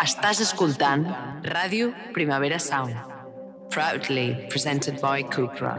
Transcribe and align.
Estàs 0.00 0.38
escoltant 0.40 1.02
Ràdio 1.44 1.90
Primavera 2.14 2.56
Sound. 2.58 2.96
Proudly 3.68 4.46
presented 4.48 4.96
by 5.02 5.22
Cupra. 5.28 5.76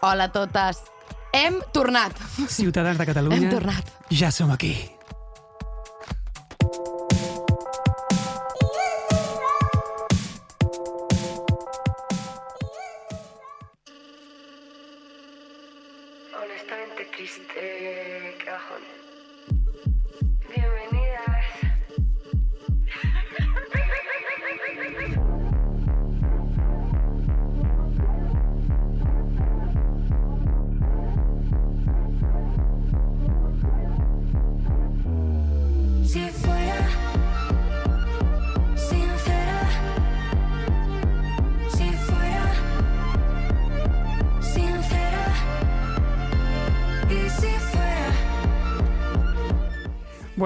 Hola 0.00 0.24
a 0.24 0.32
totes. 0.32 0.97
Hem 1.38 1.58
tornat. 1.72 2.12
Ciutadans 2.50 2.98
de 2.98 3.06
Catalunya, 3.06 3.38
Hem 3.38 3.50
tornat. 3.50 3.84
ja 4.10 4.30
som 4.34 4.50
aquí. 4.50 4.74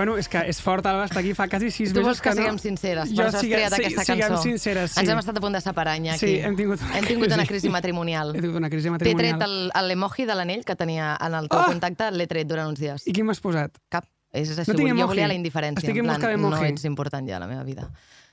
Bueno, 0.03 0.17
és 0.19 0.27
que 0.28 0.41
és 0.50 0.58
fort, 0.61 0.84
Alba, 0.91 1.05
estar 1.06 1.20
aquí 1.22 1.31
fa 1.33 1.47
quasi 1.47 1.69
sis 1.70 1.92
Tu 1.92 2.00
mesos 2.00 2.08
vols 2.08 2.20
que 2.25 2.31
no... 2.31 2.41
siguem 2.42 2.56
sinceres? 2.58 3.11
Jo 3.12 3.17
Per 3.20 3.27
això 3.28 3.36
has 3.36 3.41
sigue- 3.45 3.55
triat 3.61 3.72
sí, 3.77 3.83
aquesta 3.84 4.05
siguem 4.09 4.20
cançó. 4.33 4.42
sinceres, 4.42 4.91
sí. 4.91 4.98
Ens 5.00 5.11
hem 5.12 5.19
estat 5.22 5.36
a 5.39 5.41
punt 5.44 5.55
de 5.55 5.61
separar, 5.62 5.94
Iñaki. 6.00 6.19
Sí, 6.19 6.33
hem 6.42 6.56
tingut 6.59 6.81
una 6.83 6.97
hem 6.98 7.06
tingut 7.06 7.27
una 7.28 7.36
crisi. 7.36 7.48
crisi 7.53 7.69
matrimonial. 7.70 8.34
He 8.34 8.41
tingut 8.42 8.59
una 8.59 8.69
crisi 8.72 8.89
T'he 8.89 8.97
matrimonial. 8.97 9.39
tret 9.39 9.47
el- 9.48 9.70
el- 9.78 9.89
l'emoji 9.92 10.27
de 10.27 10.34
l'anell 10.34 10.64
que 10.64 10.75
tenia 10.75 11.17
en 11.20 11.34
el 11.39 11.48
teu 11.48 11.61
Ah! 11.61 11.67
contacte, 11.70 12.11
l'he 12.11 12.27
tret 12.27 12.48
durant 12.48 12.69
uns 12.75 12.81
dies. 12.81 13.06
I 13.06 13.12
quin 13.12 13.25
m'has 13.27 13.39
posat? 13.41 13.78
Cap. 13.89 14.05
És 14.33 14.48
això, 14.59 14.67
No 14.72 14.75
tinc 14.75 14.89
jo 14.98 15.06
volia 15.06 15.28
la 15.28 15.34
indiferència. 15.34 15.78
Estic 15.86 15.94
en 16.03 16.11
en 16.11 16.19
plan, 16.19 16.41
no 16.50 16.64
ets 16.64 16.84
important 16.84 17.28
ja 17.28 17.37
a 17.37 17.41
la 17.41 17.47
meva 17.47 17.62
vida. 17.62 17.89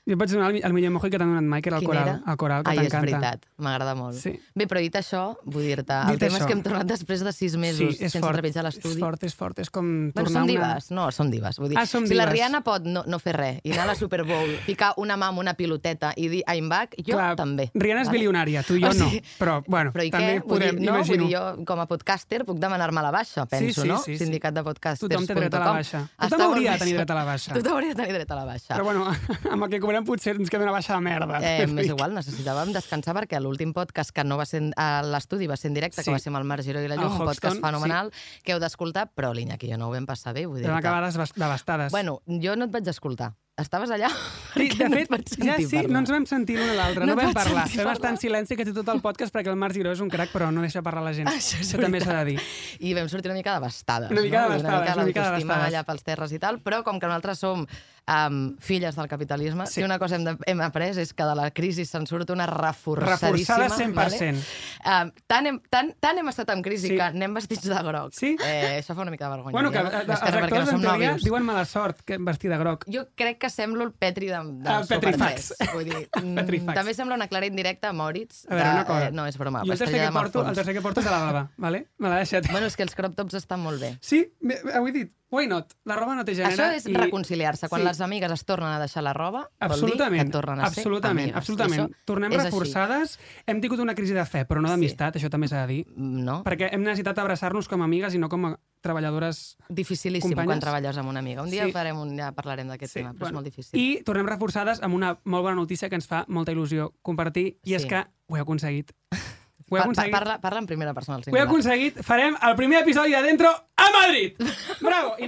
Jo 0.08 0.16
vaig 0.16 0.30
donar 0.32 0.48
el, 0.50 0.60
el 0.64 0.72
millor 0.72 0.90
emoji 0.90 1.10
que 1.12 1.18
t'han 1.20 1.28
donat 1.28 1.44
mai, 1.44 1.60
que 1.62 1.68
era 1.68 1.76
el 1.76 1.82
Quin 1.84 1.90
coral. 1.90 2.08
era? 2.08 2.32
El 2.32 2.36
coral, 2.40 2.62
que 2.64 2.70
Ai, 2.70 2.78
és 2.78 2.88
t'encanta. 2.88 3.18
veritat, 3.20 3.44
m'agrada 3.58 3.94
molt. 3.94 4.16
Sí. 4.16 4.32
Bé, 4.56 4.66
però 4.66 4.80
dit 4.80 4.94
això, 4.96 5.36
vull 5.44 5.62
dir-te, 5.68 5.92
el 5.92 6.16
Dit 6.16 6.22
tema 6.24 6.36
és 6.38 6.42
això. 6.42 6.46
que 6.48 6.52
hem 6.56 6.62
tornat 6.64 6.86
després 6.88 7.20
de 7.22 7.32
sis 7.36 7.54
mesos 7.60 7.78
Sí, 7.96 8.04
és 8.04 8.10
sense 8.10 8.20
fort. 8.24 8.34
trepitjar 8.38 8.64
És 8.64 8.74
l'estudi. 8.74 8.98
fort, 9.00 9.22
és 9.28 9.34
fort. 9.36 9.58
És 9.60 9.70
com 9.70 9.84
Bueno, 10.10 10.12
tornar 10.14 10.32
som 10.32 10.42
una... 10.42 10.52
divas. 10.52 10.90
No, 10.90 11.10
som 11.12 11.30
divas. 11.30 11.58
Vull 11.58 11.68
dir, 11.68 11.78
Ah, 11.78 11.86
som 11.86 12.06
si 12.06 12.14
la. 12.14 12.26
Rihanna 12.26 12.62
pot 12.64 12.82
no, 12.84 13.04
no 13.06 13.18
fer 13.18 13.36
res 13.36 13.60
i 13.62 13.72
anar 13.72 13.84
a 13.84 13.86
la 13.92 13.94
Super 13.94 14.24
Bowl, 14.24 14.48
ficar 14.66 14.94
una 14.96 15.16
mà 15.16 15.28
amb 15.28 15.38
una 15.38 15.54
piloteta 15.54 16.12
i 16.16 16.28
dir 16.28 16.42
I'm 16.48 16.68
back, 16.68 16.96
jo 17.06 17.14
Clar, 17.14 17.36
també. 17.36 17.70
Rihanna 17.74 18.00
és 18.02 18.08
vale? 18.08 18.18
bilionària, 18.18 18.62
tu 18.64 18.74
i 18.76 18.82
jo 18.82 18.88
O 18.88 18.92
sigui, 18.94 19.20
no. 19.20 19.36
Però, 19.38 19.62
bueno, 19.68 19.92
Però 19.92 20.04
i 20.04 20.10
també 20.10 20.38
què? 20.40 20.42
Vull 20.42 20.48
podem, 20.58 20.76
dir, 20.80 20.86
no, 20.90 20.96
imagino. 20.96 21.22
Vull 21.24 21.28
dir, 21.28 21.36
jo, 21.36 21.64
com 21.66 21.78
a 21.78 21.86
podcaster, 21.86 22.44
puc 22.48 22.58
demanar-me 22.58 23.02
la 23.02 23.10
baixa, 23.12 23.46
penso, 23.46 23.82
sí, 23.82 23.88
no? 23.88 23.98
sí, 23.98 24.16
sí. 24.16 24.24
Sindicat 24.24 24.54
de 24.54 24.64
podcasters. 24.64 25.06
Tothom 25.10 25.26
té 25.28 25.34
dret 25.34 25.54
a 25.54 25.58
la 25.60 25.72
baixa. 25.76 26.02
Tothom 26.18 26.40
hauria 26.50 26.72
de 26.72 26.78
tenir 26.78 26.96
dret 26.96 27.10
a 27.10 27.14
la 27.14 27.24
baixa. 27.24 27.54
Tothom 27.54 27.76
hauria 27.76 27.94
de 27.94 28.00
tenir 28.02 28.12
dret 28.18 28.30
a 28.30 28.34
la 28.40 28.44
baixa. 28.44 28.74
Però 28.74 28.84
bueno, 28.84 29.06
amb 29.52 29.62
el 29.64 29.70
que 29.70 29.80
cobrem 29.90 30.06
potser 30.06 30.36
ens 30.38 30.50
queda 30.52 30.62
una 30.68 30.72
baixa 30.76 30.94
de 30.94 31.00
merda. 31.02 31.40
Eh, 31.42 31.66
M'és 31.66 31.90
igual, 31.90 32.14
necessitàvem 32.14 32.70
descansar 32.76 33.14
perquè 33.18 33.40
l'últim 33.42 33.72
podcast 33.74 34.14
que 34.14 34.22
no 34.24 34.38
va 34.38 34.46
ser 34.46 34.62
a 34.78 35.02
l'estudi, 35.02 35.48
va 35.50 35.56
ser 35.58 35.72
en 35.72 35.74
directe, 35.74 36.00
Sí. 36.02 36.06
que 36.06 36.14
va 36.14 36.22
ser 36.22 36.30
amb 36.30 36.38
el 36.38 36.44
Marc 36.46 36.62
Giró 36.62 36.80
i 36.82 36.88
la 36.88 36.96
Llum, 36.96 37.18
un 37.20 37.26
podcast 37.26 37.60
fenomenal 37.60 38.12
que 38.44 38.52
heu 38.54 38.60
d'escoltar, 38.62 39.08
però 39.14 39.34
l'Iñaki 39.34 39.70
jo 39.72 39.78
no 39.78 39.88
ho 39.88 39.92
vam 39.92 40.06
passar 40.06 40.32
bé, 40.34 40.46
vull 40.46 40.60
dir 40.62 40.68
Vam 40.70 40.78
acabar 40.78 41.02
desbast- 41.10 41.34
devastades. 41.36 41.90
Bueno, 41.92 42.20
jo 42.26 42.54
no 42.56 42.66
et 42.66 42.70
vaig 42.70 42.86
escoltar. 42.88 43.34
Estaves 43.60 43.90
allà? 43.90 44.08
Sí, 44.54 44.70
de 44.70 44.88
no 44.88 44.96
et 44.96 45.02
fet, 45.02 45.10
vaig 45.10 45.24
ja 45.44 45.56
sí, 45.58 45.66
parlar. 45.76 45.90
no 45.92 45.98
ens 45.98 46.10
vam 46.10 46.24
sentir 46.24 46.56
l'un 46.56 46.70
a 46.70 46.74
l'altre, 46.78 47.04
No 47.04 47.12
no, 47.12 47.16
vam 47.20 47.34
parlar. 47.34 47.66
Vam 47.76 47.90
estar 47.92 48.10
en 48.10 48.16
silenci 48.16 48.56
quasi 48.56 48.72
tot 48.72 48.88
el 48.88 49.02
podcast 49.02 49.34
perquè 49.34 49.50
el 49.52 49.56
Marc 49.60 49.74
Giró 49.74 49.92
és 49.92 50.00
un 50.00 50.08
crac, 50.08 50.30
però 50.32 50.48
no 50.50 50.62
deixa 50.62 50.80
parlar 50.80 51.02
la 51.04 51.12
gent. 51.12 51.28
Això 51.34 51.60
és 51.60 51.68
també 51.76 52.00
s'ha 52.00 52.22
de 52.24 52.30
dir. 52.30 52.38
I 52.80 52.94
vam 52.94 53.10
sortir 53.12 53.28
una 53.28 53.36
mica 53.36 53.52
devastades. 53.58 54.10
Una 54.10 54.22
mica 54.22 54.46
no? 54.46 54.54
Devastades, 54.54 54.94
una 54.96 55.04
mica 55.04 55.20
l'autoestima 55.20 55.54
devastades. 55.58 55.74
allà 55.74 55.84
pels 55.84 56.02
terres 56.08 56.32
i 56.32 56.38
tal, 56.38 56.60
però 56.62 56.82
com 56.82 56.98
que 56.98 57.06
nosaltres 57.06 57.38
som 57.38 57.66
um, 58.08 58.56
filles 58.58 58.96
del 58.96 59.08
capitalisme, 59.08 59.66
Sí. 59.66 59.74
si 59.80 59.82
una 59.82 59.98
cosa 59.98 60.16
hem, 60.16 60.24
de, 60.24 60.36
hem 60.46 60.60
après 60.60 60.96
és 60.98 61.12
que 61.12 61.24
de 61.24 61.34
la 61.34 61.50
crisi 61.50 61.84
se'n 61.84 62.06
surt 62.06 62.30
una 62.30 62.46
reforçadíssima. 62.46 63.58
Reforçada 63.58 63.68
100%. 63.76 63.94
Vale? 63.94 65.04
Um, 65.04 65.10
tant, 65.26 65.46
hem, 65.46 65.60
tant, 65.70 65.92
tant 66.00 66.18
hem 66.18 66.28
estat 66.28 66.50
en 66.54 66.62
crisi 66.62 66.88
Sí. 66.88 66.96
que 66.96 67.02
anem 67.02 67.34
vestits 67.34 67.68
de 67.68 67.82
groc. 67.82 68.12
Sí? 68.16 68.36
Eh, 68.44 68.80
això 68.82 68.94
fa 68.94 69.02
una 69.02 69.10
mica 69.10 69.26
de 69.28 69.30
vergonya. 69.36 69.52
Bueno, 69.52 69.70
que 69.70 69.78
ja. 69.78 70.00
els 70.00 70.22
actors, 70.22 70.72
no 70.72 70.78
en 70.78 70.82
teoria, 70.82 71.10
nòvios. 71.12 71.22
diuen 71.24 71.44
mala 71.44 71.64
sort 71.64 72.00
que 72.02 72.18
vestir 72.18 72.50
de 72.50 72.58
groc. 72.58 72.84
Jo 72.92 73.06
crec 73.14 73.38
que 73.38 73.50
semblo 73.50 73.84
el 73.84 73.92
Petri 73.92 74.26
de, 74.26 74.38
de 74.44 74.68
Ah, 74.68 74.82
Super 74.82 75.00
Petrifax. 75.00 75.54
3. 75.58 75.70
Vull 75.74 75.84
dir, 75.84 76.08
mm, 76.22 76.34
Petrifax. 76.34 76.74
també 76.74 76.94
sembla 76.94 77.14
una 77.14 77.28
clara 77.28 77.46
indirecta 77.46 77.88
a 77.90 77.92
Moritz. 77.92 78.44
A 78.48 78.54
veure, 78.54 78.70
una 78.70 78.84
cosa. 78.86 79.06
Eh, 79.08 79.12
no, 79.12 79.26
és 79.26 79.36
broma. 79.38 79.62
Jo 79.66 79.72
el 79.72 79.78
tercer, 79.78 80.00
que 80.06 80.12
porto, 80.12 80.46
el 80.48 80.54
tercer 80.54 80.74
que 80.74 80.80
porto 80.82 81.00
és 81.00 81.06
de 81.06 81.10
la 81.12 81.18
baba, 81.18 81.50
vale? 81.56 81.86
Me 81.98 82.08
l'ha 82.08 82.16
deixat. 82.24 82.50
Bueno, 82.50 82.66
és 82.66 82.76
que 82.76 82.82
els 82.82 82.94
crop 82.94 83.14
tops 83.14 83.34
estan 83.34 83.60
molt 83.60 83.80
bé. 83.80 83.96
Sí, 84.00 84.24
ho 84.42 84.86
he 84.88 84.92
dit. 84.92 85.12
Why 85.30 85.46
not? 85.46 85.72
La 85.84 85.94
roba 85.94 86.16
no 86.16 86.24
té 86.24 86.34
gènere. 86.34 86.52
Això 86.56 86.72
és 86.74 86.86
i... 86.90 86.94
reconciliar-se. 86.94 87.68
Quan 87.68 87.82
Sí. 87.82 87.86
les 87.86 88.00
amigues 88.00 88.32
es 88.32 88.44
tornen 88.44 88.68
a 88.72 88.80
deixar 88.80 89.02
la 89.04 89.12
roba, 89.14 89.42
vol 89.42 89.50
dir 89.50 89.66
Absolutament, 89.68 90.26
que 90.26 90.32
tornen 90.32 90.58
a 90.58 90.70
ser 90.70 90.80
absolutament, 90.82 91.18
amigues. 91.30 91.36
absolutament. 91.36 91.80
Això 91.90 92.04
Tornem 92.04 92.32
és 92.32 92.38
així. 92.40 92.50
reforçades. 92.50 93.18
Hem 93.46 93.60
tingut 93.60 93.78
una 93.78 93.94
crisi 93.94 94.12
de 94.12 94.24
fe, 94.26 94.44
però 94.48 94.60
no 94.60 94.68
d'amistat, 94.68 95.14
això 95.16 95.30
també 95.30 95.46
s'ha 95.46 95.66
de 95.66 95.72
dir. 95.72 95.86
No? 95.96 96.42
Perquè 96.42 96.72
hem 96.72 96.82
necessitat 96.82 97.18
abraçar-nos 97.22 97.68
com 97.68 97.80
a 97.80 97.84
amigues 97.84 98.14
i 98.14 98.18
no 98.18 98.28
com 98.28 98.46
a 98.46 98.58
treballadores 98.80 99.56
Dificilíssim 99.68 100.30
Companyes? 100.30 100.48
quan 100.48 100.60
treballes 100.60 100.96
amb 100.98 101.08
una 101.10 101.20
amiga. 101.20 101.42
Un 101.42 101.50
dia 101.50 101.64
Sí. 101.66 101.72
farem 101.72 101.96
un, 101.98 102.16
ja 102.18 102.32
parlarem 102.32 102.66
d'aquest 102.66 102.94
tema, 102.94 103.12
però 103.14 103.26
és 103.28 103.32
molt 103.32 103.44
difícil. 103.44 103.78
I 103.78 104.02
tornem 104.02 104.26
reforçades 104.26 104.82
amb 104.82 104.94
una 104.94 105.18
molt 105.24 105.42
bona 105.44 105.54
notícia 105.54 105.88
que 105.88 105.94
ens 105.94 106.06
fa 106.08 106.24
molta 106.28 106.50
il·lusió 106.52 106.92
compartir, 107.02 107.58
i 107.62 107.74
és 107.74 107.82
Sí. 107.82 107.88
que 107.88 108.04
ho 108.26 108.36
he 108.36 108.40
aconseguit. 108.40 108.90
Ho 109.70 109.76
he 109.76 109.78
Pa- 109.78 109.84
pa- 109.84 109.84
aconseguit. 109.84 110.12
parla, 110.12 110.40
parla 110.40 110.58
en 110.58 110.66
primera 110.66 110.92
persona. 110.92 111.18
Ho 111.24 111.36
he 111.36 111.40
aconseguit. 111.40 112.02
Farem 112.02 112.36
el 112.42 112.56
primer 112.56 112.80
episodi 112.82 113.12
de 113.12 113.22
Dentro 113.22 113.48
a 113.48 113.84
Madrid! 113.94 114.34
Bravo! 114.80 115.14
I 115.18 115.26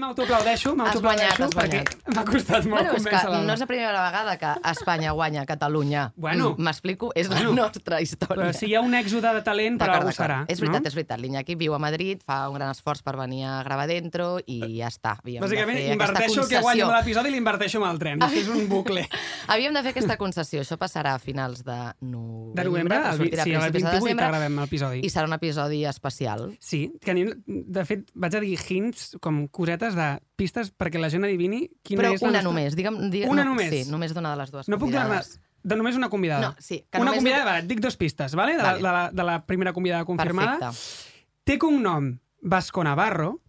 guanyat, 1.00 1.38
has 1.40 1.50
perquè 1.54 1.54
guanyat. 1.54 2.14
m'ha 2.16 2.24
costat 2.24 2.64
molt 2.66 2.82
Bueno, 2.82 2.92
convèncer 2.96 3.28
l'Alba. 3.30 3.46
no 3.46 3.52
és 3.54 3.60
la 3.60 3.66
primera 3.70 4.02
vegada 4.10 4.36
que 4.38 4.50
Espanya 4.72 5.12
guanya 5.12 5.46
Catalunya. 5.46 6.12
Bueno. 6.16 6.50
Mm, 6.58 6.62
M'explico? 6.62 7.12
És 7.14 7.28
Bueno. 7.28 7.50
la 7.54 7.62
nostra 7.62 8.00
història. 8.02 8.36
Però 8.44 8.52
si 8.52 8.66
hi 8.66 8.74
ha 8.74 8.80
un 8.82 8.92
èxode 8.94 9.32
de 9.32 9.42
talent, 9.42 9.78
per 9.78 9.86
D'acord, 9.86 10.02
algú 10.02 10.10
d'acord. 10.10 10.30
serà. 10.30 10.44
És 10.48 10.60
veritat, 10.60 10.82
no? 10.82 10.88
és 10.88 10.94
veritat. 10.94 11.20
L'Iñaki 11.20 11.54
viu 11.54 11.74
a 11.74 11.78
Madrid, 11.78 12.20
fa 12.26 12.48
un 12.48 12.54
gran 12.58 12.70
esforç 12.74 13.02
per 13.02 13.16
venir 13.16 13.44
a 13.46 13.62
gravar 13.62 13.86
dentro 13.86 14.38
i 14.44 14.58
ja 14.80 14.88
està. 14.88 15.16
Havíem 15.22 15.42
Bàsicament, 15.42 15.78
de 15.78 15.92
inverteixo 15.94 16.42
el 16.42 16.48
que 16.48 16.60
guanyo 16.60 16.90
l'episodi 16.92 17.28
i 17.28 17.32
l'inverteixo 17.32 17.78
amb 17.82 17.92
el 17.92 17.98
tren. 17.98 18.20
Això 18.20 18.36
és 18.42 18.48
un 18.48 18.68
bucle. 18.68 19.06
Havíem 19.48 19.72
de 19.72 19.82
fer 19.82 19.90
aquesta 19.94 20.16
concessió. 20.18 20.60
Això 20.60 20.76
passarà 20.76 21.14
a 21.14 21.18
finals 21.18 21.64
de 21.64 21.78
novembre. 22.00 22.62
De 22.62 22.64
novembre, 22.68 22.96
el, 22.96 23.04
a 23.06 23.12
sí, 23.44 23.52
el 23.52 23.60
de 23.62 23.70
28 23.70 23.72
que 23.72 24.00
desembre, 24.00 24.26
gravem 24.32 24.56
l'episodi. 24.62 25.02
I 25.04 25.10
serà 25.12 25.28
un 25.28 25.36
episodi 25.36 25.82
especial. 25.88 26.48
Sí, 26.58 26.86
que 27.00 27.12
anem, 27.14 27.30
de 27.46 27.84
fet, 27.88 28.08
vaig 28.18 28.34
a 28.38 28.42
dir 28.42 28.56
hints, 28.58 29.12
com 29.22 29.44
cosetes 29.52 29.94
de 29.98 30.08
pistes 30.40 30.72
perquè 30.74 30.98
la 31.00 31.10
gent 31.12 31.28
adivini 31.28 31.66
quina 31.84 32.02
Però 32.02 32.12
és 32.16 32.24
la 32.24 32.28
una 32.32 32.40
nostra... 32.40 32.48
només. 32.50 32.76
Digue'm, 32.78 32.98
digue'm, 33.12 33.30
Una 33.36 33.44
no, 33.46 33.52
només? 33.54 33.70
Sí, 33.72 33.84
només 33.92 34.14
d'una 34.16 34.32
de 34.34 34.40
les 34.42 34.50
dues 34.54 34.68
No 34.72 34.80
puc 34.80 34.90
donar 34.94 35.22
de 35.62 35.76
només 35.78 35.94
una 35.94 36.08
convidada. 36.10 36.48
No, 36.48 36.56
sí, 36.58 36.80
que 36.90 36.98
una 36.98 37.12
només 37.12 37.20
convidada, 37.20 37.44
no- 37.44 37.50
va, 37.52 37.58
et 37.62 37.68
dic 37.70 37.80
dos 37.84 37.96
pistes, 37.96 38.34
vale? 38.34 38.56
De, 38.58 38.62
Vale. 38.64 38.80
La, 38.82 38.90
de, 38.90 38.96
la, 38.98 39.10
de 39.12 39.26
la 39.28 39.36
primera 39.46 39.72
convidada 39.72 40.04
confirmada. 40.04 40.56
Perfecte. 40.58 41.10
Té 41.46 41.58
cognom 41.62 42.16
Vasco 42.42 42.82
Navarro. 42.84 43.36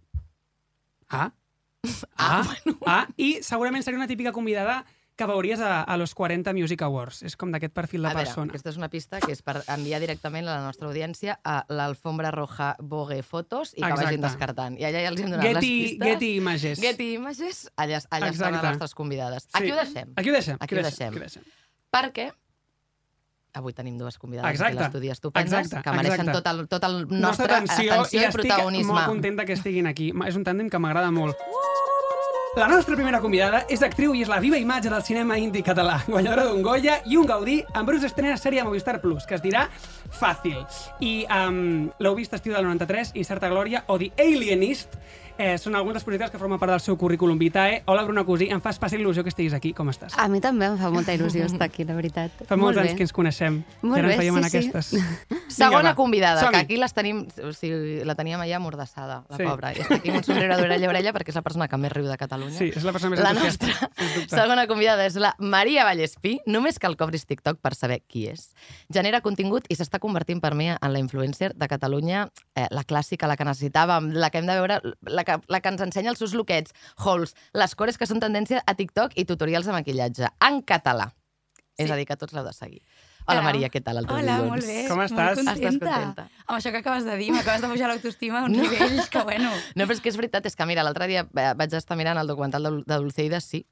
Ah. 1.14 1.30
Ah, 2.16 2.46
ah, 2.88 3.08
i 3.20 3.44
segurament 3.44 3.84
seria 3.84 4.00
una 4.00 4.08
típica 4.08 4.32
convidada 4.32 4.86
que 5.26 5.32
veuries 5.32 5.60
a, 5.60 5.82
a 5.84 5.98
los 5.98 6.14
40 6.14 6.54
Music 6.54 6.82
Awards. 6.84 7.24
És 7.24 7.36
com 7.40 7.52
d'aquest 7.54 7.74
perfil 7.74 8.04
de 8.04 8.10
A 8.10 8.14
veure, 8.14 8.28
persona. 8.28 8.52
aquesta 8.52 8.70
és 8.74 8.78
una 8.78 8.90
pista 8.92 9.20
que 9.24 9.32
és 9.32 9.42
per 9.42 9.62
enviar 9.72 10.00
directament 10.04 10.48
a 10.48 10.58
la 10.60 10.66
nostra 10.66 10.88
audiència 10.90 11.40
a 11.44 11.64
l'alfombra 11.70 12.32
roja 12.36 12.74
Vogue 12.80 13.22
Fotos 13.24 13.74
i 13.74 13.82
que 13.82 13.88
Exacte. 13.88 14.06
vagin 14.06 14.22
descartant. 14.22 14.78
I 14.80 14.86
allà 14.90 15.02
ja 15.06 15.10
els 15.14 15.22
hem 15.24 15.32
donat 15.32 15.44
les 15.46 15.54
Getty, 15.56 15.74
pistes. 15.84 16.08
Getty 16.08 16.32
Images. 16.36 16.80
Getty 16.84 17.10
Images, 17.16 17.64
allà, 17.78 18.04
allà 18.10 18.30
estan 18.30 18.54
les 18.54 18.64
nostres 18.64 18.94
convidades. 18.96 19.48
Aquí 19.54 19.72
ho 19.72 19.76
deixem. 19.76 20.14
Aquí 20.16 20.30
ho 20.30 20.34
deixem. 20.34 20.58
Aquí 20.60 20.76
ho 20.76 20.82
deixem. 20.84 21.08
Aquí 21.10 21.18
ho 21.18 21.28
deixem. 21.28 21.44
Perquè 21.94 22.32
avui 23.54 23.74
tenim 23.78 24.00
dues 24.00 24.18
convidades 24.18 24.50
Exacte. 24.56 24.80
a 24.80 24.82
l'estudi 24.88 25.10
estupendes 25.14 25.54
Exacte, 25.54 25.84
que 25.86 25.96
mereixen 25.96 26.24
exacte. 26.26 26.42
tot 26.42 26.48
el, 26.50 26.68
tot 26.68 26.84
el 26.88 26.96
nostre 27.04 27.20
Nostra 27.20 27.58
atenció, 27.60 27.94
atenció 27.94 28.20
i 28.20 28.24
i, 28.24 28.26
estic 28.26 28.42
protagonisme. 28.42 28.94
molt 28.94 29.06
contenta 29.06 29.46
que 29.46 29.54
estiguin 29.54 29.86
aquí. 29.88 30.12
És 30.26 30.36
un 30.36 30.44
tàndem 30.44 30.70
que 30.74 30.80
m'agrada 30.82 31.12
molt. 31.12 31.38
La 32.56 32.68
nostra 32.68 32.94
primera 32.94 33.18
convidada 33.18 33.64
és 33.74 33.82
actriu 33.82 34.12
i 34.14 34.20
és 34.22 34.30
la 34.30 34.38
viva 34.38 34.60
imatge 34.62 34.92
del 34.94 35.02
cinema 35.02 35.40
indi 35.42 35.64
català, 35.66 35.96
guanyadora 36.06 36.44
d'un 36.46 36.62
Goya 36.62 37.00
i 37.10 37.18
un 37.18 37.26
Gaudí 37.26 37.56
amb 37.74 37.90
Bruce 37.90 38.06
estrena 38.06 38.36
sèrie 38.38 38.62
a 38.62 38.66
Movistar 38.68 39.00
Plus, 39.02 39.26
que 39.26 39.34
es 39.40 39.42
dirà 39.42 39.64
Fàcil. 40.20 40.60
I 41.02 41.26
um, 41.34 41.90
l'heu 41.98 42.14
vist 42.20 42.38
estiu 42.38 42.54
del 42.54 42.68
93, 42.70 43.16
Incerta 43.18 43.50
Glòria 43.50 43.82
o 43.90 43.98
The 43.98 44.12
Alienist, 44.22 44.94
Eh, 45.36 45.58
són 45.58 45.74
alguns 45.74 45.96
dels 45.98 46.04
projectes 46.06 46.30
que 46.30 46.38
formen 46.38 46.60
part 46.62 46.70
del 46.76 46.80
seu 46.84 46.94
currículum 47.00 47.40
vitae. 47.42 47.80
Hola, 47.90 48.04
Bruna 48.06 48.22
Cosí, 48.24 48.46
em 48.54 48.60
fa 48.62 48.70
especial 48.70 49.02
il·lusió 49.02 49.24
que 49.26 49.32
estiguis 49.34 49.56
aquí. 49.58 49.72
Com 49.74 49.90
estàs? 49.90 50.14
A 50.22 50.28
mi 50.30 50.38
també 50.44 50.68
em 50.70 50.76
fa 50.78 50.92
molta 50.94 51.16
il·lusió 51.16 51.48
estar 51.48 51.66
aquí, 51.66 51.84
la 51.90 51.96
veritat. 51.98 52.36
Fa 52.46 52.54
molts 52.56 52.78
Molt 52.78 52.84
anys 52.84 52.92
bé. 52.92 52.98
que 53.00 53.04
ens 53.08 53.14
coneixem. 53.18 53.58
Molt 53.82 53.98
ara 53.98 54.12
bé, 54.12 54.18
sí, 54.20 54.28
en 54.30 54.44
sí. 54.44 54.52
aquestes. 54.52 54.92
Segona 55.58 55.90
va, 55.92 55.96
convidada, 55.98 56.44
que 56.54 56.58
aquí 56.62 56.78
les 56.78 56.94
tenim, 56.94 57.24
o 57.42 57.52
sigui, 57.58 58.04
la 58.06 58.14
teníem 58.16 58.44
allà 58.46 58.60
mordassada, 58.62 59.24
la 59.28 59.38
Sí. 59.38 59.44
pobra. 59.44 59.72
I 59.74 59.82
està 59.82 59.98
aquí 59.98 60.10
amb 60.14 60.20
un 60.22 60.28
sombrero 60.28 60.58
d'orella 60.62 60.86
a 60.86 60.92
orella 60.94 61.14
perquè 61.18 61.34
és 61.34 61.40
la 61.42 61.44
persona 61.46 61.68
que 61.68 61.78
més 61.82 61.92
riu 61.92 62.06
de 62.06 62.18
Catalunya. 62.22 62.58
Sí, 62.60 62.70
és 62.76 62.84
la 62.86 62.94
persona 62.94 63.16
més 63.16 63.24
la 63.26 63.34
nostra 63.34 63.90
segona 64.30 64.68
convidada 64.68 65.06
és 65.06 65.16
la 65.18 65.34
Maria 65.40 65.84
Vallespí. 65.84 66.40
Només 66.46 66.78
cal 66.78 66.96
que 66.96 67.04
obris 67.08 67.26
TikTok 67.26 67.58
per 67.60 67.74
saber 67.74 68.04
qui 68.08 68.28
és. 68.30 68.52
Genera 68.94 69.22
contingut 69.26 69.66
i 69.70 69.76
s'està 69.82 69.98
convertint 70.00 70.42
per 70.42 70.54
mi 70.54 70.70
en 70.70 70.94
la 70.94 71.00
influencer 71.02 71.54
de 71.58 71.68
Catalunya, 71.68 72.28
eh, 72.56 72.68
la 72.70 72.84
clàssica, 72.86 73.28
la 73.28 73.36
que 73.36 73.46
necessitàvem, 73.50 74.12
la 74.14 74.30
que 74.30 74.38
hem 74.38 74.46
de 74.48 74.60
veure, 74.62 74.80
la 75.02 75.23
que, 75.28 75.40
la 75.48 75.60
que 75.62 75.70
ens 75.74 75.82
ensenya 75.82 76.12
els 76.14 76.20
seus 76.20 76.34
lookets, 76.38 76.74
hauls, 76.98 77.36
les 77.54 77.76
cores 77.76 77.98
que 77.98 78.06
són 78.10 78.20
tendència 78.24 78.62
a 78.66 78.76
TikTok 78.76 79.16
i 79.16 79.26
tutorials 79.26 79.66
de 79.70 79.74
maquillatge, 79.76 80.30
en 80.48 80.62
català. 80.62 81.12
És 81.78 81.90
a 81.90 81.96
dir, 81.98 82.06
que 82.06 82.16
tots 82.16 82.34
l'heu 82.36 82.44
de 82.46 82.52
seguir. 82.54 82.84
Hola, 83.26 83.40
Hola. 83.40 83.44
Maria, 83.48 83.70
què 83.72 83.80
tal 83.82 83.98
el 83.98 84.06
teu 84.06 84.18
Hola, 84.18 84.34
dilluns? 84.36 84.50
molt 84.52 84.66
bé. 84.68 84.82
Com 84.92 85.00
estàs? 85.00 85.16
Molt 85.16 85.40
Estàs 85.40 85.56
contenta. 85.62 85.92
contenta? 85.96 86.26
Amb 86.46 86.58
això 86.60 86.72
que 86.76 86.82
acabes 86.84 87.06
de 87.08 87.16
dir, 87.18 87.30
m'acabes 87.32 87.62
de 87.64 87.70
pujar 87.72 87.88
l'autoestima 87.90 88.42
a 88.42 88.44
un 88.46 88.52
No. 88.52 88.62
nivell 88.68 89.00
que, 89.10 89.22
bueno... 89.24 89.50
No, 89.80 89.86
però 89.88 89.96
és 89.96 90.02
que 90.04 90.10
és 90.12 90.18
veritat, 90.20 90.46
és 90.46 90.56
que 90.60 90.66
mira, 90.68 90.84
l'altre 90.84 91.08
dia 91.08 91.24
vaig 91.32 91.74
estar 91.74 91.96
mirant 91.98 92.20
el 92.20 92.28
documental 92.28 92.68
de, 92.84 92.98
Dulceida, 93.00 93.40
sí, 93.42 93.64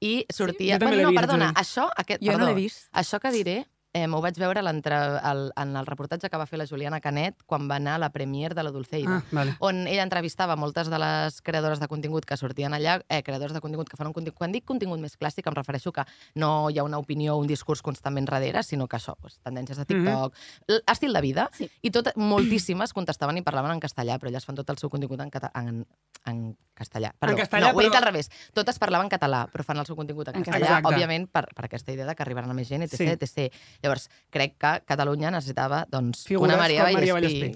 i 0.00 0.24
sortia... 0.32 0.78
Jo 0.78 0.84
també 0.86 0.96
l'he 0.96 1.08
no, 1.08 1.10
vist, 1.10 1.20
perdona, 1.20 1.50
això... 1.58 1.88
Aquest, 1.98 2.22
Jo 2.22 2.32
no 2.32 2.38
perdó, 2.38 2.48
l'he 2.52 2.54
vist. 2.62 2.86
Això 3.02 3.18
que 3.20 3.32
diré, 3.34 3.56
eh, 3.92 4.06
m'ho 4.06 4.20
vaig 4.22 4.36
veure 4.38 4.60
al, 4.60 5.52
en 5.56 5.76
el 5.76 5.86
reportatge 5.86 6.28
que 6.30 6.36
va 6.38 6.46
fer 6.46 6.58
la 6.58 6.66
Juliana 6.66 7.00
Canet 7.00 7.42
quan 7.46 7.68
va 7.70 7.76
anar 7.76 7.94
a 7.94 7.98
la 7.98 8.10
premiere 8.10 8.54
de 8.54 8.62
la 8.62 8.70
Dulceida. 8.70 9.16
Ah, 9.16 9.22
vale. 9.32 9.56
on 9.60 9.86
ella 9.88 10.02
entrevistava 10.04 10.54
moltes 10.56 10.88
de 10.88 10.98
les 10.98 11.40
creadores 11.42 11.80
de 11.80 11.88
contingut 11.88 12.24
que 12.24 12.36
sortien 12.36 12.72
allà, 12.72 13.00
eh, 13.08 13.22
creadors 13.22 13.52
de 13.52 13.60
contingut 13.60 13.88
que 13.88 13.96
fan 13.96 14.06
un 14.06 14.12
contingut... 14.12 14.38
Quan 14.38 14.52
dic 14.52 14.64
contingut 14.64 15.00
més 15.00 15.16
clàssic, 15.18 15.46
em 15.46 15.54
refereixo 15.54 15.92
que 15.92 16.04
no 16.36 16.70
hi 16.70 16.78
ha 16.78 16.84
una 16.84 16.98
opinió 16.98 17.34
o 17.34 17.40
un 17.40 17.46
discurs 17.50 17.82
constantment 17.82 18.26
darrere, 18.30 18.62
sinó 18.62 18.86
que 18.86 18.96
això, 18.96 19.16
doncs, 19.20 19.40
tendències 19.42 19.76
de 19.78 19.84
TikTok, 19.84 20.34
mm 20.34 20.70
-hmm. 20.70 20.82
estil 20.92 21.12
de 21.12 21.20
vida, 21.20 21.48
Sí. 21.52 21.70
i 21.82 21.90
tot, 21.90 22.14
moltíssimes 22.16 22.92
contestaven 22.92 23.36
i 23.38 23.42
parlaven 23.42 23.72
en 23.72 23.80
castellà, 23.80 24.18
però 24.18 24.28
elles 24.28 24.44
fan 24.44 24.54
tot 24.54 24.70
el 24.70 24.78
seu 24.78 24.88
contingut 24.88 25.20
en, 25.20 25.30
cata 25.30 25.50
en, 25.54 25.84
en 26.26 26.56
castellà. 26.74 27.12
Perdó, 27.18 27.36
castellà, 27.36 27.72
no, 27.72 27.76
ho 27.76 27.80
he 27.80 27.84
dit 27.84 27.92
però- 27.92 27.98
al 27.98 28.04
revés. 28.04 28.30
Totes 28.54 28.78
parlaven 28.78 29.08
català, 29.08 29.46
però 29.50 29.64
fan 29.64 29.78
el 29.78 29.86
seu 29.86 29.96
contingut 29.96 30.28
en, 30.28 30.36
En 30.36 30.42
castellà, 30.44 30.60
castellà. 30.60 30.78
Exacte. 30.78 30.94
òbviament, 30.94 31.28
per, 31.30 31.46
per 31.54 31.64
aquesta 31.64 31.92
idea 31.92 32.06
de 32.06 32.14
que 32.14 32.22
arribaran 32.22 32.50
a 32.50 32.54
més 32.54 32.68
gent, 32.68 32.82
etc, 32.82 32.96
Sí. 32.96 33.06
etc. 33.08 33.52
Llavors, 33.82 34.08
crec 34.30 34.56
que 34.60 34.72
Catalunya 34.86 35.30
necessitava, 35.30 35.84
doncs, 35.88 36.24
Figures 36.28 36.52
una 36.52 36.58
Maria 36.60 36.84
com 36.84 36.92
Maria 36.98 37.14
Vallespí. 37.14 37.52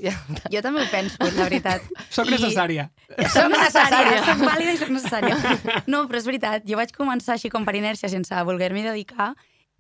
Jo 0.53 0.62
també 0.65 0.82
ho 0.82 0.91
penso, 0.91 1.17
la 1.21 1.43
veritat. 1.49 1.82
Soc 2.11 2.29
I- 2.29 2.37
necessària. 2.38 2.91
Soc 3.29 3.50
necessària, 3.53 4.23
soc 4.25 4.38
vàlida 4.44 4.73
i 4.73 4.79
soc 4.81 4.88
necessària. 4.94 5.82
No, 5.87 6.06
però 6.09 6.17
és 6.23 6.25
veritat, 6.29 6.65
jo 6.65 6.76
vaig 6.81 6.93
començar 6.97 7.35
així 7.37 7.50
com 7.53 7.65
per 7.69 7.75
inèrcia, 7.76 8.09
sense 8.09 8.35
voler-m'hi 8.49 8.82
dedicar, 8.88 9.35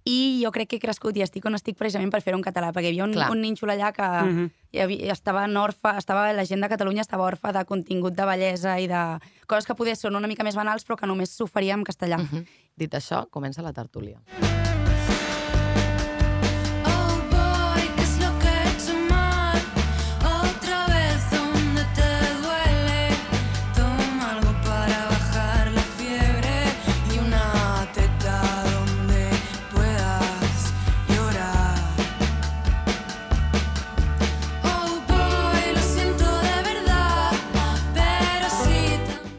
i 0.04 0.42
jo 0.44 0.50
crec 0.52 0.68
que 0.68 0.76
he 0.76 0.80
crescut 0.82 1.16
i 1.16 1.22
estic 1.24 1.46
on 1.48 1.54
estic 1.56 1.78
precisament 1.80 2.10
per 2.12 2.20
fer-ho 2.20 2.36
en 2.36 2.42
català, 2.44 2.74
perquè 2.76 2.90
hi 2.90 2.92
havia 2.92 3.06
un, 3.06 3.14
Clar. 3.16 3.30
un 3.32 3.40
nínxol 3.40 3.70
allà 3.72 3.88
que 3.96 4.04
Mhm. 4.04 4.50
hi 4.76 4.80
havia, 4.84 5.12
estava 5.14 5.46
en 5.48 5.56
orfa, 5.56 5.94
estava, 5.96 6.26
la 6.36 6.44
gent 6.44 6.60
de 6.60 6.68
Catalunya 6.68 7.00
estava 7.00 7.24
orfa 7.24 7.52
de 7.56 7.64
contingut 7.64 8.12
de 8.12 8.26
bellesa 8.28 8.78
i 8.80 8.86
de 8.86 9.00
coses 9.46 9.64
que 9.64 9.74
poder 9.74 9.96
són 9.96 10.14
una 10.20 10.28
mica 10.28 10.44
més 10.44 10.54
banals, 10.60 10.84
però 10.84 10.98
que 11.00 11.06
només 11.08 11.30
s'oferia 11.32 11.72
en 11.72 11.84
castellà. 11.84 12.18
Mhm. 12.20 12.44
Dit 12.76 12.92
això, 12.92 13.24
comença 13.30 13.62
la 13.62 13.72
tertúlia. 13.72 14.20
Oh 14.42 14.73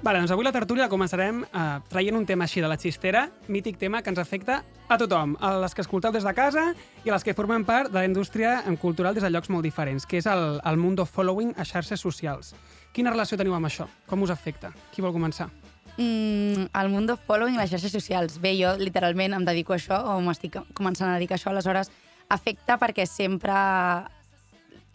Vale, 0.06 0.20
doncs 0.22 0.30
avui 0.36 0.46
la 0.46 0.52
tertúlia 0.54 0.86
començarem 0.86 1.40
eh, 1.42 1.62
traient 1.90 2.14
un 2.14 2.28
tema 2.30 2.46
així 2.46 2.62
de 2.62 2.68
la 2.70 2.76
xistera, 2.78 3.24
mític 3.50 3.80
tema 3.82 4.04
que 4.06 4.12
ens 4.14 4.20
afecta 4.22 4.60
a 4.86 4.98
tothom, 5.02 5.32
a 5.42 5.56
les 5.64 5.74
que 5.74 5.82
escolteu 5.82 6.14
des 6.14 6.28
de 6.28 6.34
casa 6.38 6.66
i 7.02 7.10
a 7.10 7.16
les 7.16 7.26
que 7.26 7.34
formen 7.34 7.66
part 7.66 7.90
de 7.90 7.98
la 7.98 8.06
indústria 8.06 8.60
cultural 8.84 9.18
des 9.18 9.26
de 9.26 9.32
llocs 9.34 9.50
molt 9.50 9.66
diferents, 9.66 10.06
que 10.06 10.20
és 10.22 10.28
el, 10.30 10.60
el 10.62 10.78
mundo 10.78 11.08
following 11.10 11.56
a 11.58 11.66
xarxes 11.66 12.06
socials. 12.06 12.54
Quina 12.94 13.10
relació 13.10 13.34
teniu 13.42 13.58
amb 13.58 13.66
això? 13.66 13.90
Com 14.06 14.22
us 14.22 14.30
afecta? 14.30 14.70
Qui 14.94 15.02
vol 15.02 15.16
començar? 15.16 15.50
Mm, 15.98 16.70
el 16.70 16.94
mundo 16.94 17.18
following 17.26 17.58
i 17.58 17.64
les 17.64 17.74
xarxes 17.74 17.98
socials. 17.98 18.38
Bé, 18.38 18.54
jo 18.62 18.76
literalment 18.78 19.34
em 19.34 19.50
dedico 19.50 19.74
a 19.74 19.82
això, 19.82 20.04
o 20.14 20.20
m'estic 20.22 20.62
començant 20.78 21.10
a 21.10 21.18
dedicar 21.18 21.40
a 21.40 21.42
això, 21.42 21.50
aleshores 21.50 21.90
afecta 22.30 22.78
perquè 22.78 23.10
sempre 23.10 23.58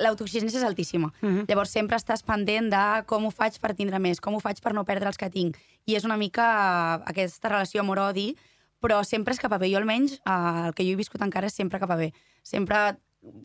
l'autoexigència 0.01 0.61
és 0.61 0.67
altíssima. 0.67 1.13
Mhm. 1.21 1.47
Llavors 1.49 1.71
sempre 1.71 1.97
estàs 1.97 2.25
pendent 2.27 2.71
de 2.73 2.85
com 3.07 3.27
ho 3.27 3.31
faig 3.31 3.59
per 3.61 3.75
tindre 3.75 3.99
més, 3.99 4.21
com 4.21 4.35
ho 4.35 4.41
faig 4.41 4.61
per 4.61 4.73
no 4.75 4.85
perdre 4.85 5.09
els 5.09 5.21
que 5.21 5.31
tinc. 5.31 5.59
I 5.87 5.97
és 5.97 6.05
una 6.05 6.17
mica 6.17 6.47
eh, 6.47 7.11
aquesta 7.13 7.49
relació 7.49 7.81
amor-odi, 7.81 8.35
però 8.81 9.03
sempre 9.05 9.35
és 9.35 9.41
cap 9.41 9.53
a 9.53 9.59
bé. 9.59 9.71
Jo 9.71 9.79
almenys, 9.79 10.21
eh, 10.25 10.67
el 10.67 10.75
que 10.75 10.85
jo 10.85 10.93
he 10.93 11.01
viscut 11.01 11.23
encara 11.23 11.47
és 11.47 11.55
sempre 11.55 11.79
cap 11.79 11.91
a 11.91 11.97
bé. 11.97 12.13
Sempre, 12.43 12.97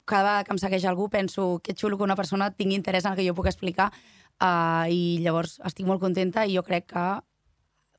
cada 0.06 0.24
vegada 0.24 0.44
que 0.44 0.54
em 0.54 0.58
segueix 0.58 0.86
algú, 0.86 1.10
penso 1.10 1.60
que 1.64 1.76
xulo 1.76 1.98
que 1.98 2.08
una 2.08 2.16
persona 2.16 2.52
tingui 2.52 2.76
interès 2.76 3.06
en 3.06 3.12
el 3.12 3.18
que 3.18 3.28
jo 3.28 3.36
puc 3.36 3.48
explicar 3.48 3.92
uh, 4.40 4.88
i 4.88 5.20
llavors 5.24 5.60
estic 5.68 5.86
molt 5.86 6.00
contenta 6.00 6.46
i 6.46 6.56
jo 6.56 6.64
crec 6.64 6.88
que 6.94 7.06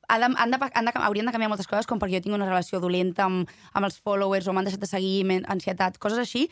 ha 0.07 0.17
de, 0.17 0.25
han 0.25 0.51
de, 0.51 0.57
han 0.73 0.85
de, 0.85 0.91
haurien 0.95 1.25
de 1.27 1.33
canviar 1.35 1.49
moltes 1.51 1.67
coses, 1.67 1.85
com 1.85 1.99
perquè 1.99 2.17
jo 2.17 2.23
tinc 2.23 2.37
una 2.37 2.47
relació 2.47 2.79
dolenta 2.79 3.25
amb, 3.27 3.49
amb 3.73 3.89
els 3.89 3.99
followers 3.99 4.47
o 4.47 4.55
m'han 4.55 4.69
deixat 4.69 4.81
de 4.81 4.89
seguir, 4.89 5.41
ansietat, 5.51 5.99
coses 5.99 6.21
així, 6.21 6.47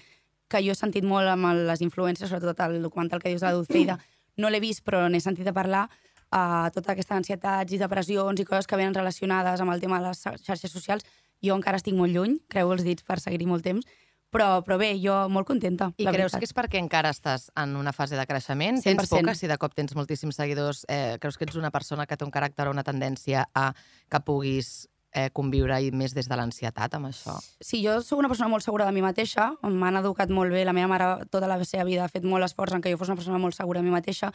que 0.51 0.61
jo 0.63 0.73
he 0.73 0.77
sentit 0.77 1.05
molt 1.07 1.29
amb 1.31 1.51
les 1.67 1.81
influències, 1.85 2.29
sobretot 2.29 2.59
el 2.67 2.81
documental 2.83 3.21
que 3.21 3.31
dius 3.31 3.41
de 3.41 3.51
la 3.51 3.57
Dulceida. 3.59 3.99
No 4.35 4.49
l'he 4.51 4.59
vist, 4.59 4.81
però 4.83 5.05
n'he 5.07 5.21
sentit 5.23 5.47
a 5.47 5.53
parlar. 5.55 5.85
Uh, 6.27 6.67
tota 6.75 6.91
aquesta 6.91 7.15
ansietats 7.15 7.71
i 7.71 7.77
depressions 7.79 8.41
i 8.41 8.43
coses 8.43 8.67
que 8.67 8.75
venen 8.75 8.91
relacionades 8.91 9.61
amb 9.63 9.71
el 9.71 9.79
tema 9.79 10.01
de 10.01 10.09
les 10.09 10.25
xarxes 10.43 10.73
socials. 10.73 11.05
Jo 11.39 11.55
encara 11.55 11.79
estic 11.79 11.95
molt 11.95 12.11
lluny, 12.11 12.33
creu 12.51 12.73
els 12.73 12.83
dits 12.83 13.05
per 13.07 13.21
seguir-hi 13.23 13.47
molt 13.47 13.63
temps, 13.63 13.87
però, 14.35 14.59
però 14.65 14.75
bé, 14.81 14.89
jo 14.99 15.15
molt 15.31 15.47
contenta. 15.47 15.87
I 15.95 16.03
creus 16.03 16.33
veritat. 16.33 16.41
que 16.41 16.49
és 16.49 16.55
perquè 16.57 16.81
encara 16.81 17.13
estàs 17.15 17.47
en 17.61 17.77
una 17.79 17.93
fase 17.95 18.19
de 18.19 18.25
creixement? 18.27 18.81
Tens 18.83 18.99
100%. 18.99 19.21
poca, 19.21 19.35
si 19.39 19.47
de 19.47 19.57
cop 19.61 19.75
tens 19.77 19.95
moltíssims 19.95 20.35
seguidors, 20.35 20.83
eh, 20.89 21.15
creus 21.21 21.37
que 21.37 21.47
ets 21.47 21.55
una 21.55 21.71
persona 21.71 22.05
que 22.05 22.17
té 22.17 22.27
un 22.27 22.33
caràcter 22.35 22.67
o 22.67 22.75
una 22.75 22.83
tendència 22.83 23.45
a 23.55 23.69
que 24.11 24.19
puguis 24.27 24.89
eh, 25.15 25.29
conviure 25.33 25.77
i 25.81 25.91
més 25.95 26.13
des 26.13 26.27
de 26.27 26.37
l'ansietat 26.37 26.97
amb 26.97 27.09
això? 27.09 27.37
Sí, 27.63 27.79
jo 27.85 27.97
sóc 28.03 28.19
una 28.19 28.29
persona 28.31 28.51
molt 28.51 28.65
segura 28.65 28.85
de 28.85 28.93
mi 28.95 29.03
mateixa, 29.05 29.53
m'han 29.63 30.01
educat 30.01 30.29
molt 30.29 30.53
bé, 30.53 30.65
la 30.67 30.75
meva 30.75 30.91
mare 30.91 31.09
tota 31.31 31.47
la 31.49 31.57
seva 31.63 31.87
vida 31.87 32.03
ha 32.03 32.11
fet 32.11 32.27
molt 32.27 32.45
esforç 32.45 32.75
en 32.75 32.83
que 32.83 32.91
jo 32.91 32.99
fos 32.99 33.09
una 33.09 33.19
persona 33.21 33.39
molt 33.41 33.55
segura 33.55 33.81
de 33.81 33.87
mi 33.87 33.95
mateixa 33.95 34.33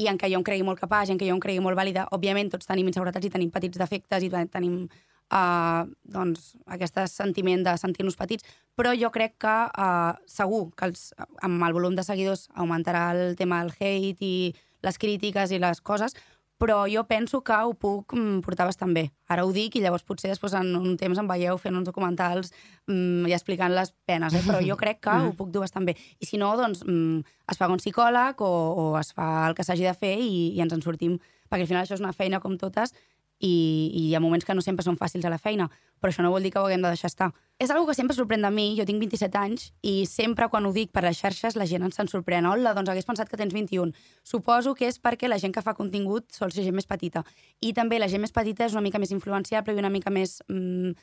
i 0.00 0.08
en 0.08 0.16
què 0.18 0.30
jo 0.32 0.40
em 0.40 0.44
cregui 0.46 0.64
molt 0.64 0.80
capaç, 0.80 1.12
en 1.12 1.20
què 1.20 1.28
jo 1.28 1.36
em 1.36 1.40
cregui 1.42 1.60
molt 1.60 1.76
vàlida. 1.76 2.06
Òbviament, 2.16 2.48
tots 2.54 2.68
tenim 2.68 2.88
inseguretats 2.88 3.28
i 3.28 3.30
tenim 3.30 3.50
petits 3.52 3.76
defectes 3.76 4.24
i 4.24 4.30
tenim 4.32 4.86
uh, 4.86 5.84
doncs, 6.16 6.54
aquest 6.72 6.96
sentiment 7.12 7.64
de 7.66 7.76
sentir-nos 7.76 8.16
petits, 8.16 8.46
però 8.76 8.94
jo 8.96 9.12
crec 9.12 9.36
que 9.44 9.56
uh, 9.68 10.16
segur 10.24 10.70
que 10.76 10.88
els, 10.88 11.10
amb 11.44 11.68
el 11.68 11.76
volum 11.76 11.96
de 11.98 12.06
seguidors 12.08 12.48
augmentarà 12.54 13.10
el 13.12 13.36
tema 13.36 13.60
del 13.60 13.74
hate 13.76 14.24
i 14.24 14.54
les 14.82 14.98
crítiques 14.98 15.52
i 15.52 15.60
les 15.62 15.80
coses, 15.80 16.16
però 16.58 16.84
jo 16.86 17.02
penso 17.08 17.40
que 17.42 17.56
ho 17.56 17.72
puc 17.74 18.14
mm, 18.14 18.40
portar 18.46 18.68
bastant 18.68 18.92
bé. 18.94 19.08
Ara 19.32 19.44
ho 19.44 19.52
dic 19.52 19.76
i 19.76 19.82
llavors 19.82 20.04
potser 20.06 20.30
després 20.30 20.54
en 20.58 20.70
un 20.78 20.96
temps 21.00 21.18
em 21.18 21.28
veieu 21.28 21.58
fent 21.58 21.76
uns 21.78 21.88
documentals 21.88 22.52
mm, 22.86 23.26
i 23.30 23.34
explicant 23.34 23.74
les 23.74 23.90
penes, 24.06 24.34
eh? 24.34 24.42
però 24.46 24.60
jo 24.62 24.76
crec 24.78 25.02
que 25.02 25.16
ho 25.26 25.32
puc 25.38 25.50
dur 25.50 25.64
bastant 25.64 25.88
bé. 25.88 25.96
I 26.20 26.28
si 26.28 26.38
no, 26.38 26.52
doncs 26.58 26.84
mm, 26.86 27.22
es 27.50 27.58
paga 27.58 27.74
un 27.74 27.82
psicòleg 27.82 28.44
o, 28.46 28.52
o 28.52 28.84
es 29.00 29.10
fa 29.16 29.48
el 29.48 29.56
que 29.58 29.66
s'hagi 29.66 29.88
de 29.88 29.96
fer 29.98 30.14
i, 30.20 30.52
i 30.54 30.62
ens 30.62 30.76
en 30.76 30.84
sortim, 30.84 31.18
perquè 31.50 31.66
al 31.66 31.72
final 31.72 31.82
això 31.82 31.98
és 31.98 32.04
una 32.04 32.14
feina 32.16 32.40
com 32.40 32.54
totes 32.60 32.94
i, 33.42 33.90
i 33.92 34.02
hi 34.08 34.14
ha 34.14 34.20
moments 34.22 34.46
que 34.46 34.54
no 34.54 34.62
sempre 34.62 34.84
són 34.86 34.96
fàcils 34.98 35.26
a 35.26 35.30
la 35.32 35.38
feina, 35.42 35.66
però 36.00 36.12
això 36.12 36.22
no 36.22 36.30
vol 36.30 36.44
dir 36.46 36.52
que 36.54 36.60
ho 36.60 36.66
haguem 36.68 36.82
de 36.84 36.92
deixar 36.94 37.10
estar. 37.10 37.28
És 37.58 37.70
una 37.74 37.82
que 37.86 37.96
sempre 37.98 38.14
sorprèn 38.14 38.46
de 38.46 38.50
mi, 38.54 38.68
jo 38.78 38.86
tinc 38.86 39.02
27 39.02 39.38
anys, 39.38 39.68
i 39.82 40.06
sempre 40.06 40.46
quan 40.48 40.66
ho 40.66 40.72
dic 40.72 40.92
per 40.94 41.02
les 41.02 41.18
xarxes 41.18 41.58
la 41.58 41.66
gent 41.66 41.82
ens 41.82 41.98
se'n 41.98 42.10
sorprèn. 42.10 42.46
Hola, 42.46 42.74
doncs 42.78 42.92
hagués 42.92 43.08
pensat 43.08 43.30
que 43.30 43.38
tens 43.40 43.54
21. 43.54 43.90
Suposo 44.22 44.76
que 44.78 44.86
és 44.86 45.00
perquè 45.02 45.30
la 45.30 45.40
gent 45.42 45.54
que 45.54 45.62
fa 45.62 45.74
contingut 45.78 46.30
sol 46.30 46.54
ser 46.54 46.66
gent 46.66 46.78
més 46.78 46.86
petita. 46.86 47.24
I 47.60 47.74
també 47.74 47.98
la 47.98 48.10
gent 48.10 48.22
més 48.22 48.34
petita 48.34 48.66
és 48.66 48.78
una 48.78 48.84
mica 48.84 49.02
més 49.02 49.10
influenciable 49.10 49.74
i 49.74 49.82
una 49.82 49.90
mica 49.90 50.14
més 50.14 50.38
mm, 50.46 50.94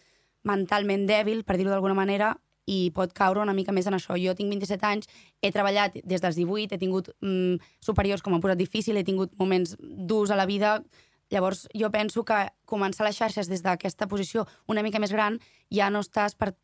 mentalment 0.47 1.07
dèbil, 1.11 1.43
per 1.43 1.59
dir-ho 1.59 1.75
d'alguna 1.75 1.97
manera, 1.97 2.37
i 2.69 2.91
pot 2.95 3.11
caure 3.17 3.41
una 3.41 3.55
mica 3.57 3.73
més 3.75 3.87
en 3.89 3.97
això. 3.97 4.15
Jo 4.21 4.35
tinc 4.37 4.51
27 4.53 4.87
anys, 4.87 5.11
he 5.41 5.51
treballat 5.51 5.97
des 6.03 6.23
dels 6.23 6.37
18, 6.37 6.75
he 6.75 6.81
tingut 6.81 7.11
mm, 7.19 7.59
superiors 7.83 8.23
com 8.23 8.35
m'han 8.35 8.43
posat 8.43 8.59
difícil, 8.59 8.99
he 8.99 9.07
tingut 9.07 9.33
moments 9.39 9.75
durs 9.79 10.31
a 10.31 10.37
la 10.39 10.47
vida, 10.49 10.77
Llavors, 11.29 11.67
jo 11.77 11.91
penso 11.93 12.23
que 12.25 12.39
començar 12.65 13.05
les 13.05 13.17
xarxes 13.17 13.49
des 13.49 13.61
d'aquesta 13.65 14.07
posició 14.09 14.47
una 14.67 14.83
mica 14.83 14.99
més 14.99 15.13
gran 15.13 15.37
ja 15.69 15.89
no 15.93 16.01
estàs 16.01 16.35
per 16.35 16.55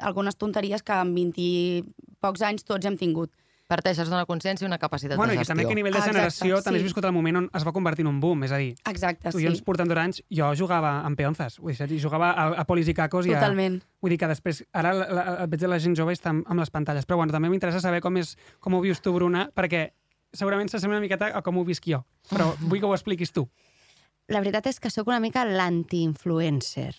algunes 0.00 0.36
tonteries 0.36 0.82
que 0.82 0.92
amb 0.96 1.14
20 1.14 1.40
i 1.40 1.84
pocs 2.20 2.42
anys 2.42 2.64
tots 2.64 2.86
hem 2.86 2.96
tingut. 2.98 3.30
Parteixes 3.68 4.10
d'una 4.10 4.26
consciència 4.28 4.66
i 4.66 4.68
una 4.68 4.76
capacitat 4.76 5.16
Bueno, 5.16 5.32
de 5.32 5.36
i 5.36 5.38
que 5.38 5.44
gestió. 5.44 5.54
també 5.54 5.64
que 5.64 5.72
a 5.72 5.78
nivell 5.78 5.94
de 5.94 5.98
Exacte, 5.98 6.16
generació 6.18 6.58
també 6.60 6.78
has 6.78 6.82
sí. 6.82 6.88
viscut 6.90 7.04
el 7.08 7.14
moment 7.16 7.38
on 7.38 7.46
es 7.56 7.64
va 7.64 7.72
convertir 7.72 8.04
en 8.04 8.10
un 8.10 8.18
boom, 8.20 8.44
és 8.44 8.52
a 8.52 8.58
dir, 8.60 8.74
Exacte, 8.90 9.30
tu 9.30 9.38
sí. 9.38 9.44
i 9.44 9.46
jo 9.46 9.52
ens 9.54 9.62
portem 9.64 9.88
dos 9.88 10.00
anys, 10.02 10.20
jo 10.28 10.50
jugava 10.54 10.98
amb 11.06 11.16
peonzas, 11.16 11.56
vull 11.58 11.72
dir? 11.72 11.88
I 11.96 12.00
jugava 12.02 12.32
a, 12.32 12.44
a 12.60 12.64
polis 12.68 12.90
i 12.92 12.94
cacos 12.94 13.24
i 13.24 13.32
a... 13.32 13.38
Totalment. 13.40 13.80
Vull 14.04 14.12
dir 14.12 14.18
que 14.20 14.28
després, 14.28 14.60
ara 14.72 14.92
la, 14.92 15.06
la, 15.08 15.46
veig 15.48 15.64
la 15.64 15.78
gent 15.80 15.96
jove 15.96 16.12
està 16.12 16.34
amb, 16.34 16.44
amb 16.44 16.60
les 16.60 16.70
pantalles, 16.70 17.08
però 17.08 17.16
bueno, 17.22 17.32
també 17.32 17.48
m'interessa 17.48 17.80
saber 17.80 18.02
com, 18.04 18.20
és, 18.20 18.36
com 18.60 18.76
ho 18.76 18.82
vius 18.84 19.00
tu, 19.00 19.14
Bruna, 19.16 19.48
perquè 19.54 19.86
segurament 20.34 20.68
s'assembla 20.68 20.98
una 20.98 21.06
miqueta 21.06 21.32
a 21.32 21.40
com 21.40 21.56
ho 21.56 21.64
visc 21.64 21.88
jo, 21.88 22.04
però 22.28 22.52
vull 22.60 22.82
que 22.82 22.90
ho 22.90 22.92
expliquis 22.92 23.32
tu. 23.32 23.48
La 24.32 24.40
veritat 24.40 24.70
és 24.70 24.78
que 24.80 24.88
sóc 24.88 25.10
una 25.10 25.20
mica 25.20 25.42
l'anti-influencer, 25.44 26.94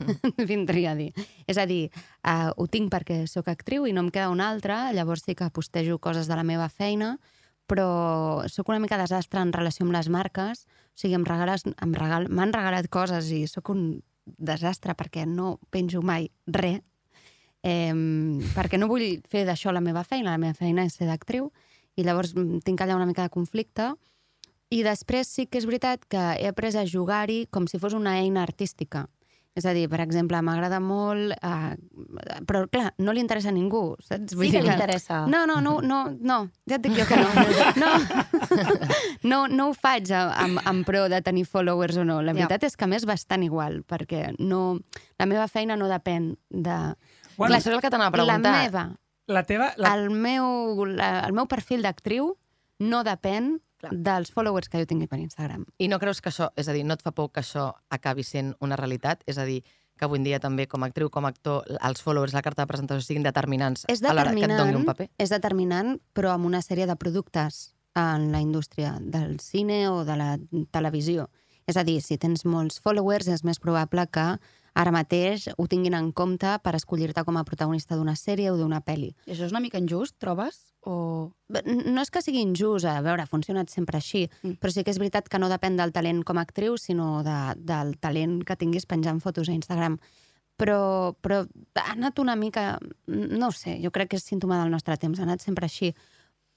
vindria 0.50 0.94
a 0.94 0.96
dir. 0.96 1.10
És 1.44 1.58
a 1.60 1.66
dir, 1.68 1.90
uh, 2.24 2.48
ho 2.56 2.64
tinc 2.64 2.88
perquè 2.94 3.26
sóc 3.28 3.50
actriu 3.52 3.84
i 3.84 3.92
no 3.92 4.06
em 4.06 4.08
queda 4.14 4.30
una 4.32 4.48
altra, 4.48 4.86
llavors 4.96 5.26
sí 5.26 5.34
que 5.36 5.50
postejo 5.52 5.98
coses 6.00 6.30
de 6.30 6.38
la 6.38 6.46
meva 6.48 6.70
feina, 6.72 7.18
però 7.68 8.48
sóc 8.48 8.70
una 8.72 8.80
mica 8.80 8.96
desastre 8.96 9.42
en 9.44 9.52
relació 9.52 9.84
amb 9.84 9.92
les 9.98 10.08
marques, 10.08 10.64
o 10.64 11.02
sigui, 11.02 11.18
em 11.18 11.26
regales, 11.28 11.66
em 11.68 11.92
regal, 11.96 12.30
m'han 12.32 12.54
regalat 12.56 12.88
coses 12.92 13.28
i 13.36 13.44
sóc 13.50 13.68
un 13.72 14.00
desastre 14.24 14.96
perquè 14.96 15.26
no 15.28 15.58
penjo 15.72 16.00
mai 16.00 16.30
res, 16.46 16.80
eh, 17.62 17.92
perquè 18.56 18.80
no 18.80 18.88
vull 18.88 19.20
fer 19.28 19.44
d'això 19.44 19.76
la 19.76 19.84
meva 19.84 20.06
feina, 20.08 20.32
la 20.32 20.40
meva 20.40 20.56
feina 20.56 20.88
és 20.88 20.96
ser 20.96 21.10
d'actriu, 21.10 21.50
i 22.00 22.04
llavors 22.06 22.32
mm, 22.32 22.64
tinc 22.64 22.80
allà 22.80 22.96
una 22.96 23.06
mica 23.06 23.28
de 23.28 23.34
conflicte, 23.34 23.92
i 24.72 24.82
després 24.86 25.28
sí 25.28 25.44
que 25.46 25.60
és 25.60 25.66
veritat 25.68 26.06
que 26.08 26.20
he 26.40 26.46
après 26.48 26.74
a 26.80 26.86
jugar-hi 26.88 27.44
com 27.52 27.66
si 27.68 27.78
fos 27.82 27.92
una 27.98 28.16
eina 28.22 28.42
artística. 28.46 29.06
És 29.52 29.66
a 29.68 29.74
dir, 29.76 29.82
per 29.92 29.98
exemple, 30.00 30.38
m'agrada 30.40 30.78
molt... 30.80 31.34
Eh, 31.44 31.74
però, 32.48 32.62
clar, 32.72 32.94
no 33.04 33.12
li 33.12 33.20
interessa 33.20 33.50
a 33.50 33.52
ningú, 33.52 33.98
saps? 34.00 34.32
Sí 34.32 34.48
que 34.48 34.62
li 34.64 34.70
interessa. 34.72 35.26
No, 35.28 35.42
no, 35.44 35.58
no, 35.60 35.74
no, 35.84 35.98
no, 36.16 36.38
ja 36.64 36.78
et 36.78 36.86
dic 36.86 36.94
jo 36.96 37.04
que 37.04 37.18
no. 37.20 37.28
No, 37.82 37.90
no, 39.28 39.40
no 39.52 39.66
ho 39.68 39.74
faig 39.76 40.08
amb, 40.16 40.56
amb 40.68 40.86
pro 40.88 41.04
de 41.12 41.20
tenir 41.24 41.44
followers 41.48 41.98
o 42.00 42.04
no. 42.08 42.20
La 42.24 42.32
Ja. 42.32 42.38
veritat 42.46 42.64
és 42.70 42.76
que 42.80 42.88
m'és 42.88 43.04
bastant 43.04 43.44
igual, 43.44 43.82
perquè 43.84 44.30
no, 44.38 44.78
la 45.20 45.26
meva 45.28 45.44
feina 45.52 45.76
no 45.76 45.88
depèn 45.90 46.32
de... 46.48 46.78
Bueno, 47.36 47.52
Clar, 47.52 47.60
això 47.60 47.70
és 47.72 47.76
el 47.76 47.80
que 47.84 47.90
t'anava 47.92 48.08
a 48.08 48.24
La 48.24 48.38
preguntar. 48.40 48.54
meva, 48.62 48.86
la 49.28 49.42
teva... 49.44 49.72
La... 49.76 49.92
el 49.96 50.08
meu, 50.10 50.84
la, 50.96 51.26
el 51.26 51.32
meu 51.36 51.44
perfil 51.48 51.82
d'actriu 51.84 52.32
no 52.80 53.02
depèn 53.04 53.58
dels 53.90 54.30
followers 54.30 54.68
que 54.68 54.78
jo 54.78 54.86
tingui 54.86 55.08
per 55.10 55.18
Instagram. 55.18 55.66
I 55.78 55.88
no 55.90 55.98
creus 55.98 56.22
que 56.22 56.30
això, 56.30 56.50
és 56.56 56.68
a 56.68 56.76
dir, 56.76 56.84
no 56.86 56.94
et 56.94 57.02
fa 57.02 57.12
por 57.12 57.32
que 57.32 57.42
això 57.42 57.72
acabi 57.90 58.22
sent 58.22 58.54
una 58.60 58.76
realitat? 58.78 59.24
És 59.26 59.38
a 59.38 59.46
dir, 59.48 59.62
que 59.98 60.06
avui 60.06 60.18
en 60.18 60.24
dia 60.24 60.40
també 60.42 60.66
com 60.66 60.82
a 60.82 60.88
actriu, 60.90 61.10
com 61.10 61.26
a 61.26 61.30
actor, 61.30 61.66
els 61.78 62.02
followers, 62.02 62.34
la 62.34 62.42
carta 62.42 62.64
de 62.64 62.70
presentació 62.70 63.04
siguin 63.06 63.26
determinants 63.26 63.84
És 63.92 64.02
a 64.02 64.14
l'hora 64.14 64.32
que 64.32 64.40
et 64.40 64.50
doni 64.50 64.56
determinant, 64.56 64.80
un 64.80 64.88
paper? 64.88 65.08
és 65.18 65.30
determinant, 65.30 65.92
però 66.16 66.32
amb 66.34 66.48
una 66.48 66.62
sèrie 66.64 66.88
de 66.90 66.96
productes 66.96 67.74
en 67.94 68.32
la 68.32 68.40
indústria 68.40 68.96
del 69.00 69.38
cine 69.40 69.84
o 69.90 70.02
de 70.08 70.16
la 70.16 70.32
televisió. 70.72 71.28
És 71.68 71.76
a 71.76 71.84
dir, 71.86 72.00
si 72.02 72.18
tens 72.18 72.44
molts 72.48 72.80
followers, 72.82 73.28
és 73.28 73.44
més 73.44 73.60
probable 73.62 74.06
que 74.10 74.26
ara 74.74 74.92
mateix 74.94 75.50
ho 75.54 75.68
tinguin 75.68 75.94
en 75.94 76.10
compte 76.16 76.56
per 76.64 76.74
escollir-te 76.74 77.22
com 77.28 77.36
a 77.36 77.44
protagonista 77.44 77.94
d'una 77.94 78.16
sèrie 78.16 78.50
o 78.50 78.56
d'una 78.56 78.80
pel·li. 78.82 79.12
I 79.28 79.36
això 79.36 79.46
és 79.46 79.54
una 79.54 79.60
mica 79.60 79.78
injust, 79.78 80.16
trobes? 80.18 80.71
O... 80.82 81.30
No 81.48 82.02
és 82.02 82.10
que 82.10 82.22
sigui 82.24 82.40
injust, 82.42 82.88
a 82.90 82.98
veure, 83.04 83.22
ha 83.22 83.30
funcionat 83.30 83.70
sempre 83.70 84.00
així, 84.00 84.28
Mm. 84.42 84.48
mm. 84.48 84.56
però 84.58 84.72
sí 84.72 84.82
que 84.82 84.90
és 84.90 84.98
veritat 84.98 85.28
que 85.28 85.38
no 85.38 85.48
depèn 85.48 85.76
del 85.76 85.92
talent 85.92 86.24
com 86.24 86.38
a 86.38 86.42
actriu, 86.42 86.76
sinó 86.76 87.22
de, 87.22 87.36
del 87.56 87.96
talent 87.98 88.42
que 88.44 88.56
tinguis 88.56 88.86
penjant 88.86 89.20
fotos 89.20 89.48
a 89.48 89.52
Instagram. 89.52 89.98
Però, 90.58 91.14
però 91.20 91.46
ha 91.74 91.92
anat 91.92 92.18
una 92.18 92.36
mica... 92.36 92.78
No 93.06 93.52
sé, 93.52 93.78
jo 93.82 93.90
crec 93.90 94.10
que 94.10 94.16
és 94.16 94.24
símptoma 94.26 94.60
del 94.60 94.70
nostre 94.70 94.96
temps, 94.96 95.18
ha 95.18 95.22
anat 95.22 95.40
sempre 95.40 95.66
així. 95.66 95.94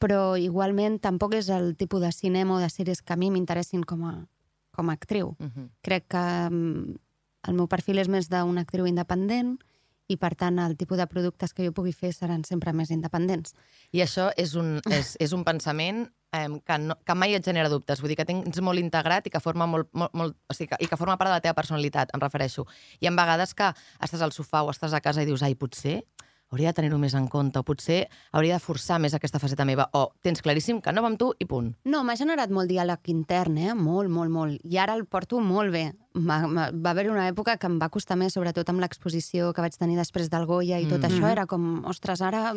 Però 0.01 0.35
igualment 0.37 0.99
tampoc 0.99 1.33
és 1.35 1.49
el 1.49 1.75
tipus 1.77 2.01
de 2.01 2.11
cinema 2.11 2.57
o 2.57 2.59
de 2.59 2.69
sèries 2.69 3.01
que 3.01 3.13
a 3.13 3.15
mi 3.15 3.29
m'interessin 3.31 3.83
com 3.83 4.03
a, 4.05 4.27
com 4.75 4.89
a 4.89 4.93
actriu. 4.93 5.35
Uh 5.39 5.47
-huh. 5.47 5.69
Crec 5.81 6.07
que 6.09 6.49
mm, 6.49 6.95
el 7.47 7.53
meu 7.53 7.67
perfil 7.67 7.99
és 7.99 8.09
més 8.09 8.27
d'una 8.29 8.61
actriu 8.61 8.85
independent 8.85 9.59
i, 10.07 10.17
per 10.21 10.33
tant, 10.37 10.59
el 10.61 10.75
tipus 10.77 10.99
de 10.99 11.07
productes 11.09 11.53
que 11.53 11.65
jo 11.65 11.73
pugui 11.73 11.93
fer 11.95 12.11
seran 12.13 12.43
sempre 12.45 12.73
més 12.73 12.91
independents. 12.93 13.55
I 13.95 14.03
això 14.05 14.29
és 14.37 14.53
un, 14.59 14.77
és, 14.93 15.15
és 15.21 15.33
un 15.33 15.45
pensament 15.47 16.05
eh, 16.35 16.47
que, 16.65 16.77
no, 16.81 16.97
que 17.05 17.15
mai 17.17 17.33
et 17.37 17.45
genera 17.45 17.71
dubtes. 17.71 18.01
Vull 18.03 18.13
dir 18.13 18.19
que 18.19 18.27
tens 18.27 18.61
molt 18.61 18.81
integrat 18.81 19.25
i 19.25 19.33
que 19.33 19.41
forma 19.41 19.67
molt, 19.69 19.89
molt, 19.93 20.13
molt, 20.13 20.37
o 20.49 20.57
sigui, 20.57 20.73
que, 20.73 20.81
i 20.85 20.91
que 20.91 20.99
forma 20.99 21.17
part 21.17 21.31
de 21.31 21.37
la 21.37 21.43
teva 21.43 21.57
personalitat, 21.57 22.13
em 22.13 22.21
refereixo. 22.21 22.67
Hi 23.01 23.09
ha 23.09 23.15
vegades 23.17 23.55
que 23.57 23.71
estàs 24.05 24.21
al 24.21 24.35
sofà 24.35 24.65
o 24.65 24.73
estàs 24.73 24.93
a 24.93 25.01
casa 25.01 25.25
i 25.25 25.29
dius, 25.29 25.45
ai, 25.45 25.57
potser 25.57 26.01
hauria 26.51 26.69
de 26.69 26.73
tenir-ho 26.77 26.97
més 27.01 27.13
en 27.17 27.27
compte, 27.27 27.59
o 27.59 27.63
potser 27.63 28.07
hauria 28.31 28.53
de 28.55 28.63
forçar 28.63 28.99
més 29.01 29.13
aquesta 29.13 29.39
faceta 29.39 29.65
meva, 29.65 29.89
o 29.93 30.11
tens 30.23 30.41
claríssim 30.41 30.79
que 30.81 30.91
no 30.93 31.01
va 31.01 31.09
amb 31.09 31.17
tu 31.19 31.33
i 31.39 31.45
punt. 31.49 31.73
No, 31.85 32.03
m'ha 32.03 32.15
generat 32.15 32.49
molt 32.53 32.69
diàleg 32.69 33.09
intern, 33.11 33.57
eh? 33.57 33.73
Molt, 33.75 34.09
molt, 34.09 34.31
molt. 34.31 34.61
I 34.63 34.77
ara 34.77 34.93
el 34.95 35.05
porto 35.05 35.39
molt 35.41 35.71
bé. 35.73 35.91
Va, 36.15 36.37
va, 36.47 36.69
va 36.71 36.91
haver 36.93 37.09
una 37.11 37.25
època 37.27 37.57
que 37.59 37.67
em 37.67 37.75
va 37.81 37.89
costar 37.91 38.15
més, 38.15 38.31
sobretot 38.37 38.69
amb 38.71 38.79
l'exposició 38.79 39.49
que 39.53 39.59
vaig 39.65 39.73
tenir 39.75 39.97
després 39.99 40.29
del 40.31 40.45
Goya 40.47 40.79
i 40.79 40.85
tot 40.87 41.01
Mm. 41.01 41.09
això. 41.11 41.27
Era 41.31 41.45
com, 41.45 41.83
ostres, 41.85 42.21
ara 42.21 42.53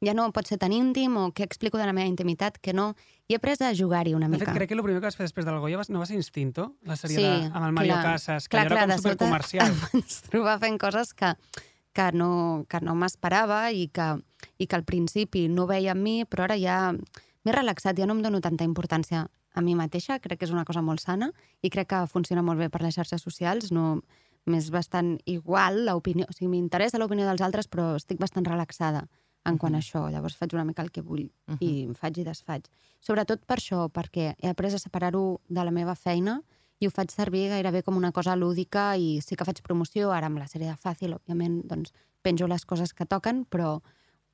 ja 0.00 0.14
no 0.14 0.30
pot 0.32 0.46
ser 0.48 0.56
tan 0.58 0.72
íntim, 0.72 1.16
o 1.18 1.30
què 1.32 1.44
explico 1.44 1.76
de 1.76 1.84
la 1.84 1.92
meva 1.92 2.08
intimitat, 2.08 2.56
que 2.58 2.72
no. 2.72 2.94
I 3.28 3.34
he 3.34 3.36
après 3.36 3.60
a 3.60 3.74
jugar-hi 3.74 4.14
una 4.14 4.28
De 4.28 4.32
mica. 4.38 4.46
fet, 4.46 4.54
crec 4.54 4.68
que 4.68 4.74
el 4.74 4.82
primer 4.82 5.00
que 5.00 5.06
vas 5.06 5.16
fer 5.16 5.24
després 5.24 5.44
del 5.44 5.58
Goya 5.60 5.76
vas- 5.76 5.90
no 5.90 5.98
va 5.98 6.06
ser 6.06 6.16
Instinto, 6.16 6.76
la 6.84 6.94
sèrie 6.96 7.16
Sí, 7.16 7.22
de, 7.22 7.50
amb 7.52 7.66
el 7.66 7.72
Mario 7.72 7.92
clar. 7.94 8.04
Casas, 8.04 8.48
que 8.48 8.56
Clar, 8.56 8.66
allò 8.66 8.72
era 8.72 8.86
clar, 8.86 8.88
com 8.88 8.96
de 8.96 9.02
supercomercial. 9.10 9.66
em 9.92 10.00
vaig 10.00 10.30
trobar 10.30 10.58
fent 10.60 10.78
coses 10.80 11.12
que, 11.14 11.34
que 11.92 12.08
no, 12.16 12.64
que 12.68 12.80
no 12.80 12.94
m'esperava 12.98 13.66
i 13.72 13.88
que, 13.92 14.08
i 14.58 14.66
que 14.66 14.76
al 14.78 14.84
principi 14.88 15.46
no 15.48 15.68
veia 15.70 15.92
en 15.96 16.02
mi, 16.02 16.16
però 16.24 16.46
ara 16.48 16.58
ja 16.60 16.78
m'he 16.92 17.54
relaxat, 17.54 17.98
ja 17.98 18.08
no 18.08 18.16
em 18.16 18.22
dono 18.24 18.40
tanta 18.40 18.64
importància 18.64 19.26
a 19.52 19.60
mi 19.60 19.74
mateixa, 19.76 20.18
crec 20.18 20.40
que 20.40 20.48
és 20.48 20.54
una 20.54 20.64
cosa 20.64 20.82
molt 20.82 21.02
sana 21.02 21.30
i 21.60 21.70
crec 21.70 21.90
que 21.92 22.04
funciona 22.08 22.42
molt 22.42 22.60
bé 22.60 22.70
per 22.72 22.80
les 22.82 22.96
xarxes 22.96 23.22
socials, 23.22 23.72
no 23.72 24.00
m'és 24.48 24.70
bastant 24.74 25.18
igual 25.30 25.84
l'opinió, 25.86 26.26
o 26.28 26.34
sigui, 26.34 26.50
m'interessa 26.54 26.98
l'opinió 26.98 27.28
dels 27.28 27.44
altres, 27.44 27.68
però 27.68 27.92
estic 27.98 28.18
bastant 28.18 28.48
relaxada 28.48 29.06
en 29.46 29.58
quant 29.58 29.74
a 29.74 29.82
això, 29.82 30.06
llavors 30.10 30.36
faig 30.38 30.54
una 30.54 30.64
mica 30.64 30.82
el 30.82 30.90
que 30.94 31.02
vull 31.02 31.28
i 31.60 31.70
em 31.84 31.94
faig 31.98 32.22
i 32.22 32.24
desfaig. 32.26 32.66
Sobretot 33.02 33.42
per 33.46 33.58
això, 33.58 33.88
perquè 33.90 34.34
he 34.38 34.50
après 34.50 34.72
a 34.72 34.78
separar-ho 34.78 35.40
de 35.48 35.64
la 35.64 35.74
meva 35.74 35.94
feina 35.98 36.40
i 36.82 36.86
ho 36.88 36.90
faig 36.90 37.12
servir 37.14 37.48
gairebé 37.52 37.82
com 37.86 37.96
una 37.96 38.10
cosa 38.12 38.34
lúdica 38.36 38.96
i 38.98 39.20
sí 39.22 39.36
que 39.38 39.46
faig 39.46 39.62
promoció, 39.62 40.10
ara 40.12 40.26
amb 40.26 40.38
la 40.42 40.48
sèrie 40.50 40.68
de 40.72 40.76
Fàcil, 40.76 41.14
òbviament, 41.14 41.60
doncs 41.70 41.92
penjo 42.22 42.48
les 42.50 42.64
coses 42.66 42.92
que 42.94 43.06
toquen, 43.06 43.44
però, 43.46 43.80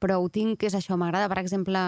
però 0.01 0.19
ho 0.23 0.29
tinc, 0.33 0.63
és 0.65 0.75
això, 0.75 0.97
m'agrada, 0.97 1.29
per 1.29 1.39
exemple, 1.43 1.81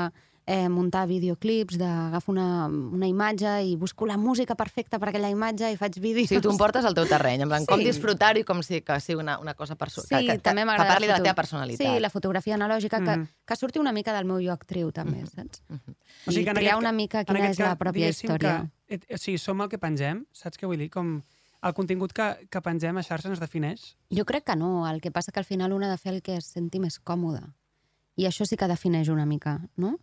eh, 0.50 0.69
muntar 0.73 1.05
videoclips, 1.07 1.76
d'agafo 1.79 2.33
una, 2.33 2.67
una 2.67 3.07
imatge 3.07 3.50
i 3.69 3.76
busco 3.76 4.07
la 4.09 4.17
música 4.17 4.57
perfecta 4.57 4.99
per 4.99 5.11
aquella 5.11 5.29
imatge 5.31 5.69
i 5.71 5.76
faig 5.76 5.99
vídeos. 6.00 6.26
O 6.26 6.33
sigui, 6.33 6.40
tu 6.43 6.50
em 6.50 6.57
portes 6.59 6.85
al 6.88 6.95
teu 6.97 7.07
terreny, 7.07 7.43
en 7.45 7.49
plan, 7.52 7.67
com 7.69 7.79
Sí. 7.79 7.85
disfrutar-ho 7.87 8.40
i 8.40 8.45
com 8.45 8.62
si 8.67 8.81
que 8.81 8.97
sigui 9.00 9.21
una, 9.21 9.38
una 9.38 9.55
cosa 9.55 9.76
perso 9.76 10.00
Sí, 10.02 10.09
que, 10.09 10.26
que, 10.26 10.38
també 10.40 10.62
que, 10.62 10.67
m'agrada 10.67 10.88
que 10.88 10.95
parli 10.95 11.07
de 11.07 11.12
la 11.12 11.23
teva 11.23 11.35
personalitat. 11.37 11.87
Sí, 11.87 12.00
la 12.00 12.11
fotografia 12.11 12.57
analògica, 12.57 12.99
que, 13.05 13.17
Mhm. 13.17 13.29
que 13.47 13.57
surti 13.57 13.79
una 13.79 13.93
mica 13.93 14.12
del 14.17 14.25
meu 14.25 14.40
jo 14.43 14.52
actriu, 14.52 14.90
també, 14.93 15.25
saps? 15.26 15.62
O 16.26 16.33
sigui 16.33 16.45
que 16.45 16.50
I 16.50 16.55
en 16.57 16.57
triar 16.57 16.73
aquest 16.75 16.81
una 16.81 16.90
ca- 16.90 16.97
mica 16.97 17.25
quina 17.25 17.49
és 17.50 17.59
la 17.61 17.76
pròpia 17.79 18.09
història. 18.09 18.62
Que, 18.62 18.71
o 18.90 19.18
sigui, 19.18 19.38
som 19.38 19.61
el 19.62 19.68
que 19.70 19.78
pengem, 19.78 20.25
saps 20.32 20.59
què 20.59 20.66
vull 20.66 20.78
dir? 20.80 20.90
Com 20.90 21.23
el 21.62 21.75
contingut 21.76 22.12
que, 22.16 22.26
que 22.50 22.61
pengem 22.64 22.97
a 22.99 23.02
xarxa 23.06 23.28
ens 23.30 23.40
defineix? 23.42 23.94
Jo 24.11 24.25
crec 24.25 24.44
que 24.49 24.56
no, 24.56 24.87
el 24.88 25.00
que 25.00 25.11
passa 25.12 25.32
que 25.32 25.40
al 25.40 25.44
final 25.49 25.73
un 25.76 25.85
ha 25.85 25.90
de 25.90 25.99
fer 25.99 26.14
el 26.14 26.23
que 26.23 26.37
es 26.40 26.47
senti 26.47 26.80
més 26.80 26.99
còmode. 26.99 27.42
I 28.16 28.26
això 28.28 28.44
sí 28.49 28.56
que 28.56 28.68
defineix 28.68 29.09
una 29.09 29.26
mica, 29.26 29.61
no? 29.76 29.99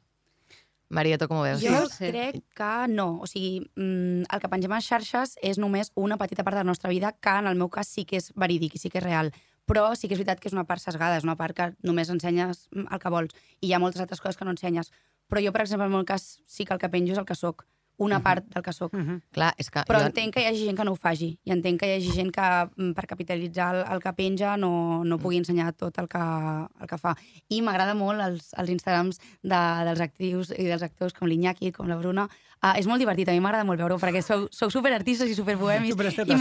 Maria, 0.89 1.17
tu 1.19 1.27
com 1.27 1.41
ho 1.41 1.43
veus? 1.43 1.59
Jo 1.59 1.81
Sí. 1.91 2.07
crec 2.13 2.37
que 2.55 2.87
no. 2.87 3.19
O 3.19 3.27
sigui, 3.27 3.59
mm, 3.75 4.23
el 4.31 4.39
que 4.39 4.47
pengem 4.49 4.71
a 4.71 4.79
xarxes 4.79 5.35
és 5.43 5.57
només 5.59 5.91
una 5.95 6.15
petita 6.17 6.43
part 6.45 6.55
de 6.55 6.63
la 6.63 6.69
nostra 6.69 6.89
vida 6.89 7.11
que 7.11 7.29
en 7.29 7.47
el 7.47 7.57
meu 7.59 7.67
cas 7.69 7.87
sí 7.89 8.05
que 8.05 8.15
és 8.17 8.31
verídic 8.35 8.75
i 8.75 8.79
sí 8.79 8.89
que 8.89 8.99
és 8.99 9.03
real. 9.03 9.33
Però 9.67 9.93
sí 9.97 10.07
que 10.07 10.13
és 10.15 10.19
veritat 10.19 10.39
que 10.39 10.47
és 10.47 10.53
una 10.53 10.63
part 10.63 10.79
sesgada, 10.79 11.17
és 11.17 11.25
una 11.27 11.35
part 11.35 11.53
que 11.53 11.75
només 11.83 12.09
ensenyes 12.09 12.69
mm, 12.71 12.87
el 12.89 12.99
que 12.99 13.09
vols. 13.09 13.35
I 13.59 13.67
hi 13.67 13.73
ha 13.73 13.79
moltes 13.79 13.99
altres 13.99 14.21
coses 14.21 14.37
que 14.37 14.45
no 14.45 14.51
ensenyes. 14.51 14.91
Però 15.27 15.43
jo, 15.43 15.51
per 15.51 15.61
exemple, 15.65 15.83
en 15.85 15.91
el 15.91 15.97
meu 15.97 16.05
cas, 16.05 16.39
sí 16.47 16.63
que 16.63 16.71
el 16.73 16.79
que 16.79 16.87
penjo 16.87 17.11
és 17.11 17.17
el 17.19 17.25
que 17.25 17.35
sóc. 17.35 17.65
Una 17.97 18.19
part 18.21 18.45
del 18.53 18.61
que 18.61 18.73
sóc. 18.73 18.93
Uh 18.93 18.99
-huh. 18.99 19.21
Clar, 19.31 19.53
és 19.57 19.69
que... 19.69 19.79
Però 19.79 19.99
jo... 19.99 20.05
entenc 20.05 20.33
que 20.33 20.41
hi 20.41 20.45
hagi 20.45 20.65
gent 20.65 20.77
que 20.77 20.83
no 20.85 20.91
ho 20.91 20.95
faci. 20.95 21.39
I 21.43 21.51
entenc 21.51 21.79
que 21.79 21.87
hi 21.87 21.95
hagi 21.97 22.11
gent 22.11 22.31
que, 22.31 22.69
mm, 22.75 22.93
per 22.93 23.07
capitalitzar 23.07 23.75
el, 23.75 23.85
el 23.93 23.99
que 23.99 24.13
penja, 24.13 24.55
no, 24.57 25.03
no 25.03 25.17
pugui 25.17 25.37
ensenyar 25.37 25.73
tot 25.73 25.97
el 25.97 26.07
que, 26.07 26.19
el 26.81 26.87
que 26.87 26.97
fa. 26.97 27.15
I 27.49 27.61
m'agrada 27.61 27.95
molt 27.95 28.21
els, 28.21 28.53
els 28.53 28.69
Instagrams 28.69 29.17
de, 29.41 29.61
dels 29.85 29.99
actius 29.99 30.51
i 30.51 30.65
dels 30.65 30.83
actors 30.83 31.13
com 31.13 31.27
l'Iñaki, 31.27 31.71
com 31.71 31.87
la 31.87 31.97
Bruna. 31.97 32.29
Uh, 32.57 32.73
és 32.73 32.87
molt 32.89 32.97
divertit, 32.97 33.29
a 33.29 33.33
mi 33.35 33.39
m'agrada 33.39 33.63
molt 33.63 33.77
veure-ho, 33.77 33.99
perquè 34.01 34.23
sou, 34.25 34.47
sou 34.49 34.71
superartistes 34.73 35.29
i 35.29 35.35
superbohemis. 35.37 35.91
Superesteta, 35.93 36.33
i. 36.33 36.37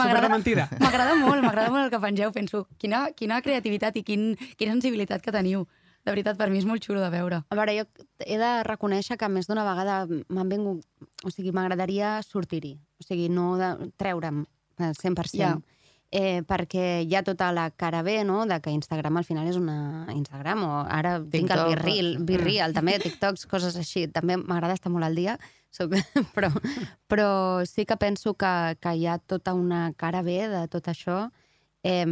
M'agrada 0.85 1.15
molt, 1.15 1.43
m'agrada 1.45 1.69
molt 1.71 1.85
el 1.85 1.91
que 1.91 2.01
pengeu. 2.01 2.33
Penso, 2.33 2.67
quina, 2.79 3.11
quina 3.13 3.43
creativitat 3.45 3.97
i 3.97 4.03
quin, 4.03 4.31
quina 4.57 4.73
sensibilitat 4.73 5.21
que 5.21 5.33
teniu. 5.35 5.67
De 6.07 6.13
veritat, 6.15 6.37
per 6.39 6.47
mi 6.53 6.61
és 6.61 6.67
molt 6.69 6.85
xulo 6.87 7.01
de 7.03 7.11
veure. 7.11 7.41
A 7.51 7.57
veure, 7.59 7.73
jo 7.75 7.85
he 8.23 8.37
de 8.39 8.51
reconèixer 8.69 9.17
que 9.19 9.27
més 9.27 9.49
d'una 9.51 9.65
vegada 9.67 10.05
m'han 10.07 10.53
vingut... 10.53 10.85
O 11.27 11.33
sigui, 11.35 11.51
m'agradaria 11.51 12.21
sortir-hi. 12.23 12.77
O 13.03 13.07
sigui, 13.07 13.27
no 13.33 13.57
de, 13.59 13.73
treure'm 13.99 14.45
al 14.79 14.95
100%. 14.95 15.35
Ja. 15.41 15.57
eh, 16.15 16.45
perquè 16.47 17.03
hi 17.03 17.17
ha 17.19 17.25
tota 17.27 17.49
la 17.51 17.67
cara 17.75 18.05
B, 18.07 18.21
no?, 18.25 18.45
de 18.47 18.61
que 18.63 18.71
Instagram 18.71 19.19
al 19.19 19.27
final 19.27 19.49
és 19.51 19.59
una... 19.59 20.07
Instagram, 20.15 20.63
o 20.63 20.77
ara 20.85 21.17
tinc 21.19 21.51
el 21.51 21.65
TikTok. 21.65 21.73
Virreal, 21.73 22.11
Virreal 22.29 22.77
també, 22.77 23.01
TikToks, 23.03 23.49
coses 23.51 23.75
així. 23.81 24.07
També 24.07 24.39
m'agrada 24.39 24.77
estar 24.79 24.93
molt 24.95 25.09
al 25.09 25.19
dia, 25.19 25.35
soc... 25.75 25.97
però, 26.37 26.53
però 27.11 27.29
sí 27.67 27.83
que 27.85 27.99
penso 27.99 28.37
que, 28.39 28.55
que 28.79 28.95
hi 28.95 29.09
ha 29.11 29.19
tota 29.19 29.57
una 29.59 29.89
cara 29.99 30.23
B 30.23 30.39
de 30.55 30.63
tot 30.71 30.87
això. 30.93 31.25
Eh, 31.87 32.03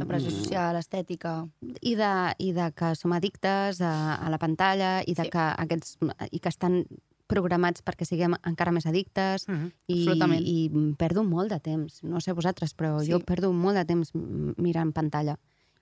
La 0.00 0.06
pressió 0.08 0.30
social, 0.32 0.72
l'estètica... 0.78 1.34
i 1.82 1.94
de, 1.98 2.12
i 2.38 2.52
de 2.56 2.70
que 2.72 2.94
som 2.96 3.12
addictes 3.12 3.82
a, 3.84 3.92
a 4.16 4.30
la 4.32 4.38
pantalla 4.40 5.02
i 5.04 5.12
de 5.14 5.26
Sí. 5.26 5.30
que 5.34 5.44
aquests 5.66 5.98
i 6.32 6.40
que 6.40 6.48
estan 6.48 6.84
programats 7.28 7.82
perquè 7.84 8.06
siguem 8.08 8.38
encara 8.48 8.72
més 8.72 8.86
addictes 8.88 9.44
Mhm. 9.48 9.66
i, 9.86 9.98
Absolutament. 9.98 10.46
i 10.48 10.70
perdo 10.96 11.24
molt 11.28 11.52
de 11.52 11.60
temps. 11.60 12.02
No 12.02 12.20
sé 12.24 12.32
vosaltres, 12.32 12.72
però 12.74 13.02
Sí. 13.04 13.10
jo 13.12 13.20
perdo 13.20 13.52
molt 13.52 13.76
de 13.76 13.84
temps 13.84 14.12
mirant 14.14 14.94
pantalla. 14.94 15.36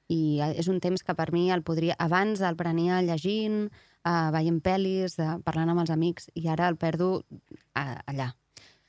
I 0.08 0.40
eh, 0.40 0.54
és 0.58 0.66
un 0.68 0.80
temps 0.80 1.02
que 1.02 1.14
per 1.14 1.32
mi 1.32 1.50
el 1.50 1.62
podria... 1.62 1.94
Abans 1.98 2.40
el 2.40 2.56
prenia 2.56 3.00
llegint, 3.02 3.70
uh, 4.04 4.30
veient 4.32 4.60
pel·lis, 4.62 5.18
uh, 5.18 5.38
parlant 5.42 5.68
amb 5.70 5.80
els 5.80 5.90
amics, 5.90 6.30
i 6.34 6.46
ara 6.48 6.68
el 6.68 6.76
perdo 6.76 7.22
uh, 7.74 7.98
allà. 8.06 8.34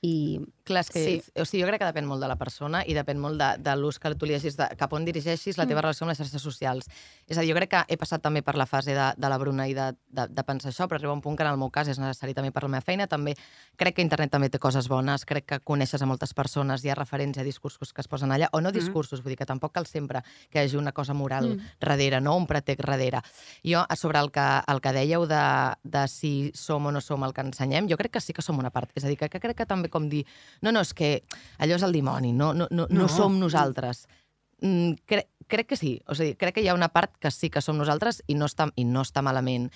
I 0.02 0.40
Clar, 0.68 0.84
és 0.84 0.90
que, 0.92 1.04
sí. 1.04 1.34
O 1.40 1.46
sigui, 1.48 1.64
jo 1.64 1.70
crec 1.70 1.80
que 1.82 1.88
depèn 1.88 2.08
molt 2.08 2.20
de 2.24 2.28
la 2.28 2.36
persona 2.36 2.82
i 2.84 2.96
depèn 2.98 3.20
molt 3.24 3.40
de, 3.40 3.50
de 3.64 3.76
l'ús 3.80 4.00
que 4.04 4.12
tu 4.20 4.28
li 4.28 4.36
hagis, 4.36 4.58
de, 4.60 4.68
cap 4.80 4.92
on 4.94 5.06
dirigeixis 5.08 5.56
la 5.60 5.66
teva 5.70 5.84
relació 5.86 6.04
amb 6.04 6.12
les 6.12 6.20
xarxes 6.20 6.44
socials. 6.44 6.90
És 7.28 7.38
a 7.38 7.46
dir, 7.46 7.54
jo 7.54 7.58
crec 7.58 7.72
que 7.72 7.84
he 7.88 7.98
passat 8.00 8.24
també 8.24 8.42
per 8.44 8.58
la 8.60 8.68
fase 8.68 8.96
de, 8.98 9.08
de 9.16 9.30
la 9.32 9.38
Bruna 9.40 9.68
i 9.72 9.76
de, 9.78 9.94
de, 10.12 10.28
de 10.28 10.46
pensar 10.48 10.74
això, 10.74 10.90
però 10.92 11.00
arriba 11.00 11.16
un 11.16 11.24
punt 11.24 11.38
que 11.40 11.46
en 11.46 11.52
el 11.54 11.60
meu 11.62 11.72
cas 11.72 11.88
és 11.88 12.02
necessari 12.02 12.36
també 12.36 12.52
per 12.52 12.66
la 12.66 12.72
meva 12.76 12.84
feina. 12.84 13.08
També 13.08 13.36
crec 13.80 13.98
que 13.98 14.06
internet 14.06 14.34
també 14.34 14.50
té 14.52 14.60
coses 14.60 14.90
bones, 14.92 15.24
crec 15.30 15.48
que 15.48 15.60
coneixes 15.64 16.04
a 16.04 16.10
moltes 16.10 16.36
persones, 16.36 16.84
hi 16.84 16.92
ha 16.92 17.00
referents, 17.00 17.40
hi 17.40 17.44
ha 17.44 17.48
discursos 17.48 17.94
que 17.94 18.04
es 18.04 18.12
posen 18.12 18.36
allà, 18.36 18.52
o 18.52 18.62
no 18.62 18.74
discursos, 18.76 19.24
vull 19.24 19.36
dir 19.36 19.40
que 19.40 19.48
tampoc 19.48 19.74
cal 19.78 19.88
sempre 19.88 20.24
que 20.52 20.60
hi 20.60 20.66
hagi 20.66 20.78
una 20.80 20.92
cosa 20.92 21.16
moral 21.16 21.54
mm. 21.54 21.74
darrere, 21.80 22.20
no 22.22 22.36
un 22.36 22.48
pretext 22.50 22.84
darrere. 22.84 23.24
Jo, 23.64 23.86
a 23.88 23.96
sobre 23.96 24.20
el 24.20 24.32
que, 24.36 24.48
el 24.68 24.84
que 24.84 24.96
dèieu 24.96 25.28
de, 25.30 25.44
de 25.84 26.06
si 26.12 26.34
som 26.56 26.86
o 26.86 26.92
no 26.92 27.02
som 27.02 27.24
el 27.24 27.34
que 27.34 27.46
ensenyem, 27.46 27.88
jo 27.88 27.98
crec 28.00 28.18
que 28.18 28.24
sí 28.24 28.36
que 28.36 28.44
som 28.44 28.60
una 28.60 28.72
part. 28.74 28.92
És 28.96 29.06
a 29.06 29.12
dir, 29.12 29.18
que, 29.20 29.30
que 29.32 29.42
crec 29.44 29.62
que 29.62 29.70
també 29.70 29.92
com 29.94 30.08
dir, 30.10 30.24
no, 30.62 30.72
no, 30.72 30.82
és 30.82 30.94
que 30.98 31.12
allò 31.60 31.78
és 31.78 31.86
el 31.86 31.96
dimoni, 31.96 32.34
no, 32.34 32.54
no, 32.54 32.68
no, 32.72 32.88
no. 32.90 33.04
No. 33.04 33.10
som 33.12 33.40
nosaltres. 33.40 34.08
Mm, 34.62 34.98
cre 35.06 35.28
crec 35.48 35.70
que 35.70 35.78
sí, 35.80 35.94
o 36.08 36.16
sigui, 36.18 36.36
crec 36.36 36.58
que 36.58 36.64
hi 36.66 36.68
ha 36.68 36.76
una 36.76 36.90
part 36.92 37.14
que 37.24 37.32
sí 37.32 37.50
que 37.50 37.62
som 37.64 37.78
nosaltres 37.80 38.20
i 38.28 38.36
no 38.36 38.50
està, 38.50 38.68
i 38.76 38.84
no 38.84 39.06
està 39.06 39.24
malament. 39.24 39.70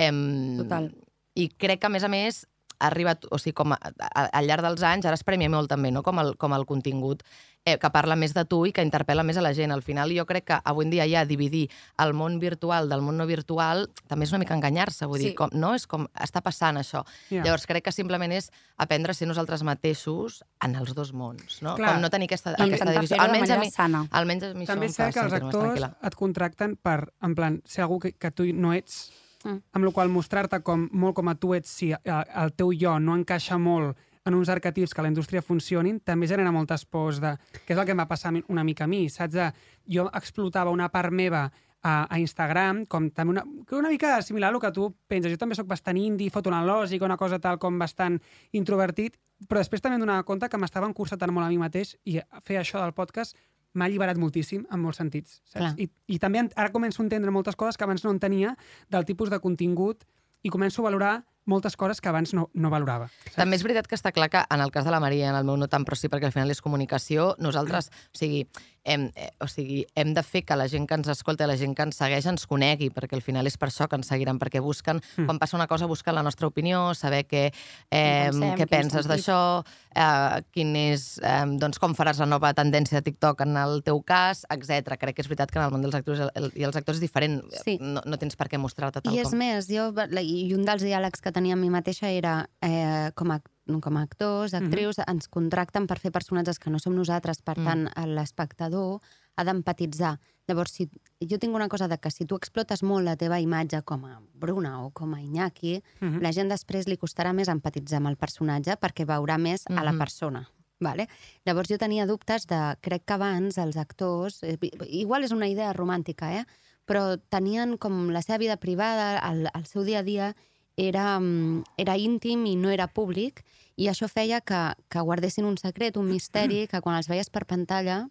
Em, 0.00 0.56
Total. 0.62 0.88
I 1.36 1.50
crec 1.50 1.82
que, 1.82 1.90
a 1.90 1.92
més 1.92 2.06
a 2.06 2.08
més, 2.08 2.46
ha 2.80 2.86
arribat, 2.86 3.26
o 3.30 3.38
sigui, 3.38 3.54
com 3.54 3.72
a, 3.74 3.78
a, 3.82 4.24
al 4.38 4.46
llarg 4.46 4.62
dels 4.62 4.82
anys, 4.82 5.06
ara 5.06 5.18
es 5.18 5.24
premia 5.26 5.50
molt 5.50 5.68
també, 5.70 5.90
no?, 5.90 6.02
com 6.06 6.18
el, 6.22 6.36
com 6.36 6.52
el 6.54 6.64
contingut 6.66 7.22
eh, 7.66 7.76
que 7.78 7.90
parla 7.90 8.16
més 8.16 8.32
de 8.34 8.44
tu 8.48 8.62
i 8.66 8.72
que 8.72 8.84
interpel·la 8.86 9.24
més 9.26 9.36
a 9.36 9.42
la 9.42 9.52
gent. 9.52 9.72
Al 9.74 9.82
final, 9.82 10.12
jo 10.16 10.24
crec 10.24 10.44
que 10.48 10.58
avui 10.64 10.86
en 10.86 10.92
dia 10.94 11.06
ja 11.10 11.24
dividir 11.28 11.66
el 11.98 12.14
món 12.14 12.38
virtual 12.40 12.88
del 12.88 13.02
món 13.04 13.18
no 13.18 13.26
virtual 13.28 13.88
també 14.08 14.24
és 14.24 14.32
una 14.32 14.40
mica 14.40 14.54
enganyar-se, 14.56 15.06
vull 15.10 15.18
Sí. 15.20 15.26
dir, 15.28 15.34
com, 15.34 15.50
no? 15.52 15.74
És 15.74 15.86
com, 15.86 16.06
està 16.14 16.40
passant 16.40 16.78
això. 16.80 17.04
Ja. 17.30 17.42
Llavors, 17.44 17.66
crec 17.66 17.84
que 17.84 17.92
simplement 17.92 18.32
és 18.32 18.50
aprendre 18.78 19.10
a 19.10 19.14
ser 19.14 19.28
nosaltres 19.28 19.62
mateixos 19.66 20.44
en 20.64 20.76
els 20.76 20.94
dos 20.94 21.12
mons, 21.12 21.60
no? 21.62 21.74
Clar. 21.76 21.94
Com 21.94 22.02
no 22.02 22.10
tenir 22.10 22.30
aquesta, 22.30 22.54
I 22.56 22.62
aquesta 22.70 22.92
divisió. 22.92 23.20
Almenys 23.20 23.50
a 23.50 23.58
mi, 23.58 23.70
sana. 23.70 24.06
almenys 24.10 24.44
a 24.44 24.54
mi 24.54 24.66
També 24.66 24.88
sé 24.88 25.02
fa 25.02 25.12
que 25.12 25.26
els 25.26 25.32
actors 25.32 25.88
et 26.02 26.14
contracten 26.14 26.76
per, 26.80 27.12
en 27.20 27.34
plan, 27.34 27.60
ser 27.66 27.82
algú 27.82 27.98
que, 27.98 28.12
que 28.12 28.30
tu 28.30 28.46
no 28.54 28.72
ets, 28.72 29.10
Mm. 29.48 29.62
amb 29.72 29.86
la 29.86 29.92
qual 29.96 30.10
mostrar-te 30.12 30.60
com, 30.60 30.88
molt 30.92 31.16
com 31.16 31.28
a 31.30 31.34
tu 31.40 31.54
ets, 31.56 31.70
si 31.80 31.92
eh, 31.94 32.00
el 32.42 32.52
teu 32.52 32.74
jo 32.76 32.98
no 33.00 33.14
encaixa 33.16 33.56
molt 33.56 33.96
en 34.28 34.34
uns 34.36 34.50
arquetips 34.52 34.92
que 34.92 35.00
a 35.00 35.06
la 35.06 35.08
indústria 35.08 35.40
funcionin, 35.40 36.02
també 36.04 36.28
genera 36.28 36.52
moltes 36.52 36.84
pors 36.84 37.16
de... 37.22 37.32
que 37.64 37.72
és 37.72 37.78
el 37.78 37.86
que 37.88 37.94
em 37.96 38.02
va 38.02 38.08
passar 38.10 38.34
una 38.52 38.64
mica 38.64 38.84
a 38.84 38.90
mi, 38.90 39.06
saps? 39.08 39.32
De, 39.32 39.46
jo 39.88 40.04
explotava 40.12 40.74
una 40.74 40.90
part 40.92 41.14
meva 41.14 41.46
a, 41.80 42.04
a 42.04 42.18
Instagram, 42.20 42.84
com 42.92 43.08
també 43.14 43.38
una, 43.38 43.44
una 43.72 43.88
mica 43.88 44.18
similar 44.22 44.52
al 44.52 44.60
que 44.60 44.72
tu 44.76 44.90
penses. 45.08 45.32
Jo 45.32 45.40
també 45.40 45.56
sóc 45.56 45.68
bastant 45.70 45.96
indie, 45.96 46.28
fotoanalògic, 46.34 47.02
una 47.06 47.16
cosa 47.16 47.40
tal 47.40 47.56
com 47.62 47.78
bastant 47.80 48.18
introvertit, 48.52 49.16
però 49.48 49.62
després 49.62 49.80
també 49.80 49.96
em 49.96 50.04
donava 50.04 50.26
compte 50.28 50.48
que 50.50 50.60
m'estava 50.60 50.88
encursetant 50.90 51.32
molt 51.32 51.46
a 51.46 51.52
mi 51.52 51.60
mateix 51.62 51.94
i 52.04 52.18
fer 52.44 52.60
això 52.60 52.82
del 52.82 52.92
podcast 52.96 53.38
m'ha 53.74 53.88
alliberat 53.88 54.18
moltíssim 54.20 54.64
en 54.70 54.80
molts 54.82 55.00
sentits. 55.02 55.40
Clar. 55.52 55.72
Saps? 55.72 55.80
I, 55.82 55.88
I 56.14 56.20
també 56.22 56.44
ara 56.48 56.72
començo 56.74 57.02
a 57.02 57.06
entendre 57.06 57.34
moltes 57.34 57.56
coses 57.56 57.76
que 57.76 57.84
abans 57.86 58.04
no 58.04 58.14
entenia 58.14 58.54
del 58.90 59.04
tipus 59.08 59.32
de 59.32 59.40
contingut 59.42 60.06
i 60.42 60.52
començo 60.54 60.82
a 60.82 60.88
valorar 60.88 61.14
moltes 61.48 61.78
coses 61.80 62.02
que 62.04 62.10
abans 62.10 62.34
no, 62.36 62.50
no 62.52 62.70
valorava. 62.70 63.08
Saps? 63.24 63.38
També 63.38 63.56
és 63.56 63.64
veritat 63.64 63.88
que 63.88 63.96
està 63.96 64.12
clar 64.12 64.28
que 64.32 64.42
en 64.44 64.60
el 64.60 64.72
cas 64.74 64.84
de 64.84 64.92
la 64.92 65.00
Maria, 65.00 65.30
en 65.32 65.38
el 65.38 65.46
meu 65.48 65.56
no 65.56 65.68
tant, 65.72 65.86
però 65.88 65.96
sí 65.96 66.10
perquè 66.12 66.28
al 66.28 66.34
final 66.34 66.52
és 66.52 66.60
comunicació, 66.64 67.32
nosaltres, 67.40 67.88
o 68.12 68.20
sigui, 68.20 68.44
hem, 68.88 69.10
eh, 69.14 69.30
o 69.44 69.46
sigui, 69.50 69.82
hem 69.94 70.14
de 70.16 70.22
fer 70.24 70.42
que 70.48 70.56
la 70.56 70.66
gent 70.72 70.86
que 70.88 70.96
ens 70.96 71.08
escolta 71.12 71.46
la 71.46 71.56
gent 71.60 71.76
que 71.76 71.84
ens 71.84 71.96
segueix 72.00 72.26
ens 72.30 72.46
conegui, 72.48 72.88
perquè 72.94 73.14
al 73.18 73.22
final 73.22 73.46
és 73.46 73.58
per 73.60 73.68
això 73.68 73.86
que 73.88 73.96
ens 74.00 74.08
seguiran, 74.08 74.38
perquè 74.40 74.62
busquen, 74.64 75.02
Mm. 75.18 75.26
quan 75.26 75.38
passa 75.38 75.56
una 75.56 75.66
cosa, 75.68 75.86
busquen 75.86 76.14
la 76.14 76.22
nostra 76.22 76.46
opinió, 76.48 76.94
saber 76.94 77.26
què, 77.28 77.52
eh, 77.90 78.28
pensem, 78.30 78.56
què 78.56 78.66
penses 78.66 79.06
d'això, 79.06 79.64
eh, 79.94 80.42
quin 80.52 80.74
és, 80.76 81.18
eh, 81.22 81.44
doncs, 81.58 81.78
com 81.78 81.94
faràs 81.94 82.18
la 82.18 82.26
nova 82.26 82.54
tendència 82.54 82.98
de 82.98 83.02
TikTok 83.10 83.42
en 83.42 83.56
el 83.56 83.82
teu 83.84 84.00
cas, 84.02 84.44
etc. 84.50 84.96
Crec 84.98 85.14
que 85.16 85.22
és 85.22 85.28
veritat 85.28 85.50
que 85.50 85.58
en 85.58 85.64
el 85.66 85.70
món 85.70 85.82
dels 85.82 85.94
actors 85.94 86.20
el- 86.20 86.30
el- 86.34 86.52
i 86.56 86.64
els 86.64 86.76
actors 86.76 86.96
és 86.98 87.02
diferent. 87.02 87.42
Sí. 87.64 87.78
No, 87.80 88.00
no 88.04 88.16
tens 88.18 88.36
per 88.36 88.48
què 88.48 88.58
mostrar-te 88.58 89.00
tal 89.02 89.14
I 89.14 89.20
és 89.20 89.28
com. 89.30 89.38
més, 89.38 89.68
jo, 89.68 89.92
i 90.22 90.54
un 90.54 90.64
dels 90.64 90.82
diàlegs 90.82 91.20
que 91.20 91.32
tenia 91.32 91.54
amb 91.54 91.62
mi 91.62 91.70
mateixa 91.70 92.08
era 92.08 92.48
eh, 92.62 93.10
com, 93.14 93.30
a, 93.32 93.40
com 93.80 93.96
a 93.96 94.02
actors, 94.02 94.54
actrius, 94.54 94.98
ens 95.06 95.28
contracten 95.28 95.86
per 95.86 95.98
fer 96.00 96.10
personatges 96.10 96.58
que 96.58 96.70
no 96.70 96.78
som 96.80 96.94
nosaltres, 96.96 97.42
per 97.42 97.58
Mm. 97.58 97.64
tant, 97.64 97.88
l'espectador 98.08 99.00
ha 99.36 99.44
d'empatitzar. 99.44 100.18
Llavors, 100.48 100.72
si, 100.72 100.88
jo 101.20 101.38
tinc 101.38 101.54
una 101.54 101.68
cosa 101.68 101.86
de 101.88 101.98
que 101.98 102.10
si 102.10 102.24
tu 102.24 102.34
explotes 102.36 102.82
molt 102.82 103.04
la 103.04 103.16
teva 103.16 103.38
imatge 103.40 103.82
com 103.84 104.04
a 104.06 104.20
Bruna 104.34 104.84
o 104.84 104.90
com 104.90 105.14
a 105.14 105.20
Iñaki, 105.20 105.82
Mhm. 106.00 106.20
la 106.22 106.32
gent 106.32 106.50
després 106.50 106.86
li 106.88 106.96
costarà 106.96 107.32
més 107.34 107.48
empatitzar 107.48 107.98
amb 107.98 108.08
el 108.08 108.16
personatge 108.16 108.76
perquè 108.80 109.04
veurà 109.06 109.38
més 109.38 109.64
a 109.68 109.82
la 109.84 109.92
Mhm. 109.92 109.98
persona. 109.98 110.48
Vale? 110.80 111.08
Llavors 111.44 111.68
jo 111.68 111.76
tenia 111.76 112.06
dubtes 112.06 112.46
de... 112.46 112.76
Crec 112.80 113.04
que 113.04 113.12
abans 113.14 113.58
els 113.58 113.76
actors... 113.76 114.42
Eh, 114.44 114.56
igual 114.88 115.24
és 115.24 115.32
una 115.32 115.48
idea 115.48 115.72
romàntica, 115.72 116.32
eh? 116.40 116.44
però 116.86 117.20
tenien 117.28 117.76
com 117.76 118.08
la 118.10 118.22
seva 118.22 118.38
vida 118.38 118.56
privada, 118.56 119.18
el, 119.30 119.48
el 119.52 119.66
seu 119.66 119.82
dia 119.84 119.98
a 119.98 120.02
dia 120.02 120.36
era, 120.78 121.18
mm, 121.18 121.64
era 121.76 121.98
íntim 121.98 122.46
i 122.46 122.54
no 122.56 122.70
era 122.70 122.86
públic, 122.86 123.42
i 123.76 123.90
això 123.90 124.08
feia 124.08 124.40
que, 124.40 124.60
que 124.88 125.02
guardessin 125.02 125.46
un 125.46 125.58
secret, 125.58 125.98
un 125.98 126.08
misteri, 126.08 126.66
que 126.70 126.80
quan 126.80 126.96
els 126.96 127.10
veies 127.10 127.30
per 127.34 127.44
pantalla 127.50 128.06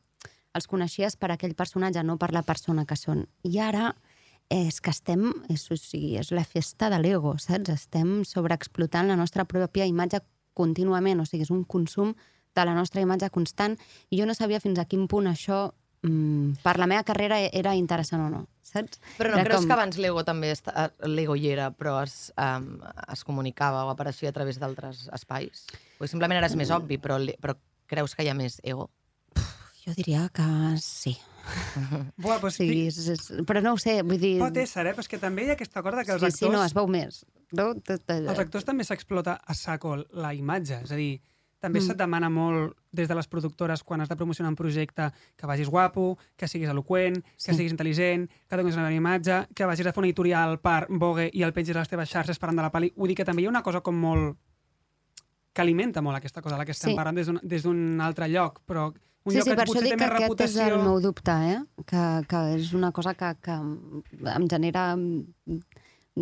els 0.58 0.68
coneixies 0.68 1.16
per 1.16 1.32
aquell 1.32 1.56
personatge, 1.56 2.04
no 2.04 2.18
per 2.18 2.32
la 2.34 2.44
persona 2.44 2.86
que 2.86 2.98
són. 2.98 3.26
I 3.46 3.60
ara 3.62 3.92
és 4.50 4.80
que 4.82 4.92
estem, 4.92 5.30
és, 5.52 5.66
o 5.72 5.78
sigui, 5.78 6.16
és 6.20 6.32
la 6.32 6.46
festa 6.48 6.90
de 6.90 7.00
l'ego, 7.00 7.36
saps? 7.40 7.70
Estem 7.74 8.24
sobreexplotant 8.26 9.12
la 9.12 9.18
nostra 9.20 9.46
pròpia 9.46 9.88
imatge 9.88 10.22
contínuament, 10.58 11.22
o 11.22 11.28
sigui, 11.28 11.46
és 11.46 11.54
un 11.54 11.64
consum 11.64 12.16
de 12.58 12.66
la 12.66 12.74
nostra 12.74 13.04
imatge 13.04 13.30
constant, 13.30 13.78
i 14.10 14.20
jo 14.20 14.26
no 14.26 14.34
sabia 14.34 14.60
fins 14.64 14.80
a 14.80 14.88
quin 14.90 15.06
punt 15.08 15.28
això 15.30 15.68
mm, 16.04 16.60
per 16.64 16.78
la 16.80 16.88
meva 16.90 17.04
carrera 17.08 17.40
era 17.52 17.76
interessant 17.76 18.26
o 18.26 18.30
no, 18.30 18.44
saps? 18.66 19.00
Però 19.18 19.32
no 19.32 19.40
Era 19.40 19.48
creus 19.48 19.62
com- 19.64 19.70
que 19.70 19.78
abans 19.78 19.98
l'ego 20.02 20.24
també 20.28 20.52
esta, 20.52 20.92
l'ego 21.06 21.36
hi 21.36 21.50
era, 21.54 21.72
però 21.72 22.02
es, 22.04 22.34
um, 22.38 22.78
es 23.14 23.24
comunicava 23.24 23.86
o 23.86 23.94
apareixia 23.94 24.30
a 24.30 24.36
través 24.36 24.60
d'altres 24.60 25.08
espais? 25.14 25.66
O 26.00 26.08
simplement 26.08 26.38
eres 26.42 26.56
més 26.56 26.72
obvi, 26.72 26.98
però, 26.98 27.18
però 27.42 27.58
creus 27.88 28.16
que 28.16 28.24
hi 28.24 28.30
ha 28.30 28.38
més 28.38 28.60
ego? 28.64 28.90
Jo 29.88 29.94
diria 29.96 30.28
que 30.36 30.44
sí. 30.84 31.16
Buah, 32.20 32.42
doncs 32.44 32.58
sí 32.60 32.68
sí. 32.68 32.80
és, 32.90 32.98
és, 33.14 33.28
però 33.48 33.62
no 33.64 33.78
ho 33.78 33.80
sé, 33.80 34.02
vull 34.04 34.20
dir... 34.20 34.34
Pot 34.42 34.58
ésser, 34.60 34.84
eh? 34.90 34.92
Però 34.98 35.06
és 35.06 35.08
que 35.08 35.20
també 35.22 35.46
hi 35.46 35.54
ha 35.54 35.56
aquesta 35.56 35.84
cosa 35.86 36.04
que 36.04 36.12
els 36.18 36.26
sí, 36.26 36.28
actors... 36.28 36.40
sí, 36.42 36.50
no, 36.52 36.64
es 36.66 36.76
veu 36.76 36.90
més. 36.92 37.22
No? 37.56 37.70
Tot, 37.72 38.02
tot, 38.04 38.12
Els 38.18 38.42
actors 38.44 38.68
també 38.68 38.84
s'explota 38.84 39.38
a 39.40 39.56
saco 39.56 39.96
la 40.12 40.34
imatge, 40.36 40.82
és 40.84 40.92
a 40.92 41.00
dir, 41.00 41.22
també 41.60 41.80
Mm. 41.80 41.84
se't 41.88 41.98
demana 41.98 42.30
molt 42.30 42.76
des 42.92 43.08
de 43.08 43.16
les 43.16 43.28
productores 43.28 43.84
quan 43.84 44.02
has 44.02 44.10
de 44.10 44.16
promocionar 44.16 44.50
un 44.52 44.56
projecte 44.56 45.12
que 45.36 45.48
vagis 45.48 45.70
guapo, 45.70 46.18
que 46.36 46.48
siguis 46.48 46.70
eloqüent, 46.70 47.16
que 47.24 47.32
Sí. 47.38 47.54
siguis 47.56 47.74
intel·ligent, 47.74 48.30
que 48.48 48.56
donis 48.58 48.76
una 48.76 48.84
bona 48.84 48.96
imatge, 48.96 49.48
que 49.56 49.66
vagis 49.66 49.86
a 49.88 49.92
fer 49.94 50.00
un 50.02 50.06
editorial 50.06 50.60
per 50.60 50.88
Vogue 50.90 51.30
i 51.34 51.42
el 51.44 51.54
pengis 51.54 51.76
a 51.76 51.80
les 51.80 51.90
teves 51.90 52.10
xarxes 52.10 52.38
parlant 52.40 52.58
de 52.58 52.64
la 52.64 52.72
pel·li. 52.72 52.94
Vull 52.96 53.08
dir 53.10 53.16
que 53.16 53.26
també 53.26 53.42
hi 53.42 53.46
ha 53.46 53.50
una 53.50 53.64
cosa 53.64 53.82
com 53.82 53.96
molt 53.96 54.38
que 55.54 55.62
alimenta 55.62 56.02
molt 56.02 56.18
aquesta 56.18 56.42
cosa 56.42 56.58
la 56.58 56.66
que 56.66 56.72
estem 56.72 56.92
Sí. 56.92 56.96
parlant 56.96 57.16
des 57.44 57.64
d'un- 57.64 58.00
altre 58.02 58.28
lloc, 58.30 58.62
però 58.68 58.94
un 59.26 59.32
Sí, 59.32 59.38
lloc 59.40 59.44
sí, 59.46 59.50
que 59.50 59.56
per 59.56 59.66
això 59.68 59.82
dic 59.82 59.98
que 59.98 60.04
aquest 60.06 60.20
reputació... 60.22 60.62
és 60.62 60.72
el 60.72 60.84
meu 60.84 61.00
dubte, 61.02 61.32
eh? 61.32 61.60
Que, 61.86 62.26
que 62.28 62.56
és 62.56 62.74
una 62.74 62.92
cosa 62.92 63.14
que, 63.16 63.36
que 63.42 63.52
em 63.52 64.48
genera 64.48 64.96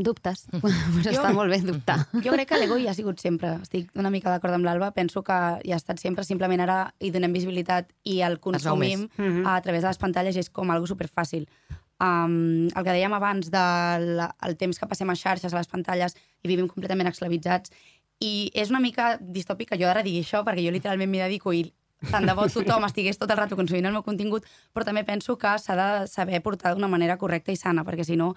dubtes. 0.04 0.46
Però 0.52 1.12
està 1.12 1.32
molt 1.36 1.52
bé 1.54 1.62
dubtar. 1.64 2.00
Jo 2.26 2.34
crec 2.34 2.50
que 2.50 2.60
l'ego 2.60 2.78
hi 2.82 2.88
ha 2.90 2.96
sigut 2.98 3.22
sempre. 3.24 3.56
Estic 3.62 3.92
una 3.96 4.12
mica 4.14 4.34
d'acord 4.34 4.58
amb 4.58 4.68
l'Alba. 4.68 4.92
Penso 4.96 5.24
que 5.24 5.38
hi 5.64 5.72
ha 5.72 5.80
estat 5.80 6.02
sempre, 6.02 6.26
simplement 6.28 6.66
ara 6.66 6.80
hi 7.00 7.12
donem 7.16 7.34
visibilitat 7.36 7.92
i 8.04 8.22
el 8.26 8.40
consumim. 8.40 9.10
Mhm. 9.18 9.46
a 9.48 9.60
través 9.62 9.82
de 9.82 9.90
les 9.90 9.98
pantalles 9.98 10.36
i 10.36 10.40
és 10.40 10.50
com 10.50 10.72
algo 10.72 10.88
superfàcil. 10.88 11.48
Um, 11.96 12.68
el 12.76 12.84
que 12.84 12.92
dèiem 12.92 13.14
abans 13.16 13.48
del 13.52 14.20
el 14.20 14.58
temps 14.60 14.80
que 14.80 14.88
passem 14.88 15.10
a 15.10 15.16
xarxes, 15.16 15.54
a 15.54 15.58
les 15.58 15.68
pantalles, 15.72 16.16
i 16.44 16.48
vivim 16.48 16.68
completament 16.68 17.08
esclavitzats, 17.08 17.72
i 18.20 18.52
és 18.54 18.70
una 18.70 18.82
mica 18.84 19.16
distòpic 19.20 19.72
que 19.72 19.80
jo 19.80 19.88
ara 19.88 20.04
digui 20.04 20.24
això, 20.24 20.44
perquè 20.44 20.66
jo 20.66 20.74
literalment 20.76 21.12
m'hi 21.12 21.24
dedico 21.24 21.54
i 21.54 21.64
tant 22.12 22.28
de 22.28 22.36
bo 22.36 22.48
tothom 22.52 22.84
estigués 22.88 23.20
tot 23.20 23.32
el 23.32 23.40
rato 23.40 23.56
consumint 23.56 23.88
el 23.88 23.96
meu 23.96 24.04
contingut, 24.04 24.46
però 24.74 24.86
també 24.88 25.06
penso 25.08 25.38
que 25.38 25.56
s'ha 25.60 25.76
de 25.80 26.08
saber 26.12 26.42
portar 26.44 26.76
d'una 26.76 26.92
manera 26.92 27.18
correcta 27.18 27.52
i 27.52 27.60
sana, 27.60 27.86
perquè 27.88 28.04
si 28.04 28.20
no, 28.20 28.34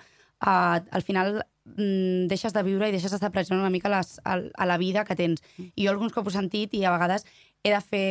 uh, 0.47 0.79
al 0.79 1.03
final 1.03 1.45
mm, 1.65 2.27
deixes 2.31 2.55
de 2.55 2.65
viure 2.67 2.89
i 2.89 2.95
deixes 2.95 3.13
d'estar 3.13 3.33
present 3.35 3.59
una 3.59 3.71
mica 3.71 3.89
a, 3.91 3.99
les, 3.99 4.19
a, 4.25 4.39
a 4.39 4.67
la 4.67 4.79
vida 4.79 5.05
que 5.05 5.17
tens. 5.17 5.43
I 5.75 5.87
jo 5.87 5.93
alguns 5.93 6.13
cops 6.13 6.29
ho 6.29 6.35
he 6.35 6.39
sentit 6.41 6.75
i 6.75 6.85
a 6.85 6.95
vegades 6.95 7.27
he 7.63 7.73
de 7.75 7.81
fer, 7.81 8.05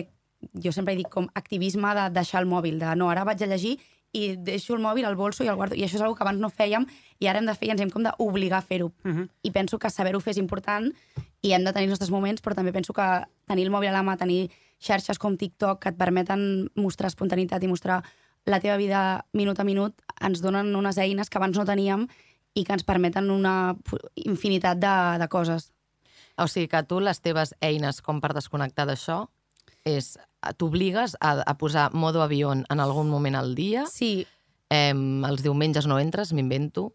jo 0.54 0.72
sempre 0.72 0.96
dic 0.96 1.10
com 1.14 1.30
activisme 1.36 1.94
de 1.98 2.10
deixar 2.16 2.44
el 2.44 2.50
mòbil, 2.50 2.80
de 2.80 2.96
no, 2.96 3.10
ara 3.10 3.26
vaig 3.28 3.44
a 3.44 3.50
llegir 3.50 3.78
i 4.16 4.36
deixo 4.40 4.76
el 4.76 4.82
mòbil 4.82 5.06
al 5.06 5.18
bolso 5.20 5.44
i 5.44 5.50
el 5.52 5.58
guardo. 5.60 5.76
I 5.76 5.84
això 5.86 5.98
és 5.98 6.04
una 6.04 6.16
que 6.16 6.24
abans 6.24 6.40
no 6.42 6.50
fèiem 6.50 6.88
i 7.20 7.28
ara 7.28 7.42
hem 7.42 7.50
de 7.50 7.56
fer 7.56 7.68
i 7.68 7.74
ens 7.74 7.84
hem 7.84 7.92
com 7.94 8.06
d'obligar 8.06 8.62
a 8.62 8.66
fer-ho. 8.66 8.92
Uh 9.04 9.12
-huh. 9.12 9.28
I 9.44 9.52
penso 9.52 9.78
que 9.80 9.90
saber-ho 9.90 10.20
fer 10.20 10.32
és 10.32 10.38
important 10.38 10.92
i 11.42 11.52
hem 11.54 11.64
de 11.64 11.74
tenir 11.74 11.86
els 11.86 11.92
nostres 11.92 12.12
moments, 12.12 12.42
però 12.42 12.56
també 12.56 12.72
penso 12.72 12.94
que 12.94 13.26
tenir 13.46 13.66
el 13.66 13.72
mòbil 13.72 13.90
a 13.90 13.92
la 13.92 14.04
mà, 14.04 14.18
tenir 14.18 14.50
xarxes 14.80 15.20
com 15.20 15.38
TikTok 15.38 15.82
que 15.82 15.90
et 15.90 15.98
permeten 15.98 16.70
mostrar 16.76 17.10
espontaneïtat 17.10 17.64
i 17.64 17.68
mostrar 17.68 18.04
la 18.48 18.60
teva 18.64 18.78
vida 18.80 19.26
minut 19.36 19.60
a 19.60 19.66
minut, 19.68 19.94
ens 20.24 20.42
donen 20.42 20.74
unes 20.76 20.98
eines 20.98 21.30
que 21.30 21.38
abans 21.38 21.58
no 21.60 21.66
teníem 21.68 22.08
i 22.58 22.64
que 22.66 22.74
ens 22.74 22.86
permeten 22.88 23.30
una 23.30 23.76
infinitat 24.16 24.80
de, 24.82 24.94
de 25.22 25.28
coses. 25.30 25.72
O 26.38 26.48
sigui 26.48 26.68
que 26.72 26.82
tu 26.88 27.00
les 27.02 27.20
teves 27.22 27.54
eines 27.62 28.02
com 28.02 28.22
per 28.22 28.32
desconnectar 28.38 28.88
d'això 28.90 29.26
és 29.88 30.16
t'obligues 30.58 31.16
a, 31.22 31.38
a 31.44 31.54
posar 31.58 31.92
modo 31.94 32.22
avió 32.22 32.52
en 32.54 32.80
algun 32.80 33.10
moment 33.10 33.36
al 33.36 33.54
dia, 33.56 33.86
Sí. 33.92 34.26
eh, 34.70 34.94
els 34.94 35.44
diumenges 35.44 35.88
no 35.88 36.00
entres, 36.00 36.34
m'invento, 36.34 36.92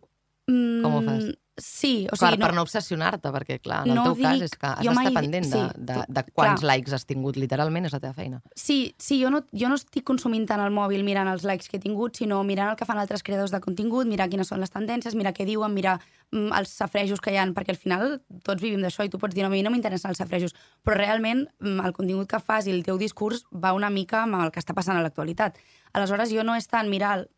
Mm, 0.50 0.82
Com 0.82 0.94
ho 0.98 1.02
fas? 1.06 1.30
Sí, 1.60 2.06
o 2.10 2.16
sigui, 2.16 2.30
sigui, 2.32 2.40
per 2.40 2.54
no 2.56 2.62
obsessionar-te, 2.64 3.28
perquè, 3.30 3.58
clar, 3.60 3.82
en 3.84 3.90
el 3.92 3.98
no 3.98 4.04
teu 4.08 4.14
cas 4.22 4.38
dic- 4.40 4.46
és 4.46 4.54
que 4.56 4.66
has 4.70 4.78
d'estar 4.80 4.94
mai 4.96 5.10
pendent 5.12 5.44
de, 5.44 5.50
sí, 5.50 5.82
de, 5.90 5.96
de 6.08 6.22
quants 6.32 6.62
clar. 6.62 6.70
likes 6.78 6.94
has 6.96 7.04
tingut, 7.04 7.36
literalment, 7.36 7.84
és 7.86 7.92
la 7.92 8.00
teva 8.00 8.14
feina. 8.16 8.40
Sí, 8.56 8.94
sí 8.98 9.18
jo, 9.20 9.28
no, 9.30 9.42
jo 9.52 9.68
no 9.68 9.76
estic 9.76 10.02
consumint 10.08 10.46
tant 10.48 10.62
el 10.64 10.72
mòbil 10.72 11.04
mirant 11.04 11.28
els 11.28 11.44
likes 11.44 11.68
que 11.68 11.76
he 11.76 11.80
tingut, 11.84 12.16
sinó 12.16 12.40
mirant 12.42 12.70
el 12.72 12.76
que 12.80 12.88
fan 12.88 12.98
altres 12.98 13.22
creadors 13.22 13.52
de 13.52 13.60
contingut, 13.60 14.08
mirar 14.08 14.30
quines 14.32 14.48
són 14.48 14.64
les 14.64 14.72
tendències, 14.72 15.14
mirar 15.14 15.34
què 15.36 15.44
diuen, 15.46 15.74
mirar 15.76 15.98
mm, 16.32 16.48
els 16.56 16.72
safrejos 16.72 17.20
que 17.20 17.30
hi 17.30 17.36
han, 17.36 17.52
perquè 17.54 17.76
al 17.76 17.80
final 17.84 18.22
tots 18.42 18.62
vivim 18.64 18.80
d'això 18.80 19.04
i 19.04 19.10
tu 19.12 19.20
pots 19.20 19.34
dir, 19.36 19.44
no, 19.44 19.52
a 19.52 19.54
mi 19.54 19.62
no 19.62 19.70
m'interessen 19.70 20.08
els 20.10 20.18
safrejos, 20.24 20.56
però 20.82 20.96
realment 20.96 21.44
mm, 21.60 21.84
el 21.84 21.92
contingut 21.92 22.32
que 22.32 22.40
fas 22.40 22.66
i 22.66 22.72
el 22.72 22.82
teu 22.82 22.96
discurs 22.98 23.44
va 23.52 23.74
una 23.76 23.90
mica 23.92 24.24
amb 24.24 24.40
el 24.40 24.50
que 24.50 24.58
està 24.64 24.72
passant 24.74 24.96
a 24.96 25.02
l'actualitat. 25.04 25.60
Aleshores, 25.92 26.32
jo 26.32 26.42
no 26.42 26.56
és 26.56 26.66
tant 26.66 26.88
mirar 26.88 27.18
el- 27.20 27.28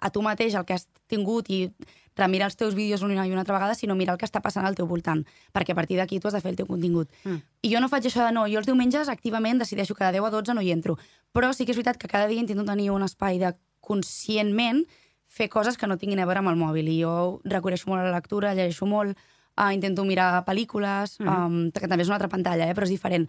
a 0.00 0.08
tu 0.10 0.22
mateix 0.22 0.54
el 0.54 0.64
que 0.64 0.74
has 0.78 0.88
tingut 1.06 1.50
i 1.50 1.68
remirar 2.16 2.46
els 2.46 2.56
teus 2.56 2.74
vídeos 2.74 3.02
una 3.02 3.26
i 3.26 3.30
una 3.32 3.40
altra 3.40 3.54
vegada, 3.54 3.74
sinó 3.74 3.94
mirar 3.94 4.14
el 4.14 4.18
que 4.18 4.26
està 4.26 4.40
passant 4.40 4.64
al 4.66 4.74
teu 4.74 4.86
voltant, 4.86 5.24
perquè 5.52 5.72
a 5.72 5.74
partir 5.74 5.96
d'aquí 5.96 6.20
tu 6.20 6.28
has 6.28 6.34
de 6.34 6.40
fer 6.40 6.50
el 6.50 6.56
teu 6.56 6.66
contingut. 6.66 7.08
Mm. 7.24 7.40
I 7.62 7.72
jo 7.74 7.80
no 7.80 7.88
faig 7.88 8.06
això 8.06 8.24
de 8.24 8.32
no, 8.32 8.46
jo 8.46 8.58
els 8.58 8.66
diumenges 8.66 9.08
activament 9.08 9.58
decideixo 9.58 9.94
que 9.94 10.04
de 10.04 10.12
10 10.20 10.24
a 10.24 10.30
12 10.30 10.54
no 10.54 10.62
hi 10.62 10.70
entro. 10.70 10.98
Però 11.32 11.52
sí 11.52 11.64
que 11.64 11.72
és 11.72 11.76
veritat 11.76 11.98
que 11.98 12.08
cada 12.08 12.26
dia 12.28 12.40
intento 12.40 12.64
tenir 12.64 12.90
un 12.90 13.02
espai 13.02 13.38
de 13.38 13.54
conscientment 13.80 14.84
fer 15.26 15.48
coses 15.50 15.76
que 15.76 15.86
no 15.90 15.96
tinguin 15.98 16.20
a 16.22 16.26
veure 16.28 16.38
amb 16.38 16.52
el 16.52 16.56
mòbil. 16.60 16.88
I 16.92 17.00
jo 17.02 17.40
recorreixo 17.44 17.90
molt 17.90 18.04
a 18.04 18.06
la 18.06 18.14
lectura, 18.14 18.54
llegeixo 18.54 18.86
molt, 18.86 19.18
uh, 19.58 19.72
intento 19.74 20.04
mirar 20.04 20.44
pel·lícules, 20.46 21.18
Mhm. 21.18 21.28
um, 21.28 21.70
que 21.72 21.88
també 21.88 22.02
és 22.02 22.08
una 22.08 22.16
altra 22.16 22.28
pantalla, 22.28 22.68
eh, 22.68 22.74
però 22.74 22.84
és 22.84 22.90
diferent. 22.90 23.28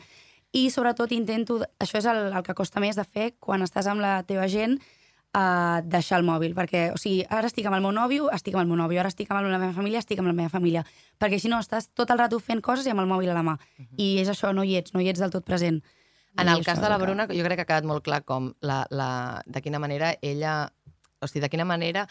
I 0.54 0.70
sobretot 0.70 1.12
intento, 1.12 1.60
això 1.80 1.98
és 1.98 2.06
el, 2.06 2.32
el 2.32 2.44
que 2.44 2.54
costa 2.54 2.80
més 2.80 2.96
de 2.96 3.04
fer 3.04 3.34
quan 3.40 3.62
estàs 3.62 3.88
amb 3.88 4.00
la 4.02 4.24
teva 4.24 4.48
gent, 4.48 4.80
uh, 5.36 5.82
deixar 5.84 6.20
el 6.22 6.26
mòbil, 6.28 6.56
perquè, 6.56 6.88
o 6.96 6.98
sigui, 7.02 7.26
ara 7.30 7.50
estic 7.52 7.68
amb 7.68 7.76
el 7.78 7.84
meu 7.84 7.92
nòvio, 7.96 8.30
estic 8.34 8.56
amb 8.56 8.64
el 8.64 8.70
meu 8.72 8.80
nòvio, 8.80 9.02
ara 9.04 9.12
estic 9.12 9.30
amb 9.32 9.44
la 9.52 9.60
meva 9.60 9.74
família, 9.76 10.00
estic 10.00 10.20
amb 10.24 10.32
la 10.32 10.38
meva 10.38 10.50
família, 10.54 10.86
perquè 11.20 11.40
si 11.42 11.52
no 11.52 11.60
estàs 11.60 11.90
tot 11.94 12.10
el 12.16 12.20
rato 12.24 12.40
fent 12.40 12.62
coses 12.66 12.88
i 12.88 12.94
amb 12.94 13.04
el 13.04 13.12
mòbil 13.12 13.30
a 13.30 13.38
la 13.38 13.44
mà. 13.44 13.58
I 13.98 14.16
és 14.24 14.32
això, 14.32 14.54
no 14.56 14.64
hi 14.64 14.78
ets, 14.80 14.94
no 14.96 15.04
hi 15.04 15.10
ets 15.12 15.20
del 15.20 15.32
tot 15.36 15.46
present. 15.46 15.82
En 16.38 16.48
I 16.50 16.52
el 16.52 16.66
cas 16.66 16.82
de 16.82 16.90
la 16.90 16.96
el 16.96 17.02
que- 17.02 17.06
Bruna, 17.08 17.28
jo 17.28 17.44
crec 17.46 17.56
que 17.60 17.62
ha 17.64 17.70
quedat 17.74 17.86
molt 17.88 18.04
clar 18.04 18.24
com 18.26 18.54
la, 18.62 18.86
la, 18.90 19.42
de 19.46 19.62
quina 19.62 19.80
manera 19.80 20.16
ella... 20.22 20.72
O 21.24 21.28
sigui, 21.28 21.40
de 21.42 21.50
quina 21.50 21.64
manera 21.66 22.02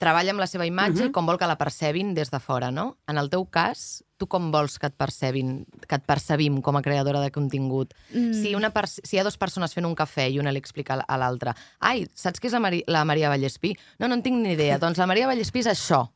treballa 0.00 0.32
amb 0.32 0.40
la 0.40 0.46
seva 0.48 0.64
imatge 0.64 1.02
Mhm. 1.04 1.08
i 1.10 1.12
com 1.12 1.26
vol 1.28 1.36
que 1.38 1.46
la 1.46 1.58
percebin 1.60 2.14
des 2.16 2.30
de 2.32 2.40
fora, 2.40 2.70
no? 2.72 2.96
En 3.06 3.18
el 3.20 3.28
teu 3.28 3.44
cas, 3.52 4.02
tu 4.16 4.26
com 4.26 4.50
vols 4.50 4.78
que 4.78 4.86
et 4.88 4.94
percebin, 4.96 5.66
que 5.86 5.94
et 5.96 6.04
percebim 6.06 6.60
com 6.62 6.76
a 6.76 6.82
creadora 6.82 7.20
de 7.20 7.30
contingut? 7.30 7.92
Mm. 8.14 8.32
Si, 8.32 8.54
una 8.54 8.72
si 8.88 9.16
hi 9.16 9.18
ha 9.20 9.24
dues 9.24 9.36
persones 9.36 9.74
fent 9.74 9.84
un 9.86 9.94
cafè 9.94 10.30
i 10.32 10.38
una 10.38 10.50
li 10.52 10.58
explica 10.58 10.94
a 11.06 11.16
l'altra 11.18 11.54
ai, 11.80 12.06
saps 12.14 12.40
qui 12.40 12.46
és 12.48 12.52
la, 12.54 12.60
Mari, 12.60 12.82
la 12.86 13.04
Maria 13.04 13.28
Vallespí? 13.28 13.76
No, 13.98 14.08
no 14.08 14.14
en 14.14 14.22
tinc 14.22 14.36
ni 14.40 14.52
idea. 14.52 14.78
Doncs 14.78 14.98
la 14.98 15.06
Maria 15.06 15.26
Vallespí 15.26 15.60
és 15.60 15.66
això. 15.66 16.08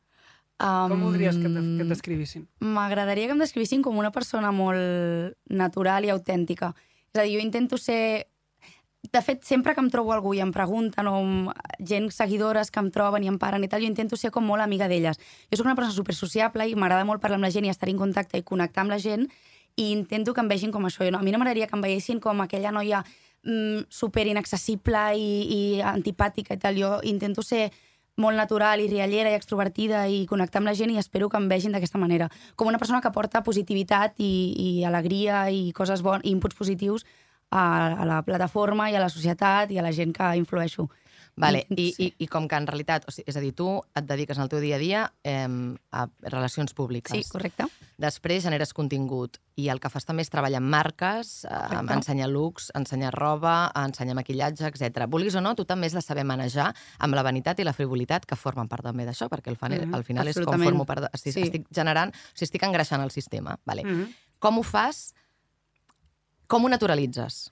Um, 0.57 0.89
Com 0.89 1.01
voldries 1.03 1.35
que, 1.35 1.45
et- 1.47 1.53
que 1.77 1.83
et 1.83 1.89
descrivissin? 1.89 2.47
M'agradaria 2.61 3.25
que 3.27 3.33
em 3.33 3.39
descrivissin 3.39 3.81
com 3.83 3.97
una 3.97 4.11
persona 4.11 4.51
molt 4.51 5.35
natural 5.49 6.05
i 6.05 6.09
autèntica. 6.09 6.73
És 7.13 7.19
a 7.19 7.23
dir, 7.23 7.35
jo 7.37 7.41
intento 7.43 7.77
ser... 7.77 8.27
De 9.15 9.21
fet, 9.21 9.45
sempre 9.47 9.71
que 9.71 9.79
em 9.79 9.87
trobo 9.87 10.11
algú 10.11 10.33
i 10.35 10.41
em 10.43 10.49
pregunten, 10.51 11.07
o 11.07 11.53
gent 11.79 12.09
seguidores 12.11 12.67
que 12.67 12.81
em 12.83 12.89
troben 12.91 13.23
i 13.23 13.29
em 13.31 13.37
paren 13.39 13.63
i 13.63 13.69
tal, 13.71 13.79
jo 13.79 13.87
intento 13.87 14.17
ser 14.19 14.27
com 14.35 14.43
molt 14.43 14.59
amiga 14.59 14.89
d'elles. 14.91 15.15
Jo 15.47 15.55
sóc 15.55 15.69
una 15.69 15.75
persona 15.77 15.95
super 15.95 16.15
sociable 16.17 16.67
i 16.67 16.75
m'agrada 16.75 17.07
molt 17.07 17.23
parlar 17.23 17.39
amb 17.39 17.47
la 17.47 17.51
gent 17.55 17.63
i 17.63 17.71
estar 17.71 17.87
en 17.87 18.01
contacte 18.01 18.35
i 18.35 18.43
connectar 18.43 18.83
amb 18.83 18.91
la 18.91 18.99
gent 18.99 19.23
i 19.79 19.87
intento 19.93 20.33
que 20.35 20.43
em 20.43 20.51
vegin 20.51 20.75
com 20.75 20.83
això. 20.83 21.07
Jo 21.07 21.15
no, 21.15 21.23
a 21.23 21.23
mi 21.23 21.31
no 21.31 21.39
m'agradaria 21.39 21.71
que 21.71 21.79
em 21.79 21.87
veiessin 21.87 22.19
com 22.19 22.43
aquella 22.43 22.75
noia 22.75 23.05
mm, 23.47 23.87
super 23.87 24.27
inaccessible 24.27 25.07
i, 25.15 25.31
i 25.47 25.61
antipàtica 25.95 26.59
i 26.59 26.59
tal. 26.59 26.75
Jo 26.75 26.99
intento 27.07 27.39
ser 27.39 27.69
molt 28.19 28.35
natural 28.35 28.83
i 28.83 28.91
riallera 28.91 29.31
i 29.31 29.39
extrovertida 29.39 30.09
i 30.11 30.25
connectar 30.27 30.59
amb 30.59 30.73
la 30.73 30.75
gent 30.75 30.91
i 30.91 30.99
espero 30.99 31.31
que 31.31 31.39
em 31.39 31.47
vegin 31.47 31.71
d'aquesta 31.71 32.03
manera. 32.03 32.27
Com 32.59 32.67
una 32.67 32.83
persona 32.83 32.99
que 32.99 33.15
porta 33.15 33.47
positivitat 33.47 34.19
i, 34.19 34.33
i 34.59 34.83
alegria 34.83 35.45
i 35.51 35.69
coses 35.71 36.03
bones, 36.03 36.27
i 36.27 36.35
inputs 36.35 36.59
positius 36.59 37.07
a, 37.51 37.93
a 38.01 38.05
la 38.05 38.21
plataforma 38.23 38.89
i 38.91 38.95
a 38.95 38.99
la 39.03 39.09
societat 39.09 39.71
i 39.71 39.79
a 39.79 39.83
la 39.85 39.91
gent 39.91 40.13
que 40.13 40.35
influeixo. 40.37 40.89
Vale, 41.37 41.65
i, 41.75 41.89
ser. 41.91 42.05
i, 42.05 42.13
i 42.23 42.27
com 42.31 42.45
que 42.47 42.55
en 42.55 42.63
realitat, 42.63 43.03
o 43.09 43.11
sigui, 43.11 43.27
és 43.27 43.35
a 43.35 43.41
dir, 43.43 43.49
tu 43.51 43.67
et 43.99 44.05
dediques 44.07 44.37
en 44.37 44.45
el 44.45 44.49
teu 44.53 44.61
dia 44.63 44.77
a 44.77 44.79
dia 44.79 45.01
eh, 45.27 45.43
a 45.91 46.05
relacions 46.31 46.71
públiques. 46.73 47.11
Sí, 47.11 47.27
correcte. 47.27 47.65
Després 47.99 48.45
generes 48.45 48.71
contingut 48.71 49.35
i 49.59 49.67
el 49.67 49.81
que 49.83 49.91
fas 49.91 50.07
també 50.07 50.23
és 50.23 50.31
treballar 50.31 50.61
amb 50.61 50.71
marques, 50.71 51.33
eh, 51.43 51.81
ensenyar 51.91 52.29
looks, 52.31 52.69
ensenyar 52.79 53.11
roba, 53.11 53.57
ensenyar 53.83 54.15
maquillatge, 54.15 54.63
etc. 54.71 55.09
Vulguis 55.11 55.35
o 55.35 55.43
no, 55.43 55.51
tu 55.59 55.65
també 55.67 55.91
has 55.91 55.97
de 55.99 56.05
saber 56.05 56.23
manejar 56.23 56.69
amb 57.03 57.19
la 57.19 57.23
vanitat 57.27 57.59
i 57.59 57.67
la 57.67 57.75
frivolitat 57.75 58.23
que 58.25 58.39
formen 58.39 58.71
part 58.71 58.87
també 58.87 59.03
d'això, 59.03 59.27
perquè 59.27 59.51
al 59.51 59.59
final, 59.59 59.83
Mhm, 59.85 59.93
al 59.93 60.07
final 60.07 60.31
és 60.31 60.39
com 60.39 60.63
formo 60.63 60.85
part 60.85 61.01
de... 61.03 61.09
Estic, 61.11 61.33
Sí. 61.33 61.41
estic 61.49 61.67
generant, 61.69 62.15
o 62.15 62.31
sigui, 62.31 62.47
estic 62.47 62.63
engreixant 62.63 63.03
el 63.03 63.11
sistema. 63.11 63.59
Vale. 63.65 63.83
Mhm. 63.83 64.07
Com 64.39 64.59
ho 64.59 64.63
fas? 64.63 65.09
Com 66.47 66.65
ho 66.65 66.69
naturalitzes? 66.69 67.51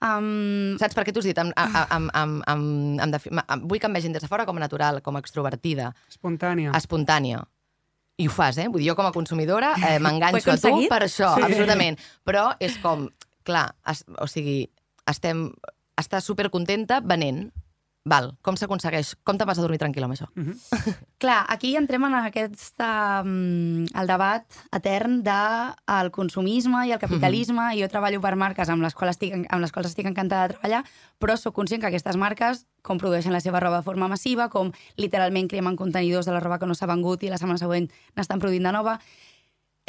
Um, 0.00 0.78
Saps 0.80 0.94
per 0.96 1.04
què 1.04 1.12
t'ho 1.12 1.20
has 1.20 1.26
dit? 1.28 1.38
Amb, 1.38 1.52
amb, 1.56 2.10
amb, 2.16 2.42
amb, 2.48 3.00
amb, 3.04 3.12
defi- 3.12 3.32
vull 3.68 3.80
que 3.82 3.86
em 3.90 3.92
vegin 3.98 4.12
des 4.16 4.22
de 4.24 4.28
fora 4.28 4.46
com 4.48 4.56
a 4.56 4.60
natural, 4.62 5.02
com 5.02 5.16
a 5.16 5.20
extrovertida, 5.20 5.90
Espontània. 6.08 6.72
espontània. 6.78 7.42
I 8.20 8.26
ho 8.28 8.32
fas, 8.32 8.56
eh? 8.58 8.68
Vull 8.68 8.80
dir, 8.80 8.88
jo 8.90 8.96
com 8.96 9.06
a 9.06 9.12
consumidora 9.12 9.74
eh, 9.76 9.98
m'enganxo 10.04 10.50
a 10.52 10.56
tu 10.56 10.86
per 10.88 11.02
això, 11.04 11.34
Sí. 11.36 11.42
absolutament. 11.42 11.98
Però 12.24 12.54
és 12.60 12.78
com, 12.80 13.08
clar, 13.44 13.74
es, 13.88 14.04
o 14.18 14.26
sigui, 14.26 14.70
estem, 15.06 15.50
estàs 16.00 16.24
supercontenta 16.24 17.00
venent. 17.00 17.50
Val, 18.08 18.30
com 18.40 18.56
s'aconsegueix? 18.56 19.10
Com 19.28 19.36
te 19.36 19.44
vas 19.44 19.58
a 19.58 19.62
dormir 19.62 19.76
tranquil·la 19.80 20.06
amb 20.08 20.14
això? 20.14 20.26
Mhm. 20.32 20.54
Clar, 21.20 21.44
aquí 21.52 21.74
entrem 21.76 22.06
en 22.08 22.14
aquest 22.16 22.80
um, 22.80 23.84
el 23.84 24.08
debat 24.08 24.46
etern 24.72 25.18
de 25.22 25.40
el 25.98 26.08
consumisme 26.10 26.86
i 26.88 26.94
el 26.96 27.02
capitalisme, 27.02 27.74
i 27.76 27.82
jo 27.82 27.90
treballo 27.92 28.22
per 28.24 28.36
marques 28.40 28.72
amb 28.72 28.80
les, 28.80 28.96
quals 28.96 29.18
estic, 29.18 29.36
amb 29.36 29.60
les 29.60 29.72
quals 29.72 29.90
estic 29.90 30.08
encantada 30.08 30.48
de 30.48 30.54
treballar, 30.54 30.82
però 31.20 31.36
sóc 31.36 31.54
conscient 31.54 31.82
que 31.82 31.90
aquestes 31.92 32.16
marques 32.16 32.64
com 32.80 32.96
produeixen 32.96 33.36
la 33.36 33.42
seva 33.44 33.60
roba 33.60 33.82
de 33.82 33.84
forma 33.84 34.08
massiva, 34.08 34.48
com 34.48 34.72
literalment 34.96 35.50
cremen 35.52 35.76
contenidors 35.76 36.24
de 36.24 36.32
la 36.32 36.40
roba 36.40 36.58
que 36.58 36.66
no 36.66 36.74
s'ha 36.74 36.88
vengut 36.88 37.22
i 37.22 37.28
la 37.28 37.36
setmana 37.36 37.60
següent 37.60 37.90
n'estan 38.16 38.40
produint 38.40 38.64
de 38.64 38.72
nova. 38.72 38.96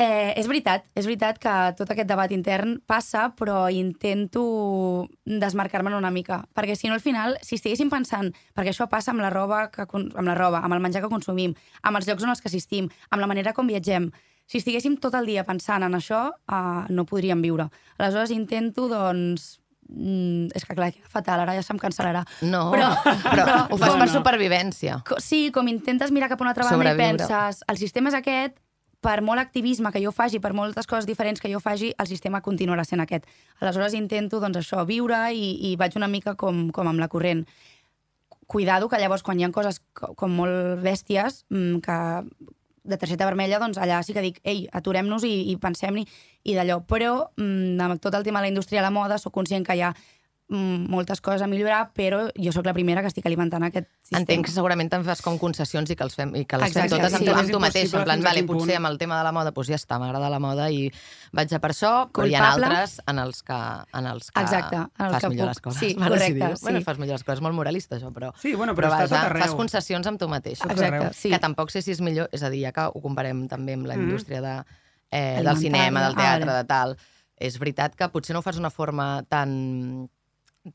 Eh, 0.01 0.33
és 0.39 0.47
veritat, 0.49 0.87
és 0.97 1.05
veritat 1.05 1.37
que 1.37 1.51
tot 1.77 1.91
aquest 1.93 2.07
debat 2.09 2.31
intern 2.33 2.79
passa, 2.89 3.27
però 3.37 3.67
intento 3.69 5.07
desmarcar-me'n 5.25 5.93
una 5.93 6.09
mica, 6.09 6.39
perquè 6.57 6.73
si 6.75 6.89
no 6.89 6.95
al 6.97 7.03
final, 7.03 7.37
si 7.45 7.59
estiguéssim 7.59 7.91
pensant, 7.91 8.31
perquè 8.57 8.73
això 8.73 8.87
passa 8.89 9.11
amb 9.13 9.21
la 9.21 9.29
roba, 9.29 9.67
que, 9.69 9.85
amb 9.85 10.25
la 10.25 10.33
roba, 10.33 10.63
amb 10.65 10.73
el 10.73 10.81
menjar 10.81 11.03
que 11.03 11.11
consumim, 11.11 11.53
amb 11.83 11.97
els 12.01 12.07
llocs 12.09 12.23
on 12.25 12.33
els 12.33 12.41
que 12.41 12.49
assistim, 12.49 12.89
amb 13.11 13.21
la 13.21 13.29
manera 13.29 13.53
com 13.53 13.69
viatgem, 13.69 14.09
si 14.49 14.57
estiguéssim 14.57 14.97
tot 14.97 15.13
el 15.15 15.29
dia 15.29 15.45
pensant 15.45 15.85
en 15.85 15.93
això, 15.93 16.31
uh, 16.33 16.85
no 16.89 17.05
podríem 17.05 17.41
viure. 17.45 17.69
Aleshores 17.99 18.33
intento, 18.33 18.87
doncs, 18.89 19.59
mm, 19.87 20.49
és 20.57 20.65
que 20.65 20.75
clar, 20.75 20.89
queda 20.97 21.13
fatal, 21.13 21.39
ara 21.45 21.53
ja 21.55 21.61
se'm 21.63 21.77
cancel·larà. 21.79 22.25
No, 22.41 22.71
Però- 22.73 22.89
però, 23.05 23.45
però- 23.45 23.61
ho 23.69 23.77
fas 23.77 23.93
no, 23.93 23.99
per 24.01 24.07
no. 24.09 24.13
supervivència. 24.17 25.03
Co- 25.07 25.19
Sí, 25.21 25.51
com 25.51 25.67
intentes 25.69 26.11
mirar 26.11 26.27
cap 26.33 26.41
a 26.41 26.43
una 26.43 26.51
altra 26.55 26.63
banda 26.65 26.77
Sobreviure. 26.89 27.13
i 27.13 27.17
penses, 27.27 27.63
el 27.67 27.77
sistema 27.77 28.09
és 28.09 28.15
aquest, 28.15 28.57
per 29.01 29.21
molt 29.25 29.41
activisme 29.41 29.89
que 29.91 30.01
jo 30.03 30.11
faci, 30.13 30.39
per 30.39 30.53
moltes 30.53 30.85
coses 30.87 31.07
diferents 31.09 31.41
que 31.41 31.49
jo 31.51 31.59
faci, 31.59 31.91
el 31.97 32.07
sistema 32.07 32.41
continuarà 32.45 32.83
sent 32.85 33.01
aquest. 33.01 33.25
Aleshores 33.59 33.95
intento, 33.97 34.39
doncs, 34.39 34.59
això, 34.61 34.83
viure 34.85 35.23
i, 35.33 35.71
i 35.71 35.75
vaig 35.75 35.97
una 35.97 36.07
mica 36.07 36.35
com, 36.37 36.67
com 36.71 36.87
amb 36.91 37.01
la 37.01 37.07
corrent. 37.09 37.45
Cuidado 38.51 38.89
que 38.91 38.99
llavors 38.99 39.23
quan 39.23 39.39
hi 39.39 39.45
ha 39.47 39.51
coses 39.55 39.79
co- 39.95 40.13
com 40.19 40.33
molt 40.35 40.81
bèsties, 40.83 41.45
mm, 41.49 41.79
que 41.85 41.97
de 42.83 42.97
targeta 42.97 43.25
vermella, 43.29 43.59
doncs 43.61 43.77
allà 43.77 44.01
sí 44.03 44.13
que 44.13 44.23
dic, 44.25 44.39
ei, 44.43 44.65
aturem-nos 44.73 45.23
i, 45.23 45.51
i 45.51 45.57
pensem-hi 45.61 46.05
i 46.49 46.55
d'allò. 46.57 46.81
Però 46.89 47.13
mm, 47.37 47.77
amb 47.81 48.01
tot 48.01 48.15
el 48.17 48.25
tema 48.27 48.41
de 48.41 48.49
la 48.49 48.53
indústria 48.53 48.81
de 48.81 48.87
la 48.89 48.93
moda 48.93 49.17
sóc 49.21 49.33
conscient 49.33 49.65
que 49.65 49.77
hi 49.77 49.83
ha 49.85 49.93
moltes 50.51 51.21
coses 51.23 51.41
a 51.41 51.47
millorar, 51.47 51.93
però 51.95 52.25
jo 52.35 52.51
sóc 52.51 52.65
la 52.67 52.73
primera 52.75 52.99
que 53.01 53.07
estic 53.07 53.25
alimentant 53.25 53.63
aquest 53.63 53.87
sistema. 54.01 54.19
Entenc 54.19 54.45
que 54.45 54.51
segurament 54.51 54.89
te'n 54.91 55.05
fas 55.07 55.21
com 55.23 55.37
concessions 55.39 55.89
i 55.89 55.95
que, 55.95 56.03
els 56.03 56.15
fem, 56.17 56.33
i 56.35 56.43
que 56.45 56.57
les 56.59 56.67
Exacte, 56.73 56.89
fem 56.89 56.97
totes 56.99 57.13
amb, 57.13 57.23
sí. 57.23 57.29
tu, 57.29 57.35
amb 57.39 57.51
tu 57.55 57.59
mateix. 57.63 57.93
En 57.93 58.03
plan, 58.03 58.21
vale, 58.25 58.43
potser 58.49 58.75
amb 58.75 58.89
el 58.91 58.97
tema 58.99 59.17
de 59.17 59.23
la 59.23 59.31
moda, 59.31 59.51
doncs 59.55 59.69
ja 59.71 59.79
està, 59.79 59.97
m'agrada 60.01 60.29
la 60.29 60.39
moda 60.43 60.67
i 60.69 60.89
vaig 61.31 61.53
a 61.55 61.59
per 61.63 61.71
això, 61.71 61.93
però 62.11 62.27
hi 62.27 62.35
ha 62.35 62.49
altres 62.51 62.97
en 63.07 63.19
els 63.23 63.41
que, 63.47 63.59
en 63.93 64.05
els 64.11 64.29
que 64.31 64.41
Exacte, 64.43 64.75
en 64.75 65.05
els 65.07 65.13
fas 65.15 65.21
que 65.23 65.29
millor 65.29 65.47
puc. 65.47 65.53
les 65.55 65.61
coses. 65.61 65.79
Sí, 65.79 65.95
correcte. 65.95 66.51
Bueno, 66.61 66.79
sí. 66.79 66.83
fas 66.83 66.99
millor 66.99 67.15
les 67.15 67.23
coses, 67.23 67.41
molt 67.41 67.55
moralista 67.55 67.95
això, 67.95 68.11
però... 68.11 68.33
Sí, 68.41 68.53
bueno, 68.55 68.75
però, 68.75 68.91
està 68.91 69.07
tot 69.07 69.15
vaja, 69.15 69.25
arreu. 69.31 69.43
fas 69.47 69.55
concessions 69.55 70.07
amb 70.07 70.19
tu 70.19 70.27
mateix. 70.27 70.59
Tot 70.59 70.71
Exacte, 70.75 71.13
sí. 71.15 71.29
Que 71.31 71.39
tampoc 71.39 71.71
sé 71.71 71.81
si 71.81 71.91
és 71.95 72.01
millor, 72.03 72.27
és 72.35 72.43
a 72.43 72.49
dir, 72.51 72.65
ja 72.67 72.71
que 72.75 72.89
ho 72.91 72.99
comparem 73.01 73.47
també 73.47 73.73
amb 73.79 73.87
la 73.87 73.95
Mhm. 73.95 74.03
indústria 74.09 74.41
de, 74.41 74.55
eh, 75.11 75.41
del 75.43 75.57
cinema, 75.57 76.01
del 76.09 76.13
Ah, 76.17 76.21
teatre, 76.21 76.45
vale. 76.45 76.57
de 76.59 76.63
tal, 76.65 76.97
és 77.37 77.57
veritat 77.57 77.95
que 77.95 78.07
potser 78.09 78.33
no 78.33 78.39
ho 78.39 78.41
fas 78.43 78.55
d'una 78.55 78.69
forma 78.69 79.23
tan... 79.29 80.09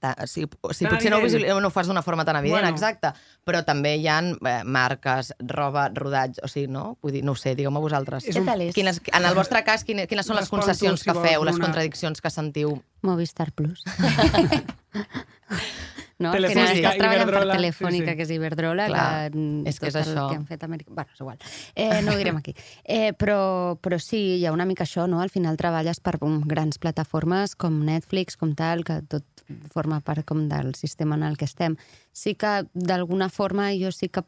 Ta, 0.01 0.17
o 0.19 0.27
sigui, 0.27 0.49
Tan 0.51 0.89
potser 0.91 1.11
no 1.13 1.19
ho, 1.19 1.23
visual- 1.23 1.61
no 1.63 1.69
ho 1.69 1.71
fas 1.71 1.87
d'una 1.87 2.03
forma 2.03 2.25
tan 2.27 2.35
evident, 2.41 2.59
Bueno. 2.65 2.75
exacte, 2.75 3.13
però 3.47 3.61
també 3.65 3.93
hi 3.97 4.09
ha 4.11 4.17
eh, 4.19 4.65
marques, 4.65 5.31
roba, 5.47 5.85
rodats, 5.95 6.41
o 6.43 6.49
sigui, 6.51 6.67
no? 6.67 6.99
Vull 7.01 7.13
dir, 7.13 7.23
no 7.23 7.33
ho 7.33 7.37
sé, 7.39 7.55
digueu-me 7.55 7.79
vosaltres. 7.79 8.27
Un- 8.35 8.47
tal 8.51 8.61
és? 8.67 8.75
Quines, 8.75 8.99
en 9.13 9.25
el 9.25 9.35
vostre 9.39 9.63
cas, 9.63 9.85
quines, 9.85 10.09
quines 10.11 10.27
són 10.27 10.35
les 10.41 10.51
tu, 10.51 10.57
concessions 10.57 11.01
si 11.01 11.07
que 11.07 11.15
feu, 11.15 11.45
les 11.45 11.55
Bruna. 11.55 11.67
contradiccions 11.69 12.21
que 12.21 12.31
sentiu? 12.31 12.83
Movistar 13.03 13.53
Plus. 13.53 13.85
no, 16.17 16.31
Telefònica, 16.33 16.63
final 16.63 16.79
estàs 16.79 16.97
treballant 16.97 17.21
per 17.21 17.33
Iberdrola, 17.33 17.57
Telefònica, 17.59 18.05
sí, 18.05 18.09
sí. 18.09 18.17
que 18.17 18.25
és 18.25 18.31
Iberdrola, 18.33 18.87
Clar, 18.89 19.09
que 19.35 19.43
és 19.69 19.81
que 19.81 19.91
és 19.91 19.97
tot 19.97 20.01
això. 20.01 20.23
el 20.23 20.31
que 20.31 20.39
han 20.41 20.47
fet 20.49 20.63
Amèrica... 20.65 20.95
Bueno, 20.97 21.13
és 21.13 21.21
igual. 21.21 21.43
Eh, 21.75 22.01
no 22.07 22.15
ho 22.15 22.21
direm 22.21 22.39
aquí. 22.41 22.55
Eh, 22.85 23.11
però, 23.21 23.41
però 23.85 23.99
sí, 24.01 24.23
hi 24.39 24.47
ha 24.49 24.55
una 24.57 24.65
mica 24.65 24.87
això, 24.87 25.05
no? 25.11 25.21
Al 25.21 25.33
final 25.35 25.59
treballes 25.61 26.01
per 26.01 26.17
um, 26.25 26.39
grans 26.49 26.81
plataformes 26.81 27.53
com 27.61 27.83
Netflix, 27.85 28.41
com 28.41 28.55
tal, 28.57 28.87
que 28.89 29.03
tot 29.13 29.45
forma 29.75 30.01
part 30.01 30.25
com 30.25 30.47
del 30.49 30.73
sistema 30.75 31.21
en 31.21 31.27
el 31.29 31.37
que 31.37 31.45
estem. 31.45 31.77
Sí 32.17 32.33
que, 32.35 32.63
d'alguna 32.73 33.29
forma, 33.29 33.69
jo 33.77 33.93
sí 33.93 34.09
que 34.09 34.25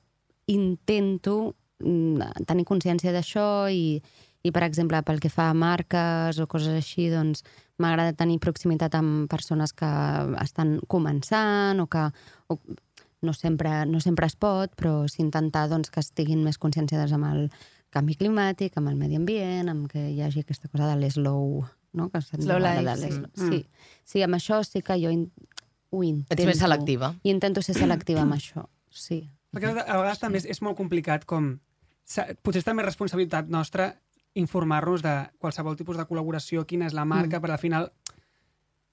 intento 0.52 1.54
mm, 1.80 2.44
tenir 2.48 2.68
consciència 2.68 3.16
d'això 3.16 3.48
i, 3.72 4.02
i, 4.48 4.52
per 4.54 4.64
exemple, 4.64 5.00
pel 5.04 5.20
que 5.20 5.30
fa 5.32 5.50
a 5.52 5.56
marques 5.56 6.40
o 6.40 6.48
coses 6.50 6.72
així, 6.72 7.08
doncs 7.12 7.44
m'agrada 7.78 8.16
tenir 8.16 8.40
proximitat 8.42 8.96
amb 8.98 9.28
persones 9.30 9.74
que 9.76 9.88
estan 10.42 10.78
començant 10.90 11.80
o 11.82 11.86
que 11.90 12.08
o, 12.48 12.58
no, 13.22 13.34
sempre, 13.34 13.84
no 13.86 14.00
sempre 14.00 14.26
es 14.26 14.36
pot, 14.38 14.72
però 14.78 15.02
sí 15.10 15.22
intentar 15.22 15.68
doncs, 15.70 15.90
que 15.94 16.02
estiguin 16.02 16.44
més 16.46 16.58
conscienciades 16.58 17.12
amb 17.14 17.28
el 17.30 17.44
canvi 17.94 18.18
climàtic, 18.20 18.76
amb 18.76 18.90
el 18.90 18.98
medi 19.00 19.18
ambient, 19.18 19.70
amb 19.70 19.88
que 19.90 20.10
hi 20.10 20.20
hagi 20.24 20.44
aquesta 20.44 20.68
cosa 20.68 20.90
de 20.90 20.98
l'eslow, 21.00 21.62
no? 21.96 22.08
Que 22.12 22.22
Slow 22.22 22.60
life, 22.62 22.84
de 22.84 22.96
sí. 22.96 23.04
l'eslow. 23.04 23.30
Sí. 23.52 23.62
sí, 24.04 24.24
amb 24.24 24.38
això 24.38 24.60
sí 24.66 24.82
que 24.84 24.98
jo 25.00 25.12
in, 25.14 25.28
ho 25.90 26.02
intento. 26.04 26.36
Ets 26.36 26.50
més 26.52 26.60
selectiva. 26.60 27.14
I 27.24 27.32
intento 27.32 27.64
ser 27.64 27.78
selectiva 27.78 28.24
amb 28.26 28.36
això, 28.36 28.66
sí. 28.90 29.22
Perquè 29.54 29.72
a 29.72 29.96
vegades 29.96 30.20
també 30.20 30.42
és, 30.42 30.48
és 30.56 30.62
molt 30.64 30.78
complicat 30.78 31.24
com... 31.28 31.56
Potser 32.08 32.62
és 32.62 32.64
també 32.64 32.84
responsabilitat 32.86 33.50
nostra 33.52 33.90
informar-nos 34.34 35.02
de 35.02 35.14
qualsevol 35.38 35.76
tipus 35.76 35.96
de 35.96 36.04
col·laboració, 36.06 36.64
quina 36.66 36.86
és 36.86 36.94
la 36.94 37.04
marca, 37.04 37.38
mm. 37.38 37.42
però 37.42 37.52
al 37.56 37.58
final 37.62 37.90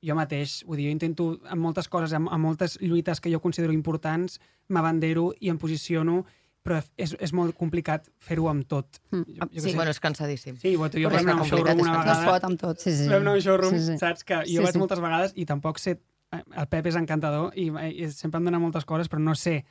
jo 0.05 0.15
mateix, 0.15 0.59
vull 0.67 0.77
dir, 0.77 0.87
jo 0.87 0.91
intento 0.93 1.27
amb 1.49 1.61
moltes 1.61 1.87
coses, 1.89 2.13
amb, 2.13 2.29
amb 2.29 2.43
moltes 2.45 2.77
lluites 2.81 3.19
que 3.21 3.31
jo 3.33 3.39
considero 3.41 3.73
importants, 3.73 4.39
m'abandero 4.69 5.31
i 5.41 5.49
em 5.49 5.57
posiciono, 5.57 6.23
però 6.65 6.79
és, 6.97 7.13
és 7.21 7.33
molt 7.33 7.53
complicat 7.57 8.07
fer-ho 8.25 8.47
amb 8.49 8.65
tot. 8.69 8.99
Mm. 9.11 9.23
Jo, 9.37 9.47
jo 9.51 9.61
Sí. 9.61 9.69
sé. 9.71 9.75
Bueno, 9.75 9.91
és 9.91 9.99
cansadíssim. 9.99 10.57
Sí, 10.57 10.75
bueno, 10.75 10.93
jo 10.93 11.09
Però 11.09 11.11
vaig 11.13 11.21
anar 11.27 11.35
a 11.37 11.41
un 11.43 11.47
showroom 11.49 11.79
una 11.79 11.91
No 11.93 11.99
es 11.99 12.05
vegada... 12.07 12.25
pot 12.31 12.43
amb 12.43 12.59
tot. 12.59 12.79
Sí, 12.79 12.91
sí. 12.95 13.07
Vam 13.09 13.21
anar 13.21 13.33
a 13.33 13.35
un 13.35 13.41
showroom, 13.41 13.73
Sí, 13.75 13.81
sí. 13.85 13.97
saps? 13.97 14.23
Que 14.23 14.35
jo 14.45 14.45
Sí, 14.45 14.57
vaig 14.63 14.73
sí. 14.73 14.79
moltes 14.79 14.99
vegades 14.99 15.33
i 15.35 15.45
tampoc 15.45 15.77
sé... 15.79 15.99
eh, 16.33 16.41
El 16.57 16.67
Pep 16.67 16.85
és 16.87 16.95
encantador 16.95 17.51
i, 17.55 17.67
i 17.69 18.09
sempre 18.11 18.39
em 18.41 18.45
dona 18.49 18.59
moltes 18.59 18.85
coses, 18.85 19.07
però 19.09 19.19
no 19.21 19.35
sé 19.35 19.63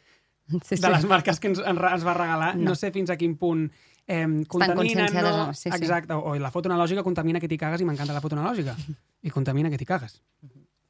sí, 0.63 0.77
de 0.77 0.91
les 0.91 1.05
marques 1.05 1.41
que 1.41 1.49
ens, 1.49 1.59
ens 1.59 2.05
va 2.07 2.15
regalar, 2.15 2.55
no, 2.57 2.63
No. 2.63 2.71
no 2.71 2.75
sé 2.79 2.93
fins 2.93 3.11
a 3.11 3.17
quin 3.17 3.35
punt 3.37 3.71
eh, 4.07 4.27
contaminen, 4.49 5.13
no... 5.13 5.55
Sí, 5.55 5.71
sí. 5.71 5.77
Exacte, 5.77 6.15
o 6.15 6.35
la 6.37 6.51
foto 6.51 6.69
analògica 6.69 7.03
contamina 7.03 7.41
que 7.41 7.49
t'hi 7.49 7.59
cagues 7.59 7.81
i 7.81 7.89
m'encanta 7.89 8.13
la 8.13 8.23
foto 8.25 8.37
analògica. 8.37 8.77
I 9.25 9.31
contamina 9.33 9.71
que 9.71 9.79
t'hi 9.81 9.89
cagues. 9.89 10.21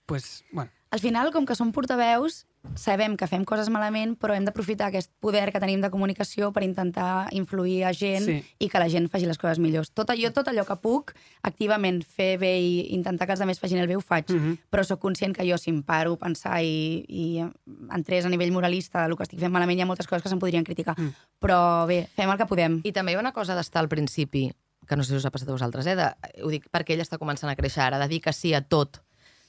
pues, 0.07 0.45
bueno, 0.53 0.71
Al 0.95 1.01
final, 1.01 1.33
com 1.35 1.43
que 1.43 1.57
som 1.59 1.73
portaveus, 1.75 2.45
sabem 2.79 3.17
que 3.19 3.27
fem 3.27 3.43
coses 3.43 3.67
malament, 3.67 4.13
però 4.15 4.37
hem 4.37 4.45
d'aprofitar 4.47 4.93
aquest 4.93 5.11
poder 5.19 5.49
que 5.51 5.59
tenim 5.59 5.81
de 5.83 5.89
comunicació 5.91 6.53
per 6.55 6.63
intentar 6.63 7.27
influir 7.35 7.81
a 7.83 7.91
gent 7.91 8.23
Sí. 8.29 8.37
i 8.63 8.69
que 8.71 8.79
la 8.79 8.87
gent 8.89 9.09
faci 9.11 9.27
les 9.27 9.37
coses 9.37 9.59
millors. 9.59 9.91
Tot, 9.91 10.13
jo 10.15 10.31
tot 10.31 10.47
allò 10.47 10.63
que 10.65 10.77
puc, 10.77 11.11
activament 11.43 12.05
fer 12.05 12.39
bé 12.39 12.53
i 12.61 12.95
intentar 12.95 13.27
que 13.27 13.35
els 13.35 13.43
altres 13.43 13.59
facin 13.59 13.79
el 13.83 13.89
bé, 13.89 13.97
ho 13.97 14.01
faig. 14.01 14.31
mm 14.31 14.39
-hmm. 14.39 14.59
Però 14.71 14.85
sóc 14.85 15.01
conscient 15.01 15.35
que 15.35 15.51
jo, 15.51 15.59
si 15.59 15.71
em 15.71 15.83
paro 15.83 16.13
a 16.13 16.17
pensar 16.17 16.63
i, 16.63 17.05
i 17.09 17.45
entrés 17.91 18.25
a 18.25 18.29
nivell 18.29 18.53
moralista 18.53 19.03
del 19.03 19.17
que 19.17 19.25
estic 19.25 19.41
fent 19.41 19.51
malament, 19.51 19.77
hi 19.81 19.83
ha 19.83 19.87
moltes 19.87 20.07
coses 20.07 20.23
que 20.23 20.29
se'n 20.29 20.39
podrien 20.39 20.63
criticar. 20.63 20.95
Mm. 20.97 21.13
Però 21.41 21.89
bé, 21.89 22.09
fem 22.15 22.31
el 22.31 22.39
que 22.39 22.47
podem. 22.47 22.81
I 22.85 22.93
també 22.93 23.11
hi 23.11 23.15
ha 23.17 23.19
una 23.19 23.33
cosa 23.33 23.57
d'estar 23.57 23.81
al 23.83 23.89
principi, 23.89 24.53
que 24.87 24.95
no 24.95 25.03
sé 25.03 25.11
si 25.11 25.17
us 25.17 25.25
ha 25.25 25.33
passat 25.33 25.49
a 25.49 25.53
vosaltres, 25.53 25.87
eh? 25.87 25.97
De, 25.97 26.15
ho 26.45 26.49
dic 26.51 26.71
perquè 26.71 26.93
ella 26.93 27.03
està 27.03 27.19
començant 27.19 27.51
a 27.51 27.57
créixer 27.57 27.83
ara, 27.83 27.99
de 27.99 28.07
dir 28.07 28.21
que 28.21 28.33
sí 28.33 28.55
a 28.55 28.61
tot, 28.61 29.03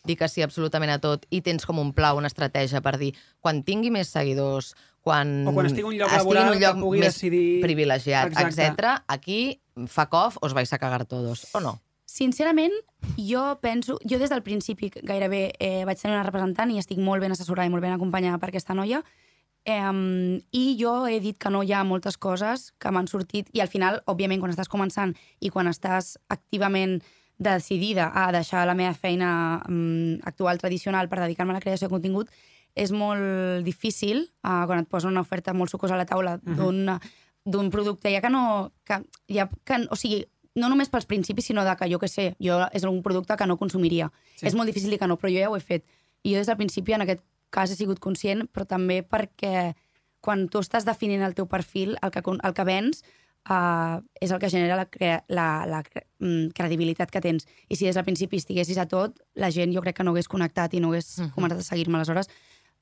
dir 0.06 0.18
que 0.18 0.28
sí 0.30 0.42
absolutament 0.46 0.92
a 0.94 1.00
tot, 1.00 1.26
i 1.30 1.42
tens 1.42 1.66
com 1.66 1.80
un 1.80 1.94
pla, 1.94 2.14
una 2.18 2.28
estratègia 2.32 2.82
per 2.82 2.98
dir, 3.02 3.14
quan 3.42 3.64
tingui 3.64 3.92
més 3.92 4.10
seguidors, 4.14 4.74
quan, 5.06 5.48
O 5.48 5.54
quan 5.54 5.68
estigui 5.68 5.86
en 5.86 5.92
un 5.94 5.98
lloc 6.00 6.10
estigui 6.10 6.24
laboral 6.24 6.48
en 6.48 6.54
un 6.56 6.62
lloc 6.64 6.76
que 6.76 6.82
pugui 6.82 7.00
més 7.04 7.14
decidir- 7.14 7.62
privilegiat, 7.62 8.34
etc. 8.42 8.96
aquí, 9.08 9.62
fuck 9.88 10.14
off, 10.14 10.38
os 10.42 10.54
vais 10.54 10.72
a 10.74 10.80
cagar 10.80 11.06
todos, 11.06 11.48
o 11.54 11.60
no? 11.60 11.80
Sincerament, 12.06 12.72
jo 13.18 13.60
penso... 13.62 14.00
Jo 14.08 14.18
des 14.22 14.30
del 14.32 14.42
principi 14.42 14.90
gairebé 15.04 15.54
eh, 15.60 15.84
vaig 15.86 16.00
tenir 16.00 16.16
una 16.16 16.24
representant 16.24 16.72
i 16.72 16.78
estic 16.80 16.98
molt 16.98 17.20
ben 17.22 17.34
assessorada 17.34 17.68
i 17.68 17.74
molt 17.74 17.84
ben 17.84 17.92
acompanyada 17.92 18.38
per 18.40 18.50
aquesta 18.54 18.74
noia. 18.78 19.02
Eh, 19.66 20.40
I 20.54 20.78
jo 20.80 21.08
he 21.10 21.20
dit 21.20 21.38
que 21.38 21.50
no 21.50 21.64
hi 21.66 21.74
ha 21.74 21.84
moltes 21.84 22.18
coses 22.18 22.72
que 22.80 22.92
m'han 22.94 23.08
sortit 23.12 23.50
i 23.52 23.60
al 23.60 23.68
final, 23.68 24.00
òbviament, 24.08 24.40
quan 24.40 24.54
estàs 24.54 24.70
començant 24.72 25.16
i 25.42 25.50
quan 25.50 25.68
estàs 25.68 26.16
activament 26.30 27.02
decidida 27.38 28.12
a 28.14 28.32
deixar 28.32 28.66
la 28.68 28.76
meva 28.76 28.94
feina 28.94 29.62
mm, 29.68 30.22
actual 30.24 30.58
tradicional 30.58 31.10
per 31.10 31.20
dedicar-me 31.20 31.52
a 31.54 31.58
la 31.58 31.62
creació 31.64 31.88
de 31.88 31.94
contingut, 31.94 32.30
és 32.76 32.92
molt 32.92 33.64
difícil 33.64 34.26
uh, 34.44 34.66
quan 34.68 34.80
et 34.84 34.90
posen 34.92 35.12
una 35.12 35.22
oferta 35.24 35.54
molt 35.54 35.72
sucosa 35.72 35.96
a 35.96 35.98
la 35.98 36.06
taula 36.06 36.40
Mhm. 36.44 36.56
d'un 36.56 37.00
d'un 37.46 37.70
producte, 37.70 38.10
ja 38.10 38.22
que 38.22 38.30
no... 38.32 38.72
Que, 38.84 39.04
ja 39.30 39.48
que, 39.64 39.76
o 39.92 39.96
sigui, 39.96 40.24
no 40.56 40.68
només 40.68 40.90
pels 40.90 41.06
principis, 41.06 41.46
sinó 41.46 41.64
de 41.64 41.76
que 41.78 41.86
jo 41.92 42.00
que 42.00 42.08
sé, 42.08 42.36
jo 42.42 42.58
és 42.74 42.82
un 42.84 43.04
producte 43.04 43.36
que 43.38 43.46
no 43.46 43.56
consumiria. 43.58 44.12
Sí. 44.36 44.48
És 44.48 44.56
molt 44.56 44.66
difícil 44.66 44.90
dir 44.90 44.98
que 44.98 45.06
no, 45.06 45.18
però 45.20 45.30
jo 45.30 45.38
ja 45.44 45.50
ho 45.52 45.56
he 45.56 45.60
fet. 45.62 45.86
I 46.24 46.32
jo 46.34 46.40
des 46.40 46.48
del 46.48 46.58
principi 46.58 46.94
en 46.94 47.02
aquest 47.06 47.22
cas 47.52 47.70
he 47.70 47.76
sigut 47.76 48.00
conscient, 48.00 48.48
però 48.52 48.66
també 48.66 49.04
perquè 49.06 49.76
quan 50.22 50.48
tu 50.50 50.58
estàs 50.58 50.86
definint 50.90 51.22
el 51.22 51.36
teu 51.36 51.46
perfil, 51.46 52.00
el 52.02 52.10
que, 52.10 52.24
el 52.26 52.54
que 52.58 52.64
vens 52.66 53.04
uh, 53.50 54.02
és 54.22 54.32
el 54.32 54.40
que 54.40 54.50
genera 54.50 54.76
la, 54.76 54.86
cre 54.86 55.22
la, 55.30 55.66
la 55.70 55.82
cre 55.84 56.06
mm, 56.20 56.54
credibilitat 56.58 57.12
que 57.12 57.22
tens. 57.22 57.46
I 57.70 57.76
si 57.76 57.86
des 57.86 57.96
del 57.96 58.04
principi 58.06 58.38
estiguessis 58.38 58.78
a 58.78 58.86
tot, 58.88 59.20
la 59.36 59.52
gent 59.52 59.74
jo 59.74 59.82
crec 59.82 59.96
que 59.98 60.04
no 60.04 60.12
hagués 60.12 60.28
connectat 60.28 60.74
i 60.74 60.80
no 60.80 60.90
hagués 60.92 61.18
uh 61.18 61.22
Mhm. 61.22 61.30
-huh. 61.30 61.36
començat 61.36 61.60
a 61.60 61.64
seguir-me. 61.64 61.98
Aleshores, 61.98 62.28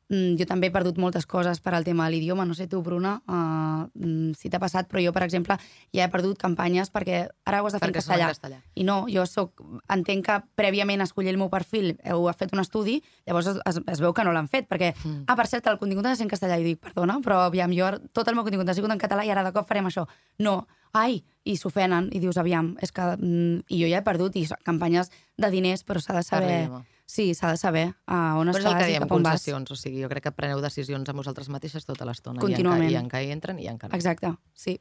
jo 0.09 0.45
també 0.45 0.67
he 0.67 0.71
perdut 0.73 0.97
moltes 0.97 1.25
coses 1.25 1.59
per 1.63 1.73
al 1.73 1.83
tema 1.83 2.05
de 2.05 2.15
l'idioma. 2.15 2.45
No 2.45 2.53
sé 2.53 2.67
tu, 2.67 2.81
Bruna, 2.83 3.21
uh, 3.27 3.87
mm, 3.93 4.33
si 4.37 4.49
t'ha 4.49 4.59
passat, 4.59 4.87
però 4.91 5.01
jo, 5.03 5.13
per 5.15 5.23
exemple, 5.23 5.57
ja 5.93 6.05
he 6.05 6.09
perdut 6.11 6.37
campanyes 6.37 6.91
perquè 6.91 7.27
ara 7.45 7.61
ho 7.61 7.67
has 7.67 7.73
de 7.73 7.79
fer 7.79 7.89
en 7.89 7.93
castellà. 7.95 8.27
castellà. 8.27 8.59
I 8.75 8.83
no, 8.83 9.05
jo 9.09 9.25
soc, 9.25 9.63
entenc 9.89 10.25
que 10.25 10.39
prèviament 10.55 11.01
a 11.01 11.07
escollir 11.07 11.31
el 11.33 11.37
meu 11.41 11.49
perfil 11.49 11.97
heu 12.03 12.29
fet 12.37 12.53
un 12.53 12.59
estudi, 12.59 13.01
llavors 13.25 13.47
es, 13.47 13.57
es, 13.65 13.79
es 13.87 13.99
veu 14.03 14.13
que 14.13 14.23
no 14.23 14.31
l'han 14.35 14.47
fet, 14.47 14.67
perquè, 14.69 14.93
Mm. 15.03 15.09
mm. 15.09 15.23
ah, 15.27 15.35
per 15.35 15.47
cert, 15.47 15.67
el 15.67 15.79
contingut 15.79 16.05
ha 16.05 16.09
de 16.09 16.15
ser 16.15 16.25
en 16.27 16.29
castellà. 16.29 16.59
I 16.59 16.63
dic, 16.63 16.79
perdona, 16.79 17.19
però 17.23 17.41
aviam, 17.47 17.71
jo 17.73 17.89
tot 18.13 18.27
el 18.27 18.35
meu 18.35 18.43
contingut 18.43 18.69
ha 18.69 18.73
sigut 18.73 18.91
en 18.91 18.99
català 18.99 19.25
i 19.25 19.31
ara 19.31 19.43
de 19.43 19.51
cop 19.51 19.67
farem 19.67 19.85
això. 19.87 20.07
No, 20.39 20.67
ai, 20.93 21.21
i 21.43 21.58
s'ofenen, 21.60 22.08
i 22.15 22.21
dius, 22.23 22.38
aviam, 22.39 22.73
és 22.82 22.93
que... 22.95 23.03
Mm, 23.17 23.65
I 23.67 23.84
jo 23.84 23.91
ja 23.91 23.99
he 23.99 24.06
perdut, 24.06 24.38
i 24.39 24.45
campanyes 24.63 25.12
de 25.38 25.49
diners, 25.51 25.84
però 25.84 26.01
s'ha 26.01 26.15
de 26.17 26.23
saber... 26.25 26.60
Arriba. 26.65 26.84
Sí, 27.13 27.34
s'ha 27.36 27.51
de 27.51 27.58
saber 27.60 27.84
uh, 27.91 28.39
on 28.39 28.47
Però 28.47 28.56
és 28.56 28.63
el 28.63 28.63
estàs 28.63 28.79
que 28.79 28.86
i 28.88 28.93
diem, 28.93 29.03
cap 29.03 29.12
on 29.12 29.25
vas. 29.25 29.36
concessions, 29.36 29.73
o 29.73 29.75
sigui, 29.77 29.99
jo 30.01 30.08
crec 30.10 30.23
que 30.29 30.32
preneu 30.34 30.62
decisions 30.63 31.12
amb 31.12 31.19
vosaltres 31.19 31.49
mateixes 31.51 31.86
tota 31.86 32.08
l'estona. 32.08 32.39
Contínuament. 32.41 32.89
I 32.89 32.97
en 33.01 33.12
què 33.12 33.21
hi 33.25 33.34
entren 33.36 33.60
i 33.60 33.67
en 33.69 33.77
què 33.77 33.89
no. 33.91 33.97
Exacte, 33.99 34.32
sí. 34.56 34.77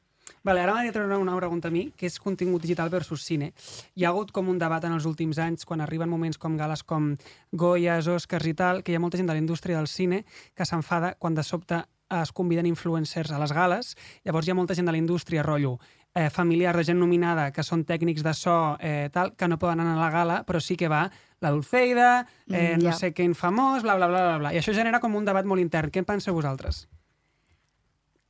Vale, 0.46 0.62
ara 0.62 0.72
m'agradaria 0.72 0.94
treure 0.94 1.18
una 1.18 1.34
pregunta 1.36 1.68
a 1.68 1.74
mi, 1.74 1.88
que 1.98 2.06
és 2.06 2.18
contingut 2.22 2.62
digital 2.62 2.90
versus 2.90 3.24
cine. 3.26 3.50
Hi 3.98 4.06
ha 4.06 4.12
hagut 4.12 4.30
com 4.34 4.48
un 4.48 4.58
debat 4.58 4.84
en 4.86 4.94
els 4.94 5.06
últims 5.10 5.38
anys, 5.42 5.66
quan 5.66 5.82
arriben 5.82 6.10
moments 6.10 6.38
com 6.38 6.56
gales 6.56 6.86
com 6.86 7.12
Goyas, 7.50 8.06
Oscars 8.06 8.46
i 8.46 8.54
tal, 8.54 8.82
que 8.86 8.94
hi 8.94 8.98
ha 8.98 9.02
molta 9.02 9.18
gent 9.18 9.30
de 9.30 9.36
la 9.36 9.42
indústria 9.42 9.78
del 9.78 9.90
cine 9.90 10.22
que 10.54 10.66
s'enfada 10.66 11.16
quan 11.18 11.34
de 11.34 11.42
sobte 11.46 11.82
es 12.12 12.32
conviden 12.32 12.66
influencers 12.66 13.30
a 13.32 13.38
les 13.40 13.52
gales. 13.56 13.94
Llavors 14.24 14.46
hi 14.46 14.52
ha 14.52 14.58
molta 14.58 14.76
gent 14.78 14.86
de 14.88 14.92
la 14.92 15.00
indústria, 15.00 15.42
rotllo, 15.46 15.78
eh, 16.14 16.30
familiar 16.30 16.76
de 16.76 16.84
gent 16.84 16.98
nominada, 17.00 17.50
que 17.52 17.62
són 17.64 17.84
tècnics 17.88 18.22
de 18.22 18.34
so, 18.34 18.76
eh, 18.80 19.08
tal, 19.12 19.34
que 19.36 19.48
no 19.48 19.58
poden 19.58 19.80
anar 19.80 19.96
a 19.96 20.00
la 20.02 20.10
gala, 20.10 20.40
però 20.46 20.60
sí 20.60 20.76
que 20.76 20.88
va 20.88 21.10
la 21.40 21.50
Dulceida, 21.50 22.26
eh, 22.50 22.76
Mm, 22.76 22.82
no 22.84 22.90
ja. 22.90 22.96
sé 22.96 23.12
quin 23.14 23.34
famós, 23.34 23.82
bla, 23.82 23.96
bla, 23.96 24.06
bla, 24.08 24.22
bla, 24.28 24.38
bla. 24.38 24.52
I 24.54 24.58
això 24.60 24.74
genera 24.74 25.00
com 25.00 25.14
un 25.16 25.24
debat 25.24 25.44
molt 25.44 25.60
intern. 25.60 25.90
Què 25.90 25.98
en 25.98 26.04
penseu 26.04 26.34
vosaltres? 26.34 26.86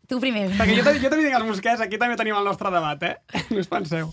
Tu 0.08 0.18
primer. 0.20 0.50
Perquè 0.58 0.76
jo, 0.76 0.84
jo 0.84 1.10
també 1.10 1.24
tinc 1.26 1.36
els 1.38 1.46
mosquets, 1.52 1.80
aquí 1.80 1.98
també 1.98 2.16
tenim 2.16 2.36
el 2.36 2.44
nostre 2.44 2.70
debat, 2.70 3.02
eh? 3.02 3.16
No 3.50 3.60
us 3.60 3.68
penseu. 3.70 4.12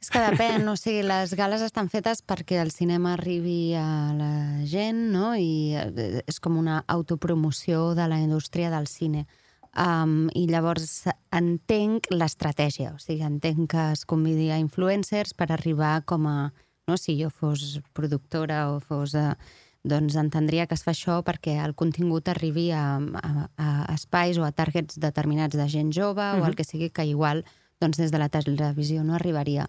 És 0.00 0.10
que 0.12 0.20
depèn, 0.20 0.66
o 0.68 0.76
sigui, 0.76 1.00
les 1.02 1.32
gales 1.34 1.62
estan 1.64 1.88
fetes 1.88 2.20
perquè 2.22 2.60
el 2.62 2.70
cinema 2.70 3.14
arribi 3.16 3.74
a 3.74 4.12
la 4.14 4.32
gent, 4.68 5.00
no? 5.14 5.34
I 5.34 5.74
eh, 5.74 6.22
és 6.26 6.38
com 6.40 6.58
una 6.60 6.82
autopromoció 6.86 7.94
de 7.96 8.06
la 8.08 8.20
indústria 8.20 8.70
del 8.70 8.86
cine. 8.86 9.26
Um, 9.76 10.30
I 10.32 10.46
llavors 10.48 11.04
entenc 11.36 12.08
l'estratègia, 12.10 12.94
o 12.94 12.98
sigui, 13.02 13.22
entenc 13.26 13.70
que 13.74 13.90
es 13.92 14.06
convidi 14.08 14.48
a 14.50 14.60
influencers 14.62 15.34
per 15.36 15.50
arribar 15.52 16.00
com 16.08 16.26
a... 16.26 16.38
No? 16.88 16.96
Si 16.96 17.16
jo 17.20 17.30
fos 17.30 17.78
productora 17.92 18.70
o 18.72 18.80
fos... 18.80 19.14
Uh, 19.14 19.34
doncs 19.86 20.16
entendria 20.18 20.66
que 20.66 20.74
es 20.74 20.82
fa 20.82 20.90
això 20.90 21.20
perquè 21.22 21.60
el 21.62 21.76
contingut 21.78 22.26
arribi 22.28 22.72
a, 22.74 22.98
a, 22.98 23.46
a 23.54 23.68
espais 23.94 24.38
o 24.40 24.42
a 24.42 24.50
targets 24.50 24.98
determinats 24.98 25.54
de 25.54 25.68
gent 25.70 25.92
jove 25.94 26.22
uh 26.22 26.34
-huh. 26.34 26.42
o 26.42 26.46
el 26.46 26.56
que 26.56 26.64
sigui 26.64 26.90
que 26.90 27.04
igual 27.06 27.44
doncs 27.80 27.98
des 27.98 28.10
de 28.10 28.18
la 28.18 28.28
televisió 28.28 29.04
no 29.04 29.14
arribaria. 29.14 29.68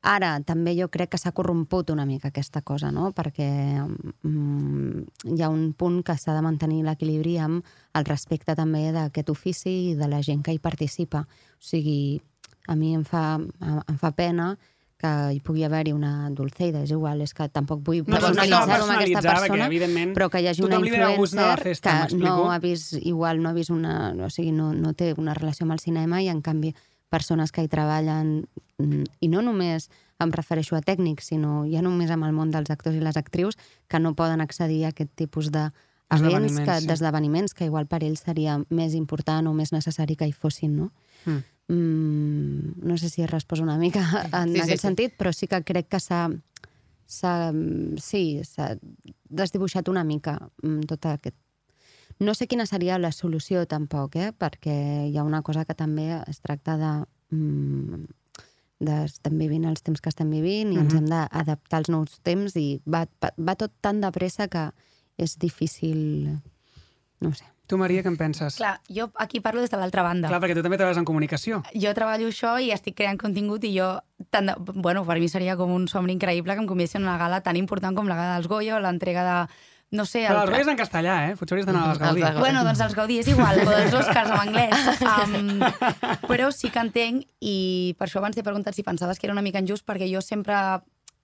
Ara, 0.00 0.38
també 0.48 0.72
jo 0.78 0.86
crec 0.88 1.10
que 1.12 1.18
s'ha 1.20 1.34
corromput 1.36 1.90
una 1.92 2.06
mica 2.08 2.30
aquesta 2.30 2.62
cosa, 2.64 2.88
no? 2.90 3.10
Perquè 3.12 3.48
mm, 3.84 5.02
hi 5.36 5.42
ha 5.44 5.50
un 5.52 5.74
punt 5.76 6.00
que 6.06 6.16
s'ha 6.16 6.32
de 6.32 6.44
mantenir 6.46 6.80
l'equilibri 6.86 7.36
amb 7.36 7.60
el 7.92 8.08
respecte 8.08 8.56
també 8.56 8.86
d'aquest 8.96 9.28
ofici 9.28 9.74
i 9.90 9.94
de 9.98 10.08
la 10.08 10.22
gent 10.24 10.40
que 10.46 10.56
hi 10.56 10.62
participa. 10.62 11.26
O 11.28 11.60
sigui, 11.72 12.20
a 12.66 12.76
mi 12.80 12.94
em 12.96 13.04
fa, 13.04 13.36
em 13.36 13.98
fa 14.00 14.12
pena 14.16 14.54
que 15.00 15.10
hi 15.34 15.40
pugui 15.44 15.64
haver-hi 15.64 15.92
una 15.96 16.28
Dulceida, 16.36 16.82
és 16.84 16.92
igual, 16.92 17.22
és 17.24 17.32
que 17.36 17.46
tampoc 17.48 17.80
vull 17.84 18.02
No, 18.04 18.18
no, 18.18 18.20
no, 18.20 18.26
personalitzar-ho 18.26 18.84
amb 18.84 18.94
aquesta 18.96 19.22
perquè, 19.24 19.46
persona, 19.46 19.68
evidentment, 19.70 20.12
però 20.16 20.28
que 20.32 20.42
hi 20.42 20.50
hagi 20.50 20.64
una 20.66 20.80
influencer 20.80 21.48
festa, 21.62 21.94
que 22.10 22.20
no 22.20 22.50
ha 22.52 22.58
vist, 22.60 22.98
igual 23.00 23.40
no 23.40 23.50
ha 23.50 23.56
vist 23.56 23.72
una... 23.72 24.12
O 24.26 24.28
sigui, 24.32 24.52
no, 24.52 24.74
no 24.76 24.92
té 24.92 25.14
una 25.16 25.36
relació 25.36 25.64
amb 25.64 25.76
el 25.76 25.80
cinema 25.80 26.20
i, 26.20 26.28
en 26.32 26.44
canvi, 26.44 26.74
persones 27.10 27.52
que 27.52 27.64
hi 27.64 27.68
treballen, 27.68 28.46
mm, 28.78 29.04
i 29.20 29.28
no 29.28 29.42
només 29.42 29.90
em 30.20 30.32
refereixo 30.32 30.76
a 30.76 30.82
tècnics, 30.84 31.30
sinó 31.32 31.64
ja 31.68 31.82
només 31.82 32.10
amb 32.10 32.24
el 32.28 32.34
món 32.36 32.50
dels 32.54 32.70
actors 32.70 32.96
i 32.96 33.04
les 33.04 33.16
actrius, 33.16 33.58
que 33.88 34.00
no 34.00 34.14
poden 34.14 34.40
accedir 34.40 34.84
a 34.84 34.94
aquest 34.94 35.12
tipus 35.16 35.50
de 35.50 35.70
events, 36.10 36.58
que, 36.58 36.80
sí. 36.80 36.86
d'esdeveniments 36.88 37.54
que 37.54 37.66
igual 37.68 37.86
per 37.86 38.02
ells 38.02 38.24
seria 38.26 38.58
més 38.70 38.94
important 38.98 39.46
o 39.46 39.54
més 39.54 39.72
necessari 39.72 40.16
que 40.16 40.26
hi 40.26 40.32
fossin, 40.32 40.76
no? 40.76 40.90
Mm. 41.24 41.42
Mm, 41.70 42.72
no 42.82 42.96
sé 42.98 43.08
si 43.10 43.22
he 43.22 43.28
respost 43.30 43.62
una 43.62 43.78
mica 43.78 44.02
en 44.32 44.50
Sí, 44.50 44.54
sí, 44.54 44.56
sí, 44.56 44.62
aquest 44.64 44.80
sí. 44.80 44.86
sentit, 44.88 45.14
però 45.18 45.32
sí 45.32 45.46
que 45.46 45.62
crec 45.62 45.88
que 45.88 46.00
s'ha 46.00 46.28
s'ha 47.10 47.50
sí, 47.98 48.42
s'ha 48.46 48.76
desdibuixat 49.28 49.88
una 49.90 50.04
mica 50.06 50.36
mm, 50.62 50.86
tot 50.90 51.06
aquest 51.10 51.36
no 52.20 52.34
sé 52.36 52.46
quina 52.46 52.66
seria 52.68 52.98
la 53.00 53.10
solució 53.12 53.64
tampoc, 53.66 54.16
eh? 54.16 54.30
perquè 54.36 55.08
hi 55.10 55.16
ha 55.18 55.24
una 55.24 55.42
cosa 55.42 55.64
que 55.64 55.74
també 55.74 56.10
es 56.28 56.40
tracta 56.40 56.76
de... 56.80 56.90
Mm, 57.36 58.04
de 58.80 58.94
estem 59.04 59.34
vivint 59.36 59.66
els 59.68 59.82
temps 59.84 60.00
que 60.00 60.08
estem 60.08 60.30
vivint 60.32 60.70
i 60.72 60.78
ens 60.80 60.94
Mhm. 60.94 60.98
hem 61.02 61.08
d'adaptar 61.10 61.78
als 61.82 61.90
nous 61.92 62.14
temps 62.24 62.54
i 62.56 62.80
va, 62.86 63.02
va, 63.20 63.28
va 63.36 63.54
tot 63.54 63.72
tan 63.82 64.00
de 64.00 64.08
pressa 64.10 64.48
que 64.48 64.70
és 65.18 65.36
difícil... 65.38 66.38
No 67.20 67.28
ho 67.28 67.34
sé. 67.34 67.44
Tu, 67.68 67.76
Maria, 67.78 68.00
què 68.02 68.08
en 68.08 68.16
penses? 68.16 68.56
Clar, 68.56 68.80
jo 68.88 69.10
aquí 69.20 69.38
parlo 69.44 69.60
des 69.60 69.68
de 69.70 69.76
l'altra 69.76 70.02
banda. 70.02 70.26
Clar, 70.32 70.40
perquè 70.40 70.56
tu 70.56 70.62
també 70.64 70.78
treballes 70.80 70.96
en 70.98 71.04
comunicació. 71.04 71.60
jo 71.76 71.92
treballo 71.94 72.26
això 72.32 72.56
i 72.58 72.72
estic 72.72 72.96
creant 72.96 73.20
contingut 73.20 73.62
i 73.68 73.74
jo, 73.76 74.00
tant 74.30 74.46
de, 74.48 74.54
bueno, 74.74 75.04
per 75.04 75.20
mi 75.20 75.28
seria 75.28 75.56
com 75.60 75.70
un 75.70 75.86
somni 75.86 76.12
increïble 76.16 76.54
que 76.56 76.60
em 76.64 76.66
convidessin 76.66 77.04
a 77.04 77.10
una 77.12 77.18
gala 77.18 77.42
tan 77.42 77.56
important 77.60 77.94
com 77.94 78.08
la 78.08 78.16
gala 78.16 78.34
dels 78.40 78.48
Goya 78.48 78.76
o 78.76 78.80
l'entrega 78.80 79.22
de, 79.28 79.52
no 79.90 80.04
sé... 80.06 80.22
Però 80.28 80.42
el- 80.44 80.48
els 80.48 80.56
Reis 80.56 80.68
en 80.70 80.78
castellà, 80.78 81.14
eh? 81.30 81.36
Potser 81.38 81.56
hauries 81.56 81.66
d'anar 81.66 81.82
a 81.82 81.88
les 81.92 81.98
Els 82.00 82.20
Gaudí. 82.22 82.38
Bueno, 82.38 82.62
doncs 82.66 82.80
els 82.86 82.94
Gaudí 82.94 83.18
és 83.22 83.28
igual, 83.32 83.58
o 83.64 83.70
dels 83.70 83.94
Oscars 83.98 84.30
en 84.30 84.38
anglès. 84.38 85.02
Um, 85.02 85.64
però 86.30 86.50
sí 86.54 86.70
que 86.70 86.78
entenc, 86.84 87.24
i 87.42 87.56
per 87.98 88.06
això 88.08 88.22
abans 88.22 88.38
t'he 88.38 88.46
preguntat 88.46 88.74
si 88.78 88.84
pensaves 88.86 89.18
que 89.18 89.26
era 89.26 89.34
una 89.34 89.42
mica 89.42 89.58
injust, 89.62 89.84
perquè 89.88 90.06
jo 90.12 90.22
sempre 90.22 90.54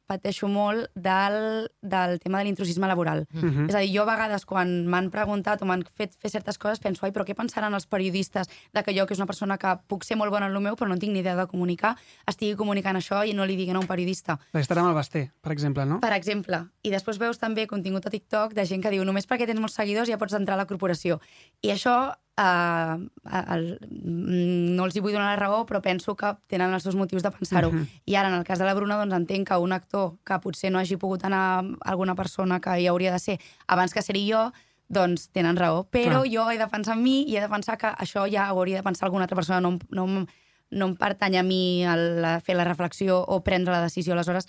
pateixo 0.07 0.49
molt 0.49 0.91
del, 0.95 1.69
del 1.83 2.19
tema 2.23 2.39
de 2.39 2.49
l'intrusisme 2.49 2.87
laboral. 2.87 3.27
Mhm. 3.33 3.69
És 3.69 3.75
a 3.75 3.81
dir, 3.81 3.93
jo 3.95 4.03
a 4.03 4.11
vegades 4.11 4.47
quan 4.47 4.87
m'han 4.87 5.11
preguntat 5.11 5.63
o 5.63 5.67
m'han 5.67 5.85
fet 5.85 6.15
fer 6.15 6.31
certes 6.31 6.59
coses 6.59 6.81
penso, 6.81 7.05
ai, 7.05 7.13
però 7.13 7.27
què 7.27 7.35
pensaran 7.35 7.75
els 7.75 7.87
periodistes 7.87 8.49
de 8.73 8.83
que 8.83 8.95
jo, 8.97 9.07
que 9.07 9.15
és 9.15 9.21
una 9.21 9.27
persona 9.27 9.59
que 9.59 9.77
puc 9.87 10.05
ser 10.05 10.17
molt 10.17 10.31
bona 10.31 10.47
en 10.47 10.55
el 10.55 10.63
meu, 10.63 10.77
però 10.77 10.89
no 10.89 10.99
tinc 10.99 11.13
ni 11.13 11.21
idea 11.21 11.37
de 11.37 11.47
comunicar, 11.47 11.97
estigui 12.27 12.55
comunicant 12.57 12.97
això 12.97 13.25
i 13.27 13.35
no 13.35 13.45
li 13.45 13.57
diguin 13.57 13.77
a 13.77 13.81
un 13.81 13.87
periodista. 13.87 14.39
Perquè 14.53 14.65
estarà 14.65 14.85
amb 14.85 14.91
el 14.91 14.95
Basté, 14.95 15.31
per 15.41 15.53
exemple, 15.53 15.85
no? 15.85 16.01
Per 16.01 16.13
exemple, 16.13 16.67
i 16.83 16.91
després 16.91 17.19
veus 17.19 17.39
també 17.39 17.67
contingut 17.67 18.07
a 18.07 18.11
TikTok 18.11 18.55
de 18.55 18.67
gent 18.67 18.83
que 18.83 18.91
diu 18.91 19.05
només 19.05 19.27
perquè 19.27 19.47
tens 19.47 19.61
molts 19.61 19.75
seguidors 19.75 20.09
ja 20.09 20.19
pots 20.19 20.35
entrar 20.35 20.55
a 20.55 20.63
la 20.63 20.67
corporació. 20.67 21.21
I 21.63 21.75
això 21.75 22.15
eh, 22.37 23.09
el, 23.55 23.79
mm, 23.81 24.77
no 24.77 24.85
els 24.85 24.97
hi 24.97 25.03
vull 25.05 25.15
donar 25.17 25.33
la 25.33 25.41
raó, 25.41 25.65
però 25.67 25.81
penso 25.83 26.15
que 26.17 26.35
tenen 26.47 26.75
els 26.75 26.85
seus 26.85 26.97
motius 26.97 27.23
de 27.23 27.31
pensar-ho. 27.31 27.73
Mhm. 27.73 27.89
I 28.05 28.15
ara, 28.15 28.29
en 28.29 28.35
el 28.35 28.45
cas 28.45 28.59
de 28.59 28.65
la 28.65 28.75
Bruna, 28.75 28.97
doncs 28.97 29.15
entenc 29.15 29.49
que 29.49 29.57
un 29.57 29.73
actor 29.73 30.19
que 30.25 30.39
potser 30.41 30.71
no 30.71 30.79
hagi 30.79 30.97
pogut 30.97 31.25
anar 31.25 31.65
alguna 31.81 32.15
persona 32.15 32.61
que 32.61 32.81
hi 32.81 32.87
hauria 32.87 33.13
de 33.13 33.19
ser 33.19 33.41
abans 33.67 33.93
que 33.93 34.03
ser 34.03 34.17
jo, 34.17 34.53
doncs 34.89 35.31
tenen 35.31 35.57
raó. 35.57 35.87
Però 35.91 36.23
Clar. 36.23 36.31
jo 36.31 36.51
he 36.51 36.59
de 36.59 36.69
pensar 36.69 36.97
en 36.97 37.03
mi 37.03 37.23
i 37.29 37.37
he 37.37 37.41
de 37.41 37.49
pensar 37.49 37.77
que 37.79 37.89
això 37.89 38.31
ja 38.31 38.53
ho 38.53 38.59
hauria 38.59 38.77
de 38.77 38.83
pensar 38.83 39.07
alguna 39.07 39.25
altra 39.25 39.37
persona, 39.37 39.61
no, 39.61 39.79
no, 39.91 40.27
no 40.71 40.87
em 40.87 40.97
pertany 40.97 41.37
a 41.39 41.43
mi 41.43 41.85
el, 41.85 42.23
la, 42.23 42.41
fer 42.41 42.57
la 42.57 42.65
reflexió 42.65 43.21
o 43.21 43.43
prendre 43.43 43.73
la 43.73 43.83
decisió. 43.83 44.15
Aleshores, 44.15 44.47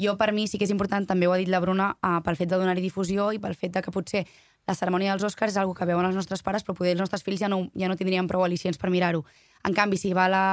jo 0.00 0.16
per 0.16 0.32
mi 0.32 0.48
sí 0.48 0.58
que 0.58 0.64
és 0.64 0.72
important, 0.74 1.06
també 1.06 1.28
ho 1.28 1.32
ha 1.32 1.38
dit 1.40 1.48
la 1.48 1.60
Bruna, 1.60 1.96
eh, 2.02 2.20
pel 2.24 2.36
fet 2.36 2.50
de 2.50 2.58
donar-hi 2.58 2.82
difusió 2.82 3.30
i 3.32 3.38
pel 3.38 3.54
fet 3.54 3.76
de 3.76 3.82
que 3.82 3.94
potser 3.94 4.24
la 4.66 4.74
cerimònia 4.74 5.12
dels 5.12 5.26
Oscars 5.28 5.52
és 5.52 5.60
algo 5.60 5.74
que 5.76 5.86
veuen 5.88 6.06
els 6.08 6.16
nostres 6.16 6.42
pares, 6.42 6.64
però 6.64 6.76
poder 6.78 6.94
els 6.94 7.02
nostres 7.02 7.24
fills 7.24 7.42
ja 7.42 7.50
no, 7.52 7.66
ja 7.76 7.88
no 7.90 7.96
tindrien 8.00 8.28
prou 8.30 8.44
al·licients 8.46 8.80
per 8.80 8.90
mirar-ho. 8.90 9.24
En 9.64 9.76
canvi, 9.76 9.98
si 10.00 10.12
va 10.16 10.28
la, 10.32 10.44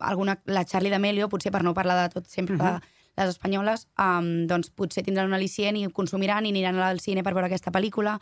alguna, 0.00 0.36
la 0.44 0.64
Charlie 0.64 0.92
D'Amelio, 0.92 1.28
potser 1.32 1.52
per 1.52 1.62
no 1.64 1.74
parlar 1.76 1.96
de 2.02 2.08
tot 2.14 2.28
sempre 2.28 2.56
uh 2.56 2.60
-huh. 2.60 2.80
de 3.16 3.22
les 3.24 3.30
espanyoles, 3.34 3.88
um, 3.98 4.46
doncs 4.46 4.70
potser 4.70 5.04
tindran 5.04 5.26
un 5.26 5.38
al·licient 5.38 5.76
i 5.76 5.88
consumiran 5.88 6.46
i 6.46 6.50
aniran 6.50 6.78
al 6.78 7.00
cine 7.00 7.22
per 7.22 7.32
veure 7.32 7.46
aquesta 7.46 7.72
pel·lícula. 7.72 8.20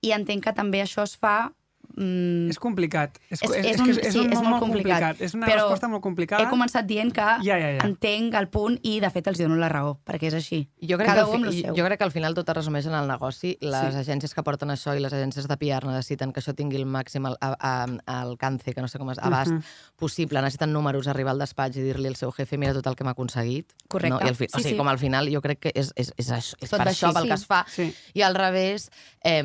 I 0.00 0.12
entenc 0.12 0.44
que 0.44 0.52
també 0.52 0.82
això 0.82 1.02
es 1.02 1.16
fa... 1.16 1.52
Mm, 1.96 2.50
És 2.50 2.58
complicat. 2.58 3.18
És, 3.30 3.40
és, 3.42 3.50
és, 3.72 3.80
un, 3.80 3.86
que 3.86 3.90
és, 3.92 3.98
és 3.98 4.12
sí, 4.12 4.18
un 4.20 4.32
és 4.32 4.38
món 4.38 4.50
molt 4.50 4.62
complicat. 4.62 5.20
És 5.20 5.34
una 5.34 5.46
però 5.46 5.62
resposta 5.64 5.88
molt 5.88 6.02
complicada. 6.02 6.42
He 6.44 6.50
començat 6.50 6.86
dient 6.86 7.12
que 7.12 7.24
Ja, 7.42 7.56
ja, 7.58 7.70
ja. 7.76 7.84
entenc 7.86 8.34
el 8.34 8.48
punt 8.48 8.78
i, 8.82 8.98
de 9.00 9.10
fet, 9.10 9.26
els 9.32 9.38
dono 9.38 9.56
la 9.56 9.68
raó, 9.68 9.96
perquè 10.06 10.28
és 10.28 10.34
així. 10.34 10.68
Jo 10.82 10.96
crec, 10.98 11.08
Cada 11.08 11.24
que 11.26 11.50
fi, 11.50 11.62
jo 11.64 11.84
crec 11.84 11.98
que 11.98 12.04
al 12.04 12.12
final 12.12 12.34
tot 12.34 12.48
es 12.48 12.56
resumeix 12.56 12.86
en 12.86 12.94
el 12.94 13.08
negoci. 13.08 13.56
Les 13.60 13.94
Sí. 13.94 14.00
agències 14.04 14.34
que 14.34 14.42
porten 14.42 14.68
això 14.70 14.94
i 14.96 15.00
les 15.00 15.12
agències 15.12 15.48
de 15.48 15.56
PR 15.56 15.86
necessiten 15.86 16.32
que 16.32 16.40
això 16.40 16.54
tingui 16.54 16.76
el 16.76 16.86
màxim 16.86 17.26
al, 17.26 17.36
a, 17.40 17.56
a, 17.58 18.20
alcance, 18.20 18.72
que 18.74 18.80
no 18.80 18.88
sé 18.88 18.98
com 18.98 19.10
és, 19.10 19.18
abast 19.18 19.50
Mhm. 19.50 19.62
possible. 19.96 20.40
Necessiten 20.42 20.72
números, 20.72 21.06
arribar 21.08 21.32
al 21.32 21.38
despatx 21.38 21.76
i 21.76 21.82
dir-li 21.82 22.06
al 22.08 22.16
seu 22.16 22.30
jefe 22.32 22.58
mira 22.58 22.74
tot 22.74 22.86
el 22.86 22.94
que 22.96 23.04
m'ha 23.04 23.12
aconseguit. 23.12 23.72
Correcte. 23.88 24.14
No? 24.20 24.20
I 24.24 24.28
al 24.28 24.36
fi, 24.36 24.44
o 24.44 24.56
Sí, 24.58 24.62
sigui, 24.62 24.74
sí. 24.74 24.76
com 24.78 24.88
al 24.88 24.98
final 24.98 25.28
jo 25.32 25.40
crec 25.40 25.58
que 25.58 25.72
és, 25.74 25.92
és, 25.96 26.12
és, 26.16 26.30
això, 26.30 26.54
és 26.60 26.70
Tot 26.70 26.78
per 26.78 26.88
això 26.88 27.08
així, 27.08 27.14
pel 27.14 27.22
sí. 27.22 27.28
que 27.28 27.34
es 27.34 27.46
fa. 27.46 27.64
Sí. 27.68 27.94
I 28.14 28.22
al 28.22 28.34
revés, 28.34 28.90
eh, 29.24 29.42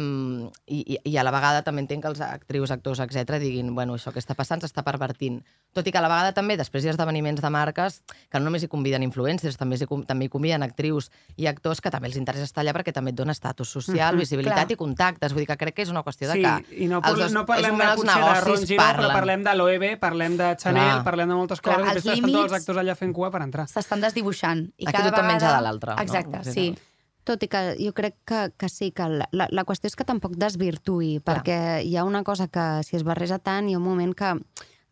i, 0.67 0.95
i, 0.95 0.99
i 1.11 1.17
a 1.17 1.23
la 1.23 1.31
vegada 1.31 1.63
també 1.63 1.81
entenc 1.81 2.01
que 2.03 2.07
els 2.09 2.19
actrius, 2.33 2.71
actors, 2.71 2.99
etc 2.99 3.37
diguin, 3.39 3.73
bueno, 3.75 3.95
això 3.95 4.11
que 4.13 4.19
està 4.19 4.35
passant 4.35 4.61
s'està 4.61 4.83
pervertint. 4.83 5.41
Tot 5.73 5.87
i 5.87 5.91
que 5.91 5.97
a 5.97 6.01
la 6.01 6.09
vegada 6.09 6.33
també, 6.33 6.57
després 6.57 6.83
hi 6.83 6.89
ha 6.89 6.91
esdeveniments 6.91 7.41
de 7.41 7.49
marques 7.49 8.01
que 8.29 8.39
no 8.39 8.45
només 8.45 8.63
hi 8.63 8.67
conviden 8.67 9.03
influencers, 9.03 9.57
també, 9.57 9.77
hi, 9.77 9.87
també 10.05 10.25
hi 10.25 10.29
conviden 10.29 10.63
actrius 10.63 11.09
i 11.37 11.47
actors 11.47 11.81
que 11.81 11.89
també 11.89 12.07
els 12.09 12.17
interessa 12.17 12.43
estar 12.45 12.61
allà 12.63 12.73
perquè 12.73 12.93
també 12.93 13.11
et 13.11 13.17
dona 13.17 13.31
estatus 13.31 13.69
social, 13.69 14.13
Mhm, 14.15 14.19
visibilitat 14.19 14.65
clar. 14.67 14.71
i 14.71 14.75
contactes. 14.75 15.33
Vull 15.33 15.41
dir 15.45 15.47
que 15.47 15.57
crec 15.57 15.75
que 15.75 15.81
és 15.83 15.89
una 15.89 16.03
qüestió 16.03 16.27
de 16.27 16.33
Sí, 16.33 16.41
que 16.41 16.83
i 16.83 16.87
no, 16.87 17.01
els 17.03 17.17
dos- 17.19 17.31
no 17.33 17.45
parlem 17.45 17.77
de, 17.77 17.85
potser 17.95 18.21
de 18.23 18.41
Ron 18.41 18.65
Giro, 18.67 18.83
però 18.83 18.95
parlen. 18.95 19.11
parlem 19.13 19.43
de 19.43 19.55
l'OEB, 19.55 19.99
parlem 19.99 20.37
de 20.37 20.55
Chanel, 20.57 20.91
Clar. 20.91 21.03
parlem 21.03 21.29
de 21.29 21.35
moltes 21.35 21.61
Clar, 21.61 21.75
coses, 21.75 21.85
i 21.87 21.89
els 21.95 22.03
després 22.03 22.17
estan 22.19 22.31
tots 22.31 22.51
els 22.53 22.61
actors 22.61 22.77
allà 22.79 22.95
fent 22.95 23.13
cua 23.13 23.31
per 23.31 23.41
entrar. 23.41 23.67
S'estan 23.67 24.01
desdibuixant. 24.01 24.65
I 24.77 24.85
Aquí 24.87 24.91
cada 24.97 25.09
tothom 25.11 25.25
vegada... 25.25 25.33
menja 25.33 25.55
de 25.55 25.61
l'altre, 25.63 25.95
no? 25.95 26.01
Exacte, 26.01 26.37
O 26.39 26.43
sigui, 26.43 26.75
sí. 26.75 26.81
Tot 27.23 27.43
i 27.45 27.47
que 27.47 27.61
jo 27.79 27.93
crec 27.95 28.17
que, 28.27 28.43
que 28.59 28.69
sí, 28.69 28.91
que 28.91 29.07
la, 29.07 29.29
la, 29.31 29.47
la 29.51 29.63
qüestió 29.67 29.87
és 29.87 29.95
que 29.95 30.07
tampoc 30.07 30.35
desvirtuï, 30.39 31.17
Clar. 31.21 31.23
perquè 31.29 31.57
hi 31.87 31.95
ha 31.95 32.03
una 32.03 32.23
cosa 32.27 32.49
que 32.51 32.83
si 32.83 32.97
es 32.99 33.05
barreja 33.07 33.39
tant, 33.39 33.69
hi 33.69 33.77
ha 33.77 33.81
un 33.81 33.87
moment 33.87 34.15
que... 34.15 34.35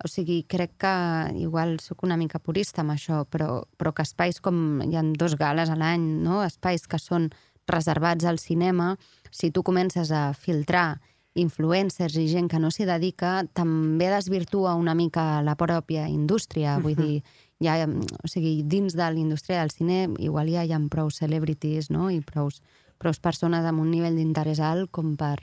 O 0.01 0.09
sigui, 0.09 0.39
crec 0.49 0.79
que 0.81 0.91
igual 1.37 1.75
sóc 1.77 1.99
una 2.01 2.15
mica 2.17 2.39
purista 2.41 2.81
amb 2.81 2.95
això, 2.95 3.19
però, 3.29 3.67
però 3.77 3.91
que 3.93 4.01
espais 4.01 4.39
com... 4.41 4.81
Hi 4.81 4.97
ha 4.97 5.03
dos 5.13 5.35
gales 5.37 5.69
a 5.69 5.75
l'any, 5.77 6.07
no? 6.25 6.39
Espais 6.41 6.87
que 6.89 6.97
són 6.97 7.27
reservats 7.69 8.25
al 8.25 8.39
cinema, 8.41 8.95
si 9.29 9.51
tu 9.51 9.61
comences 9.61 10.09
a 10.09 10.31
filtrar 10.33 10.99
influencers 11.37 12.17
i 12.19 12.27
gent 12.27 12.49
que 12.51 12.59
no 12.59 12.71
s'hi 12.73 12.85
dedica, 12.89 13.41
també 13.53 14.09
desvirtua 14.11 14.75
una 14.75 14.95
mica 14.97 15.43
la 15.45 15.55
pròpia 15.55 16.07
indústria. 16.11 16.77
Vull 16.83 16.97
dir, 16.97 17.21
ja, 17.61 17.77
o 17.85 18.27
sigui, 18.27 18.61
dins 18.65 18.95
de 18.97 19.05
la 19.05 19.19
indústria 19.19 19.61
del 19.61 19.71
cine 19.71 20.09
igual 20.19 20.49
ja 20.49 20.65
hi 20.65 20.73
ha 20.73 20.81
prou 20.89 21.11
celebrities 21.13 21.91
no? 21.93 22.09
i 22.09 22.19
prou, 22.25 22.49
prou 22.97 23.13
persones 23.21 23.65
amb 23.65 23.83
un 23.83 23.91
nivell 23.93 24.17
d'interès 24.17 24.59
alt 24.59 24.89
com 24.91 25.15
per, 25.17 25.37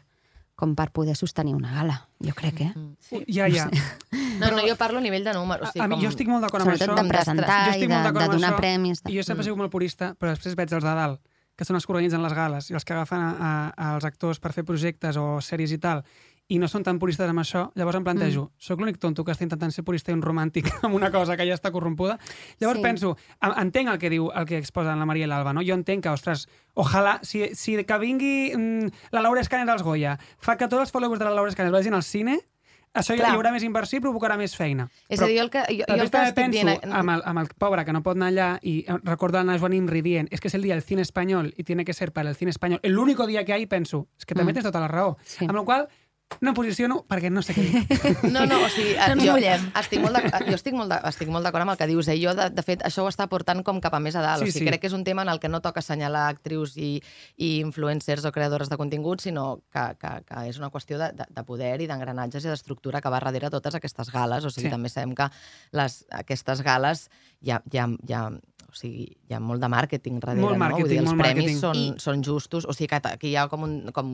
com 0.59 0.75
per 0.75 0.91
poder 0.91 1.14
sostenir 1.14 1.55
una 1.55 1.71
gala, 1.77 2.01
jo 2.19 2.35
crec, 2.35 2.61
eh? 2.66 2.73
Sí. 2.99 3.23
Ja, 3.31 3.47
ja. 3.47 3.71
No, 4.39 4.51
no, 4.51 4.62
jo 4.66 4.75
parlo 4.79 4.99
a 4.99 5.03
nivell 5.03 5.25
de 5.25 5.33
número. 5.35 5.64
O 5.64 5.66
A, 5.66 5.71
sigui, 5.73 5.85
a 5.85 5.89
mi, 5.89 5.97
com... 5.97 6.03
jo 6.05 6.11
estic 6.12 6.29
molt 6.31 6.45
d'acord 6.47 6.62
amb 6.66 6.75
Sobretot 6.75 6.95
això. 6.95 7.03
de 7.03 7.11
presentar 7.14 7.62
i 7.75 7.87
de, 7.87 7.89
de 7.89 8.29
donar 8.35 8.53
això. 8.53 8.59
premis. 8.59 9.03
I 9.07 9.16
jo 9.16 9.25
sempre 9.27 9.43
he 9.43 9.49
sigut 9.49 9.59
molt 9.59 9.73
purista, 9.73 10.12
però 10.19 10.35
després 10.35 10.55
veig 10.59 10.75
els 10.75 10.87
de 10.87 10.95
dalt, 10.99 11.23
que 11.59 11.66
són 11.66 11.79
els 11.79 11.87
que 11.87 11.95
organitzen 11.95 12.23
les 12.23 12.35
gales 12.35 12.71
i 12.71 12.77
els 12.79 12.87
que 12.87 12.95
agafen 12.95 13.23
a, 13.23 13.31
a, 13.35 13.53
als 13.95 14.07
actors 14.07 14.39
per 14.43 14.53
fer 14.55 14.62
projectes 14.66 15.19
o 15.19 15.41
sèries 15.43 15.75
i 15.75 15.79
tal, 15.83 16.05
i 16.49 16.59
no 16.59 16.69
són 16.69 16.83
tan 16.83 16.99
puristes 16.99 17.29
amb 17.29 17.43
això, 17.43 17.67
llavors 17.77 17.99
em 17.99 18.05
plantejo, 18.07 18.47
mm. 18.49 18.63
sóc 18.65 18.81
l'únic 18.81 18.97
tonto 18.99 19.25
que 19.25 19.33
està 19.35 19.45
intentant 19.45 19.73
ser 19.75 19.85
purista 19.85 20.11
i 20.13 20.15
un 20.17 20.23
romàntic 20.25 20.71
amb 20.83 20.95
una 20.97 21.11
cosa 21.13 21.37
que 21.37 21.45
ja 21.47 21.55
està 21.59 21.71
corrompuda? 21.71 22.19
Llavors 22.59 22.79
Sí. 22.81 22.83
penso, 22.83 23.17
en- 23.43 23.53
entenc 23.67 23.91
el 23.93 23.99
que 23.99 24.09
diu 24.11 24.31
el 24.35 24.47
que 24.47 24.57
exposen 24.57 24.99
la 24.99 25.05
Maria 25.07 25.27
i 25.27 25.29
l'Alba, 25.29 25.53
no? 25.53 25.61
Jo 25.63 25.75
entenc 25.77 26.03
que, 26.05 26.09
ostres, 26.09 26.49
ojalà, 26.75 27.19
si, 27.23 27.51
si 27.55 27.77
que 27.85 27.99
vingui 27.99 28.53
mm, 28.57 28.89
la 29.13 29.21
Laura 29.21 29.41
Escanes 29.43 29.69
als 29.69 29.83
Goya, 29.83 30.19
fa 30.39 30.57
que 30.57 30.69
tots 30.69 30.81
els 30.89 30.91
followers 30.93 31.19
de 31.21 31.27
la 31.27 31.35
Laura 31.37 31.51
Escanes 31.51 31.73
vagin 31.73 31.93
al 31.95 32.03
cine, 32.03 32.39
això 32.97 33.13
hi, 33.13 33.19
Clar. 33.21 33.35
hi 33.35 33.37
haurà 33.37 33.51
més 33.53 33.63
inversió 33.63 33.99
i 33.99 34.03
provocarà 34.03 34.39
més 34.41 34.57
feina. 34.57 34.89
És 35.13 35.21
a 35.21 35.27
dir, 35.29 35.37
jo 35.37 35.43
el 35.45 35.51
que, 35.53 35.61
jo, 35.69 35.85
jo 35.85 35.85
Però 35.85 36.01
el 36.03 36.11
que 36.11 36.23
estic 36.25 36.35
penso 36.35 36.65
dient... 36.65 36.89
amb, 36.91 37.11
el, 37.13 37.23
amb 37.29 37.39
el 37.45 37.49
pobre 37.61 37.85
que 37.85 37.93
no 37.93 38.01
pot 38.03 38.17
anar 38.17 38.31
allà 38.33 38.49
i 38.63 38.79
eh, 38.89 38.97
recordo 39.05 39.37
a 39.37 39.43
Ana 39.45 39.59
Joan 39.61 39.75
Imri 39.77 40.01
dient 40.03 40.29
es 40.33 40.41
que 40.41 40.49
es 40.49 40.55
el 40.57 40.63
día 40.65 40.73
del 40.75 40.83
cine 40.83 41.03
español 41.03 41.53
y 41.59 41.65
tiene 41.65 41.85
que 41.85 41.93
ser 41.93 42.13
para 42.13 42.31
el 42.31 42.35
cine 42.35 42.51
español 42.51 42.81
el 42.83 42.99
único 42.99 43.27
día 43.27 43.45
que 43.45 43.53
hay, 43.53 43.67
penso, 43.67 44.09
és 44.19 44.25
que 44.25 44.35
també 44.35 44.53
Mm. 44.53 44.55
tens 44.57 44.65
tota 44.73 44.81
la 44.81 44.89
raó. 44.89 45.19
Sí. 45.23 45.45
Amb 45.45 45.55
la 45.61 45.65
qual 45.69 45.89
no 46.41 46.51
em 46.53 46.55
posiciono 46.55 47.01
perquè 47.09 47.31
no 47.33 47.41
sé 47.43 47.55
què 47.57 47.62
dir. 47.64 47.81
No, 48.35 48.45
no, 48.47 48.59
o 48.62 48.68
sigui, 48.68 48.93
No 49.16 49.24
jo, 49.24 49.35
estic 49.81 50.03
molt 50.03 50.14
d'ac- 50.14 50.45
jo 50.47 50.55
estic 50.55 50.74
molt, 50.76 50.93
de- 50.93 50.99
estic 51.09 51.31
molt 51.33 51.43
d'acord 51.47 51.64
amb 51.64 51.72
el 51.72 51.79
que 51.81 51.87
dius. 51.91 52.07
Eh? 52.12 52.18
Jo, 52.20 52.35
de, 52.37 52.51
de 52.55 52.62
fet, 52.62 52.85
això 52.87 53.03
ho 53.03 53.09
està 53.11 53.26
portant 53.33 53.62
com 53.66 53.81
cap 53.81 53.95
a 53.97 54.01
més 54.01 54.14
a 54.14 54.22
dalt. 54.22 54.45
Sí, 54.45 54.51
o 54.51 54.53
sigui, 54.53 54.66
sí. 54.66 54.68
crec 54.70 54.83
que 54.85 54.91
és 54.91 54.97
un 54.97 55.05
tema 55.09 55.24
en 55.24 55.31
el 55.33 55.41
que 55.41 55.49
no 55.49 55.61
toca 55.64 55.81
assenyalar 55.81 56.26
actrius 56.29 56.76
i, 56.76 57.01
i 57.41 57.49
influencers 57.64 58.26
o 58.29 58.33
creadores 58.33 58.68
de 58.68 58.76
contingut, 58.76 59.24
sinó 59.24 59.62
que, 59.72 59.87
que, 59.99 60.12
que 60.29 60.45
és 60.53 60.61
una 60.61 60.70
qüestió 60.70 61.01
de, 61.01 61.11
de, 61.16 61.26
de 61.33 61.45
poder 61.49 61.72
i 61.81 61.89
d'engranatges 61.91 62.45
i 62.45 62.53
d'estructura 62.53 63.01
que 63.01 63.11
va 63.11 63.18
darrere 63.24 63.51
totes 63.51 63.74
aquestes 63.81 64.12
gales. 64.12 64.45
O 64.45 64.51
sigui, 64.53 64.68
Sí. 64.68 64.74
també 64.76 64.93
sabem 64.93 65.16
que 65.16 65.26
les, 65.72 66.05
aquestes 66.12 66.61
gales 66.62 67.09
ha, 67.81 67.89
hi 67.97 68.12
ha 68.14 68.29
o 68.68 68.74
sigui, 68.76 69.09
hi 69.26 69.33
ha 69.33 69.41
molt 69.41 69.62
de 69.64 69.68
màrqueting 69.72 70.20
darrere, 70.20 70.43
Molt 70.45 70.59
no? 70.61 70.68
Vull 70.76 70.91
dir, 70.93 70.99
els 71.01 71.09
molt 71.09 71.22
premis 71.24 71.55
màrqueting. 71.57 71.61
són, 71.62 71.76
I- 71.81 71.95
són 72.05 72.22
justos, 72.22 72.66
o 72.68 72.74
sigui 72.76 72.91
que, 72.93 73.14
que 73.16 73.31
hi 73.31 73.37
ha 73.41 73.47
com 73.49 73.64
un, 73.64 73.79
com 73.97 74.11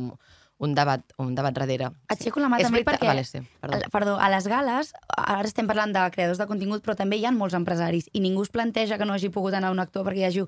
un 0.58 0.74
debat, 0.74 1.02
un 1.18 1.34
debat 1.34 1.52
darrere. 1.54 1.90
Aixeco 2.08 2.40
la 2.40 2.48
mà 2.48 2.58
És 2.60 2.68
també 2.68 2.82
veritat- 2.82 3.00
perquè... 3.00 3.06
Vale, 3.10 3.24
sí, 3.24 3.40
perdó. 3.60 3.78
Perdó. 3.78 3.90
perdó, 3.92 4.18
a 4.20 4.28
les 4.30 4.46
gales, 4.48 4.92
ara 5.16 5.48
estem 5.48 5.66
parlant 5.66 5.92
de 5.92 6.04
creadors 6.14 6.38
de 6.38 6.46
contingut, 6.46 6.84
però 6.84 6.94
també 6.96 7.16
hi 7.18 7.26
ha 7.26 7.32
molts 7.32 7.54
empresaris 7.58 8.08
i 8.12 8.20
ningú 8.20 8.42
es 8.46 8.50
planteja 8.54 8.96
que 8.98 9.04
no 9.04 9.12
hagi 9.14 9.28
pogut 9.34 9.54
anar 9.54 9.72
un 9.74 9.80
actor 9.82 10.04
perquè 10.06 10.22
hi 10.22 10.24
hagi 10.30 10.44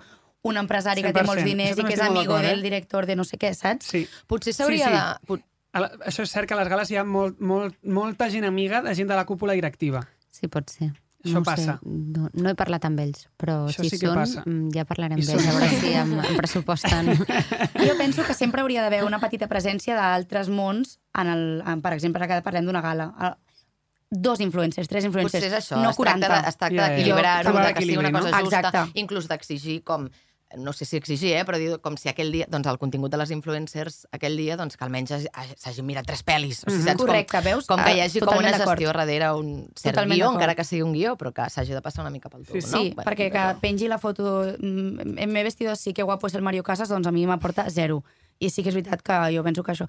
un 0.47 0.57
empresari 0.57 1.03
que 1.03 1.13
té 1.13 1.21
100%. 1.21 1.27
molts 1.27 1.45
diners 1.45 1.79
i 1.79 1.85
que 1.85 1.95
és 1.95 2.01
amigo 2.01 2.39
eh? 2.39 2.43
del 2.47 2.63
director 2.63 3.05
de 3.07 3.17
no 3.17 3.25
sé 3.25 3.37
què, 3.37 3.53
saps? 3.55 3.87
Sí. 3.91 4.07
Potser 4.29 4.55
s'hauria 4.55 4.87
Sí, 4.87 4.93
sí. 4.93 4.97
de... 4.97 5.27
pot- 5.27 5.45
A 5.77 5.81
la, 5.81 5.89
això 6.09 6.23
és 6.23 6.31
cert 6.31 6.49
que 6.49 6.55
a 6.55 6.57
les 6.57 6.69
gales 6.71 6.89
hi 6.91 6.97
ha 6.97 7.03
molt, 7.05 7.41
molt, 7.41 7.75
molta 7.85 8.31
gent 8.31 8.45
amiga 8.49 8.81
de 8.81 8.95
gent 8.95 9.09
de 9.11 9.15
la 9.19 9.27
cúpula 9.27 9.53
directiva. 9.53 10.07
Sí, 10.31 10.47
pot 10.49 10.71
ser. 10.71 10.93
Això 11.27 11.35
no 11.39 11.43
passa. 11.45 11.75
Sé. 11.83 11.91
No, 12.17 12.29
no 12.33 12.49
he 12.51 12.55
parlat 12.55 12.85
amb 12.89 13.01
ells, 13.03 13.27
però 13.37 13.67
Això 13.69 13.83
si 13.85 13.91
sí 13.91 13.99
són, 14.07 14.15
passa. 14.17 14.43
mm, 14.47 14.71
ja 14.75 14.85
parlarem 14.89 15.19
I 15.19 15.23
amb 15.23 15.31
ells, 15.31 15.43
són- 15.45 15.51
a 15.51 15.59
veure 15.59 15.81
si 15.81 15.93
em, 15.93 16.13
em 16.31 16.37
pressuposten. 16.37 17.11
Jo 17.87 17.97
penso 17.99 18.25
que 18.25 18.35
sempre 18.35 18.63
hauria 18.63 18.83
d'haver 18.83 19.03
una 19.05 19.19
petita 19.21 19.49
presència 19.51 19.95
d'altres 19.99 20.49
mons, 20.49 20.99
en 21.15 21.27
el, 21.35 21.45
en, 21.67 21.83
per 21.83 21.93
exemple, 21.93 22.23
ara 22.25 22.37
que 22.41 22.43
parlem 22.47 22.65
d'una 22.71 22.81
gala. 22.81 23.13
El- 23.21 23.37
Dos 24.09 24.39
influencers, 24.39 24.87
tres 24.87 25.05
influencers, 25.05 25.43
Potser 25.43 25.49
és 25.51 25.65
això, 25.65 25.81
no 25.83 25.91
es 25.91 25.97
tracta 25.99 26.29
40. 26.29 26.29
de- 26.43 26.49
es 26.49 26.57
tracta 26.57 26.85
d'equilibrar-ho, 26.89 27.43
Trobar 27.51 27.67
de 27.67 27.75
que 27.75 27.83
sigui 27.83 27.97
una 27.99 28.13
cosa 28.15 28.31
no? 28.31 28.39
justa, 28.45 28.61
Exacte. 28.61 29.01
inclús 29.01 29.27
d'exigir 29.27 29.83
com 29.83 30.07
no 30.57 30.73
sé 30.73 30.85
si 30.85 30.97
exigir, 30.97 31.33
eh, 31.35 31.45
però 31.45 31.59
dir, 31.59 31.81
com 31.83 31.97
si 31.99 32.09
aquell 32.09 32.31
dia, 32.31 32.47
doncs 32.49 32.69
el 32.71 32.79
contingut 32.79 33.11
de 33.11 33.19
les 33.19 33.33
influencers 33.35 34.07
aquell 34.15 34.37
dia, 34.39 34.57
doncs 34.57 34.77
que 34.77 34.85
almenys 34.85 35.11
hagi- 35.11 35.31
hagi- 35.33 35.57
s'hagin 35.59 35.85
mirat 35.87 36.07
tres 36.07 36.23
pel·lis. 36.25 36.61
O 36.67 36.71
sigui, 36.71 36.83
Mhm. 36.83 36.87
saps? 36.87 37.01
Correcte, 37.03 37.41
veus? 37.43 37.67
Com, 37.67 37.77
com 37.77 37.85
que 37.85 37.97
hi 37.97 38.01
Ah, 38.01 38.05
hagi 38.05 38.21
com 38.21 38.39
una 38.39 38.53
gestió 38.53 38.93
darrere 38.93 39.33
un 39.35 39.67
cert 39.75 39.97
Totalment 39.97 40.17
guió, 40.21 40.33
encara 40.33 40.55
que 40.55 40.63
sigui 40.65 40.83
un 40.83 40.93
guió, 40.93 41.17
però 41.17 41.33
que 41.33 41.51
s'hagi 41.51 41.73
de 41.73 41.83
passar 41.83 42.03
una 42.03 42.11
mica 42.11 42.29
pel 42.31 42.47
tub, 42.47 42.55
Sí, 42.55 42.63
sí. 42.63 42.71
no? 42.73 42.79
Sí, 42.83 42.93
Bueno, 42.95 43.11
perquè 43.11 43.31
que 43.33 43.39
això. 43.39 43.61
pengi 43.61 43.89
la 43.89 43.99
foto 43.99 44.45
mm, 44.59 45.27
m'he 45.27 45.43
vestido 45.43 45.73
así, 45.73 45.93
que 45.93 46.03
guapo 46.05 46.29
és 46.29 46.35
el 46.35 46.43
Mario 46.43 46.63
Casas, 46.63 46.89
doncs 46.89 47.07
a 47.07 47.11
mi 47.11 47.27
m'aporta 47.27 47.69
zero. 47.69 48.05
I 48.39 48.51
sí 48.51 48.63
que 48.63 48.69
és 48.69 48.75
veritat 48.75 49.03
que 49.03 49.37
jo 49.37 49.43
penso 49.43 49.65
que 49.65 49.73
això... 49.73 49.89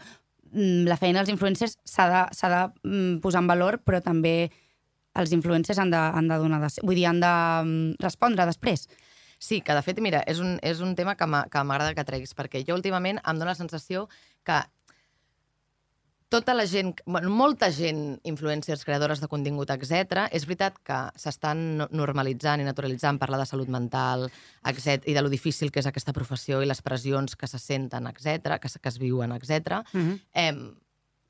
mm, 0.52 0.86
La 0.88 0.98
feina 0.98 1.20
dels 1.20 1.30
influencers 1.30 1.78
s'ha 1.86 2.10
de, 2.10 2.48
de 2.48 2.90
mm, 2.90 3.20
posar 3.22 3.42
en 3.42 3.48
valor, 3.48 3.80
però 3.84 4.02
també 4.02 4.50
els 5.14 5.32
influencers 5.34 5.78
han 5.78 5.92
de, 5.92 5.98
han 5.98 6.28
de 6.28 6.36
donar... 6.36 6.62
De, 6.62 6.68
vull 6.84 6.96
dir, 6.96 7.06
han 7.06 7.20
de 7.20 7.96
respondre 8.00 8.46
després. 8.46 8.88
Sí, 9.40 9.62
que 9.62 9.74
de 9.74 9.82
fet, 9.86 10.00
mira, 10.02 10.24
és 10.26 10.40
un, 10.40 10.58
és 10.64 10.80
un 10.82 10.96
tema 10.96 11.16
que 11.16 11.26
m'a- 11.28 11.46
que 11.50 11.64
m'agrada 11.64 11.94
que 11.94 12.04
treguis, 12.04 12.34
perquè 12.36 12.64
jo 12.66 12.74
últimament 12.76 13.20
em 13.24 13.38
dóna 13.38 13.52
la 13.52 13.56
sensació 13.56 14.08
que 14.44 14.64
tota 16.30 16.54
la 16.54 16.66
gent, 16.68 16.98
bueno, 17.06 17.30
molta 17.30 17.70
gent, 17.72 18.20
influencers, 18.28 18.84
creadores 18.84 19.22
de 19.22 19.30
contingut, 19.32 19.70
etc. 19.72 20.26
és 20.36 20.44
veritat 20.46 20.76
que 20.84 20.98
s'estan 21.16 21.78
no- 21.78 21.88
normalitzant 21.92 22.60
i 22.60 22.66
naturalitzant 22.68 23.18
parlar 23.22 23.40
de 23.40 23.46
salut 23.48 23.70
mental 23.72 24.26
etc 24.66 25.08
i 25.08 25.14
de 25.16 25.22
lo 25.22 25.30
difícil 25.32 25.72
que 25.72 25.80
és 25.80 25.88
aquesta 25.88 26.12
professió 26.14 26.60
i 26.62 26.68
les 26.68 26.82
pressions 26.82 27.38
que 27.38 27.48
se 27.48 27.60
senten, 27.60 28.08
etc 28.12 28.60
que, 28.60 28.68
que 28.68 28.90
es 28.90 28.98
viuen, 29.00 29.32
etc. 29.32 29.84
Mhm. 29.94 30.20
eh, 30.34 30.54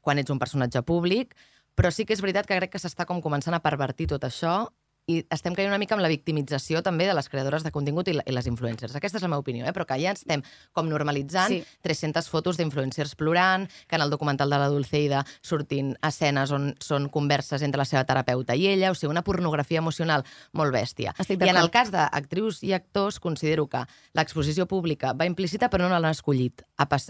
quan 0.02 0.18
ets 0.18 0.32
un 0.32 0.40
personatge 0.40 0.82
públic, 0.82 1.36
però 1.76 1.92
sí 1.92 2.06
que 2.06 2.14
és 2.14 2.22
veritat 2.22 2.48
que 2.48 2.56
crec 2.58 2.72
que 2.72 2.80
s'està 2.80 3.06
com 3.06 3.22
començant 3.22 3.54
a 3.54 3.60
pervertir 3.62 4.08
tot 4.08 4.24
això 4.24 4.72
i 5.08 5.22
estem 5.32 5.56
caient 5.56 5.70
una 5.72 5.78
mica 5.80 5.96
amb 5.96 6.04
la 6.04 6.10
victimització 6.12 6.82
també 6.84 7.06
de 7.08 7.14
les 7.16 7.30
creadores 7.32 7.64
de 7.64 7.72
contingut 7.72 8.10
i, 8.12 8.18
la, 8.18 8.24
i 8.28 8.34
les 8.36 8.48
influencers. 8.50 8.92
Aquesta 9.00 9.16
és 9.18 9.24
la 9.24 9.30
meva 9.32 9.40
opinió, 9.40 9.64
eh? 9.64 9.72
però 9.72 9.86
que 9.88 9.96
ja 10.02 10.12
estem 10.12 10.42
com 10.76 10.90
normalitzant 10.92 11.48
Sí. 11.48 11.62
sí. 11.64 11.78
300 11.88 12.28
fotos 12.28 12.58
d'influencers 12.60 13.14
plorant, 13.16 13.70
que 13.88 13.96
en 13.96 14.02
el 14.04 14.10
documental 14.12 14.50
de 14.52 14.58
la 14.60 14.68
Dulceida 14.68 15.22
sortint 15.42 15.94
escenes 16.04 16.52
on 16.52 16.74
són 16.84 17.08
converses 17.08 17.64
entre 17.64 17.80
la 17.80 17.86
seva 17.88 18.04
terapeuta 18.04 18.56
i 18.60 18.66
ella, 18.68 18.92
o 18.92 18.96
sigui, 19.00 19.12
una 19.14 19.24
pornografia 19.24 19.80
emocional 19.80 20.26
molt 20.52 20.76
bèstia. 20.76 21.14
Estic 21.18 21.40
I 21.48 21.54
en 21.54 21.62
el 21.62 21.72
cas 21.72 21.88
d'actrius 21.94 22.60
i 22.68 22.74
actors, 22.76 23.22
considero 23.24 23.68
que 23.72 23.86
l'exposició 24.18 24.68
pública 24.68 25.14
va 25.16 25.26
implícita, 25.30 25.70
però 25.72 25.88
no 25.88 25.96
l'han 25.96 26.12
escollit, 26.12 26.66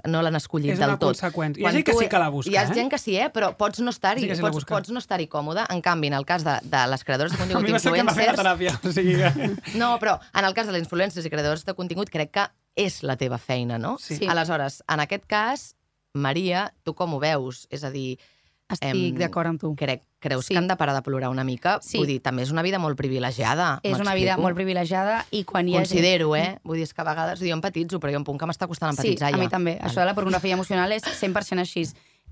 no 0.05 0.21
l'han 0.21 0.37
escollit 0.37 0.75
És 0.75 0.79
del 0.83 0.93
una 0.93 0.99
tot. 1.01 1.15
conseqüència. 1.17 1.57
Hi 1.57 1.65
ha 1.65 1.71
Quan 1.71 1.79
gent 1.79 1.89
que 1.89 1.97
sí 1.97 2.09
que 2.13 2.19
la 2.21 2.29
busca, 2.29 2.51
Hi 2.53 2.57
ha 2.61 2.67
eh? 2.69 2.73
gent 2.77 2.93
que 2.93 3.01
sí, 3.01 3.17
eh? 3.17 3.31
però 3.33 3.55
pots 3.57 3.81
no 3.81 3.89
estar-hi, 3.89 4.29
Sí 4.35 4.41
pots, 4.41 4.65
pots 4.69 4.93
no 4.93 4.99
estar-hi 5.01 5.25
còmode. 5.25 5.65
En 5.73 5.81
canvi, 5.81 6.13
en 6.13 6.19
el 6.21 6.25
cas 6.29 6.43
de, 6.45 6.59
de 6.61 6.85
les 6.93 7.03
creadores 7.03 7.33
de 7.33 7.39
contingut 7.41 7.85
ser 7.89 7.99
que 7.99 8.07
va 8.07 8.13
fer 8.13 8.25
la 8.27 8.33
influencers... 8.33 8.39
teràpia. 8.43 8.79
O 8.83 8.91
sigui 8.93 9.15
que... 9.17 9.77
No, 9.77 9.97
però 9.99 10.19
en 10.33 10.45
el 10.45 10.53
cas 10.53 10.67
de 10.67 10.73
les 10.73 10.83
influencers 10.83 11.25
i 11.25 11.29
creadors 11.33 11.65
de 11.65 11.73
contingut 11.73 12.09
crec 12.09 12.31
que 12.31 12.47
és 12.75 13.01
la 13.03 13.15
teva 13.17 13.38
feina, 13.38 13.77
no? 13.77 13.97
Sí. 13.99 14.17
Sí. 14.21 14.27
Aleshores, 14.29 14.83
en 14.88 14.99
aquest 15.01 15.25
cas, 15.25 15.75
Maria, 16.13 16.73
tu 16.83 16.93
com 16.95 17.13
ho 17.13 17.19
veus? 17.19 17.67
És 17.69 17.83
a 17.83 17.91
dir, 17.91 18.17
Estic 18.67 18.89
Em, 18.91 19.15
d'acord 19.15 19.47
amb 19.47 19.61
tu. 19.61 19.69
crec, 19.79 20.01
creus 20.19 20.45
Sí. 20.45 20.53
que 20.53 20.57
han 20.59 20.67
de 20.67 20.75
parar 20.75 20.93
de 20.93 21.01
plorar 21.01 21.29
una 21.29 21.45
mica? 21.45 21.77
Sí. 21.81 21.97
Vull 21.99 22.07
dir, 22.07 22.17
també 22.21 22.43
és 22.43 22.51
una 22.51 22.61
vida 22.61 22.77
molt 22.83 22.97
privilegiada. 22.97 23.79
És 23.81 23.97
una 23.97 24.13
vida 24.13 24.35
molt 24.35 24.55
privilegiada 24.57 25.25
i 25.31 25.45
quan 25.45 25.69
hi 25.69 25.75
ha. 25.77 25.85
Considero, 25.85 26.35
eh? 26.35 26.59
Vull 26.65 26.75
dir, 26.75 26.83
és 26.83 26.93
que 26.93 26.99
a 26.99 27.05
vegades, 27.05 27.39
jo 27.39 27.53
empatitzo, 27.55 27.97
però 28.01 28.11
hi 28.11 28.15
ha 28.15 28.19
un 28.19 28.25
punt 28.27 28.38
que 28.38 28.45
m'està 28.45 28.67
costant 28.67 28.91
Sí, 28.91 29.13
empatitzar 29.15 29.33
a 29.33 29.38
mi 29.38 29.45
ja. 29.45 29.49
també. 29.55 29.77
Això 29.79 30.01
de 30.01 30.05
la 30.05 30.13
pornografia 30.13 30.53
emocional 30.53 30.91
és 30.91 31.01
100% 31.03 31.59
així. 31.63 31.85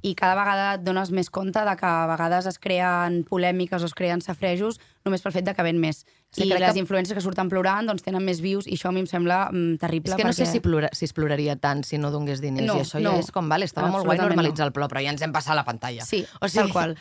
I 0.03 0.13
cada 0.13 0.35
vegada 0.37 0.65
et 0.75 0.83
dones 0.85 1.09
més 1.11 1.29
compte 1.33 1.61
de 1.65 1.75
que 1.79 1.85
a 1.89 2.05
vegades 2.11 2.45
es 2.45 2.59
creen 2.61 3.23
polèmiques 3.25 3.81
o 3.81 3.87
es 3.89 3.93
creen 3.97 4.21
safrejos 4.21 4.77
només 5.05 5.21
pel 5.23 5.31
fet 5.33 5.45
de 5.47 5.53
que 5.57 5.63
ven 5.65 5.79
més. 5.81 6.03
Sí, 6.29 6.43
I 6.43 6.49
les 6.51 6.73
que- 6.75 6.79
influències 6.83 7.15
que 7.17 7.21
surten 7.23 7.49
plorant 7.49 7.87
doncs 7.89 8.03
tenen 8.05 8.21
més 8.23 8.41
vius 8.43 8.67
i 8.67 8.75
això 8.75 8.89
a 8.89 8.91
mi 8.91 8.99
em 9.01 9.07
sembla 9.09 9.49
mm, 9.51 9.77
terrible. 9.81 10.11
És 10.13 10.17
que 10.19 10.27
no 10.27 10.33
sé 10.33 10.43
perquè... 10.43 10.51
si, 10.51 10.59
plora, 10.61 10.89
si 10.93 11.05
es 11.09 11.13
ploraria 11.13 11.55
tant 11.55 11.81
si 11.83 11.97
no 11.97 12.11
donés 12.11 12.41
diners 12.43 12.67
No, 12.67 12.77
i 12.77 12.85
això 12.85 13.01
no. 13.01 13.15
ja 13.15 13.23
és 13.25 13.31
com, 13.31 13.49
vale, 13.49 13.65
estava 13.65 13.89
molt 13.89 14.05
guai 14.05 14.17
normalitzar 14.21 14.67
el 14.67 14.73
plor, 14.73 14.89
però 14.93 15.01
ja 15.01 15.09
ens 15.15 15.21
hem 15.25 15.33
passat 15.33 15.55
la 15.55 15.65
pantalla. 15.65 16.05
Sí, 16.05 16.21
O 16.41 16.47
sigui... 16.47 16.61
tal 16.65 16.71
qual. 16.75 16.97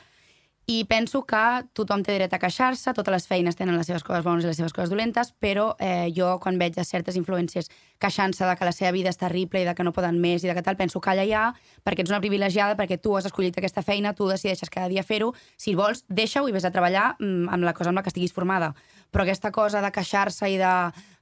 I 0.67 0.87
penso 0.89 1.21
que 1.29 1.41
tothom 1.77 2.01
té 2.01 2.15
dret 2.17 2.33
a 2.33 2.39
queixar-se, 2.41 2.95
totes 2.97 3.13
les 3.13 3.27
feines 3.29 3.57
tenen 3.59 3.77
les 3.77 3.85
seves 3.85 4.05
coses 4.07 4.23
bones 4.25 4.47
i 4.47 4.49
les 4.49 4.57
seves 4.57 4.73
coses 4.73 4.89
dolentes, 4.89 5.29
però 5.37 5.75
eh, 5.77 6.09
jo 6.17 6.31
quan 6.41 6.57
veig 6.57 6.79
a 6.81 6.87
certes 6.89 7.19
influències 7.21 7.69
queixant-se 8.01 8.49
de 8.49 8.55
que 8.57 8.65
la 8.65 8.73
seva 8.73 8.95
vida 8.97 9.11
és 9.13 9.21
terrible 9.21 9.61
i 9.61 9.67
de 9.69 9.75
que 9.77 9.85
no 9.85 9.93
poden 9.93 10.17
més 10.23 10.41
i 10.41 10.49
de 10.49 10.55
que 10.57 10.63
tal, 10.65 10.79
penso, 10.81 11.03
calla 11.05 11.27
ja, 11.29 11.51
perquè 11.85 12.01
ets 12.01 12.13
una 12.15 12.23
privilegiada, 12.25 12.79
perquè 12.79 12.97
tu 12.97 13.13
has 13.19 13.29
escollit 13.29 13.59
aquesta 13.61 13.85
feina, 13.85 14.15
tu 14.17 14.25
decideixes 14.31 14.73
cada 14.73 14.89
dia 14.89 15.05
fer-ho, 15.05 15.35
si 15.61 15.75
vols, 15.77 16.01
deixa-ho 16.09 16.49
i 16.49 16.55
vés 16.57 16.65
a 16.65 16.73
treballar 16.73 17.11
mm, 17.19 17.51
amb 17.53 17.69
la 17.69 17.75
cosa 17.77 17.93
amb 17.93 18.01
la 18.01 18.05
que 18.07 18.09
estiguis 18.15 18.33
formada. 18.33 18.73
Però 19.13 19.27
aquesta 19.27 19.53
cosa 19.53 19.85
de 19.85 19.91
queixar-se 19.93 20.49
i 20.49 20.57
de 20.57 20.73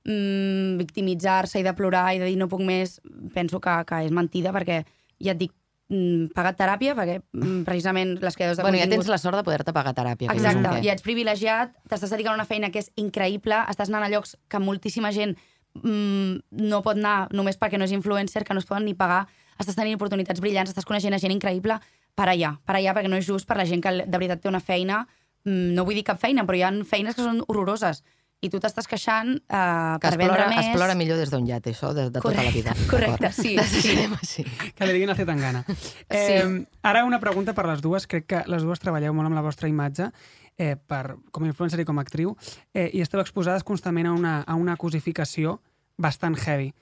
mm, 0.06 0.78
victimitzar-se 0.84 1.58
i 1.58 1.66
de 1.66 1.74
plorar 1.74 2.12
i 2.14 2.22
de 2.22 2.30
dir 2.30 2.38
no 2.38 2.46
puc 2.46 2.62
més, 2.62 3.00
penso 3.34 3.58
que, 3.58 3.74
que 3.90 4.04
és 4.06 4.14
mentida, 4.14 4.54
perquè 4.54 4.84
ja 5.18 5.34
et 5.34 5.42
dic, 5.42 5.56
mm, 5.92 6.32
pagat 6.36 6.58
teràpia, 6.58 6.96
perquè 6.98 7.20
mm, 7.20 7.62
precisament 7.68 8.16
les 8.22 8.36
creadors 8.38 8.58
de 8.58 8.66
Bueno, 8.66 8.80
ja 8.80 8.86
contingut... 8.86 9.04
tens 9.04 9.12
la 9.12 9.20
sort 9.20 9.38
de 9.38 9.44
poder-te 9.46 9.74
pagar 9.76 9.94
teràpia. 9.96 10.32
Exacte, 10.32 10.74
ja 10.84 10.96
ets 10.96 11.04
privilegiat, 11.04 11.74
t'estàs 11.90 12.14
dedicant 12.14 12.34
a 12.34 12.40
una 12.40 12.48
feina 12.48 12.72
que 12.72 12.82
és 12.82 12.90
increïble, 13.00 13.58
estàs 13.70 13.92
anant 13.92 14.06
a 14.06 14.12
llocs 14.12 14.36
que 14.48 14.62
moltíssima 14.62 15.12
gent 15.14 15.36
mm, 15.80 16.62
no 16.64 16.82
pot 16.84 16.98
anar 16.98 17.28
només 17.36 17.60
perquè 17.60 17.80
no 17.80 17.88
és 17.88 17.94
influencer, 17.96 18.44
que 18.48 18.56
no 18.56 18.62
es 18.64 18.68
poden 18.68 18.88
ni 18.88 18.96
pagar, 18.98 19.26
estàs 19.58 19.76
tenint 19.78 19.98
oportunitats 20.00 20.40
brillants, 20.40 20.72
estàs 20.72 20.88
coneixent 20.88 21.14
a 21.14 21.20
gent 21.22 21.34
increïble, 21.34 21.78
per 22.16 22.28
allà, 22.28 22.56
per 22.66 22.76
allà, 22.78 22.96
perquè 22.96 23.10
no 23.10 23.20
és 23.20 23.28
just 23.28 23.48
per 23.48 23.56
la 23.60 23.68
gent 23.68 23.84
que 23.84 23.92
de 24.02 24.18
veritat 24.18 24.42
té 24.42 24.50
una 24.50 24.60
feina, 24.60 25.04
mm, 25.44 25.72
no 25.76 25.84
vull 25.84 25.96
dir 25.98 26.08
cap 26.08 26.20
feina, 26.20 26.44
però 26.48 26.58
hi 26.58 26.66
ha 26.66 26.72
feines 26.88 27.16
que 27.16 27.24
són 27.24 27.44
horroroses, 27.46 28.02
i 28.42 28.50
tu 28.50 28.58
t'estàs 28.62 28.88
queixant 28.90 29.30
eh, 29.38 29.96
Que 30.02 30.10
per 30.10 30.18
vendre 30.18 30.48
més... 30.50 30.66
es 30.66 30.74
plora 30.74 30.96
millor 30.98 31.20
des 31.20 31.30
d'un 31.30 31.46
llat, 31.46 31.66
això, 31.70 31.92
de, 31.94 32.08
de 32.10 32.22
tota 32.22 32.42
la 32.42 32.50
vida. 32.54 32.74
correcte, 32.90 33.30
sí, 33.36 33.54
Necessitem 33.58 34.16
així. 34.18 34.44
Que 34.74 34.88
li 34.88 34.96
diguin 34.98 35.14
a 35.14 35.18
Zetangana. 35.18 35.64
Eh, 36.12 36.44
ara 36.84 37.04
una 37.06 37.18
pregunta 37.22 37.54
per 37.56 37.64
les 37.68 37.80
dues. 37.80 38.04
Crec 38.10 38.26
que 38.28 38.40
les 38.50 38.64
dues 38.66 38.80
treballeu 38.82 39.14
molt 39.16 39.30
amb 39.30 39.38
la 39.38 39.44
vostra 39.44 39.70
imatge 39.70 40.10
eh, 40.58 40.74
per, 40.76 41.16
com 41.32 41.46
a 41.46 41.48
influencer 41.48 41.80
i 41.80 41.86
com 41.88 41.98
a 41.98 42.04
actriu 42.04 42.34
eh, 42.74 42.90
i 42.92 43.00
esteu 43.04 43.22
exposades 43.22 43.64
constantment 43.64 44.10
a 44.10 44.16
una, 44.16 44.34
a 44.42 44.56
una 44.58 44.76
cosificació 44.76 45.60
bastant 46.02 46.36
heavy. 46.42 46.72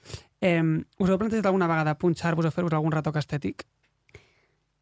Eh, 0.40 0.62
us 0.98 1.12
heu 1.12 1.20
plantejat 1.20 1.46
alguna 1.46 1.68
vegada 1.70 1.96
punxar-vos 2.00 2.48
o 2.48 2.54
fer-vos 2.54 2.74
algun 2.76 2.96
retoc 2.96 3.20
estètic? 3.20 3.66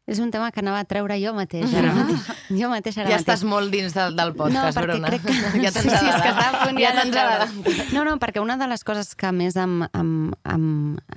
És 0.09 0.19
un 0.23 0.31
tema 0.33 0.49
que 0.51 0.59
anava 0.63 0.79
a 0.81 0.87
treure 0.89 1.15
jo 1.21 1.35
mateix. 1.37 1.69
Ara 1.77 1.93
mateix. 1.93 2.25
Jo 2.49 2.69
mateix 2.71 2.97
ara 2.97 3.11
Ja 3.11 3.19
mateix. 3.19 3.27
estàs 3.27 3.43
molt 3.45 3.69
dins 3.73 3.93
del, 3.93 4.15
del 4.17 4.33
podcast, 4.33 4.79
no, 4.79 4.87
Bruna. 4.87 5.07
crec 5.13 5.27
que... 5.27 5.35
Ja 5.63 5.71
t'ens 5.75 5.85
sí, 5.85 5.93
sí, 5.93 6.09
és 6.09 6.19
que 6.23 6.33
estava 6.33 6.65
a 6.65 6.73
ja 6.81 6.91
t'ens. 6.97 7.93
No, 7.93 8.03
no, 8.07 8.17
perquè 8.19 8.41
una 8.41 8.57
de 8.57 8.67
les 8.71 8.83
coses 8.83 9.13
que 9.15 9.31
més 9.31 9.55
em, 9.61 9.83
em, 9.93 10.11
em, 10.55 10.65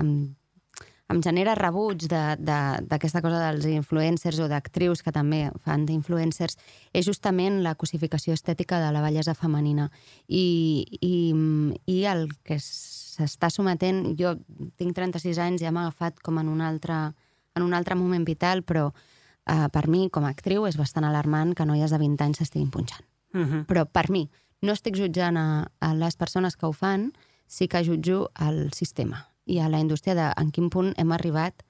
em, 0.03 0.13
em 1.13 1.21
genera 1.25 1.55
rebuig 1.59 2.07
de- 2.09 2.37
de- 2.41 2.83
d'aquesta 2.89 3.21
cosa 3.21 3.41
dels 3.51 3.67
influencers 3.69 4.39
o 4.41 4.47
d'actrius 4.49 5.03
que 5.05 5.13
també 5.13 5.43
fan 5.65 5.85
d'influencers 5.89 6.57
és 6.93 7.05
justament 7.05 7.59
la 7.65 7.75
cosificació 7.75 8.33
estètica 8.33 8.79
de 8.81 8.93
la 8.95 9.03
bellesa 9.05 9.35
femenina. 9.37 9.91
I, 10.29 10.87
i, 11.01 11.35
i 11.87 11.99
el 12.09 12.29
que 12.45 12.57
s'està 12.61 13.51
sometent... 13.53 14.15
Jo 14.17 14.37
tinc 14.81 14.95
36 14.97 15.37
anys 15.39 15.61
i 15.61 15.67
ja 15.67 15.73
m'ha 15.75 15.89
agafat 15.91 16.21
com 16.25 16.39
en 16.41 16.49
un 16.49 16.61
altre, 16.65 17.13
en 17.55 17.63
un 17.63 17.75
altre 17.75 17.95
moment 17.95 18.25
vital, 18.27 18.63
però 18.63 18.93
eh, 19.47 19.69
per 19.73 19.89
mi, 19.89 20.09
com 20.11 20.25
a 20.25 20.31
actriu, 20.31 20.67
és 20.67 20.77
bastant 20.77 21.05
alarmant 21.05 21.55
que 21.55 21.65
noies 21.67 21.91
de 21.91 21.99
20 21.99 22.25
anys 22.25 22.39
s'estiguin 22.43 22.71
punxant 22.71 23.05
Mhm. 23.35 23.65
però 23.67 23.87
per 23.91 24.11
mi, 24.11 24.27
no 24.61 24.73
estic 24.73 24.95
jutjant 24.95 25.37
a, 25.41 25.67
a 25.81 25.95
les 25.95 26.17
persones 26.17 26.55
que 26.57 26.67
ho 26.67 26.73
fan, 26.73 27.13
sí 27.47 27.67
que 27.67 27.81
jutjo 27.85 28.29
al 28.35 28.71
sistema 28.73 29.27
i 29.47 29.59
a 29.59 29.69
la 29.69 29.81
indústria 29.81 30.15
de 30.15 30.27
en 30.37 30.51
quin 30.53 30.69
punt 30.71 30.93
hem 30.97 31.13
arribat 31.13 31.63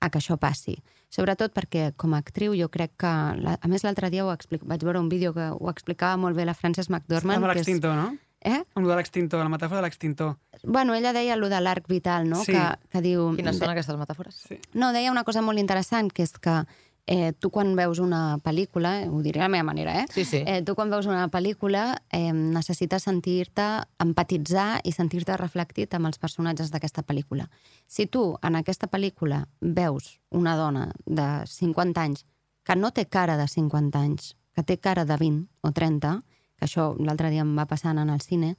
a 0.00 0.10
que 0.10 0.18
això 0.20 0.36
passi. 0.38 0.76
Sobretot 1.10 1.52
perquè, 1.52 1.92
com 1.96 2.14
a 2.14 2.18
actriu, 2.18 2.54
jo 2.54 2.68
crec 2.70 2.92
que... 2.96 3.10
La, 3.42 3.58
a 3.60 3.66
més, 3.68 3.82
l'altre 3.82 4.10
dia 4.10 4.24
ho 4.24 4.30
explic, 4.30 4.62
vaig 4.62 4.80
veure 4.84 5.00
un 5.00 5.08
vídeo 5.08 5.34
que 5.34 5.48
ho 5.50 5.68
explicava 5.70 6.16
molt 6.16 6.36
bé 6.36 6.44
la 6.46 6.54
Frances 6.54 6.88
McDormand. 6.88 7.42
És- 7.50 7.56
l'extintor, 7.56 7.96
no? 7.96 8.16
Eh? 8.40 8.60
Amb 8.74 8.84
lo 8.84 8.92
de 8.92 8.98
l'extintor, 9.00 9.42
la 9.42 9.50
metàfora 9.50 9.80
de 9.80 9.88
l'extintor. 9.88 10.36
Bueno, 10.62 10.94
ella 10.94 11.12
deia 11.12 11.34
allò 11.34 11.48
de 11.50 11.60
l'arc 11.62 11.88
vital, 11.90 12.28
no? 12.28 12.42
Sí. 12.44 12.52
Que, 12.54 12.66
que 12.92 13.02
diu... 13.02 13.32
Quines 13.38 13.58
són 13.58 13.72
aquestes 13.72 13.98
metàfores? 13.98 14.36
Sí. 14.48 14.60
No, 14.78 14.92
deia 14.94 15.10
una 15.10 15.24
cosa 15.26 15.42
molt 15.42 15.58
interessant, 15.58 16.12
que 16.14 16.22
és 16.26 16.36
que 16.38 16.60
eh, 17.08 17.32
tu 17.40 17.50
quan 17.50 17.74
veus 17.74 17.98
una 18.04 18.38
pel·lícula, 18.44 19.02
eh, 19.02 19.08
ho 19.08 19.22
diré 19.24 19.40
a 19.40 19.48
la 19.48 19.48
meva 19.48 19.64
manera, 19.64 19.96
eh? 20.02 20.06
Sí, 20.12 20.24
sí. 20.28 20.42
Eh, 20.46 20.60
tu 20.62 20.76
quan 20.76 20.90
veus 20.92 21.08
una 21.08 21.26
pel·lícula 21.32 22.02
eh, 22.12 22.32
necessites 22.32 23.08
sentir-te, 23.08 23.66
empatitzar 24.04 24.82
i 24.84 24.92
sentir-te 24.92 25.36
reflectit 25.40 25.96
amb 25.96 26.12
els 26.12 26.20
personatges 26.20 26.70
d'aquesta 26.70 27.02
pel·lícula. 27.02 27.48
Si 27.88 28.06
tu 28.06 28.36
en 28.42 28.60
aquesta 28.60 28.86
pel·lícula 28.92 29.46
veus 29.60 30.18
una 30.30 30.54
dona 30.60 30.90
de 31.06 31.28
50 31.48 32.04
anys 32.04 32.26
que 32.62 32.76
no 32.76 32.92
té 32.92 33.06
cara 33.08 33.38
de 33.40 33.48
50 33.48 33.98
anys, 33.98 34.34
que 34.52 34.62
té 34.62 34.76
cara 34.76 35.06
de 35.08 35.16
20 35.16 35.46
o 35.64 35.72
30, 35.72 36.18
que 36.58 36.66
això 36.66 36.90
l'altre 36.98 37.30
dia 37.30 37.44
em 37.46 37.54
va 37.56 37.68
passant 37.70 37.98
en 38.02 38.10
el 38.10 38.20
cine, 38.20 38.56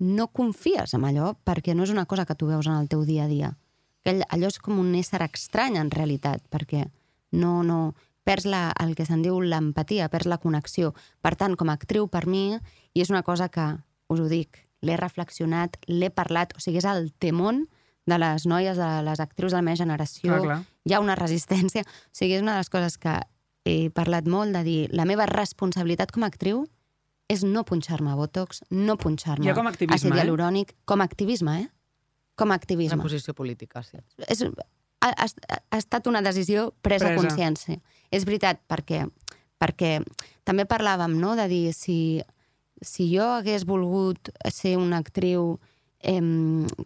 no 0.00 0.28
confies 0.32 0.94
en 0.96 1.04
allò 1.04 1.34
perquè 1.44 1.74
no 1.76 1.84
és 1.84 1.92
una 1.92 2.06
cosa 2.06 2.24
que 2.28 2.36
tu 2.36 2.48
veus 2.48 2.68
en 2.68 2.76
el 2.76 2.88
teu 2.88 3.04
dia 3.08 3.24
a 3.24 3.28
dia. 3.32 3.50
Aquell, 4.00 4.22
allò 4.32 4.48
és 4.48 4.60
com 4.60 4.78
un 4.80 4.94
ésser 4.96 5.20
estrany 5.26 5.76
en 5.76 5.90
realitat, 5.92 6.40
perquè 6.52 6.86
no, 7.36 7.60
no, 7.62 7.92
perds 8.24 8.46
la, 8.48 8.70
el 8.80 8.94
que 8.96 9.04
se'n 9.04 9.20
diu 9.24 9.40
l'empatia, 9.44 10.08
perds 10.08 10.28
la 10.30 10.40
connexió. 10.40 10.94
Per 11.20 11.34
tant, 11.36 11.56
com 11.60 11.68
a 11.68 11.76
actriu, 11.76 12.08
per 12.08 12.24
mi, 12.26 12.56
i 12.94 13.04
és 13.04 13.12
una 13.12 13.22
cosa 13.26 13.50
que, 13.52 13.66
us 14.08 14.20
ho 14.20 14.28
dic, 14.30 14.62
l'he 14.80 14.96
reflexionat, 14.96 15.76
l'he 15.88 16.08
parlat, 16.10 16.56
o 16.56 16.64
sigui, 16.64 16.80
és 16.80 16.88
el 16.88 17.12
temón 17.20 17.66
de 18.08 18.16
les 18.18 18.46
noies, 18.48 18.80
de 18.80 18.90
les 19.04 19.20
actrius 19.20 19.52
de 19.52 19.60
la 19.60 19.66
meva 19.66 19.78
generació, 19.78 20.32
Clar, 20.32 20.40
clar. 20.46 20.58
hi 20.88 20.96
ha 20.96 21.04
una 21.04 21.18
resistència. 21.18 21.84
O 21.84 22.16
sigui, 22.16 22.38
és 22.38 22.42
una 22.42 22.56
de 22.56 22.64
les 22.64 22.72
coses 22.72 22.96
que 22.98 23.18
he 23.68 23.90
parlat 23.92 24.26
molt, 24.26 24.56
de 24.56 24.64
dir, 24.64 24.80
la 24.96 25.04
meva 25.04 25.28
responsabilitat 25.28 26.10
com 26.16 26.24
a 26.24 26.32
actriu 26.32 26.64
és 27.30 27.44
no 27.46 27.62
punxar-me 27.68 28.14
botox, 28.18 28.64
no 28.74 28.96
punxar-me 28.98 29.46
àcid 29.54 30.10
eh? 30.10 30.16
hialurònic, 30.18 30.74
com 30.84 31.00
a 31.00 31.06
activisme, 31.06 31.60
eh? 31.62 31.68
Com 32.34 32.50
a 32.50 32.54
Una 32.56 32.58
activisme. 32.58 33.02
posició 33.02 33.34
política, 33.36 33.82
sí. 33.84 33.98
És, 34.26 34.42
ha, 34.42 35.10
ha, 35.12 35.26
ha 35.70 35.78
estat 35.78 36.06
una 36.10 36.22
decisió 36.24 36.70
presa, 36.82 37.06
Presa. 37.06 37.14
a 37.14 37.20
consciència. 37.22 37.76
És 38.10 38.24
veritat, 38.26 38.62
perquè, 38.66 39.04
perquè 39.60 40.00
també 40.48 40.64
parlàvem 40.66 41.18
no, 41.20 41.36
de 41.36 41.46
dir 41.52 41.72
si, 41.76 42.22
si 42.82 43.10
jo 43.14 43.26
hagués 43.36 43.66
volgut 43.68 44.32
ser 44.50 44.76
una 44.80 44.98
actriu 45.04 45.58
eh, 46.00 46.20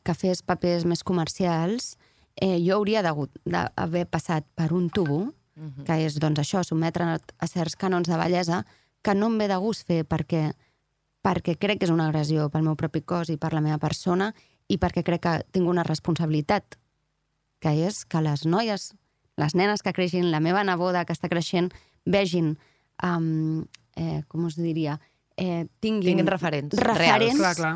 que 0.03 0.15
fes 0.19 0.43
papers 0.43 0.85
més 0.85 1.05
comercials, 1.07 1.95
eh, 2.35 2.59
jo 2.67 2.75
hauria 2.81 3.01
d'haver 3.07 4.07
passat 4.11 4.45
per 4.55 4.73
un 4.75 4.91
tubo, 4.91 5.33
Mhm. 5.55 5.85
que 5.87 5.95
és 6.05 6.17
doncs, 6.19 6.41
això, 6.43 6.65
sotmetre 6.67 7.05
a 7.39 7.47
certs 7.47 7.77
canons 7.79 8.09
de 8.11 8.17
bellesa, 8.19 8.65
que 9.05 9.15
no 9.15 9.29
em 9.29 9.37
ve 9.39 9.47
de 9.51 9.57
gust 9.61 9.85
fer 9.87 10.03
perquè, 10.09 10.47
perquè 11.25 11.55
crec 11.61 11.79
que 11.83 11.87
és 11.89 11.93
una 11.93 12.09
agressió 12.09 12.49
pel 12.51 12.65
meu 12.67 12.77
propi 12.81 13.03
cos 13.05 13.29
i 13.31 13.37
per 13.41 13.53
la 13.53 13.61
meva 13.65 13.79
persona 13.83 14.33
i 14.69 14.79
perquè 14.81 15.03
crec 15.05 15.21
que 15.27 15.35
tinc 15.53 15.69
una 15.69 15.85
responsabilitat, 15.85 16.79
que 17.61 17.73
és 17.87 18.05
que 18.09 18.21
les 18.25 18.47
noies, 18.49 18.95
les 19.37 19.55
nenes 19.55 19.83
que 19.85 19.93
creixin, 19.93 20.31
la 20.33 20.41
meva 20.41 20.65
neboda 20.65 21.05
que 21.05 21.13
està 21.13 21.29
creixent, 21.29 21.69
vegin, 22.07 22.55
um, 23.05 23.65
eh, 23.97 24.23
com 24.29 24.45
us 24.49 24.57
diria, 24.57 24.99
eh, 25.37 25.67
tinguin, 25.81 26.15
Tinguin 26.17 26.27
referents 26.33 26.77
referents 26.81 27.37
Clar, 27.41 27.55
clar. 27.57 27.75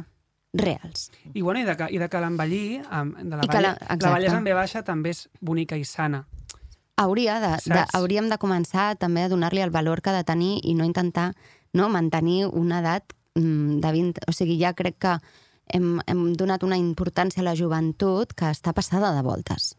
reals. 0.54 1.10
I, 1.34 1.42
bueno, 1.42 1.60
i, 1.60 1.64
de 1.68 1.76
que, 1.76 1.88
i 1.92 1.98
de 2.00 2.08
que 2.08 2.20
l'envellir, 2.24 2.82
amb- 2.88 3.16
de 3.20 3.36
la, 3.36 3.44
I 3.44 3.48
que 3.48 3.60
la- 3.60 3.76
la 4.00 4.12
bellesa 4.14 4.38
en 4.38 4.44
ve 4.44 4.54
baixa 4.54 4.82
també 4.82 5.10
és 5.10 5.28
bonica 5.40 5.76
i 5.76 5.84
sana. 5.84 6.24
Hauria 6.98 7.38
de, 7.40 7.52
de, 7.70 7.84
hauríem 7.94 8.28
de 8.28 8.38
començar 8.42 8.96
també 8.98 9.24
a 9.24 9.30
donar-li 9.30 9.62
el 9.62 9.74
valor 9.74 10.02
que 10.02 10.10
ha 10.10 10.18
de 10.18 10.26
tenir 10.26 10.58
i 10.66 10.74
no 10.74 10.86
intentar 10.88 11.32
no, 11.72 11.88
mantenir 11.88 12.46
una 12.46 12.80
edat 12.82 13.14
mm, 13.38 13.80
de 13.82 13.92
20... 13.92 14.24
O 14.28 14.34
sigui, 14.34 14.58
ja 14.60 14.74
crec 14.74 14.98
que 15.04 15.18
hem, 15.74 15.98
hem 16.06 16.24
donat 16.38 16.64
una 16.66 16.78
importància 16.80 17.42
a 17.44 17.48
la 17.50 17.56
joventut 17.58 18.34
que 18.34 18.50
està 18.50 18.74
passada 18.74 19.12
de 19.14 19.22
voltes. 19.22 19.74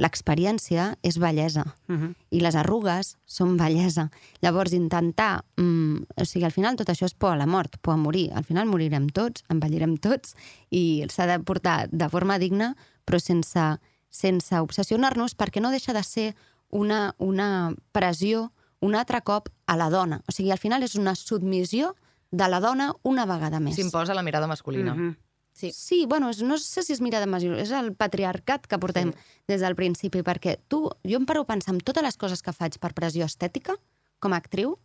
L'experiència 0.00 0.96
és 1.04 1.18
bellesa 1.20 1.64
Uh 1.88 1.96
-huh. 1.96 2.14
i 2.30 2.40
les 2.40 2.54
arrugues 2.54 3.16
són 3.26 3.56
bellesa. 3.56 4.10
Llavors, 4.40 4.72
intentar... 4.72 5.44
Mm, 5.56 6.04
o 6.16 6.24
sigui, 6.24 6.44
al 6.44 6.52
final 6.52 6.76
tot 6.76 6.88
això 6.88 7.04
és 7.04 7.14
por 7.14 7.32
a 7.32 7.36
la 7.36 7.46
mort, 7.46 7.76
por 7.80 7.94
a 7.94 7.96
morir. 7.96 8.30
Al 8.32 8.44
final 8.44 8.66
morirem 8.66 9.08
tots, 9.08 9.44
envellirem 9.48 9.96
tots, 9.96 10.34
i 10.70 11.04
s'ha 11.08 11.26
de 11.26 11.38
portar 11.40 11.88
de 11.90 12.08
forma 12.08 12.38
digna, 12.38 12.76
però 13.04 13.18
sense, 13.18 13.78
sense 14.10 14.60
obsessionar-nos, 14.60 15.36
perquè 15.36 15.60
no 15.60 15.70
deixa 15.70 15.92
de 15.92 16.02
ser 16.02 16.34
una, 16.72 17.14
una 17.18 17.74
pressió 17.92 18.50
un 18.82 18.96
altre 18.98 19.22
cop 19.22 19.48
a 19.70 19.76
la 19.78 19.88
dona. 19.88 20.20
O 20.26 20.34
sigui, 20.34 20.50
al 20.50 20.58
final 20.58 20.82
és 20.82 20.96
una 20.98 21.14
submissió 21.14 21.94
de 22.34 22.48
la 22.50 22.58
dona 22.60 22.90
una 23.06 23.24
vegada 23.30 23.60
més. 23.62 23.76
S'imposa 23.78 24.16
la 24.18 24.24
mirada 24.26 24.48
masculina. 24.50 24.94
Mhm. 24.94 25.16
Sí. 25.52 25.70
Sí, 25.70 26.06
bueno, 26.06 26.30
és, 26.30 26.40
no 26.42 26.56
sé 26.56 26.82
si 26.82 26.94
és 26.94 27.00
mirada 27.00 27.26
major, 27.26 27.58
és 27.60 27.70
el 27.70 27.92
patriarcat 27.94 28.66
que 28.66 28.78
portem 28.80 29.12
sí. 29.12 29.18
des 29.46 29.60
del 29.60 29.76
principi, 29.76 30.22
perquè 30.24 30.56
tu, 30.66 30.88
jo 31.04 31.18
em 31.20 31.26
paro 31.28 31.42
a 31.44 31.46
pensar 31.46 31.74
en 31.74 31.80
totes 31.84 32.02
les 32.02 32.16
coses 32.16 32.40
que 32.42 32.54
faig 32.56 32.78
per 32.80 32.94
pressió 32.96 33.28
estètica, 33.28 33.76
com 34.18 34.32
a 34.32 34.38
actriu, 34.40 34.78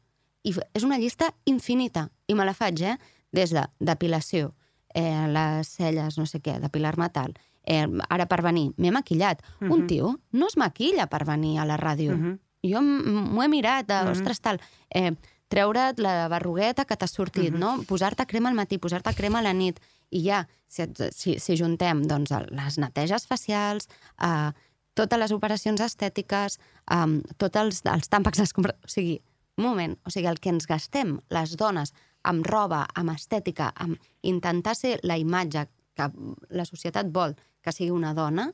i 0.43 0.51
és 0.75 0.83
una 0.83 0.99
llista 0.99 1.31
infinita, 1.45 2.09
i 2.27 2.35
me 2.35 2.43
la 2.43 2.53
faig, 2.53 2.83
eh? 2.83 2.97
Des 3.31 3.55
de 3.55 3.63
depilació, 3.79 4.53
eh, 4.93 5.27
les 5.31 5.71
celles, 5.71 6.17
no 6.19 6.25
sé 6.25 6.43
què, 6.43 6.59
depilar-me 6.59 7.07
tal, 7.15 7.33
eh, 7.67 7.85
ara 8.09 8.25
per 8.31 8.41
venir, 8.45 8.71
m'he 8.77 8.91
maquillat. 8.95 9.41
Uh 9.59 9.67
-huh. 9.67 9.73
Un 9.73 9.87
tio 9.87 10.19
no 10.31 10.47
es 10.47 10.55
maquilla 10.57 11.07
per 11.07 11.25
venir 11.25 11.59
a 11.59 11.65
la 11.65 11.77
ràdio. 11.77 12.13
Uh 12.13 12.17
Mhm. 12.17 12.31
-huh. 12.33 12.39
Jo 12.63 12.81
m'ho 12.81 13.43
he 13.43 13.47
mirat, 13.47 13.87
de, 13.87 13.93
uh 13.93 13.97
Mhm. 14.01 14.07
-huh. 14.07 14.11
ostres, 14.11 14.39
tal, 14.41 14.59
eh, 14.89 15.11
treure't 15.49 15.99
la 15.99 16.27
berrugueta 16.27 16.85
que 16.85 16.95
t'ha 16.97 17.07
sortit, 17.07 17.53
uh 17.53 17.55
-huh. 17.55 17.59
no? 17.77 17.83
Posar-te 17.87 18.25
crema 18.25 18.49
al 18.49 18.55
matí, 18.55 18.77
posar-te 18.79 19.13
crema 19.13 19.39
a 19.39 19.41
la 19.41 19.53
nit, 19.53 19.79
i 20.09 20.23
ja, 20.23 20.47
si, 20.67 20.83
si, 21.11 21.39
si 21.39 21.55
juntem 21.57 22.01
doncs, 22.07 22.31
les 22.49 22.77
neteges 22.77 23.27
facials, 23.27 23.87
eh, 24.21 24.51
totes 24.93 25.19
les 25.19 25.31
operacions 25.31 25.79
estètiques, 25.81 26.59
eh, 26.91 27.21
tots 27.37 27.55
els, 27.55 27.81
els 27.85 28.09
tàmpacs, 28.09 28.39
les. 28.39 28.51
O 28.57 28.87
sigui, 28.87 29.21
un 29.57 29.63
moment, 29.65 29.97
o 30.05 30.09
sigui, 30.09 30.27
el 30.27 30.39
que 30.39 30.49
ens 30.49 30.65
gastem 30.65 31.19
les 31.29 31.55
dones 31.57 31.93
amb 32.23 32.45
roba, 32.45 32.87
amb 32.95 33.09
estètica, 33.11 33.71
amb 33.75 33.97
intentar 34.21 34.75
ser 34.75 34.99
la 35.03 35.17
imatge 35.17 35.67
que 35.95 36.11
la 36.49 36.65
societat 36.65 37.07
vol 37.11 37.35
que 37.61 37.71
sigui 37.71 37.91
una 37.91 38.13
dona, 38.13 38.51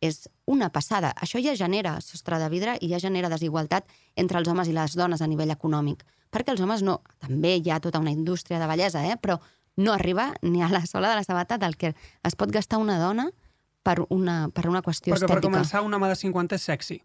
és 0.00 0.28
una 0.48 0.70
passada. 0.72 1.12
Això 1.20 1.40
ja 1.44 1.54
genera 1.54 1.98
sostre 2.00 2.38
de 2.40 2.48
vidre 2.48 2.78
i 2.80 2.88
ja 2.88 2.98
genera 2.98 3.28
desigualtat 3.28 3.84
entre 4.16 4.38
els 4.40 4.48
homes 4.48 4.68
i 4.68 4.72
les 4.72 4.94
dones 4.96 5.20
a 5.20 5.26
nivell 5.28 5.50
econòmic. 5.52 6.04
Perquè 6.32 6.54
els 6.54 6.60
homes 6.64 6.82
no... 6.82 7.00
També 7.20 7.56
hi 7.58 7.70
ha 7.70 7.80
tota 7.80 7.98
una 8.00 8.10
indústria 8.10 8.58
de 8.58 8.66
bellesa, 8.70 9.02
eh? 9.06 9.16
però 9.20 9.36
no 9.76 9.92
arriba 9.92 10.32
ni 10.42 10.62
a 10.62 10.68
la 10.70 10.84
sola 10.86 11.10
de 11.10 11.16
la 11.16 11.24
sabata 11.24 11.58
del 11.58 11.76
que 11.76 11.94
es 12.24 12.34
pot 12.36 12.50
gastar 12.50 12.78
una 12.78 12.98
dona 12.98 13.28
per 13.82 13.98
una, 14.08 14.48
per 14.52 14.68
una 14.68 14.80
qüestió 14.82 15.12
Perquè 15.14 15.26
per 15.28 15.36
estètica. 15.38 15.50
començar, 15.52 15.82
un 15.84 15.94
home 15.94 16.08
de 16.08 16.16
50 16.16 16.54
és 16.56 16.62
sexy. 16.62 17.00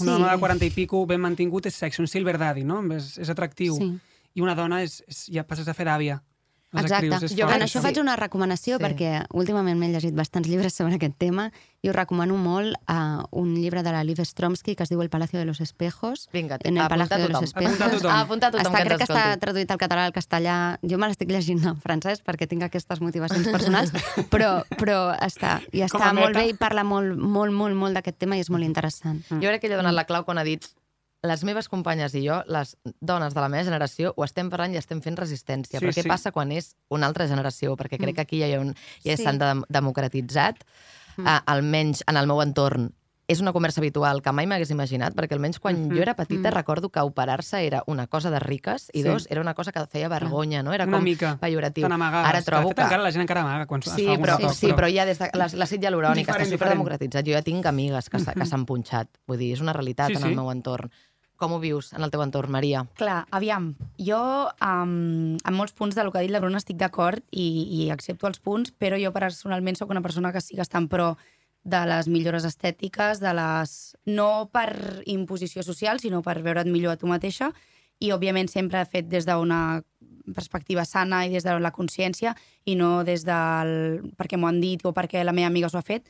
Un 0.00 0.06
Sí. 0.06 0.10
home 0.10 0.30
de 0.30 0.38
40 0.38 0.64
i 0.64 0.70
pico 0.70 1.04
ben 1.06 1.20
mantingut 1.20 1.66
és 1.66 1.74
sexy, 1.74 2.00
un 2.00 2.08
silver 2.08 2.38
daddy, 2.38 2.62
no? 2.64 2.80
És, 2.94 3.18
és 3.18 3.28
atractiu. 3.28 3.74
Sí. 3.76 3.90
I 4.34 4.40
una 4.40 4.54
dona 4.54 4.80
és, 4.82 5.02
és, 5.06 5.26
ja 5.28 5.42
passes 5.44 5.68
a 5.68 5.74
fer 5.74 5.84
d'àvia. 5.86 6.20
Les 6.72 6.84
Exacte. 6.86 7.06
actrius, 7.12 7.22
és 7.30 7.36
Jo 7.36 7.44
fort, 7.44 7.56
en 7.56 7.62
això 7.66 7.78
això. 7.78 7.82
faig 7.82 7.98
una 8.00 8.16
recomanació 8.16 8.78
Sí. 8.78 8.82
perquè 8.82 9.26
últimament 9.32 9.78
m'he 9.78 9.90
llegit 9.92 10.14
bastants 10.14 10.48
llibres 10.48 10.72
sobre 10.72 10.94
aquest 10.94 11.18
tema 11.18 11.50
i 11.82 11.90
us 11.90 11.94
recomano 11.94 12.36
molt 12.36 12.74
uh, 12.88 13.22
un 13.30 13.54
llibre 13.54 13.82
de 13.82 13.92
la 13.92 14.02
Liv 14.02 14.16
Stromsky 14.24 14.74
que 14.74 14.82
es 14.84 14.88
diu 14.88 15.02
El 15.02 15.10
Palacio 15.10 15.38
de 15.38 15.44
los 15.44 15.60
Espejos. 15.60 16.30
Vinga, 16.32 16.56
en 16.64 16.78
el 16.78 16.82
apunta 16.82 16.88
Palacio 17.08 17.26
de 17.26 17.32
los. 17.32 17.42
Espejos. 17.42 17.74
Apunta 17.74 17.90
tothom. 17.90 18.10
Apunta 18.12 18.50
tothom 18.50 18.72
està, 18.72 18.78
que 18.78 18.88
crec 18.88 18.98
que 18.98 19.04
està 19.04 19.38
traduït 19.38 19.70
al 19.70 19.78
català 19.78 20.06
al 20.06 20.12
castellà. 20.12 20.78
Jo 20.82 20.96
me 20.96 21.08
l'estic 21.08 21.28
llegint 21.28 21.62
en 21.66 21.76
francès 21.76 22.22
perquè 22.24 22.48
tinc 22.48 22.62
aquestes 22.62 23.00
motivacions 23.02 23.48
personals, 23.48 23.92
però, 24.32 24.64
però 24.78 25.12
està, 25.20 25.60
i 25.72 25.82
està 25.84 26.14
molt 26.14 26.34
bé 26.34 26.48
i 26.48 26.54
parla 26.54 26.84
molt, 26.84 27.18
molt, 27.18 27.52
molt, 27.52 27.76
molt 27.76 27.94
d'aquest 27.94 28.16
tema 28.16 28.36
i 28.36 28.40
és 28.40 28.48
molt 28.48 28.64
interessant. 28.64 29.20
Jo 29.28 29.48
crec 29.50 29.60
que 29.60 29.66
ell 29.66 29.74
ha 29.74 29.82
donat 29.82 29.94
la 29.94 30.04
clau 30.08 30.24
quan 30.24 30.38
ha 30.38 30.44
dit 30.44 30.64
les 31.22 31.44
meves 31.44 31.68
companyes 31.68 32.14
i 32.18 32.24
jo, 32.26 32.40
les 32.50 32.76
dones 33.00 33.34
de 33.34 33.40
la 33.40 33.48
meva 33.48 33.62
generació, 33.64 34.12
ho 34.16 34.24
estem 34.24 34.50
parlant 34.50 34.72
i 34.74 34.76
estem 34.80 35.00
fent 35.00 35.16
resistència. 35.16 35.78
Sí, 35.78 35.84
Però 35.84 35.92
què 35.94 36.02
sí. 36.02 36.08
passa 36.10 36.32
quan 36.32 36.50
és 36.50 36.74
una 36.90 37.06
altra 37.06 37.28
generació? 37.30 37.76
Perquè 37.76 37.98
crec 38.00 38.16
que 38.16 38.22
aquí 38.26 38.40
ja, 38.40 38.48
hi 38.48 38.54
ha 38.54 38.60
un, 38.60 38.74
ja 39.04 39.16
Sí. 39.16 39.22
s'han 39.22 39.38
dem 39.38 39.62
democratitzat, 39.68 40.64
mm. 41.16 41.22
uh, 41.26 41.38
almenys 41.46 42.02
en 42.08 42.16
el 42.16 42.26
meu 42.26 42.42
entorn. 42.42 42.90
És 43.28 43.38
una 43.40 43.52
conversa 43.54 43.80
habitual 43.80 44.20
que 44.20 44.32
mai 44.34 44.48
m'hagués 44.50 44.72
imaginat, 44.74 45.14
perquè 45.14 45.32
almenys 45.32 45.60
quan 45.60 45.76
Mhm. 45.86 45.94
jo 45.96 46.02
era 46.02 46.14
petita 46.16 46.50
Mm. 46.50 46.54
recordo 46.54 46.90
que 46.90 47.00
operar-se 47.00 47.64
era 47.64 47.84
una 47.86 48.08
cosa 48.08 48.30
de 48.30 48.40
riques 48.40 48.90
i 48.92 49.02
Sí. 49.02 49.08
dos, 49.08 49.28
era 49.30 49.40
una 49.40 49.54
cosa 49.54 49.70
que 49.70 49.86
feia 49.86 50.08
vergonya, 50.08 50.62
no? 50.64 50.72
Era 50.74 50.84
Una 50.84 50.96
com 50.98 51.04
mica. 51.04 51.38
pejoratiu. 51.40 51.86
Ara 51.86 52.42
trobo 52.42 52.62
de 52.62 52.74
fet, 52.74 52.76
que... 52.78 52.82
encara 52.82 53.02
la 53.02 53.12
gent 53.12 53.22
encara 53.22 53.42
amaga 53.42 53.66
quan 53.66 53.80
es 53.80 53.92
Sí, 53.92 54.08
algun 54.08 54.26
però, 54.26 54.36
retoc, 54.38 54.52
sí, 54.54 54.66
però 54.72 54.92
ja 54.92 55.04
des 55.06 55.18
de 55.20 55.30
la- 55.34 55.46
l'àcid 55.46 55.80
hialurònic 55.80 56.26
està 56.28 56.44
superdemocratitzat. 56.44 57.24
Jo 57.24 57.32
ja 57.32 57.42
tinc 57.42 57.64
amigues 57.64 58.10
que, 58.10 58.18
que 58.18 58.44
s'han 58.46 58.66
punxat. 58.66 59.08
Vull 59.28 59.38
dir, 59.38 59.52
és 59.54 59.60
una 59.60 59.72
realitat 59.72 60.08
Sí, 60.08 60.14
en 60.16 60.22
el 60.24 60.28
sí. 60.30 60.34
meu 60.34 60.50
entorn. 60.50 60.90
Com 61.42 61.56
ho 61.56 61.58
vius 61.58 61.90
en 61.96 62.06
el 62.06 62.12
teu 62.14 62.22
entorn, 62.22 62.52
Maria? 62.54 62.84
Clar, 63.00 63.24
aviam, 63.34 63.72
jo 63.98 64.22
um, 64.62 65.34
en 65.34 65.56
molts 65.58 65.74
punts 65.74 65.96
del 65.98 66.12
que 66.14 66.20
ha 66.20 66.22
dit 66.22 66.30
la 66.30 66.38
Bruna 66.38 66.60
estic 66.62 66.78
d'acord 66.78 67.18
i, 67.34 67.48
i 67.82 67.88
accepto 67.90 68.28
els 68.30 68.38
punts, 68.38 68.70
però 68.70 69.00
jo 69.00 69.10
personalment 69.16 69.74
sóc 69.74 69.90
una 69.90 70.04
persona 70.04 70.30
que 70.30 70.42
sí 70.44 70.54
que 70.54 70.62
està 70.62 70.78
en 70.78 70.86
pro 70.92 71.16
de 71.64 71.80
les 71.86 72.06
millores 72.06 72.46
estètiques, 72.46 73.18
de 73.18 73.34
les... 73.34 73.74
no 74.06 74.50
per 74.54 75.02
imposició 75.10 75.66
social, 75.66 75.98
sinó 75.98 76.22
per 76.22 76.38
veure't 76.46 76.70
millor 76.70 76.94
a 76.94 77.00
tu 77.00 77.10
mateixa, 77.10 77.50
i 77.98 78.10
òbviament 78.14 78.50
sempre 78.50 78.82
he 78.82 78.86
fet 78.86 79.10
des 79.10 79.26
d'una 79.26 79.82
perspectiva 80.34 80.84
sana 80.86 81.24
i 81.26 81.32
des 81.34 81.42
de 81.42 81.58
la 81.58 81.74
consciència 81.74 82.36
i 82.66 82.76
no 82.78 83.02
des 83.02 83.26
del 83.26 84.12
perquè 84.18 84.38
m'ho 84.38 84.50
han 84.50 84.60
dit 84.62 84.82
o 84.86 84.94
perquè 84.94 85.24
la 85.26 85.34
meva 85.34 85.50
amiga 85.50 85.70
s'ho 85.70 85.82
ha 85.82 85.86
fet. 85.86 86.06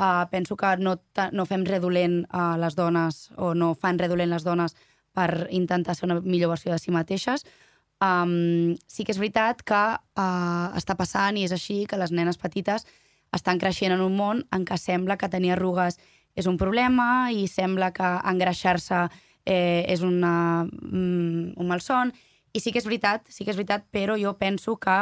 Uh, 0.00 0.24
penso 0.32 0.56
que 0.56 0.70
no, 0.80 0.94
no 1.36 1.44
fem 1.44 1.66
redolent 1.68 2.22
a 2.32 2.54
les 2.56 2.76
dones 2.76 3.26
o 3.36 3.52
no 3.52 3.74
fan 3.76 3.98
redolent 4.00 4.32
les 4.32 4.46
dones 4.46 4.72
per 5.12 5.48
intentar 5.52 5.92
ser 5.92 6.06
una 6.08 6.20
millor 6.24 6.54
versió 6.54 6.72
de 6.72 6.78
si 6.80 6.94
mateixes. 6.94 7.44
Um, 8.00 8.78
sí 8.88 9.04
que 9.04 9.12
és 9.12 9.20
veritat 9.20 9.60
que 9.60 9.82
uh, 10.00 10.68
està 10.78 10.96
passant 10.96 11.36
i 11.36 11.44
és 11.44 11.52
així 11.52 11.82
que 11.84 12.00
les 12.00 12.14
nenes 12.16 12.40
petites 12.40 12.86
estan 13.36 13.60
creixent 13.60 13.92
en 13.92 14.00
un 14.00 14.16
món 14.16 14.40
en 14.56 14.64
què 14.64 14.78
sembla 14.80 15.18
que 15.20 15.28
tenir 15.28 15.52
arrugues 15.52 16.00
és 16.34 16.48
un 16.48 16.56
problema 16.56 17.30
i 17.34 17.44
sembla 17.50 17.90
que 17.92 18.08
engreixar-se 18.32 19.04
eh, 19.44 19.84
és 19.88 20.02
una, 20.06 20.64
mm, 20.64 21.56
un 21.60 21.68
malson. 21.68 22.12
I 22.52 22.60
sí 22.60 22.72
que 22.72 22.80
és 22.80 22.86
veritat, 22.86 23.26
sí 23.28 23.44
que 23.44 23.52
és 23.52 23.58
veritat, 23.58 23.84
però 23.92 24.16
jo 24.18 24.36
penso 24.38 24.76
que, 24.80 24.98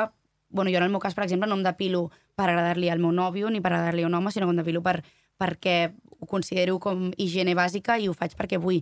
bueno, 0.51 0.71
jo 0.71 0.79
en 0.79 0.85
el 0.85 0.91
meu 0.91 1.01
cas, 1.01 1.15
per 1.15 1.25
exemple, 1.25 1.49
no 1.49 1.57
em 1.59 1.63
depilo 1.67 2.11
per 2.35 2.49
agradar-li 2.49 2.89
al 2.91 2.99
meu 3.03 3.13
nòvio 3.13 3.51
ni 3.51 3.61
per 3.61 3.73
agradar-li 3.73 4.03
a 4.05 4.09
un 4.09 4.15
home, 4.15 4.33
sinó 4.33 4.47
que 4.47 4.55
em 4.57 4.61
depilo 4.63 4.83
per, 4.83 5.03
perquè 5.39 5.93
ho 6.19 6.27
considero 6.27 6.79
com 6.83 7.11
higiene 7.17 7.55
bàsica 7.55 7.99
i 7.99 8.09
ho 8.09 8.15
faig 8.15 8.35
perquè 8.39 8.59
vull. 8.59 8.81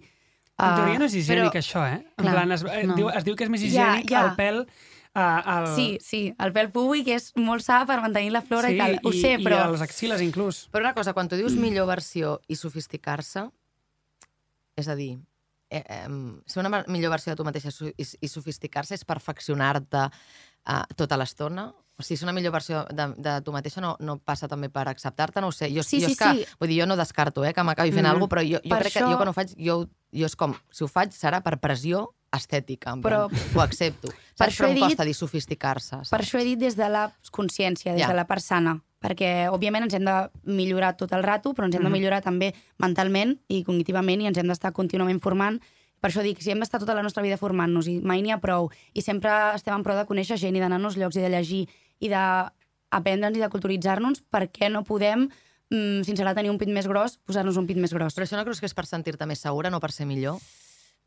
En 0.56 0.64
Ah, 0.64 0.74
teoria 0.78 0.98
no 0.98 1.04
és 1.04 1.14
higiènic, 1.14 1.52
però- 1.52 1.60
això, 1.60 1.82
eh? 1.84 1.98
En 2.16 2.24
clar, 2.24 2.32
plan, 2.32 2.52
es, 2.52 2.62
eh, 2.64 2.84
no. 2.88 2.94
diu, 2.96 3.10
es 3.10 3.24
diu 3.24 3.34
que 3.36 3.44
és 3.44 3.50
més 3.50 3.60
Ja, 3.60 3.66
higiènic 3.66 4.10
ja. 4.10 4.22
el 4.24 4.36
pèl 4.38 4.62
uh, 4.62 5.42
el... 5.58 5.66
Sí, 5.74 5.98
sí, 6.00 6.20
el 6.38 6.52
pèl 6.56 6.70
públic 6.72 7.08
és 7.12 7.32
molt 7.36 7.60
sa 7.66 7.82
per 7.84 7.98
mantenir 8.00 8.32
la 8.32 8.40
flora 8.40 8.68
sí, 8.68 8.74
i 8.74 8.78
tal. 8.78 8.96
Ho 9.04 9.12
i, 9.12 9.20
sé, 9.20 9.36
però... 9.44 9.58
I 9.66 9.74
els 9.74 9.82
axiles, 9.84 10.22
inclús. 10.24 10.62
Però 10.72 10.80
una 10.86 10.94
cosa, 10.96 11.12
quan 11.12 11.28
tu 11.28 11.36
dius 11.36 11.52
millor 11.60 11.86
versió 11.90 12.38
i 12.48 12.56
sofisticar-se, 12.56 13.44
és 14.76 14.88
a 14.88 14.94
dir, 14.96 15.18
eh, 15.70 15.82
eh, 15.82 16.08
ser 16.46 16.60
una 16.64 16.84
millor 16.88 17.10
versió 17.10 17.32
de 17.32 17.36
tu 17.36 17.44
mateixa 17.44 17.72
i, 17.96 18.04
i 18.20 18.28
sofisticar-se 18.28 18.94
és 18.96 19.04
perfeccionar-te 19.04 20.06
eh, 20.66 20.82
tota 20.96 21.16
l'estona? 21.16 21.72
O 21.98 22.02
sigui, 22.02 22.18
ser 22.18 22.26
una 22.26 22.32
millor 22.36 22.52
versió 22.52 22.84
de, 22.92 23.06
de 23.16 23.40
tu 23.40 23.52
mateixa 23.52 23.80
no, 23.80 23.96
no 24.00 24.18
passa 24.18 24.46
també 24.48 24.68
per 24.68 24.86
acceptar-te? 24.88 25.40
No 25.40 25.48
ho 25.48 25.52
sé. 25.52 25.70
Jo, 25.72 25.82
Sí, 25.82 26.00
jo 26.02 26.08
sí, 26.08 26.12
és 26.12 26.18
que, 26.18 26.32
sí. 26.44 26.46
Vull 26.60 26.68
dir, 26.68 26.80
jo 26.82 26.86
no 26.86 26.96
descarto 26.96 27.42
eh, 27.44 27.54
que 27.54 27.62
m'acabi 27.64 27.90
fent 27.92 28.04
Mhm. 28.04 28.10
alguna 28.10 28.28
cosa, 28.28 28.34
però 28.36 28.42
jo, 28.44 28.60
jo 28.62 28.68
Per 28.68 28.78
crec 28.82 28.92
que 28.92 29.00
això- 29.00 29.10
jo 29.10 29.16
quan 29.16 29.28
ho 29.28 29.32
faig, 29.32 29.54
jo, 29.56 29.88
jo 30.12 30.26
és 30.26 30.36
com, 30.36 30.54
si 30.70 30.84
ho 30.84 30.88
faig 30.88 31.10
serà 31.12 31.40
per 31.42 31.58
pressió 31.58 32.12
estètica, 32.30 32.92
Però- 33.00 33.28
plan, 33.30 33.40
ho 33.54 33.60
accepto. 33.62 34.08
Per 34.08 34.16
Saps? 34.34 34.52
això 34.52 34.64
Però 34.64 34.68
em 34.68 34.74
dit- 34.74 34.84
costa 34.84 35.04
dir 35.04 35.14
sofisticar-se. 35.14 35.96
Per 36.10 36.20
això 36.20 36.38
he 36.38 36.44
dit 36.44 36.58
des 36.58 36.76
de 36.76 36.88
la 36.88 37.12
consciència, 37.32 37.92
des 37.92 38.02
Ja. 38.02 38.08
de 38.08 38.14
la 38.14 38.26
part 38.26 38.42
sana, 38.42 38.82
perquè, 39.00 39.48
òbviament, 39.48 39.84
ens 39.84 39.94
hem 39.94 40.04
de 40.04 40.30
millorar 40.44 40.96
tot 40.98 41.12
el 41.12 41.22
rato, 41.22 41.54
però 41.54 41.64
ens 41.64 41.76
hem 41.76 41.82
de 41.82 41.88
Mhm. 41.88 41.92
millorar 41.96 42.20
també 42.22 42.54
mentalment 42.76 43.40
i 43.48 43.62
cognitivament 43.64 44.20
i 44.20 44.26
ens 44.26 44.36
hem 44.36 44.48
d'estar 44.48 44.72
contínuament 44.72 45.20
formant. 45.22 45.62
Per 46.00 46.10
això 46.10 46.22
dic, 46.22 46.42
si 46.44 46.50
hem 46.52 46.60
d'estar 46.60 46.80
tota 46.82 46.94
la 46.94 47.02
nostra 47.02 47.22
vida 47.24 47.38
formant-nos 47.40 47.88
i 47.88 47.98
mai 48.04 48.20
n'hi 48.22 48.30
ha 48.34 48.40
prou, 48.42 48.68
i 48.94 49.02
sempre 49.02 49.32
estem 49.56 49.74
en 49.74 49.82
pro 49.86 49.96
de 49.96 50.04
conèixer 50.08 50.36
gent 50.38 50.56
i 50.56 50.60
d'anar 50.60 50.76
a 50.76 50.82
nous 50.82 50.96
llocs 51.00 51.16
i 51.16 51.24
de 51.24 51.30
llegir 51.32 51.64
i 51.98 52.10
d'aprendre'ns 52.12 53.38
i 53.38 53.42
de 53.42 53.48
culturitzar-nos, 53.52 54.22
per 54.30 54.46
què 54.52 54.68
no 54.70 54.84
podem, 54.84 55.28
mm, 55.72 56.04
sense 56.04 56.22
ara 56.22 56.34
tenir 56.36 56.50
un 56.52 56.58
pit 56.58 56.68
més 56.68 56.86
gros, 56.86 57.18
posar-nos 57.24 57.56
un 57.56 57.66
pit 57.66 57.80
més 57.80 57.92
gros? 57.92 58.14
Però 58.14 58.26
això 58.28 58.36
no 58.36 58.44
creus 58.44 58.60
que 58.60 58.68
és 58.68 58.74
per 58.76 58.86
sentir-te 58.86 59.26
més 59.26 59.40
segura, 59.40 59.70
no 59.70 59.80
per 59.80 59.90
ser 59.92 60.06
millor? 60.06 60.38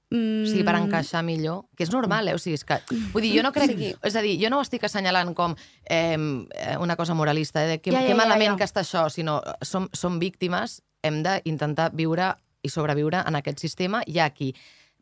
Mm, 0.10 0.42
O 0.42 0.48
sigui, 0.50 0.64
per 0.66 0.74
encaixar 0.80 1.22
millor, 1.22 1.68
que 1.78 1.84
és 1.86 1.92
normal, 1.94 2.28
eh? 2.28 2.34
O 2.34 2.40
sigui, 2.42 2.56
és 2.58 2.66
que... 2.66 2.80
Vull 3.14 3.22
dir, 3.22 3.36
jo 3.38 3.44
no 3.46 3.52
crec... 3.54 3.76
Sí. 3.78 3.94
És 4.10 4.16
a 4.18 4.24
dir, 4.26 4.40
jo 4.42 4.50
no 4.50 4.58
ho 4.58 4.66
estic 4.66 4.84
assenyalant 4.88 5.36
com 5.38 5.54
eh, 5.86 6.18
eh, 6.18 6.78
una 6.82 6.96
cosa 6.98 7.14
moralista, 7.14 7.62
eh, 7.64 7.76
de 7.76 7.78
que, 7.78 7.92
Ja, 7.94 8.02
ja, 8.02 8.08
que 8.08 8.16
ja, 8.16 8.18
malament 8.18 8.56
ja. 8.56 8.58
que 8.58 8.66
està 8.66 8.82
això, 8.82 9.06
sinó 9.14 9.38
som, 9.62 9.86
som 9.94 10.18
víctimes, 10.18 10.82
hem 11.06 11.22
d'intentar 11.22 11.92
viure 11.94 12.34
i 12.66 12.70
sobreviure 12.74 13.22
en 13.22 13.38
aquest 13.38 13.62
sistema. 13.62 14.02
Hi 14.08 14.18
ha 14.20 14.32
qui 14.34 14.56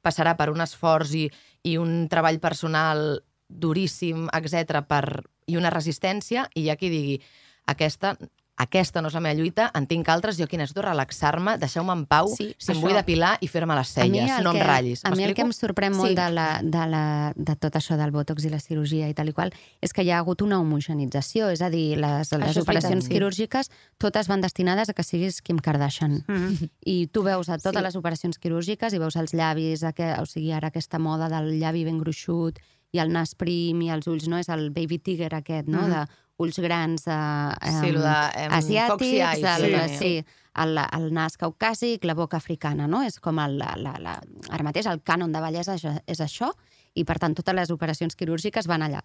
passarà 0.08 0.38
per 0.40 0.50
un 0.54 0.64
esforç 0.64 1.14
i, 1.20 1.26
i 1.68 1.76
un 1.78 2.08
treball 2.12 2.40
personal 2.44 3.20
duríssim, 3.48 4.28
etc 4.36 4.82
per, 4.88 5.04
i 5.48 5.60
una 5.60 5.72
resistència, 5.74 6.48
i 6.56 6.66
hi 6.66 6.72
ha 6.72 6.80
qui 6.80 6.92
digui 6.92 7.20
aquesta 7.68 8.16
aquesta 8.58 9.02
no 9.02 9.08
és 9.10 9.14
la 9.14 9.22
meva 9.22 9.38
lluita, 9.38 9.72
en 9.78 9.86
tinc 9.86 10.08
altres, 10.10 10.36
jo 10.38 10.46
aquí 10.46 10.58
necessito 10.58 10.82
relaxar-me, 10.82 11.58
deixeu-me 11.62 11.94
en 11.94 12.06
pau, 12.10 12.28
Sí, 12.34 12.56
si 12.58 12.72
em 12.74 12.82
vull 12.82 12.94
depilar 12.98 13.38
i 13.40 13.48
fer-me 13.48 13.76
les 13.78 13.88
celles, 13.94 14.32
el 14.38 14.44
no 14.44 14.52
em 14.52 14.58
que- 14.58 14.64
ratllis. 14.64 15.06
A 15.06 15.12
mi 15.12 15.24
el 15.24 15.36
que 15.36 15.44
em 15.44 15.52
sorprèn 15.54 15.94
molt 15.94 16.10
Sí. 16.10 16.16
de, 16.16 16.30
la, 16.32 16.60
de, 16.64 16.88
la, 16.88 17.34
de 17.36 17.56
tot 17.56 17.76
això 17.76 17.96
del 17.98 18.10
botox 18.12 18.44
i 18.46 18.50
la 18.50 18.60
cirurgia 18.60 19.08
i 19.10 19.14
tal 19.14 19.30
i 19.30 19.34
qual 19.34 19.54
és 19.80 19.94
que 19.94 20.02
hi 20.04 20.10
ha 20.10 20.18
hagut 20.18 20.42
una 20.42 20.60
homogenització, 20.60 21.50
és 21.54 21.62
a 21.62 21.70
dir, 21.70 21.98
les, 21.98 22.32
les 22.32 22.58
operacions 22.58 22.66
veritat, 22.66 23.04
sí. 23.04 23.10
quirúrgiques 23.14 23.70
totes 23.98 24.28
van 24.28 24.42
destinades 24.42 24.90
a 24.90 24.94
que 24.94 25.04
siguis 25.04 25.42
Kim 25.42 25.60
Kardashian. 25.60 26.24
Mhm. 26.28 26.70
I 26.86 27.08
tu 27.08 27.22
veus 27.24 27.50
a 27.50 27.58
totes 27.60 27.78
Sí. 27.80 27.84
les 27.84 27.96
operacions 27.96 28.40
quirúrgiques 28.40 28.94
i 28.94 28.98
veus 28.98 29.16
els 29.16 29.34
llavis, 29.34 29.84
aqu- 29.84 30.20
o 30.22 30.26
sigui, 30.26 30.52
ara 30.52 30.70
aquesta 30.70 30.98
moda 31.00 31.30
del 31.30 31.60
llavi 31.60 31.84
ben 31.84 32.00
gruixut 32.00 32.58
i 32.92 33.00
el 33.00 33.12
nas 33.12 33.36
prim 33.36 33.82
i 33.84 33.90
els 33.92 34.08
ulls, 34.08 34.28
no? 34.28 34.38
És 34.38 34.50
el 34.50 34.72
baby 34.72 34.98
tiger 34.98 35.34
aquest, 35.36 35.68
no? 35.68 35.82
Mhm. 35.84 35.90
De 35.90 36.08
ulls 36.38 36.60
grans 36.62 37.08
eh, 37.10 37.72
Sí, 37.82 37.94
de, 37.96 38.18
asiàtics, 38.60 39.06
eyes, 39.06 39.44
el, 39.58 39.78
sí. 39.90 39.98
sí, 39.98 40.42
el, 40.64 40.78
el 40.78 41.10
nas 41.14 41.38
caucàsic, 41.38 42.06
la 42.06 42.16
boca 42.18 42.38
africana, 42.38 42.88
no? 42.88 43.04
És 43.06 43.20
com 43.24 43.40
el, 43.44 43.58
la, 43.62 43.74
la, 43.82 43.96
la, 44.02 44.18
ara 44.50 44.68
mateix 44.68 44.90
el 44.90 45.02
cànon 45.06 45.34
de 45.34 45.42
bellesa 45.44 45.78
és 45.78 46.22
això, 46.24 46.52
i 46.98 47.06
per 47.06 47.20
tant 47.22 47.36
totes 47.38 47.58
les 47.58 47.74
operacions 47.74 48.18
quirúrgiques 48.18 48.70
van 48.70 48.86
allà. 48.86 49.04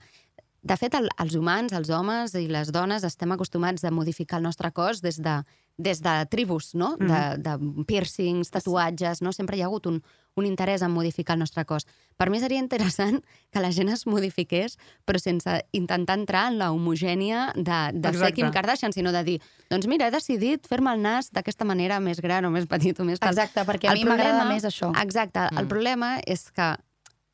De 0.62 0.76
fet, 0.78 0.94
el, 0.94 1.08
els 1.18 1.34
humans, 1.34 1.72
els 1.74 1.90
homes 1.90 2.36
i 2.38 2.46
les 2.46 2.70
dones 2.72 3.04
estem 3.04 3.32
acostumats 3.34 3.82
a 3.84 3.90
modificar 3.90 4.38
el 4.38 4.46
nostre 4.46 4.70
cos 4.70 5.02
des 5.02 5.18
de, 5.20 5.40
des 5.78 6.00
de 6.04 6.26
tribus, 6.30 6.74
no? 6.74 6.96
De, 7.00 7.20
de 7.42 7.84
piercings, 7.88 8.50
tatuatges, 8.50 9.22
no? 9.22 9.32
Sempre 9.32 9.56
hi 9.56 9.62
ha 9.62 9.66
hagut 9.66 9.86
un, 9.86 10.02
un 10.36 10.46
interès 10.46 10.82
en 10.82 10.92
modificar 10.92 11.34
el 11.34 11.40
nostre 11.40 11.64
cos. 11.64 11.86
Per 12.16 12.28
mi 12.30 12.38
seria 12.40 12.60
interessant 12.60 13.22
que 13.50 13.60
la 13.60 13.70
gent 13.72 13.88
es 13.92 14.06
modifiqués, 14.06 14.76
però 15.04 15.18
sense 15.18 15.56
intentar 15.72 16.18
entrar 16.20 16.44
en 16.52 16.58
la 16.60 16.70
homogènia 16.72 17.52
de, 17.56 17.80
de 17.98 18.12
ser. 18.18 18.32
Kim 18.36 18.50
Kardashian, 18.52 18.92
sinó 18.92 19.12
de 19.12 19.24
dir, 19.24 19.38
doncs 19.70 19.88
mira, 19.88 20.06
he 20.08 20.14
decidit 20.14 20.68
fer-me 20.68 20.92
el 20.94 21.02
nas 21.02 21.32
d'aquesta 21.32 21.64
manera 21.64 21.98
més 22.00 22.20
gran 22.20 22.44
o 22.44 22.50
més 22.54 22.66
petit 22.70 22.98
o 23.00 23.04
més 23.08 23.18
tal. 23.20 23.32
Exacte, 23.32 23.64
perquè 23.68 23.88
a 23.88 23.92
El 23.96 24.02
mi 24.02 24.08
m'agrada 24.08 24.44
més 24.52 24.64
això. 24.68 24.92
Exacte. 25.02 25.48
El 25.56 25.64
Mm. 25.64 25.68
problema 25.68 26.18
és 26.26 26.50
que 26.52 26.74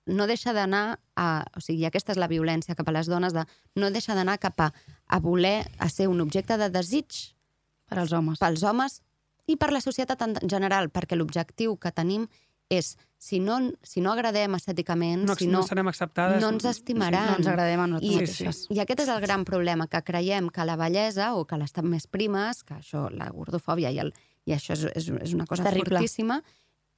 no 0.07 0.26
deixa 0.26 0.55
d'anar 0.57 0.99
a... 1.16 1.45
O 1.57 1.61
sigui, 1.61 1.84
aquesta 1.84 2.14
és 2.14 2.18
la 2.18 2.28
violència 2.30 2.74
cap 2.74 2.89
a 2.89 2.93
les 2.97 3.07
dones, 3.11 3.34
de, 3.36 3.43
no 3.76 3.91
deixa 3.91 4.14
d'anar 4.16 4.39
cap 4.41 4.59
a, 4.61 4.72
a 5.07 5.18
voler 5.20 5.66
a 5.78 5.89
ser 5.93 6.09
un 6.09 6.20
objecte 6.24 6.57
de 6.57 6.70
desig 6.72 7.34
Per 7.89 7.99
als 7.99 8.12
homes. 8.12 8.39
pels 8.39 8.62
homes 8.62 9.01
i 9.49 9.57
per 9.57 9.70
la 9.72 9.80
societat 9.80 10.20
en 10.22 10.36
general, 10.49 10.91
perquè 10.93 11.16
l'objectiu 11.16 11.76
que 11.80 11.91
tenim 11.93 12.26
és, 12.68 12.99
si 13.16 13.39
no, 13.41 13.55
si 13.82 14.03
no 14.05 14.12
agradem 14.12 14.53
estèticament, 14.59 15.22
No, 15.24 15.34
si 15.34 15.47
no 15.49 15.62
no, 15.62 15.66
serem 15.66 15.89
acceptades. 15.89 16.43
no 16.43 16.51
ens 16.53 16.66
estimaran. 16.68 17.30
No 17.30 17.36
ens 17.39 17.47
agradem 17.49 17.80
a 17.80 17.86
nosaltres 17.86 18.12
I, 18.12 18.45
mateixes. 18.45 18.66
I 18.76 18.80
aquest 18.84 19.01
és 19.07 19.09
el 19.09 19.22
gran 19.24 19.47
problema, 19.49 19.86
que 19.89 20.03
creiem 20.05 20.51
que 20.53 20.66
la 20.68 20.76
bellesa 20.76 21.30
o 21.34 21.47
que 21.49 21.57
l'estat 21.57 21.84
més 21.89 22.07
primes, 22.07 22.61
que 22.68 22.74
això, 22.76 23.07
la 23.11 23.30
gordofòbia 23.32 23.91
i, 23.91 23.99
el, 24.05 24.12
i 24.45 24.53
això 24.53 24.76
és, 24.76 24.84
és, 24.95 25.09
és 25.09 25.32
una 25.32 25.47
cosa 25.49 25.62
És 25.64 25.70
terrible. 25.70 25.97
fortíssima, 25.97 26.43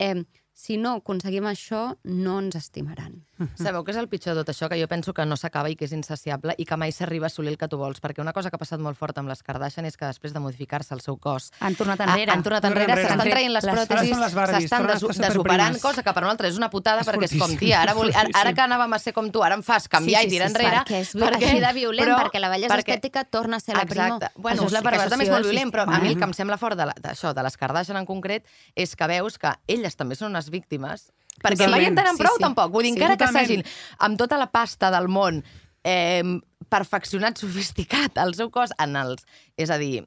eh, 0.00 0.24
si 0.60 0.76
no 0.76 0.90
aconseguim 0.98 1.46
això, 1.48 1.96
no 2.04 2.38
ens 2.42 2.56
estimaran. 2.58 3.22
Sabeu 3.56 3.80
què 3.86 3.94
és 3.94 3.96
el 3.96 4.08
pitjor 4.12 4.34
de 4.36 4.42
tot 4.42 4.50
això? 4.52 4.68
Que 4.68 4.76
jo 4.76 4.84
penso 4.86 5.14
que 5.16 5.24
no 5.24 5.36
s'acaba 5.40 5.70
i 5.72 5.76
que 5.80 5.86
és 5.86 5.92
insaciable 5.96 6.52
i 6.60 6.66
que 6.68 6.76
mai 6.76 6.92
s'arriba 6.92 7.24
a 7.24 7.30
assolir 7.32 7.48
el 7.54 7.56
que 7.56 7.68
tu 7.72 7.78
vols. 7.80 7.96
Perquè 8.04 8.20
una 8.20 8.34
cosa 8.36 8.50
que 8.52 8.56
ha 8.56 8.60
passat 8.60 8.82
molt 8.84 8.98
fort 9.00 9.16
amb 9.16 9.30
les 9.32 9.40
Kardashian 9.42 9.86
és 9.88 9.96
que 9.96 10.04
després 10.04 10.34
de 10.36 10.42
modificar-se 10.44 10.92
el 10.92 11.00
seu 11.00 11.16
cos 11.16 11.46
Han 11.64 11.74
tornat 11.78 12.02
Ah, 12.02 12.10
enrere. 12.12 12.32
han 12.34 12.42
tornat 12.44 12.66
enrere, 12.68 12.92
enrere. 12.92 13.08
s'estan 13.08 13.30
traient 13.30 13.52
les 13.54 13.64
les- 13.64 13.74
pròtesis, 13.74 14.12
s'estan 14.12 14.90
estar 14.90 15.30
desoperant, 15.30 15.80
cosa 15.80 16.02
que 16.02 16.12
per 16.12 16.22
nosaltres 16.22 16.52
és 16.52 16.58
una 16.58 16.68
putada 16.68 17.00
És 17.00 17.06
perquè 17.08 17.24
és 17.30 17.38
com, 17.40 17.56
tia, 17.56 17.80
ara, 17.80 17.94
vol, 17.94 18.12
ara, 18.14 18.28
ara 18.34 18.52
que 18.52 18.60
anàvem 18.60 18.92
a 18.92 18.98
ser 18.98 19.14
com 19.14 19.30
tu, 19.32 19.42
ara 19.42 19.54
em 19.56 19.62
fas 19.62 19.88
canviar 19.88 20.20
Sí, 20.20 20.28
sí, 20.28 20.34
i 20.34 20.38
tirar 20.38 20.48
sí, 20.50 20.54
enrere. 20.56 20.76
perquè 20.84 21.00
és 21.00 21.14
així 21.16 21.60
de 21.64 21.72
violent, 21.72 22.12
perquè 22.20 22.40
la 22.40 22.50
bellesa 22.50 22.76
estètica 22.76 23.24
torna 23.24 23.56
a 23.56 23.60
ser 23.60 23.74
la 23.78 23.86
primor. 23.86 24.18
Exacte. 24.20 24.32
Bueno, 24.36 24.60
Això 24.62 24.66
és 24.66 24.72
la 24.72 24.78
sí, 24.80 24.84
que 24.84 24.96
això 25.00 25.08
també 25.08 25.24
és 25.24 25.30
molt 25.30 25.44
violent, 25.48 25.72
però 25.72 25.88
a 25.88 25.98
mi 26.00 26.08
el 26.08 26.18
que 26.18 26.24
em 26.24 26.32
sembla 26.34 26.58
fort 26.58 26.76
d'això, 26.76 27.32
de, 27.32 27.42
les 27.42 27.56
Kardashian 27.56 27.96
en 27.96 28.04
concret, 28.04 28.44
és 28.76 28.94
que 28.94 29.06
veus 29.06 29.38
que 29.38 29.54
elles 29.66 29.96
també 29.96 30.14
són 30.14 30.28
unes 30.36 30.49
víctimes 30.50 31.08
Perquè 31.40 31.68
mai 31.72 31.86
en 31.88 31.94
tenen 31.96 32.16
Sí, 32.18 32.20
prou, 32.20 32.34
sí. 32.36 32.42
tampoc. 32.42 32.72
Vull 32.74 32.84
dir, 32.84 32.90
Sí, 32.92 32.98
encara 32.98 33.16
que 33.16 33.24
totalment. 33.24 33.46
s'hagin 33.46 33.62
amb 34.06 34.18
tota 34.20 34.36
la 34.36 34.50
pasta 34.52 34.90
del 34.92 35.06
món 35.08 35.38
eh, 35.84 36.22
perfeccionat, 36.68 37.38
sofisticat 37.42 38.18
el 38.20 38.34
seu 38.36 38.50
cos 38.52 38.74
en 38.78 38.96
els... 39.00 39.24
És 39.56 39.70
a 39.72 39.78
dir, 39.80 40.02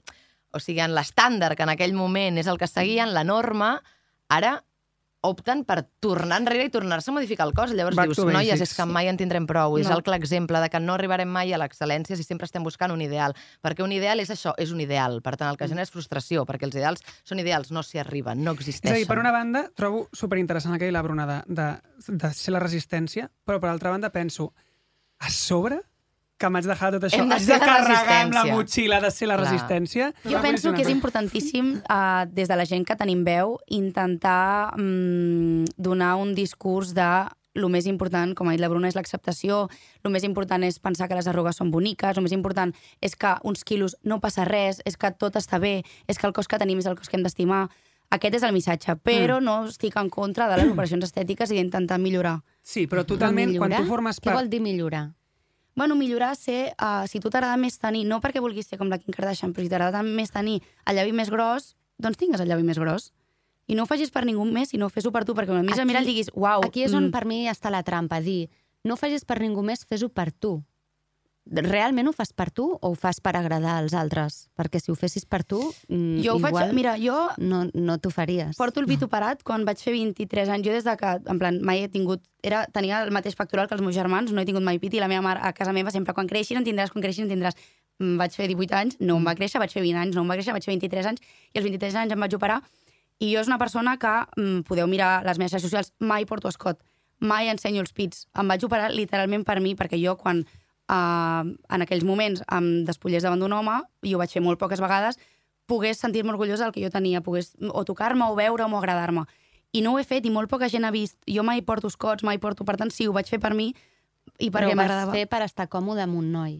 o 0.53 0.59
sigui, 0.61 0.83
en 0.85 0.93
l'estàndard 0.93 1.57
que 1.57 1.65
en 1.65 1.73
aquell 1.73 1.95
moment 1.97 2.37
és 2.37 2.47
el 2.51 2.59
que 2.61 2.67
seguien, 2.69 3.13
la 3.15 3.23
norma, 3.25 3.79
ara 4.29 4.59
opten 5.23 5.63
per 5.65 5.85
tornar 6.03 6.37
enrere 6.41 6.65
i 6.67 6.71
tornar-se 6.73 7.09
a 7.11 7.13
modificar 7.15 7.47
el 7.47 7.53
cos. 7.55 7.71
Llavors 7.71 7.95
Back 7.95 8.11
dius, 8.11 8.25
noies, 8.27 8.61
és 8.61 8.73
que 8.75 8.85
mai 8.85 9.07
en 9.07 9.17
tindrem 9.17 9.47
prou. 9.47 9.77
És 9.79 9.87
No. 9.87 9.95
el 9.97 10.03
clar 10.03 10.17
exemple 10.19 10.59
de 10.59 10.69
que 10.69 10.79
no 10.83 10.93
arribarem 10.93 11.29
mai 11.31 11.53
a 11.53 11.57
l'excel·lència 11.61 12.17
si 12.19 12.23
sempre 12.23 12.45
estem 12.45 12.63
buscant 12.63 12.91
un 12.91 13.01
ideal. 13.01 13.33
Perquè 13.63 13.83
un 13.83 13.91
ideal 13.95 14.19
és 14.19 14.29
això, 14.29 14.53
és 14.57 14.71
un 14.71 14.81
ideal. 14.83 15.21
Per 15.23 15.35
tant, 15.37 15.49
el 15.49 15.57
que 15.57 15.67
genera 15.67 15.83
és 15.87 15.91
frustració, 15.91 16.45
perquè 16.45 16.63
els 16.67 16.75
ideals 16.75 17.01
són 17.23 17.39
ideals, 17.39 17.71
no 17.71 17.81
s'hi 17.83 17.99
arriben, 17.99 18.43
no 18.43 18.51
És 18.51 18.59
existeixen. 18.59 18.95
a 18.95 18.99
dir, 18.99 19.07
per 19.07 19.19
una 19.19 19.31
banda, 19.31 19.69
trobo 19.75 20.09
superinteressant 20.13 20.73
aquell 20.75 20.93
la 20.93 21.01
Bruna 21.01 21.25
de, 21.25 21.41
de, 21.47 21.69
de 22.07 22.33
ser 22.33 22.51
la 22.51 22.59
resistència, 22.59 23.29
però 23.45 23.59
per 23.59 23.69
altra 23.69 23.89
banda 23.91 24.11
penso, 24.11 24.53
a 25.19 25.29
sobre 25.29 25.79
que 26.37 26.49
m'haig 26.49 26.65
de 26.65 26.69
dejar 26.73 26.91
tot 26.91 27.03
això, 27.07 27.21
Hem 27.21 27.29
de 27.29 27.37
de 27.39 27.57
la 27.57 27.59
carregar 27.65 28.21
amb 28.23 28.33
la 28.33 28.45
motxilla 28.45 28.99
de 28.99 29.11
ser 29.11 29.27
la 29.27 29.37
Clar. 29.37 29.47
resistència. 29.51 30.13
Jo 30.25 30.41
penso 30.41 30.73
que 30.73 30.81
és 30.81 30.89
importantíssim, 30.89 31.81
uh, 31.89 32.25
des 32.27 32.47
de 32.49 32.55
la 32.55 32.65
gent 32.65 32.85
que 32.85 32.95
tenim 32.95 33.23
veu, 33.23 33.57
intentar 33.67 34.73
mm, 34.77 35.65
donar 35.77 36.15
un 36.15 36.33
discurs 36.35 36.93
de 36.93 37.07
el 37.55 37.69
més 37.69 37.85
important, 37.85 38.33
com 38.33 38.47
ha 38.49 38.51
dit 38.55 38.59
la 38.59 38.67
Bruna, 38.67 38.87
és 38.89 38.95
l'acceptació, 38.97 39.67
el 40.03 40.09
més 40.11 40.23
important 40.25 40.63
és 40.65 40.79
pensar 40.81 41.07
que 41.07 41.13
les 41.13 41.27
arrugues 41.29 41.55
són 41.55 41.69
boniques, 41.69 42.17
el 42.17 42.23
més 42.25 42.33
important 42.33 42.73
és 42.99 43.13
que 43.15 43.35
uns 43.43 43.63
quilos 43.63 43.95
no 44.01 44.19
passa 44.19 44.43
res, 44.43 44.81
és 44.89 44.97
que 44.97 45.11
tot 45.11 45.35
està 45.37 45.59
bé, 45.61 45.83
és 46.07 46.17
que 46.17 46.25
el 46.25 46.33
cos 46.33 46.47
que 46.49 46.57
tenim 46.57 46.79
és 46.79 46.87
el 46.89 46.95
cos 46.97 47.09
que 47.09 47.15
hem 47.15 47.23
d'estimar. 47.23 47.67
Aquest 48.09 48.35
és 48.35 48.43
el 48.43 48.53
missatge, 48.53 48.95
però 48.95 49.39
Mm. 49.39 49.43
no 49.45 49.65
estic 49.67 49.95
en 49.97 50.09
contra 50.09 50.49
de 50.49 50.57
les 50.63 50.71
operacions 50.73 51.05
estètiques 51.05 51.51
i 51.51 51.55
d'intentar 51.61 51.99
millorar. 51.99 52.41
Sí, 52.63 52.87
però 52.87 53.05
totalment, 53.05 53.55
quan 53.57 53.69
tu 53.69 53.77
millorar? 53.77 53.87
formes 53.87 54.19
Què 54.19 54.25
part... 54.25 54.37
vol 54.39 54.49
dir 54.49 54.59
millorar? 54.59 55.11
Bueno, 55.75 55.95
millorar 55.95 56.35
ser, 56.35 56.75
uh, 56.77 57.07
si 57.09 57.19
tu 57.19 57.31
t'agrada 57.33 57.57
més 57.57 57.79
tenir, 57.81 58.03
no 58.05 58.19
perquè 58.21 58.41
vulguis 58.43 58.67
ser 58.69 58.77
com 58.77 58.91
la 58.91 58.99
Kim 59.01 59.13
Kardashian, 59.13 59.53
però 59.53 59.65
si 59.65 59.71
t'agrada 59.71 60.03
més 60.05 60.29
tenir 60.31 60.59
el 60.85 60.99
llavi 60.99 61.15
més 61.17 61.31
gros, 61.33 61.73
doncs 61.97 62.19
tingues 62.21 62.41
el 62.43 62.51
llavi 62.51 62.65
més 62.67 62.77
gros. 62.77 63.11
I 63.65 63.77
no 63.77 63.85
ho 63.85 63.89
facis 63.89 64.11
per 64.11 64.25
ningú 64.27 64.45
més, 64.45 64.73
sinó 64.73 64.89
fes-ho 64.91 65.09
per 65.15 65.23
tu, 65.25 65.33
perquè 65.33 65.49
quan 65.49 65.63
et 65.63 65.65
mires 65.65 65.81
al 65.81 65.87
mirall 65.89 66.05
diguis, 66.05 66.29
uau... 66.35 66.67
Aquí 66.67 66.83
és 66.83 66.93
on 66.93 67.07
mm, 67.07 67.15
per 67.15 67.23
mi 67.25 67.47
està 67.49 67.71
la 67.73 67.81
trampa, 67.87 68.19
dir, 68.21 68.51
no 68.83 68.93
ho 68.93 68.99
facis 68.99 69.25
per 69.25 69.39
ningú 69.41 69.63
més, 69.65 69.85
fes-ho 69.87 70.11
per 70.11 70.29
tu. 70.31 70.57
Realment 71.45 72.07
ho 72.07 72.13
fas 72.15 72.31
per 72.31 72.47
tu 72.55 72.69
o 72.71 72.89
ho 72.89 72.95
fas 72.95 73.19
per 73.19 73.33
agradar 73.35 73.75
als 73.81 73.93
altres? 73.93 74.47
Perquè 74.55 74.79
si 74.79 74.91
ho 74.91 74.95
fessis 74.95 75.25
per 75.27 75.41
tu, 75.43 75.59
mm, 75.89 76.21
Jo 76.23 76.35
ho 76.35 76.39
igual 76.39 76.69
faig... 76.69 76.73
Mira, 76.73 76.93
jo 76.97 77.17
no, 77.37 77.65
no 77.73 77.97
t'ho 77.99 78.09
faries. 78.09 78.55
porto 78.55 78.79
el 78.79 78.87
vituperat 78.87 79.43
quan 79.43 79.65
vaig 79.65 79.77
fer 79.83 79.91
23 79.91 80.49
anys. 80.49 80.65
Jo 80.65 80.71
des 80.71 80.85
de 80.87 80.95
que, 80.97 81.11
en 81.27 81.39
plan, 81.39 81.59
mai 81.61 81.83
he 81.83 81.89
tingut... 81.89 82.23
Era, 82.41 82.65
tenia 82.71 83.03
el 83.03 83.11
mateix 83.11 83.35
pectoral 83.35 83.67
que 83.67 83.75
els 83.75 83.83
meus 83.83 83.95
germans, 83.95 84.31
no 84.31 84.39
he 84.41 84.45
tingut 84.45 84.63
mai 84.63 84.79
pit, 84.79 84.95
i 84.95 85.03
la 85.03 85.07
meva 85.11 85.21
mare 85.21 85.43
a 85.43 85.51
casa 85.53 85.73
meva 85.75 85.91
sempre, 85.91 86.13
quan 86.15 86.27
creixis 86.27 86.57
en 86.57 86.63
tindràs, 86.63 86.91
quan 86.95 87.03
creixis 87.03 87.25
en 87.27 87.31
tindràs. 87.35 87.59
Mm, 87.99 88.15
Vaig 88.17 88.31
fer 88.33 88.47
18 88.47 88.73
anys, 88.79 88.97
no 89.03 89.19
em 89.19 89.27
va 89.27 89.35
créixer, 89.35 89.59
vaig 89.59 89.71
fer 89.71 89.83
20 89.83 89.99
anys, 89.99 90.15
no 90.15 90.23
em 90.23 90.31
va 90.31 90.39
créixer, 90.39 90.55
vaig 90.55 90.63
fer 90.63 90.73
23 90.73 91.11
anys, 91.11 91.21
i 91.53 91.59
als 91.59 91.67
23 91.67 91.95
anys 92.01 92.15
em 92.15 92.19
vaig 92.25 92.33
operar, 92.39 92.61
i 93.19 93.33
jo 93.33 93.43
és 93.43 93.47
una 93.51 93.59
persona 93.59 93.97
que, 93.99 94.15
mm, 94.39 94.63
podeu 94.63 94.87
mirar 94.87 95.23
les 95.27 95.37
meves 95.37 95.51
xarxes 95.51 95.69
socials, 95.69 95.93
mai 95.99 96.25
porto 96.25 96.47
escot, 96.47 96.79
mai 97.19 97.47
ensenyo 97.51 97.81
els 97.83 97.93
pits. 97.93 98.27
Em 98.35 98.47
vaig 98.47 98.63
operar 98.63 98.91
literalment 98.91 99.43
per 99.45 99.59
mi, 99.61 99.75
perquè 99.75 99.99
jo 100.01 100.17
quan 100.17 100.45
uh, 100.89 101.43
en 101.45 101.85
aquells 101.85 102.03
moments 102.07 102.43
em 102.51 102.83
despullés 102.87 103.23
davant 103.23 103.39
d'un 103.39 103.53
home, 103.53 103.79
i 104.03 104.13
ho 104.13 104.19
vaig 104.21 104.33
fer 104.33 104.43
molt 104.43 104.59
poques 104.59 104.81
vegades, 104.83 105.19
pogués 105.65 105.99
sentir-me 105.99 106.33
orgullosa 106.33 106.65
del 106.65 106.73
que 106.75 106.83
jo 106.83 106.91
tenia, 106.91 107.21
pogués 107.23 107.53
o 107.69 107.83
tocar-me, 107.87 108.25
o 108.27 108.35
veure-me, 108.35 108.75
o 108.75 108.81
agradar-me. 108.81 109.25
I 109.73 109.81
no 109.81 109.93
ho 109.93 109.99
he 109.99 110.03
fet, 110.05 110.25
i 110.25 110.31
molt 110.33 110.51
poca 110.51 110.69
gent 110.69 110.85
ha 110.85 110.91
vist. 110.93 111.17
Jo 111.25 111.43
mai 111.43 111.63
porto 111.65 111.87
escots, 111.89 112.23
mai 112.23 112.37
porto... 112.37 112.65
Per 112.67 112.75
tant, 112.77 112.91
sí, 112.93 113.07
ho 113.07 113.13
vaig 113.15 113.29
fer 113.31 113.39
per 113.41 113.55
mi, 113.57 113.71
i 114.37 114.49
Però 114.49 114.59
perquè 114.59 114.73
ho 114.73 114.75
vas 114.75 114.83
m'agradava. 114.83 115.15
fer 115.15 115.25
per 115.31 115.41
estar 115.45 115.69
còmode 115.71 116.03
amb 116.03 116.19
un 116.19 116.31
noi. 116.31 116.59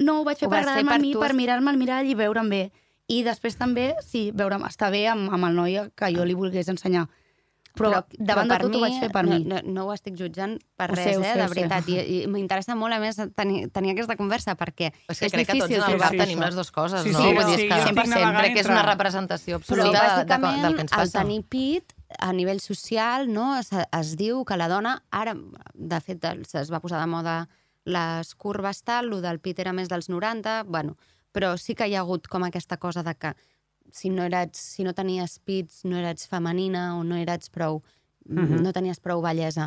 No, 0.00 0.20
ho 0.20 0.24
vaig 0.24 0.38
fer 0.38 0.46
Ho 0.46 0.52
per 0.52 0.60
agradar-me 0.60 0.94
a 0.94 1.00
mi, 1.02 1.12
tu, 1.16 1.20
per 1.24 1.32
mirar-me 1.34 1.72
al 1.72 1.80
mirall 1.80 2.06
i 2.06 2.14
veure'm 2.14 2.52
bé. 2.52 2.62
I 3.10 3.24
després 3.26 3.58
també, 3.58 3.92
sí, 4.06 4.28
veure'm, 4.30 4.62
estar 4.68 4.92
bé 4.94 5.06
amb, 5.10 5.32
amb 5.34 5.48
el 5.48 5.58
noi 5.58 5.80
que 5.98 6.12
jo 6.14 6.24
li 6.24 6.36
volgués 6.38 6.70
ensenyar. 6.70 7.08
Però, 7.72 8.02
davant 8.18 8.48
de 8.50 8.54
per 8.54 8.62
tot 8.66 8.74
ho 8.76 8.80
vaig 8.82 8.96
fer 9.00 9.08
per 9.14 9.22
no, 9.24 9.36
mi. 9.38 9.44
No, 9.48 9.60
no 9.64 9.84
ho 9.88 9.92
estic 9.94 10.14
jutjant 10.18 10.58
per 10.76 10.90
Ho 10.92 10.94
res, 10.94 11.04
sé, 11.06 11.12
eh, 11.12 11.22
sé, 11.24 11.34
de 11.38 11.44
ho 11.44 11.48
sé. 11.48 11.54
veritat. 11.54 11.88
I, 11.88 11.96
i 12.22 12.26
m'interessa 12.28 12.74
molt, 12.76 12.92
a 12.92 12.98
més, 13.00 13.16
tenir, 13.34 13.62
tenir 13.72 13.94
aquesta 13.94 14.16
conversa, 14.18 14.54
perquè 14.60 14.90
És 15.08 15.18
que 15.18 15.26
és 15.30 15.32
crec 15.32 15.46
que 15.48 15.56
tots 15.56 15.70
difícil 15.70 15.76
en 15.78 15.82
el 15.82 15.88
trobar 15.94 16.08
bar 16.08 16.10
sí, 16.12 16.18
tenim 16.20 16.38
això. 16.38 16.44
les 16.50 16.54
dues 16.60 16.70
coses, 16.70 17.02
Sí, 17.06 17.12
no? 17.14 17.18
sí, 17.18 17.24
Vull 17.30 17.36
però 17.38 17.46
dir, 17.48 17.54
és 17.54 17.60
sí, 17.62 17.68
que 17.68 17.74
jo 17.74 17.80
estic 17.86 17.96
100% 17.96 18.08
navegant 18.12 18.36
crec 18.42 18.54
que 18.54 18.60
és 18.60 18.70
una 18.74 18.82
representació 18.88 19.58
Però 19.58 19.62
absoluta 19.62 19.88
de, 19.88 20.02
de, 20.02 20.12
bàsicament, 20.12 20.62
del 20.66 20.74
que 20.76 20.80
ens 20.86 20.92
el 20.92 20.98
passa. 20.98 21.18
tenir 21.22 21.40
pit, 21.48 21.96
a 22.18 22.32
nivell 22.36 22.60
social, 22.60 23.26
no, 23.32 23.56
es, 23.58 23.70
es 23.72 24.16
diu 24.20 24.44
que 24.44 24.56
la 24.60 24.68
dona, 24.68 24.98
ara, 25.10 25.32
de 25.72 26.00
fet, 26.04 26.24
es 26.60 26.70
va 26.70 26.80
posar 26.84 27.00
de 27.00 27.06
moda 27.08 27.38
les 27.84 28.34
curves 28.34 28.82
tal, 28.84 29.08
el 29.12 29.22
del 29.24 29.40
pit 29.40 29.58
era 29.58 29.72
més 29.72 29.88
dels 29.88 30.08
90, 30.12 30.64
bueno, 30.68 30.98
però 31.32 31.56
sí 31.56 31.74
que 31.74 31.88
hi 31.88 31.94
ha 31.96 32.00
hagut 32.04 32.28
com 32.28 32.44
aquesta 32.44 32.76
cosa 32.76 33.02
de 33.02 33.14
que 33.16 33.32
si 33.92 34.10
no, 34.10 34.24
eres, 34.24 34.56
si 34.56 34.82
no 34.84 34.94
tenies 34.94 35.38
pits 35.38 35.84
no 35.84 35.96
eres 35.98 36.26
femenina 36.28 36.96
o 36.98 37.04
no 37.04 37.16
eres 37.16 37.50
prou 37.50 37.82
Mhm. 38.24 38.60
no 38.62 38.70
tenies 38.72 39.00
prou 39.00 39.20
bellesa. 39.20 39.64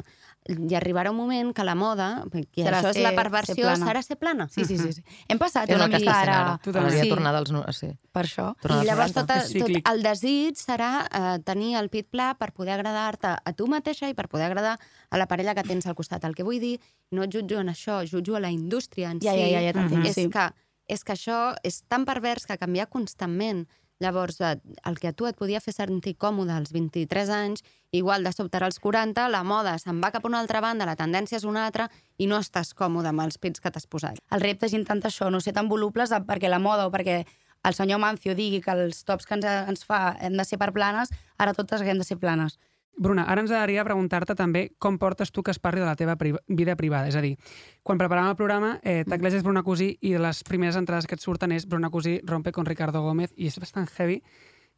I 0.47 0.75
arribarà 0.77 1.09
un 1.11 1.17
moment 1.17 1.51
que 1.53 1.63
la 1.65 1.73
moda, 1.75 2.23
i 2.31 2.63
Serà 2.63 2.77
això 2.79 2.91
és 2.93 2.97
la 3.03 3.09
ser- 3.09 3.15
perversió, 3.17 3.53
ser 3.55 3.63
plana. 3.65 3.85
serà 3.85 4.01
ser 4.01 4.15
plana. 4.17 4.47
Sí, 4.47 4.63
sí, 4.63 4.77
sí. 4.77 4.93
sí. 4.93 5.03
Hem 5.27 5.37
passat 5.37 5.69
És 5.69 5.75
una 5.75 5.89
que 5.89 5.99
mica 5.99 6.13
ara... 6.21 6.37
ara. 6.39 6.57
Totalment. 6.63 6.93
Hauria 6.93 7.03
Sí. 7.03 7.33
dels... 7.35 7.51
nu- 7.51 7.73
Sí. 7.73 7.89
Per 8.13 8.23
això. 8.23 8.55
Tornar 8.61 8.77
I 8.77 8.79
als 8.79 8.87
llavors 8.87 9.13
90. 9.15 9.43
tot, 9.43 9.59
tot 9.83 9.91
el 9.93 10.03
desig 10.03 10.55
serà 10.55 11.05
eh, 11.11 11.39
tenir 11.43 11.75
el 11.75 11.89
pit 11.89 12.07
pla 12.09 12.33
per 12.39 12.53
poder 12.53 12.75
agradar-te 12.79 13.27
a 13.43 13.53
tu 13.53 13.67
mateixa 13.67 14.07
i 14.07 14.13
per 14.13 14.29
poder 14.29 14.45
agradar 14.45 14.79
a 15.09 15.17
la 15.17 15.27
parella 15.27 15.53
que 15.53 15.63
tens 15.63 15.85
al 15.85 15.95
costat. 15.95 16.23
El 16.23 16.33
que 16.33 16.43
vull 16.43 16.61
dir, 16.61 16.79
no 17.11 17.23
et 17.23 17.31
jutjo 17.35 17.59
en 17.59 17.67
això, 17.67 18.05
jutjo 18.09 18.37
a 18.37 18.39
la 18.39 18.51
indústria 18.51 19.11
en 19.11 19.19
Ja, 19.19 19.33
si. 19.33 19.37
ja, 19.51 19.59
ja, 19.59 19.65
ja 19.67 19.73
t'entenc, 19.73 20.05
és, 20.05 20.15
sí. 20.15 20.29
que, 20.29 20.53
és 20.87 21.03
que 21.03 21.11
això 21.11 21.57
és 21.61 21.83
tan 21.89 22.05
pervers 22.05 22.45
que 22.45 22.57
canvia 22.57 22.85
constantment. 22.85 23.67
Llavors, 23.99 24.41
eh, 24.41 24.59
el 24.83 24.99
que 24.99 25.07
a 25.07 25.13
tu 25.13 25.27
et 25.27 25.37
podia 25.39 25.61
fer 25.63 25.71
sentir 25.73 26.17
còmode 26.19 26.51
als 26.51 26.73
23 26.75 27.29
anys, 27.31 27.63
igual 27.95 28.23
de 28.23 28.33
sobte 28.35 28.59
als 28.59 28.79
40, 28.83 29.29
la 29.29 29.43
moda 29.43 29.77
se'n 29.79 30.01
va 30.03 30.11
cap 30.11 30.25
a 30.25 30.27
una 30.27 30.41
altra 30.43 30.59
banda, 30.61 30.85
la 30.85 30.97
tendència 30.99 31.37
és 31.37 31.47
una 31.47 31.65
altra, 31.65 31.87
i 32.17 32.27
no 32.27 32.41
estàs 32.43 32.73
còmode 32.75 33.07
amb 33.07 33.23
els 33.23 33.37
pits 33.37 33.63
que 33.63 33.71
t'has 33.71 33.87
posat. 33.87 34.19
El 34.31 34.43
repte 34.43 34.67
és 34.67 34.75
intentar 34.75 35.09
això, 35.09 35.31
no 35.31 35.39
ser 35.39 35.53
tan 35.53 35.69
volubles 35.71 36.11
perquè 36.27 36.51
la 36.51 36.59
moda 36.59 36.87
o 36.87 36.91
perquè 36.91 37.23
el 37.65 37.73
senyor 37.73 37.99
Mancio 37.99 38.35
digui 38.35 38.61
que 38.61 38.71
els 38.71 39.03
tops 39.07 39.25
que 39.25 39.39
ens, 39.39 39.45
ens 39.45 39.85
fa 39.87 40.15
hem 40.21 40.35
de 40.37 40.45
ser 40.45 40.59
per 40.61 40.71
planes, 40.73 41.09
ara 41.37 41.53
totes 41.53 41.81
haguem 41.81 41.97
de 41.97 42.05
ser 42.05 42.19
planes. 42.19 42.59
Bruna, 42.97 43.25
ara 43.27 43.41
ens 43.43 43.51
agradaria 43.51 43.83
preguntar-te 43.83 44.35
també 44.35 44.69
com 44.79 44.97
portes 44.97 45.31
tu 45.31 45.43
que 45.43 45.51
es 45.51 45.59
parli 45.59 45.81
de 45.81 45.85
la 45.89 45.95
teva 45.99 46.15
priva 46.15 46.39
vida 46.47 46.75
privada. 46.79 47.09
És 47.11 47.15
a 47.15 47.21
dir, 47.21 47.35
quan 47.83 47.99
preparàvem 47.99 48.29
el 48.31 48.39
programa, 48.39 48.79
eh, 48.83 49.03
t'aclés 49.07 49.35
és 49.35 49.43
Bruna 49.43 49.63
Cosí 49.63 49.97
i 50.01 50.15
les 50.17 50.43
primeres 50.47 50.75
entrades 50.79 51.07
que 51.07 51.15
et 51.15 51.21
surten 51.21 51.51
és 51.51 51.67
Bruna 51.67 51.89
Cosí 51.89 52.21
rompe 52.23 52.51
con 52.55 52.65
Ricardo 52.65 53.01
Gómez 53.01 53.33
i 53.35 53.47
és 53.47 53.59
bastant 53.59 53.87
heavy 53.97 54.21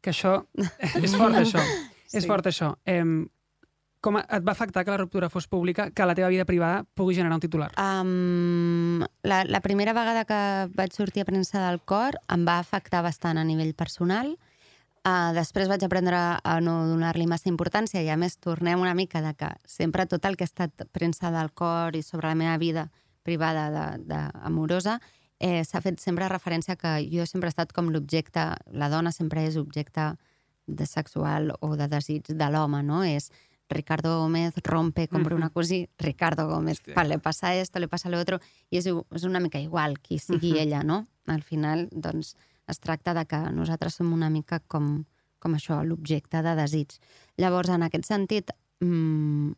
que 0.02 0.12
això... 0.12 0.46
és 1.04 1.16
fort, 1.16 1.36
això. 1.36 1.62
És 2.14 2.24
Sí. 2.24 2.28
fort, 2.28 2.46
això. 2.48 2.76
Eh, 2.86 3.04
com 4.02 4.18
et 4.22 4.44
va 4.46 4.52
afectar 4.54 4.84
que 4.86 4.92
la 4.94 4.98
ruptura 5.02 5.30
fos 5.30 5.48
pública, 5.48 5.90
que 5.92 6.06
la 6.06 6.14
teva 6.16 6.30
vida 6.30 6.46
privada 6.46 6.86
pugui 6.96 7.16
generar 7.18 7.36
un 7.36 7.42
titular? 7.42 7.72
Um, 7.82 9.02
la, 9.24 9.44
la 9.44 9.62
primera 9.62 9.94
vegada 9.94 10.24
que 10.30 10.38
vaig 10.78 10.94
sortir 10.94 11.24
a 11.24 11.26
premsa 11.26 11.64
del 11.66 11.82
cor 11.82 12.20
em 12.34 12.46
va 12.48 12.60
afectar 12.62 13.02
bastant 13.04 13.38
a 13.42 13.44
nivell 13.44 13.74
personal. 13.76 14.38
Uh, 15.08 15.32
després 15.32 15.70
vaig 15.72 15.84
aprendre 15.86 16.18
a 16.44 16.56
no 16.60 16.74
donar-li 16.90 17.28
massa 17.32 17.48
importància 17.48 18.02
i 18.04 18.10
a 18.12 18.18
més 18.20 18.34
tornem 18.44 18.82
una 18.84 18.96
mica 18.98 19.22
de 19.24 19.30
que 19.40 19.48
sempre 19.64 20.04
tot 20.06 20.26
el 20.28 20.36
que 20.36 20.44
ha 20.44 20.50
estat 20.50 20.84
premsa 20.92 21.30
del 21.32 21.54
cor 21.56 21.96
i 21.96 22.02
sobre 22.04 22.28
la 22.28 22.36
meva 22.36 22.58
vida 22.60 22.90
privada 23.24 23.70
de, 23.72 24.04
de 24.04 24.18
amorosa 24.44 24.98
eh, 25.40 25.64
s'ha 25.64 25.80
fet 25.86 26.02
sempre 26.04 26.28
referència 26.28 26.76
que 26.76 26.92
jo 27.08 27.24
sempre 27.30 27.48
he 27.48 27.54
estat 27.56 27.72
com 27.72 27.88
l'objecte, 27.94 28.50
la 28.74 28.90
dona 28.92 29.14
sempre 29.16 29.46
és 29.48 29.56
objecte 29.56 30.10
de 30.68 30.86
sexual 30.86 31.54
o 31.62 31.78
de 31.80 31.88
desig 31.88 32.28
de 32.28 32.50
l'home, 32.52 32.84
no? 32.84 33.04
És 33.08 33.30
Ricardo 33.70 34.18
Gómez 34.26 34.56
rompe 34.66 35.08
con 35.08 35.24
Bruna 35.24 35.50
Cosí, 35.52 35.88
Ricardo 36.00 36.50
Gómez, 36.50 36.82
Hòstia. 36.82 37.04
le 37.08 37.20
pasa 37.20 37.54
esto, 37.56 37.80
le 37.80 37.88
pasa 37.88 38.10
lo 38.10 38.20
otro, 38.20 38.42
i 38.72 38.78
és, 38.80 38.88
és 38.88 39.24
una 39.24 39.40
mica 39.40 39.60
igual 39.60 40.00
qui 40.00 40.20
sigui 40.20 40.52
Mhm. 40.52 40.60
ella, 40.60 40.84
no? 40.84 41.06
Al 41.28 41.44
final, 41.44 41.88
doncs, 41.92 42.36
es 42.68 42.80
tracta 42.84 43.14
de 43.18 43.26
que 43.26 43.40
nosaltres 43.56 43.98
som 44.00 44.12
una 44.14 44.30
mica 44.30 44.60
com, 44.68 45.06
com 45.40 45.56
això, 45.56 45.80
l'objecte 45.84 46.42
de 46.44 46.56
desig. 46.60 46.98
Llavors, 47.40 47.72
en 47.74 47.86
aquest 47.88 48.08
sentit, 48.10 48.52
mm, 48.84 49.52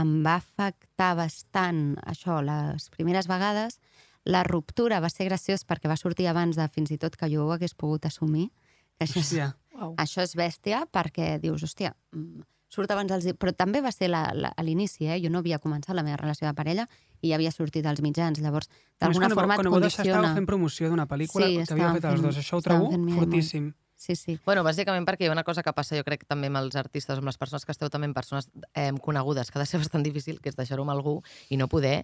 em 0.00 0.12
va 0.24 0.36
afectar 0.38 1.14
bastant 1.18 1.96
això 2.06 2.40
les 2.44 2.88
primeres 2.94 3.26
vegades. 3.30 3.80
La 4.24 4.44
ruptura 4.44 5.00
va 5.00 5.10
ser 5.10 5.26
graciós 5.26 5.64
perquè 5.66 5.88
va 5.90 5.98
sortir 5.98 6.28
abans 6.28 6.56
de 6.56 6.68
fins 6.68 6.92
i 6.92 6.98
tot 7.00 7.16
que 7.16 7.28
jo 7.32 7.46
ho 7.46 7.52
hagués 7.52 7.74
pogut 7.74 8.06
assumir. 8.06 8.50
Que 8.98 9.06
això, 9.08 9.18
és, 9.18 9.26
Hòstia. 9.26 9.52
Wow. 9.74 9.94
això 9.96 10.22
és 10.22 10.36
bèstia 10.36 10.84
perquè 10.92 11.38
dius, 11.40 11.64
hòstia, 11.64 11.94
mm, 12.12 12.42
surt 12.70 12.90
abans 12.94 13.10
dels... 13.10 13.26
Però 13.40 13.52
també 13.56 13.82
va 13.84 13.92
ser 13.92 14.08
la, 14.12 14.22
la, 14.34 14.52
a 14.56 14.64
l'inici, 14.64 15.08
eh? 15.10 15.18
Jo 15.22 15.32
no 15.32 15.42
havia 15.42 15.58
començat 15.62 15.96
la 15.98 16.04
meva 16.06 16.20
relació 16.20 16.48
de 16.48 16.54
parella 16.56 16.86
i 17.20 17.32
ja 17.32 17.36
havia 17.36 17.52
sortit 17.52 17.86
als 17.90 18.00
mitjans. 18.04 18.40
Llavors, 18.40 18.70
d'alguna 19.02 19.28
quan, 19.28 19.36
forma 19.42 19.58
quan 19.58 19.68
et 19.68 19.76
condiciona. 19.76 20.08
estàveu 20.14 20.38
fent 20.38 20.48
promoció 20.48 20.90
d'una 20.92 21.06
pel·lícula 21.10 21.50
Sí, 21.50 21.60
que 21.66 21.76
havíeu 21.76 21.94
fet 21.98 22.10
els 22.14 22.24
dos. 22.24 22.40
Això 22.40 22.60
ho 22.60 22.64
trobo 22.64 22.90
fortíssim. 23.18 23.72
Sí, 24.00 24.14
sí. 24.16 24.38
Bueno, 24.46 24.62
bàsicament 24.64 25.04
perquè 25.04 25.26
hi 25.26 25.28
ha 25.28 25.32
una 25.34 25.44
cosa 25.44 25.60
que 25.60 25.74
passa, 25.76 25.98
jo 25.98 26.06
crec, 26.06 26.22
també 26.24 26.48
amb 26.48 26.56
els 26.62 26.76
artistes, 26.80 27.18
amb 27.20 27.28
les 27.28 27.36
persones 27.36 27.66
que 27.68 27.74
esteu 27.74 27.90
també 27.92 28.08
amb 28.08 28.16
persones 28.16 28.48
eh, 28.72 28.88
conegudes, 29.04 29.50
que 29.50 29.58
ha 29.58 29.60
de 29.60 29.68
ser 29.68 29.82
bastant 29.82 30.06
difícil, 30.06 30.38
que 30.40 30.48
és 30.48 30.56
deixar-ho 30.56 30.86
amb 30.86 30.94
algú 30.94 31.18
i 31.52 31.58
no 31.60 31.68
poder 31.68 31.98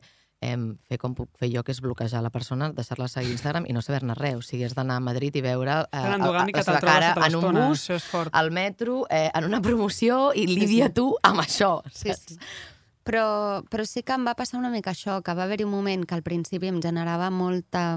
eh, 0.44 0.56
fer 0.88 0.98
com 1.00 1.14
puc 1.16 1.30
fer 1.38 1.50
jo, 1.52 1.62
que 1.64 1.72
és 1.72 1.80
bloquejar 1.84 2.22
la 2.24 2.30
persona, 2.34 2.70
deixar-la 2.76 3.08
seguir 3.08 3.32
a 3.32 3.36
Instagram 3.36 3.66
i 3.68 3.76
no 3.76 3.82
saber-ne 3.84 4.16
res. 4.18 4.36
O 4.40 4.44
sigui, 4.44 4.64
has 4.66 4.76
d'anar 4.76 4.98
a 5.00 5.04
Madrid 5.04 5.36
i 5.36 5.42
veure 5.44 5.80
eh, 5.86 5.90
Tan 5.96 6.16
endogàmic 6.20 6.60
la 6.60 6.64
seva 6.66 6.80
cara 6.84 7.12
en 7.26 7.36
un 7.40 7.60
bus, 7.60 7.88
al 8.32 8.50
metro, 8.50 9.04
eh, 9.10 9.30
en 9.34 9.48
una 9.48 9.62
promoció 9.62 10.32
i 10.34 10.46
Lídia, 10.50 10.92
tu, 10.92 11.10
amb 11.22 11.44
això. 11.44 11.78
Sí, 11.92 12.12
sí. 12.14 12.38
Però, 13.06 13.62
però 13.70 13.84
sí 13.86 14.02
que 14.02 14.16
em 14.18 14.24
va 14.26 14.34
passar 14.34 14.58
una 14.58 14.70
mica 14.72 14.90
això, 14.90 15.20
que 15.22 15.34
va 15.38 15.44
haver-hi 15.46 15.64
un 15.64 15.70
moment 15.70 16.02
que 16.04 16.16
al 16.16 16.24
principi 16.26 16.66
em 16.72 16.80
generava 16.82 17.30
molta 17.30 17.92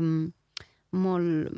molt, 0.92 1.50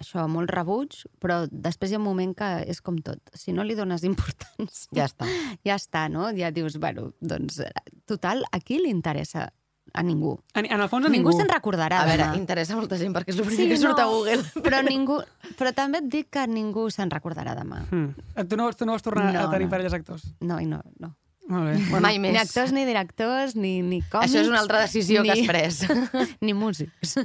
això, 0.00 0.24
molt 0.30 0.50
rebuig, 0.52 0.96
però 1.20 1.42
després 1.50 1.92
hi 1.92 1.96
ha 1.96 2.00
un 2.00 2.06
moment 2.06 2.32
que 2.36 2.48
és 2.70 2.80
com 2.84 2.96
tot. 3.04 3.20
Si 3.36 3.52
no 3.52 3.64
li 3.64 3.76
dones 3.76 4.04
importància, 4.08 4.88
Ja 4.96 5.08
està. 5.08 5.28
ja 5.64 5.76
està, 5.76 6.06
no? 6.12 6.30
Ja 6.36 6.50
dius, 6.54 6.78
bueno, 6.80 7.10
doncs, 7.20 7.60
total, 8.08 8.44
a 8.52 8.60
qui 8.60 8.80
li 8.80 8.92
interessa? 8.92 9.50
A 9.94 10.02
ningú. 10.02 10.40
En, 10.58 10.66
en 10.66 10.80
el 10.80 10.88
fons 10.90 11.06
a 11.06 11.08
Ningú, 11.08 11.30
ningú. 11.30 11.38
se'n 11.38 11.48
recordarà 11.48 12.00
A 12.02 12.06
veure, 12.08 12.24
demà. 12.24 12.36
interessa 12.36 12.74
molta 12.74 12.98
gent 12.98 13.14
perquè 13.14 13.30
és 13.30 13.38
el 13.38 13.46
primer 13.46 13.68
que 13.70 13.76
surt 13.78 14.00
a 14.02 14.06
Google. 14.10 14.42
Però, 14.66 14.80
ningú, 14.82 15.20
però 15.56 15.70
també 15.72 16.00
et 16.02 16.08
dic 16.10 16.30
que 16.34 16.46
ningú 16.50 16.88
se'n 16.90 17.12
recordarà 17.14 17.54
demà. 17.54 17.84
Mm. 17.90 18.48
Tu, 18.48 18.56
no, 18.58 18.72
tu 18.74 18.84
no 18.88 18.96
vols 18.96 19.04
tornar 19.06 19.30
No, 19.32 19.44
a 19.46 19.50
tenir 19.52 19.68
no. 19.68 19.70
parelles 19.70 19.94
actors? 19.94 20.24
No, 20.40 20.58
i 20.60 20.66
no, 20.66 20.80
no. 20.98 21.14
Molt 21.46 21.66
bé. 21.68 21.72
Bueno, 21.90 22.00
Mai 22.08 22.18
més. 22.18 22.32
Ni 22.32 22.38
actors, 22.40 22.72
ni 22.72 22.86
directors, 22.88 23.54
ni, 23.54 23.82
ni 23.84 23.98
còmics... 24.00 24.32
Això 24.32 24.40
és 24.40 24.48
una 24.48 24.62
altra 24.64 24.80
decisió 24.80 25.22
que 25.22 25.30
has 25.34 25.42
pres. 25.46 25.82
Ni 26.40 26.54
músics. 26.56 27.18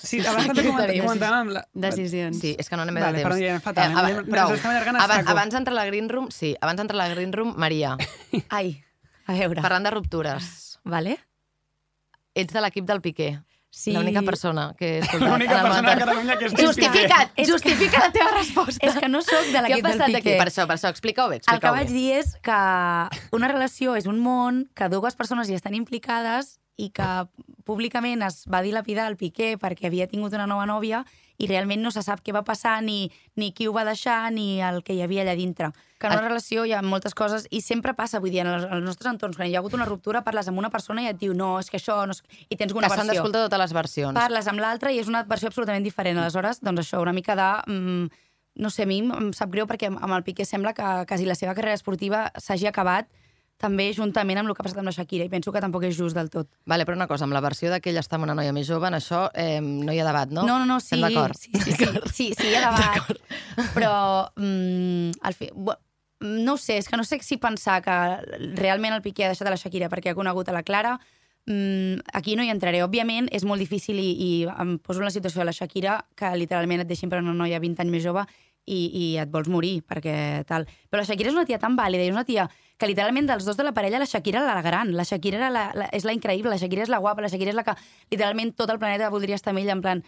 Sí, 0.00 0.22
abans 0.24 0.48
també 0.48 0.64
comentàvem... 0.64 1.50
La... 1.52 1.62
Decisions. 1.74 2.40
Sí, 2.40 2.54
és 2.58 2.70
que 2.72 2.78
no 2.80 2.86
anem 2.86 2.96
bé 2.96 3.02
Vale, 3.04 3.18
de 3.18 3.22
temps. 3.22 3.34
perdó, 3.36 3.44
ja 3.44 3.58
fatal, 3.60 3.92
aba- 3.92 4.08
anem- 4.08 4.30
prou. 4.32 4.56
abans, 5.04 5.28
abans 5.28 5.52
d'entrar 5.58 5.76
a 5.76 5.78
la 5.82 5.84
Green 5.92 6.08
Room, 6.08 6.30
sí, 6.32 6.54
abans 6.58 6.80
d'entrar 6.80 6.96
a 6.98 7.02
la 7.06 7.14
Green 7.14 7.36
Room, 7.36 7.52
Maria, 7.60 7.94
Ai, 8.48 8.78
a 9.28 9.36
veure. 9.36 9.60
parlant 9.60 9.84
de 9.84 9.92
ruptures, 9.92 10.50
Vale? 10.84 11.18
Ets 12.34 12.52
de 12.54 12.60
l'equip 12.60 12.84
del 12.86 13.00
Piqué. 13.00 13.40
Sí. 13.74 13.90
L'única 13.90 14.22
persona 14.22 14.68
que 14.78 14.86
he 14.96 14.98
escoltat. 15.00 15.28
L'única 15.32 15.56
persona 15.62 15.82
Mandat. 15.82 15.98
Catalunya 16.04 16.36
que 16.38 16.46
és 16.46 16.52
Justifica't! 16.54 17.32
Que- 17.34 17.46
Justifica 17.48 17.98
la 18.04 18.10
teva 18.14 18.30
resposta. 18.36 18.86
És 18.86 18.94
que 19.02 19.08
no 19.10 19.22
sóc 19.22 19.48
de 19.50 19.62
l'equip 19.64 19.82
del 19.82 19.82
passat 19.88 20.08
aquí? 20.10 20.20
Piqué. 20.22 20.36
Per 20.38 20.46
això, 20.46 20.66
per 20.70 20.76
això, 20.76 20.92
explica-ho 20.94 21.28
bé, 21.32 21.40
El 21.50 21.58
que 21.58 21.72
vaig 21.74 21.90
dir 21.90 22.12
és 22.20 22.36
que 22.42 22.58
una 23.34 23.48
relació 23.50 23.96
és 23.98 24.06
un 24.06 24.20
món 24.22 24.68
que 24.78 24.88
dues 24.92 25.16
persones 25.18 25.50
hi 25.50 25.58
estan 25.58 25.74
implicades 25.74 26.60
i 26.78 26.90
que 26.94 27.08
públicament 27.66 28.22
es 28.26 28.44
va 28.50 28.62
dilapidar 28.62 29.08
el 29.10 29.16
Piqué 29.18 29.56
perquè 29.58 29.86
havia 29.90 30.06
tingut 30.06 30.32
una 30.38 30.46
nova 30.46 30.66
nòvia 30.70 31.02
i 31.38 31.48
realment 31.50 31.82
no 31.82 31.90
se 31.90 32.02
sap 32.04 32.22
què 32.24 32.32
va 32.34 32.44
passar, 32.46 32.76
ni, 32.82 33.10
ni 33.36 33.50
qui 33.52 33.66
ho 33.66 33.72
va 33.74 33.84
deixar, 33.84 34.30
ni 34.32 34.60
el 34.62 34.82
que 34.86 34.94
hi 34.94 35.02
havia 35.02 35.24
allà 35.24 35.34
dintre. 35.38 35.72
Que 35.98 36.06
en 36.06 36.18
una 36.18 36.28
relació 36.28 36.64
hi 36.64 36.74
ha 36.76 36.82
moltes 36.82 37.14
coses, 37.16 37.48
i 37.50 37.60
sempre 37.64 37.94
passa, 37.98 38.20
vull 38.20 38.30
dir, 38.30 38.42
en 38.44 38.52
els, 38.52 38.66
en 38.68 38.76
els 38.78 38.86
nostres 38.86 39.10
entorns, 39.10 39.36
quan 39.36 39.48
hi 39.48 39.56
ha 39.56 39.62
hagut 39.62 39.74
una 39.74 39.88
ruptura, 39.88 40.22
parles 40.26 40.50
amb 40.50 40.60
una 40.60 40.70
persona 40.70 41.02
i 41.02 41.08
et 41.10 41.18
diu, 41.18 41.34
no, 41.34 41.56
és 41.58 41.70
que 41.70 41.80
això... 41.80 42.04
No 42.06 42.14
és... 42.14 42.22
I 42.48 42.58
tens 42.60 42.74
una 42.74 42.86
Que 42.86 42.94
s'han 42.94 43.06
versió 43.08 43.22
d'escoltar 43.24 43.46
totes 43.48 43.64
les 43.64 43.74
versions. 43.74 44.18
parles 44.18 44.50
amb 44.52 44.62
l'altre 44.62 44.92
i 44.94 45.00
és 45.02 45.10
una 45.10 45.24
versió 45.24 45.50
absolutament 45.50 45.84
diferent. 45.84 46.20
Aleshores, 46.22 46.62
doncs 46.62 46.84
això, 46.86 47.02
una 47.02 47.16
mica 47.16 47.34
de... 47.38 47.50
Mm, 47.72 48.22
no 48.54 48.70
sé, 48.70 48.84
a 48.84 48.86
mi 48.86 49.00
em 49.02 49.32
sap 49.34 49.50
greu 49.50 49.66
perquè 49.66 49.88
amb 49.90 50.12
el 50.14 50.22
Piqué 50.22 50.44
sembla 50.46 50.74
que 50.74 50.90
quasi 51.10 51.26
la 51.26 51.34
seva 51.34 51.56
carrera 51.58 51.74
esportiva 51.74 52.28
s'hagi 52.38 52.68
acabat 52.70 53.08
també 53.60 53.86
juntament 53.96 54.40
amb 54.40 54.50
el 54.50 54.56
que 54.56 54.62
ha 54.62 54.66
passat 54.66 54.80
amb 54.82 54.90
la 54.90 54.94
Shakira 54.96 55.24
i 55.24 55.32
penso 55.32 55.52
que 55.52 55.62
tampoc 55.62 55.86
és 55.88 55.96
just 55.96 56.16
del 56.16 56.30
tot. 56.32 56.50
Vale, 56.66 56.84
però 56.84 56.98
una 56.98 57.08
cosa, 57.10 57.24
amb 57.28 57.36
la 57.36 57.42
versió 57.44 57.70
de 57.72 57.80
que 57.80 57.92
ella 57.92 58.02
està 58.04 58.18
amb 58.18 58.28
una 58.28 58.36
noia 58.36 58.52
més 58.52 58.68
jove, 58.68 58.90
en 58.90 58.98
això 58.98 59.28
eh, 59.32 59.60
no 59.62 59.94
hi 59.94 60.02
ha 60.02 60.06
debat, 60.08 60.34
no? 60.34 60.44
no, 60.48 60.58
no, 60.58 60.68
no 60.74 60.80
sí, 60.82 61.00
d'acord. 61.00 61.38
sí, 61.38 61.50
sí, 61.54 61.72
sí, 61.72 61.88
sí, 62.12 62.28
sí, 62.36 62.50
hi 62.50 62.54
ha 62.58 62.68
debat, 62.68 63.24
però 63.76 63.94
mm, 64.36 65.18
al 65.22 65.38
fi, 65.38 65.50
no 66.24 66.56
sé, 66.56 66.78
és 66.80 66.88
que 66.88 66.96
no 66.96 67.04
sé 67.04 67.20
si 67.22 67.38
pensar 67.38 67.80
que 67.84 67.98
realment 68.58 68.96
el 68.96 69.04
Piqué 69.04 69.26
ha 69.26 69.34
deixat 69.34 69.48
a 69.48 69.54
la 69.54 69.60
Shakira 69.60 69.90
perquè 69.92 70.12
ha 70.12 70.18
conegut 70.18 70.48
a 70.48 70.56
la 70.56 70.64
Clara, 70.66 70.98
Mm, 71.46 72.00
aquí 72.14 72.36
no 72.36 72.44
hi 72.44 72.48
entraré. 72.48 72.80
Òbviament, 72.84 73.28
és 73.32 73.44
molt 73.44 73.60
difícil 73.60 73.98
i, 74.00 74.10
i 74.16 74.30
em 74.48 74.78
poso 74.80 75.02
en 75.02 75.08
la 75.08 75.12
situació 75.12 75.42
de 75.42 75.48
la 75.50 75.52
Shakira, 75.56 75.98
que 76.16 76.30
literalment 76.40 76.84
et 76.84 76.88
deixin 76.88 77.12
per 77.12 77.20
una 77.20 77.34
noia 77.36 77.60
20 77.60 77.84
anys 77.84 77.92
més 77.92 78.04
jove 78.04 78.24
i, 78.64 78.78
i 78.88 79.04
et 79.20 79.32
vols 79.32 79.50
morir, 79.52 79.82
perquè 79.84 80.44
tal. 80.48 80.64
Però 80.88 81.02
la 81.02 81.08
Shakira 81.08 81.30
és 81.30 81.36
una 81.36 81.44
tia 81.48 81.60
tan 81.60 81.76
vàlida 81.76 82.04
i 82.04 82.08
és 82.08 82.16
una 82.16 82.24
tia 82.24 82.48
que 82.78 82.88
literalment 82.90 83.28
dels 83.30 83.46
dos 83.46 83.56
de 83.56 83.64
la 83.64 83.72
parella, 83.72 84.00
la 84.02 84.08
Shakira 84.10 84.40
era 84.42 84.54
la 84.54 84.62
gran, 84.62 84.92
la 84.96 85.04
Shakira 85.04 85.38
era 85.38 85.50
la, 85.50 85.68
la, 85.78 85.86
és 85.94 86.04
la 86.04 86.14
increïble, 86.16 86.50
la 86.50 86.58
Shakira 86.58 86.82
és 86.82 86.90
la 86.90 86.98
guapa, 86.98 87.22
la 87.22 87.30
Shakira 87.30 87.52
és 87.52 87.58
la 87.58 87.64
que 87.66 87.76
literalment 88.10 88.54
tot 88.58 88.70
el 88.70 88.80
planeta 88.82 89.12
voldria 89.14 89.38
estar 89.38 89.54
amb 89.54 89.62
ella, 89.62 89.76
en 89.76 89.82
plan, 89.84 90.02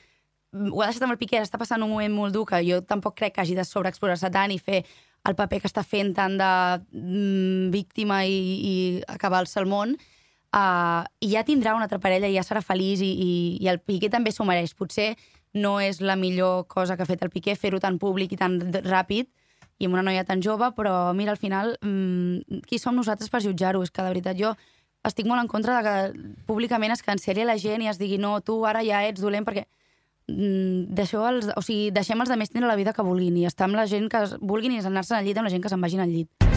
ho 0.56 0.82
ha 0.82 0.88
deixat 0.88 1.04
amb 1.04 1.14
el 1.14 1.20
Piqué, 1.20 1.40
està 1.42 1.60
passant 1.60 1.82
un 1.84 1.92
moment 1.92 2.12
molt 2.14 2.34
dur 2.34 2.46
que 2.48 2.62
jo 2.66 2.80
tampoc 2.86 3.16
crec 3.18 3.36
que 3.36 3.44
hagi 3.44 3.56
de 3.58 3.64
sobreexplorar-se 3.66 4.30
tant 4.34 4.54
i 4.54 4.58
fer 4.58 4.82
el 5.26 5.34
paper 5.38 5.60
que 5.62 5.70
està 5.70 5.82
fent 5.86 6.12
tant 6.16 6.36
de 6.38 6.50
mm, 6.96 7.70
víctima 7.74 8.22
i, 8.24 8.36
i 8.36 8.74
acabar-se 9.10 9.58
el 9.60 9.66
món, 9.70 9.96
uh, 10.54 11.02
i 11.20 11.32
ja 11.32 11.44
tindrà 11.46 11.74
una 11.74 11.88
altra 11.88 12.00
parella 12.02 12.30
i 12.30 12.36
ja 12.38 12.44
serà 12.46 12.62
feliç 12.64 13.02
i, 13.02 13.10
i, 13.10 13.32
i 13.62 13.70
el 13.72 13.80
Piqué 13.82 14.10
també 14.12 14.32
s'ho 14.32 14.46
mereix. 14.46 14.74
Potser 14.78 15.14
no 15.56 15.78
és 15.80 16.00
la 16.00 16.16
millor 16.16 16.66
cosa 16.70 16.96
que 16.96 17.04
ha 17.04 17.10
fet 17.10 17.24
el 17.26 17.32
Piqué 17.34 17.56
fer-ho 17.58 17.80
tan 17.82 17.98
públic 17.98 18.32
i 18.32 18.40
tan 18.40 18.58
ràpid 18.86 19.30
i 19.78 19.86
amb 19.86 19.96
una 19.96 20.04
noia 20.06 20.24
tan 20.24 20.42
jove, 20.42 20.70
però 20.76 21.12
mira, 21.14 21.34
al 21.34 21.40
final, 21.40 21.76
mm, 21.82 22.62
qui 22.66 22.78
som 22.78 22.96
nosaltres 22.96 23.30
per 23.30 23.42
jutjar-ho? 23.44 23.82
És 23.82 23.90
que, 23.90 24.02
de 24.02 24.08
veritat, 24.08 24.38
jo 24.38 24.54
estic 25.04 25.26
molt 25.26 25.40
en 25.40 25.48
contra 25.48 25.80
de 25.80 25.82
que 25.86 26.36
públicament 26.46 26.92
es 26.92 27.02
canceli 27.02 27.44
la 27.44 27.58
gent 27.58 27.82
i 27.82 27.88
es 27.88 27.98
digui 27.98 28.18
no, 28.18 28.40
tu 28.40 28.64
ara 28.66 28.82
ja 28.82 29.04
ets 29.06 29.20
dolent, 29.20 29.44
perquè 29.46 29.66
mm, 30.28 30.94
deixeu 30.96 31.26
els, 31.28 31.52
o 31.54 31.62
sigui, 31.62 31.90
deixem 31.94 32.20
els 32.20 32.32
altres 32.32 32.50
tindre 32.50 32.70
la 32.70 32.76
vida 32.80 32.96
que 32.96 33.06
vulguin 33.06 33.36
i 33.36 33.46
estar 33.46 33.68
amb 33.68 33.78
la 33.78 33.86
gent 33.86 34.08
que 34.10 34.24
vulguin 34.40 34.72
i 34.72 34.82
anar-se 34.82 35.14
al 35.14 35.24
llit 35.24 35.38
amb 35.38 35.50
la 35.50 35.54
gent 35.54 35.62
que 35.62 35.72
se'n 35.72 35.82
vagin 35.82 36.00
al 36.00 36.10
llit. 36.10 36.55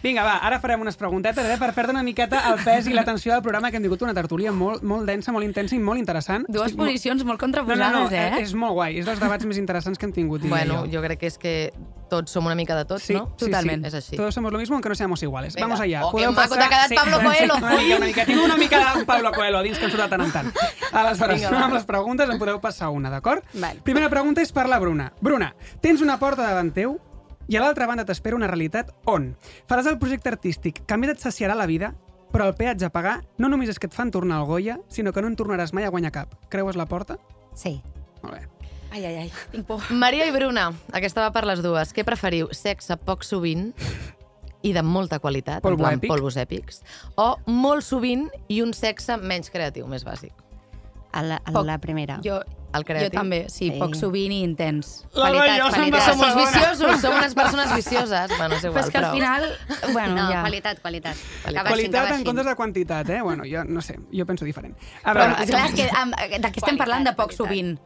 Vinga, 0.00 0.22
va, 0.22 0.36
ara 0.46 0.60
farem 0.62 0.80
unes 0.80 0.94
preguntetes 0.96 1.44
eh, 1.44 1.56
per 1.58 1.72
perdre 1.74 1.90
una 1.90 2.04
miqueta 2.06 2.38
el 2.52 2.60
pes 2.62 2.86
i 2.86 2.92
l'atenció 2.94 3.32
del 3.32 3.42
programa, 3.42 3.70
que 3.72 3.78
hem 3.78 3.82
tingut 3.82 4.02
una 4.06 4.14
tertúlia 4.14 4.52
molt, 4.54 4.84
molt 4.86 5.04
densa, 5.10 5.32
molt 5.34 5.44
intensa 5.44 5.74
i 5.74 5.80
molt 5.82 5.98
interessant. 5.98 6.44
Dues 6.46 6.68
Estic 6.70 6.78
molt- 6.78 6.90
posicions 6.92 7.24
molt 7.24 7.34
No, 7.34 7.42
contraposades, 7.42 7.92
no, 7.92 8.04
no, 8.04 8.10
eh? 8.38 8.42
és 8.42 8.54
molt 8.54 8.74
guai. 8.74 8.98
És 9.00 9.06
dels 9.06 9.18
debats 9.18 9.44
més 9.44 9.58
interessants 9.58 9.98
que 9.98 10.06
hem 10.06 10.12
tingut, 10.12 10.42
Bueno, 10.46 10.84
jo. 10.86 10.92
jo 10.92 11.02
crec 11.02 11.18
que 11.18 11.26
és 11.26 11.36
que 11.38 11.72
tots 12.08 12.30
som 12.32 12.46
una 12.46 12.54
mica 12.54 12.76
de 12.76 12.84
tots, 12.86 13.02
Sí, 13.02 13.14
no? 13.14 13.34
sí, 13.36 13.46
Totalment. 13.46 13.82
sí. 13.82 13.88
És 13.88 13.94
així. 13.94 14.16
Todos 14.16 14.32
somos 14.34 14.52
lo 14.52 14.58
mismo, 14.58 14.76
aunque 14.76 14.88
no 14.88 14.94
seamos 14.94 15.20
iguales. 15.22 15.54
Venga. 15.54 15.66
Vamos 15.66 15.80
allá. 15.80 16.06
Oh, 16.06 16.12
Podeu 16.12 16.30
que 16.30 16.36
maco 16.36 16.54
passar- 16.54 16.68
t'ha 16.70 16.86
quedat 16.88 17.04
Pablo 17.04 17.20
Coelho. 17.28 17.56
Una 17.56 17.76
mica, 17.76 17.96
una 17.96 18.06
mica. 18.06 18.24
Tinc 18.24 18.44
una 18.44 18.56
mica 18.56 18.94
de 18.94 19.04
Pablo 19.04 19.32
Coelho 19.32 19.62
dins 19.62 19.78
que 19.78 19.84
em 19.86 19.90
surt 19.90 20.04
de 20.04 20.08
tant 20.08 20.22
en 20.22 20.30
tant. 20.32 20.52
Aleshores, 20.92 21.36
Vinga, 21.36 21.48
Vinga, 21.50 21.58
va. 21.60 21.64
amb 21.66 21.74
les 21.74 21.84
preguntes 21.84 22.30
en 22.30 22.38
podeu 22.38 22.60
passar 22.60 22.88
una, 22.90 23.10
d'acord? 23.10 23.42
Vale. 23.52 23.80
Primera 23.82 24.08
pregunta 24.08 24.40
és 24.40 24.52
per 24.52 24.68
la 24.68 24.78
Bruna. 24.78 25.12
Bruna, 25.20 25.54
tens 25.82 26.00
una 26.00 26.18
porta 26.18 26.42
davant 26.46 26.72
teu 26.72 27.00
i 27.48 27.56
a 27.56 27.62
l'altra 27.62 27.86
banda 27.88 28.04
t'espera 28.04 28.36
una 28.36 28.46
realitat 28.50 28.90
on 29.08 29.30
faràs 29.68 29.88
el 29.88 29.98
projecte 29.98 30.28
artístic 30.30 30.82
que 30.86 30.96
més 31.00 31.10
et 31.14 31.20
saciarà 31.22 31.54
la 31.56 31.66
vida, 31.66 31.94
però 32.32 32.44
el 32.46 32.54
peatge 32.54 32.84
a 32.86 32.92
pagar 32.92 33.22
no 33.38 33.48
només 33.48 33.70
és 33.72 33.78
que 33.80 33.88
et 33.88 33.94
fan 33.96 34.10
tornar 34.12 34.38
al 34.42 34.46
Goya, 34.46 34.78
sinó 34.88 35.12
que 35.12 35.22
no 35.24 35.28
en 35.32 35.36
tornaràs 35.36 35.72
mai 35.72 35.84
a 35.88 35.90
guanyar 35.94 36.12
cap. 36.12 36.34
Creues 36.52 36.76
la 36.76 36.86
porta? 36.86 37.16
Sí. 37.56 37.78
Molt 38.22 38.34
bé. 38.34 38.42
Ai, 38.90 39.04
ai, 39.04 39.14
ai, 39.24 39.32
tinc 39.52 39.66
por. 39.68 39.80
Maria 40.04 40.26
i 40.28 40.32
Bruna, 40.32 40.70
aquesta 40.92 41.20
va 41.24 41.32
per 41.32 41.44
les 41.48 41.60
dues. 41.64 41.92
Què 41.96 42.04
preferiu? 42.08 42.48
Sexe 42.56 42.96
poc 42.96 43.24
sovint 43.24 43.72
i 44.64 44.72
de 44.74 44.82
molta 44.82 45.18
qualitat, 45.22 45.62
Polvo 45.62 45.84
en 45.84 45.84
plan 45.84 45.98
èpic. 46.00 46.08
polvos 46.10 46.36
èpics, 46.40 46.80
o 47.16 47.28
molt 47.46 47.84
sovint 47.86 48.24
i 48.50 48.60
un 48.64 48.72
sexe 48.74 49.16
menys 49.20 49.52
creatiu, 49.54 49.86
més 49.86 50.04
bàsic? 50.04 50.32
A 51.12 51.22
la, 51.22 51.36
a 51.44 51.52
Poc. 51.52 51.64
la 51.68 51.76
primera. 51.78 52.18
Jo, 52.24 52.40
El 52.72 52.82
jo 52.82 52.84
creatiu? 52.84 53.10
també, 53.18 53.46
sí, 53.48 53.70
Sí. 53.70 53.78
poc 53.80 53.94
sovint 53.94 54.32
i 54.32 54.42
intens. 54.44 55.06
Qualitat, 55.14 55.58
jo 55.58 55.70
se'n 55.70 55.90
qualitat. 55.90 56.00
va 56.00 56.12
Som 56.12 56.20
uns 56.20 56.34
viciosos, 56.36 57.00
som 57.00 57.14
unes 57.16 57.34
persones 57.34 57.74
vicioses. 57.80 58.30
Bueno, 58.36 58.54
és 58.54 58.62
Però 58.62 58.68
igual, 58.70 58.84
és 58.84 58.90
que 58.90 58.98
al 58.98 59.12
final, 59.12 59.46
bueno, 59.92 60.14
no, 60.14 60.30
ja... 60.30 60.40
qualitat, 60.42 60.80
qualitat. 60.80 61.16
Qualitat 61.44 62.08
que 62.08 62.14
en 62.14 62.24
comptes 62.24 62.46
de 62.46 62.54
quantitat, 62.56 63.08
eh? 63.10 63.22
Bueno, 63.22 63.44
jo 63.48 63.64
no 63.64 63.80
sé, 63.80 63.98
jo 64.12 64.26
penso 64.26 64.44
diferent. 64.44 64.76
A 65.02 65.12
Però, 65.14 65.28
veure, 65.28 65.46
clar, 65.46 65.66
és 65.70 65.74
que 65.74 65.88
am, 65.96 66.10
de 66.12 66.48
què 66.52 66.56
estem 66.60 66.76
parlant 66.76 67.04
de 67.08 67.12
poc 67.14 67.32
sovint? 67.32 67.78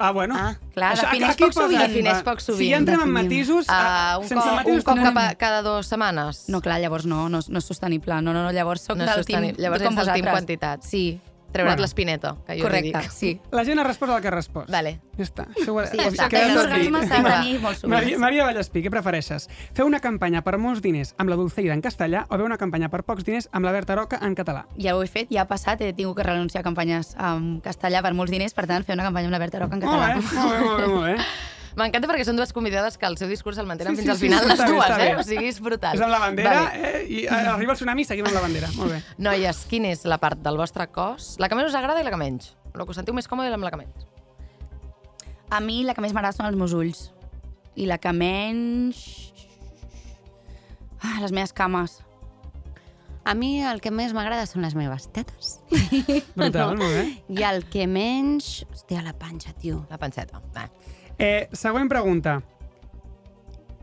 Ah, 0.00 0.12
bueno. 0.12 0.36
Ah, 0.38 0.54
clar, 0.74 0.92
Això, 0.94 1.08
defineix 1.08 1.36
poc 1.36 1.52
sovint. 1.52 1.80
Defineix 1.82 2.20
poc 2.22 2.38
sovint. 2.40 2.60
Si 2.62 2.68
ja 2.70 2.76
entrem 2.78 3.00
en 3.02 3.10
matisos, 3.10 3.66
Uh, 3.66 4.20
un, 4.20 4.28
sense 4.28 4.34
cop, 4.44 4.50
un 4.50 4.56
matisos... 4.60 4.84
cop 4.84 4.94
també- 4.94 5.08
cap 5.14 5.16
a, 5.18 5.34
cada 5.34 5.62
dues 5.62 5.86
setmanes. 5.90 6.44
No, 6.48 6.60
clar, 6.60 6.80
llavors 6.80 7.04
no, 7.04 7.28
no, 7.28 7.40
no 7.48 7.58
és 7.58 7.64
sostenible. 7.64 8.14
No, 8.22 8.32
no, 8.32 8.44
no, 8.44 8.52
llavors 8.52 8.82
soc 8.86 8.96
No 8.96 9.04
del 9.06 9.24
team. 9.26 9.48
Llavors 9.58 9.82
com 9.82 9.94
ets 9.98 10.06
del 10.06 10.14
team 10.14 10.24
vosaltres. 10.24 10.32
quantitat. 10.34 10.82
Sí, 10.86 11.20
Treure't 11.50 11.70
Bueno. 11.76 11.80
l'espineta, 11.82 12.36
que 12.46 12.56
jo 12.58 12.64
Correcte, 12.64 12.98
dic. 13.00 13.10
sí. 13.10 13.40
La 13.50 13.64
gent 13.64 13.78
ha 13.80 13.84
respost 13.84 14.12
el 14.12 14.20
que 14.20 14.28
ha 14.28 14.30
respost. 14.30 14.68
Vale. 14.70 15.00
Ja 15.16 15.24
està. 15.24 15.46
Això 15.56 15.72
ho, 15.74 15.86
Sí, 15.86 15.96
ja 15.96 16.08
està. 16.10 16.28
queda 16.28 16.54
tot 16.54 16.68
dit. 16.74 17.88
Maria, 17.88 18.18
Maria 18.18 18.44
Vallespí, 18.44 18.82
què 18.84 18.90
prefereixes? 18.90 19.48
Fer 19.74 19.84
una 19.84 19.98
campanya 20.00 20.42
per 20.44 20.58
molts 20.58 20.82
diners 20.82 21.14
amb 21.18 21.30
la 21.30 21.36
Dulceida 21.36 21.72
en 21.72 21.80
castellà 21.82 22.26
o 22.28 22.36
fer 22.36 22.44
una 22.44 22.58
campanya 22.58 22.90
per 22.92 23.02
pocs 23.02 23.24
diners 23.24 23.48
amb 23.52 23.64
la 23.64 23.72
Berta 23.72 23.96
Roca 23.96 24.18
en 24.22 24.34
català? 24.36 24.66
Ja 24.76 24.94
ho 24.96 25.02
he 25.02 25.06
fet, 25.08 25.28
ja 25.30 25.42
ha 25.42 25.48
passat, 25.48 25.80
he 25.80 25.92
tingut 25.92 26.16
que 26.16 26.22
renunciar 26.22 26.60
a 26.60 26.64
campanyes 26.64 27.14
en 27.18 27.60
castellà 27.64 28.02
per 28.02 28.12
molts 28.14 28.30
diners, 28.30 28.52
per 28.54 28.66
tant, 28.66 28.84
fer 28.84 28.94
una 28.94 29.04
campanya 29.08 29.26
amb 29.28 29.32
la 29.32 29.38
Berta 29.38 29.58
Roca 29.58 29.74
en 29.76 29.80
Molt 29.80 30.02
català. 30.02 30.14
bé, 30.14 30.22
molt 30.22 30.52
bé, 30.52 30.60
molt 30.64 30.80
bé, 30.80 30.86
molt 30.86 31.06
bé. 31.06 31.16
M'encanta 31.76 32.08
perquè 32.08 32.24
són 32.24 32.36
dues 32.38 32.52
convidades 32.56 32.96
que 32.98 33.06
el 33.06 33.18
seu 33.20 33.28
discurs 33.28 33.58
el 33.58 33.66
mantenen 33.68 33.96
Sí, 33.96 34.02
fins 34.02 34.06
sí, 34.08 34.12
al 34.14 34.18
final 34.22 34.42
sí, 34.44 34.48
les 34.48 34.58
bé, 34.62 34.68
dues, 34.72 34.90
eh? 34.90 34.98
bé. 35.02 35.16
O 35.16 35.22
sigui, 35.26 35.48
és 35.48 35.60
brutal. 35.60 35.94
És 35.98 36.00
amb 36.04 36.10
la 36.14 36.18
bandera 36.22 36.54
Vale. 36.54 36.92
eh? 36.92 37.02
i 37.08 37.26
arriba 37.26 37.72
el 37.74 37.78
tsunami 37.78 38.02
i 38.02 38.08
seguim 38.08 38.26
amb 38.30 38.34
la 38.38 38.44
bandera. 38.46 38.70
Molt 38.76 38.92
bé. 38.96 39.02
Noies, 39.18 39.64
quina 39.70 39.92
és 39.92 40.04
la 40.08 40.18
part 40.22 40.40
del 40.44 40.56
vostre 40.56 40.88
cos? 40.94 41.34
La 41.38 41.48
que 41.50 41.58
més 41.58 41.68
us 41.68 41.74
agrada 41.78 42.00
i 42.00 42.06
la 42.06 42.14
que 42.14 42.20
menys? 42.20 42.54
La 42.74 42.84
que 42.84 42.94
us 42.94 42.98
sentiu 43.00 43.14
més 43.16 43.28
còmode 43.28 43.50
i 43.50 43.54
amb 43.54 43.66
la 43.66 43.72
que 43.74 43.80
menys? 43.84 44.08
A 45.50 45.60
mi 45.64 45.82
la 45.84 45.94
que 45.96 46.02
més 46.04 46.12
m'agrada 46.12 46.36
són 46.36 46.46
els 46.50 46.56
meus 46.60 46.74
ulls. 46.76 47.06
I 47.78 47.86
la 47.86 47.98
que 48.02 48.12
menys... 48.12 49.04
Ah, 51.00 51.20
les 51.22 51.30
meves 51.32 51.52
cames. 51.54 52.00
A 53.28 53.34
mi 53.36 53.62
el 53.62 53.80
que 53.84 53.90
més 53.92 54.14
m'agrada 54.16 54.46
són 54.48 54.64
les 54.64 54.74
meves 54.74 55.08
tetes. 55.14 55.58
Brutal, 56.34 56.76
molt 56.80 56.94
bé. 56.96 57.02
I 57.28 57.44
el 57.48 57.64
que 57.70 57.86
menys... 57.86 58.64
Hòstia, 58.72 59.02
la 59.04 59.12
panxa, 59.16 59.52
tio. 59.52 59.82
La 59.90 59.98
panxeta. 60.00 60.40
Ah. 60.56 60.66
Eh, 61.18 61.48
següent 61.52 61.90
pregunta. 61.90 62.38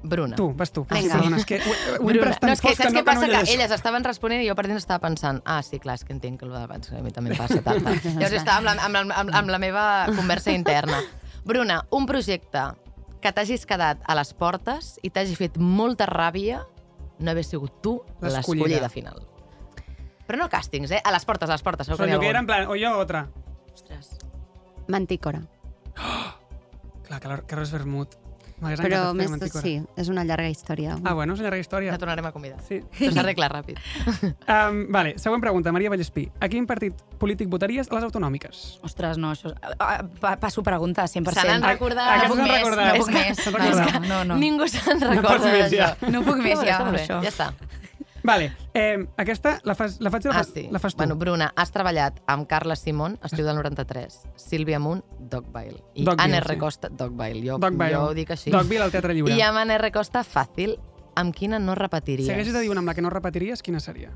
Bruna. 0.05 0.35
Tu, 0.35 0.53
vas 0.53 0.71
tu. 0.71 0.85
Vinga. 0.85 1.17
Perdona, 1.17 1.39
és 1.41 1.45
que 1.49 1.57
ho, 1.57 1.73
ho 1.97 2.05
Bruna. 2.05 2.37
No, 2.41 2.51
és 2.53 2.61
que 2.61 2.75
saps 2.77 2.93
no, 2.93 2.99
què 2.99 3.03
passa? 3.07 3.27
no 3.27 3.41
Que 3.41 3.55
elles 3.55 3.73
estaven 3.73 4.05
responent 4.05 4.43
i 4.43 4.47
jo 4.47 4.55
per 4.57 4.67
dins 4.67 4.77
estava 4.83 5.01
pensant 5.07 5.41
ah, 5.49 5.59
sí, 5.65 5.79
clar, 5.81 5.97
és 5.99 6.05
que 6.05 6.13
entenc 6.13 6.39
que 6.39 6.45
el 6.47 6.53
de 6.53 6.61
abans 6.61 6.91
a 6.93 7.01
mi 7.01 7.11
també 7.15 7.33
em 7.33 7.39
passa 7.39 7.61
tant. 7.65 7.81
Llavors 8.19 8.37
estava 8.37 8.59
amb 8.61 8.69
la, 8.69 8.75
amb, 8.85 8.99
la, 8.99 9.19
amb, 9.23 9.35
amb 9.41 9.53
la 9.55 9.61
meva 9.61 9.85
conversa 10.13 10.53
interna. 10.53 11.01
Bruna, 11.45 11.81
un 11.91 12.05
projecte 12.09 12.67
que 13.21 13.33
t'hagis 13.33 13.65
quedat 13.65 14.05
a 14.05 14.15
les 14.17 14.33
portes 14.37 14.95
i 15.01 15.09
t'hagi 15.09 15.37
fet 15.37 15.57
molta 15.57 16.05
ràbia 16.09 16.61
no 17.17 17.31
haver 17.31 17.45
sigut 17.47 17.81
tu 17.81 17.97
L'escollida. 18.21 18.89
final. 18.89 19.25
Però 20.25 20.39
no 20.41 20.49
càstings, 20.49 20.91
eh? 20.91 21.01
A 21.03 21.13
les 21.13 21.25
portes, 21.25 21.49
a 21.49 21.53
les 21.57 21.65
portes. 21.65 21.87
segur 21.87 22.01
Però 22.01 22.19
que 22.19 22.25
que 22.25 22.29
era 22.29 22.41
en 22.41 22.47
plan, 22.49 22.67
o 22.67 22.77
jo 22.77 22.93
o 22.93 23.01
otra. 23.01 23.27
Ostres. 23.73 24.17
Mantícora. 24.87 25.41
Clar, 27.07 27.43
res 27.55 27.71
vermut. 27.71 28.15
Però 28.55 29.09
més, 29.13 29.33
sí, 29.59 29.73
és 29.99 30.07
una 30.07 30.23
llarga 30.23 30.47
història. 30.47 30.93
Ah, 31.03 31.11
bueno, 31.13 31.33
és 31.35 31.41
una 31.41 31.49
llarga 31.49 31.59
història. 31.59 31.91
La 31.91 31.97
tornarem 31.99 32.25
a 32.25 32.31
convidar. 32.31 32.61
Sí. 32.63 32.77
Això 32.95 33.11
s'arregla 33.17 33.49
ràpid. 33.51 33.81
Um, 34.55 34.85
vale, 34.93 35.15
següent 35.19 35.41
pregunta, 35.43 35.71
Maria 35.75 35.89
Vallespí. 35.91 36.23
A 36.39 36.47
quin 36.47 36.63
partit 36.69 36.95
polític 37.19 37.49
votaries 37.51 37.89
a 37.91 37.95
les 37.97 38.05
autonòmiques? 38.07 38.61
Ostres, 38.87 39.17
no, 39.19 39.33
això... 39.35 39.51
Ah, 39.61 39.73
ah, 39.79 39.97
pa- 40.21 40.35
Passo 40.39 40.63
pregunta, 40.63 41.03
100%. 41.03 41.33
Se 41.35 41.47
n'han 41.49 41.63
Ah, 41.65 41.73
recordat. 41.73 42.07
aquests 42.15 42.29
No 42.29 42.35
puc 42.35 42.39
s'han 42.39 42.47
més, 42.47 42.61
recordat. 42.63 42.87
no 42.87 43.03
puc 43.03 43.11
més. 43.11 43.37
s'han 43.43 43.53
No, 43.53 43.59
recordat. 43.59 44.07
no, 44.07 44.23
no. 44.31 44.37
Ningú 44.39 44.67
se'n 44.71 45.01
recorda 45.01 45.51
més, 45.51 45.65
d'això. 45.65 45.75
ja. 45.75 46.11
No 46.15 46.23
puc 46.23 46.37
més, 46.37 46.63
ja. 46.63 46.79
Ja 47.09 47.31
està. 47.33 47.51
Vale, 48.25 48.51
eh, 48.73 49.05
aquesta 49.17 49.59
la, 49.63 49.75
fas, 49.75 49.99
la 50.01 50.09
faig 50.09 50.25
la, 50.25 50.31
Ah, 50.31 50.37
fas, 50.43 50.47
sí. 50.53 50.67
la 50.71 50.79
fas 50.79 50.95
tu. 50.95 50.97
Bueno, 50.97 51.15
Bruna, 51.15 51.51
has 51.55 51.71
treballat 51.71 52.19
amb 52.27 52.47
Carla 52.49 52.75
Simón, 52.75 53.19
estiu 53.23 53.45
del 53.45 53.55
93, 53.55 54.17
Sílvia 54.35 54.79
Munt, 54.79 55.03
Dogville, 55.19 55.83
i 55.93 56.03
Dogville, 56.03 56.23
Anne 56.23 56.41
sí. 56.41 56.47
R. 56.49 56.57
Costa, 56.57 56.89
Dogville, 56.89 57.43
jo, 57.47 57.57
Dogville. 57.59 57.93
jo 57.93 58.01
ho 58.09 58.13
dic 58.17 58.31
així. 58.31 58.49
Dogville 58.51 58.83
al 58.83 58.91
Teatre 58.91 59.13
Lliure. 59.13 59.35
I 59.37 59.41
amb 59.45 59.57
Anne 59.61 59.75
R. 59.77 59.91
Costa, 59.91 60.23
fàcil, 60.25 60.77
amb 61.15 61.33
quina 61.35 61.59
no 61.59 61.75
repetiries? 61.75 62.25
Si 62.27 62.33
haguessis 62.33 62.53
de 62.53 62.61
dir 62.65 62.71
una 62.71 62.79
amb 62.81 62.87
la 62.89 62.95
que 62.95 63.01
no 63.05 63.09
repetiries, 63.13 63.61
quina 63.61 63.79
seria? 63.79 64.11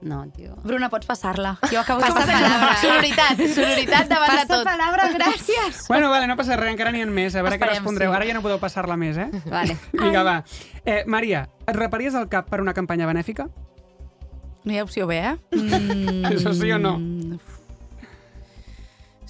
No, 0.00 0.20
tio. 0.30 0.54
Bruna, 0.62 0.88
pots 0.88 1.06
passar-la. 1.06 1.56
Jo 1.72 1.80
acabo 1.80 2.00
Passa 2.00 2.20
de 2.24 2.32
palabra. 2.32 2.76
Sororitat, 2.80 3.40
sororitat 3.54 4.08
davant 4.08 4.30
de 4.30 4.36
Passa 4.36 4.46
tot. 4.52 4.64
palabra, 4.64 5.08
gràcies. 5.12 5.80
Bueno, 5.88 6.08
vale, 6.10 6.28
no 6.30 6.36
passa 6.38 6.56
res, 6.56 6.70
encara 6.70 6.92
n'hi 6.94 7.02
ha 7.02 7.06
més. 7.06 7.34
A 7.34 7.42
veure 7.42 7.58
què 7.58 7.66
respondreu. 7.72 8.12
sí. 8.12 8.16
Ara 8.16 8.28
ja 8.28 8.34
no 8.36 8.42
podeu 8.44 8.60
passar-la 8.62 8.96
més, 8.96 9.18
eh? 9.18 9.26
Vale. 9.50 9.76
Vinga, 9.92 10.22
va. 10.22 10.36
Eh, 10.84 11.02
Maria, 11.06 11.48
et 11.66 11.74
reparies 11.76 12.14
el 12.14 12.28
cap 12.30 12.46
per 12.48 12.60
una 12.62 12.74
campanya 12.74 13.06
benèfica? 13.10 13.48
No 14.64 14.72
hi 14.74 14.78
ha 14.78 14.84
opció 14.84 15.06
B, 15.10 15.18
eh? 15.18 15.36
Mm, 15.56 16.24
Això 16.32 16.54
sí 16.54 16.70
o 16.70 16.78
no? 16.78 16.94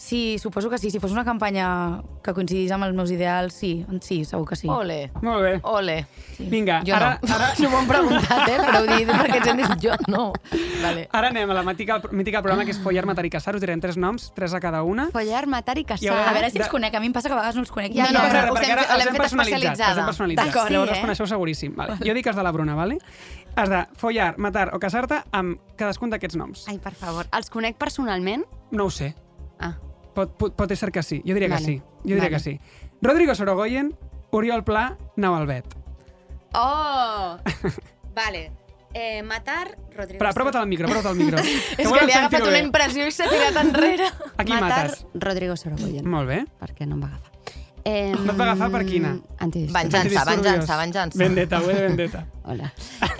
Sí, 0.08 0.38
suposo 0.40 0.70
que 0.70 0.78
sí. 0.78 0.90
Si 0.90 0.98
fos 1.00 1.12
una 1.12 1.22
campanya 1.24 2.00
que 2.24 2.32
coincidís 2.32 2.70
amb 2.72 2.86
els 2.86 2.94
meus 2.96 3.10
ideals, 3.12 3.52
sí, 3.52 3.84
sí, 4.00 4.22
segur 4.24 4.46
que 4.48 4.56
sí. 4.56 4.68
Ole, 4.72 5.10
Molt 5.20 5.42
bé. 5.44 5.50
ole. 5.68 6.06
Vinga, 6.38 6.78
Jo 6.86 6.94
ara, 6.96 7.18
no. 7.20 7.34
ara, 7.36 7.48
No 7.60 7.68
m'ho 7.68 7.78
han 7.82 7.88
preguntat, 7.90 8.48
eh? 8.48 8.56
Però 8.62 8.80
ho 8.80 8.86
dic 8.88 9.10
perquè 9.10 9.36
ens 9.42 9.50
hem 9.52 9.60
dit 9.60 9.74
jo 9.84 9.96
no. 10.08 10.22
Vale. 10.80 11.02
ara 11.12 11.28
anem 11.28 11.50
a 11.52 11.58
la 11.58 11.64
mítica, 11.66 11.98
mítica 12.10 12.40
programa 12.40 12.64
que 12.64 12.72
és 12.72 12.80
Follar, 12.80 13.04
Matar 13.04 13.26
i 13.26 13.30
Caçar. 13.34 13.54
Us 13.58 13.60
direm 13.60 13.82
tres 13.84 13.98
noms, 14.00 14.30
tres 14.34 14.54
a 14.56 14.60
cada 14.64 14.82
una. 14.82 15.10
Follar, 15.12 15.44
matar 15.46 15.76
i 15.76 15.82
I 15.82 15.84
casar. 15.84 16.14
ara- 16.16 16.30
A 16.30 16.32
veure 16.38 16.50
si 16.50 16.56
De- 16.58 16.64
els 16.64 16.72
conec. 16.72 16.94
A 16.94 17.00
mi 17.00 17.06
em 17.06 17.12
passa 17.12 17.28
que 17.28 17.34
a 17.34 17.36
vegades 17.42 17.56
no 17.56 17.60
els 17.66 17.70
conec. 17.70 17.92
Ja, 17.92 18.06
no, 18.08 18.18
no, 18.22 18.24
res, 18.32 18.50
us 18.50 18.58
perquè 18.60 18.72
ara 18.72 18.82
els 18.88 18.90
l'hem 18.96 19.08
hem 19.08 19.12
fet 19.12 19.20
personalitzat. 19.20 19.58
especialitzada. 19.58 19.90
Els 19.90 19.98
hem 19.98 20.06
personalitzat. 20.06 20.46
D'acord, 20.46 20.70
Llavors 20.72 20.88
sí, 20.88 20.94
els 20.94 20.98
eh? 20.98 21.02
coneixeu 21.04 21.26
seguríssim. 21.26 21.76
Vale. 21.76 21.98
Jo 22.00 22.14
dic 22.14 22.26
els 22.32 22.36
de 22.36 22.42
la 22.48 22.52
Bruna, 22.52 22.74
vale? 22.74 22.98
Has 23.56 23.68
de 23.68 23.84
follar, 23.96 24.38
matar 24.38 24.70
o 24.74 24.78
casar-te 24.78 25.20
amb 25.32 25.58
cadascun 25.76 26.08
d'aquests 26.10 26.36
noms. 26.40 26.64
Ai, 26.68 26.78
per 26.78 26.94
favor. 26.94 27.26
Els 27.36 27.50
conec 27.50 27.76
personalment? 27.76 28.44
No 28.70 28.86
ho 28.86 28.90
sé. 28.90 29.12
Ah. 29.60 29.74
Pot, 30.18 30.32
pot, 30.34 30.54
pot 30.58 30.72
ser 30.74 30.90
que 30.90 31.02
sí. 31.06 31.20
Jo 31.22 31.36
diria 31.36 31.46
Vale. 31.48 31.60
que 31.62 31.64
sí. 31.64 31.76
Jo 31.78 32.16
diria 32.16 32.24
Vale. 32.24 32.34
que 32.34 32.40
sí. 32.42 32.60
Rodrigo 33.00 33.34
Sorogoyen, 33.38 33.92
Oriol 34.34 34.64
Pla, 34.66 34.96
Nau 35.14 35.36
Albet. 35.36 35.76
Oh! 36.54 37.36
vale. 38.16 38.50
Eh, 38.94 39.22
matar, 39.22 39.76
Rodrigo... 39.94 40.18
Però 40.18 40.30
aprova't 40.32 40.56
al 40.58 40.66
micro, 40.66 40.88
aprova't 40.88 41.06
al 41.12 41.14
micro. 41.14 41.38
És 41.38 41.86
que 41.92 42.06
li 42.08 42.12
ha 42.16 42.24
agafat 42.24 42.48
una 42.48 42.58
impressió 42.64 43.06
i 43.06 43.12
s'ha 43.14 43.28
tirat 43.30 43.58
enrere. 43.62 44.08
Aquí 44.40 44.50
matar, 44.56 44.88
mates. 44.88 45.04
Rodrigo 45.14 45.54
Sorogoyen. 45.60 46.08
Molt 46.08 46.26
bé. 46.32 46.40
Perquè 46.58 46.88
no 46.88 46.96
em 46.98 47.04
va 47.04 47.12
agafar. 47.12 47.34
Eh, 47.84 48.10
No 48.16 48.32
et 48.32 48.40
va 48.40 48.48
agafar 48.48 48.72
per 48.74 48.80
quina? 48.88 49.12
Antidisturbios. 49.38 50.02
Venjança, 50.02 50.24
venjança, 50.34 50.78
venjança. 50.80 51.20
Vendetta, 51.20 51.60
ho 51.62 51.70
he 51.70 51.76
de 51.76 51.84
vendetta. 51.86 52.24
Hola. 52.42 52.72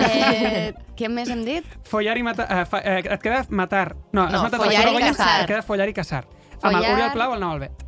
Eh, 0.09 0.73
què 0.99 1.09
més 1.13 1.31
hem 1.31 1.45
dit? 1.47 1.69
Follar 1.87 2.19
i 2.19 2.27
matar... 2.27 2.49
Eh, 2.51 2.65
fa, 2.69 2.83
eh, 2.83 2.99
et 3.07 3.23
queda 3.23 3.45
matar... 3.55 3.93
No, 4.11 4.27
has 4.27 4.35
No, 4.35 4.43
matat 4.49 4.65
follar 4.65 4.91
i 4.91 5.05
casar. 5.07 5.31
Et 5.45 5.53
queda 5.55 5.63
follar 5.63 5.87
i 5.89 5.95
casar. 5.97 6.25
Amb 6.63 6.75
el 6.77 6.83
Follar- 6.83 6.93
Oriol 6.95 7.13
Pla 7.13 7.29
o 7.29 7.35
el 7.35 7.41
Nau 7.41 7.53
Albet? 7.53 7.85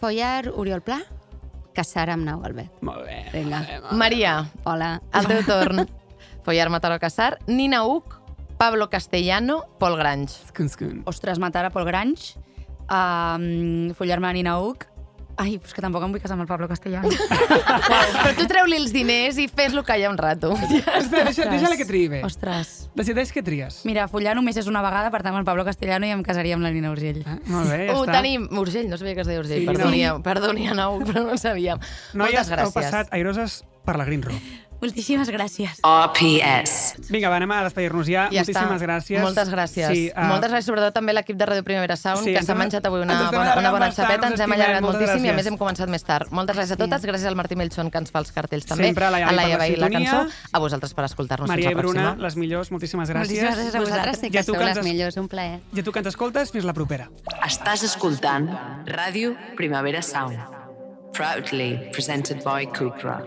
Follar, 0.00 0.48
Oriol 0.54 0.82
Pla, 0.82 1.00
casar 1.74 2.10
amb 2.10 2.24
Nau 2.26 2.42
Albet. 2.44 2.70
Molt 2.82 3.04
bé. 3.06 3.20
Vinga. 3.32 3.62
Maria, 3.92 4.50
Hola. 4.64 5.00
el 5.14 5.26
teu 5.30 5.42
torn. 5.46 5.86
Follar, 6.44 6.68
matar 6.70 6.92
o 6.92 6.98
casar. 7.00 7.38
Nina 7.46 7.84
Uc, 7.86 8.16
Pablo 8.58 8.90
Castellano, 8.90 9.64
Pol 9.78 9.96
Grange. 9.96 10.34
Skun. 10.68 11.02
Ostres, 11.06 11.38
matar 11.38 11.64
a 11.64 11.70
Paul 11.70 11.84
Grange, 11.86 12.34
um, 12.90 13.92
follar-me 13.94 14.28
a 14.28 14.32
Nina 14.32 14.58
Uc... 14.60 14.86
Ai, 15.40 15.54
però 15.58 15.68
és 15.70 15.72
que 15.74 15.80
tampoc 15.80 16.02
em 16.04 16.12
vull 16.12 16.20
casar 16.20 16.34
amb 16.36 16.42
el 16.44 16.48
Pablo 16.50 16.66
Castellano. 16.68 17.08
Però 18.22 18.32
tu 18.36 18.44
treu-li 18.50 18.76
els 18.76 18.92
diners 18.92 19.38
i 19.40 19.46
fes-lo 19.48 19.82
callar 19.86 20.10
un 20.12 20.18
rato. 20.20 20.50
Espera, 20.54 21.24
deixa, 21.30 21.46
deixa-la 21.48 21.78
que 21.80 21.86
triï 21.88 22.08
bé. 22.12 22.20
Ostres. 22.26 22.72
Decideix 22.98 23.32
què 23.32 23.42
tries. 23.44 23.80
Mira, 23.88 24.04
follar 24.12 24.34
només 24.36 24.58
és 24.60 24.68
una 24.70 24.82
vegada, 24.84 25.10
per 25.14 25.22
tant, 25.24 25.32
amb 25.32 25.40
el 25.40 25.46
Pablo 25.48 25.64
Castellano 25.64 26.06
i 26.06 26.12
em 26.14 26.22
casaria 26.26 26.58
amb 26.58 26.66
la 26.66 26.70
Nina 26.74 26.90
Urgell. 26.92 27.22
Eh? 27.24 27.38
Molt 27.48 27.72
bé, 27.72 27.80
ja 27.88 27.96
Ho 27.96 28.04
està. 28.04 28.18
tenim. 28.20 28.44
Urgell, 28.60 28.90
no 28.92 28.98
sabia 29.00 29.14
que 29.16 29.24
es 29.24 29.30
deia 29.32 29.40
Urgell. 29.40 29.64
Sí, 29.64 29.70
perdoni, 29.72 30.02
no. 30.04 30.18
perdoni, 30.22 30.68
Anau, 30.68 31.00
però 31.00 31.24
no 31.24 31.32
ho 31.32 31.40
sabíem. 31.40 31.80
Noies, 32.12 32.36
Moltes 32.36 32.50
heu 32.52 32.58
gràcies. 32.58 32.76
passat 32.76 33.12
airoses 33.16 33.62
per 33.86 33.96
la 33.96 34.04
Green 34.04 34.22
Room. 34.28 34.38
Moltíssimes 34.82 35.28
gràcies. 35.30 35.78
RPS. 35.86 36.96
Vinga, 37.08 37.28
va, 37.30 37.36
anem 37.38 37.52
a 37.54 37.60
despedir-nos 37.68 38.08
ja. 38.10 38.24
Ja 38.32 38.42
Moltíssimes 38.42 38.80
està. 38.80 38.86
gràcies. 38.86 39.20
Moltes 39.22 39.50
gràcies. 39.52 39.92
Sí, 39.94 40.00
uh, 40.10 40.24
Moltes 40.26 40.50
gràcies, 40.50 40.66
sobretot 40.72 40.92
també 40.96 41.12
a 41.14 41.16
l'equip 41.20 41.36
de 41.38 41.46
Ràdio 41.46 41.62
Primavera 41.62 41.94
Sound, 41.96 42.24
Sí, 42.26 42.32
que 42.32 42.40
ens 42.42 42.48
s'ha 42.50 42.56
menjat 42.58 42.84
avui 42.90 43.00
una 43.04 43.14
ens 43.14 43.30
bona, 43.30 43.54
una 43.60 43.70
bona 43.70 43.90
xapeta, 43.94 44.26
us 44.26 44.32
ens 44.32 44.40
hem 44.42 44.52
allargat 44.56 44.82
moltes 44.82 45.00
moltíssim 45.06 45.24
i 45.24 45.28
a 45.28 45.32
gràcies. 45.32 45.36
més 45.38 45.46
hem 45.52 45.58
començat 45.60 45.88
més 45.88 46.02
tard. 46.02 46.32
Moltes 46.32 46.56
gràcies 46.56 46.72
a 46.74 46.76
totes, 46.82 47.06
gràcies 47.06 47.26
al 47.30 47.36
Martí 47.38 47.54
Melchon 47.54 47.90
que 47.94 47.98
ens 48.02 48.10
fa 48.10 48.18
els 48.18 48.32
cartells 48.32 48.66
també, 48.66 48.84
Sempre 48.90 49.06
a 49.06 49.10
la 49.14 49.18
Iaia 49.22 49.28
a 49.28 49.32
la 49.32 49.42
per 49.42 49.50
la 49.52 49.66
Iaia 49.66 49.76
i 49.76 49.80
la 49.80 49.90
cançó, 49.90 50.20
a 50.52 50.58
vosaltres 50.58 50.94
per 50.94 51.04
escoltar-nos 51.04 51.48
Maria 51.48 51.70
i 51.70 51.74
Bruna, 51.74 52.02
pròxima. 52.02 52.22
les 52.26 52.36
millors, 52.36 52.70
moltíssimes 52.72 53.08
gràcies. 53.08 53.22
Moltíssimes 53.22 53.54
gràcies 53.56 53.74
a 53.76 53.78
Vosaltres 53.80 54.18
sí 54.18 54.26
Ja 54.26 54.40
que 54.40 54.44
tu 54.46 54.52
sou 54.52 54.58
que 54.58 54.64
les 54.64 54.76
ens 54.76 54.86
millors, 54.86 55.16
un 55.16 55.28
plaer. 55.28 55.60
I 55.72 55.78
a 55.80 55.82
tu 55.84 55.92
que 55.92 55.98
ens 56.00 56.08
escoltes, 56.08 56.50
fins 56.50 56.64
la 56.64 56.72
propera. 56.74 57.08
Estàs 57.46 57.84
escoltant 57.84 58.50
Ràdio 58.86 59.36
Primavera 59.56 60.02
Sound. 60.02 60.38
Proudly 61.12 61.90
presented 61.92 62.42
by 62.42 62.66
Cupra. 62.66 63.22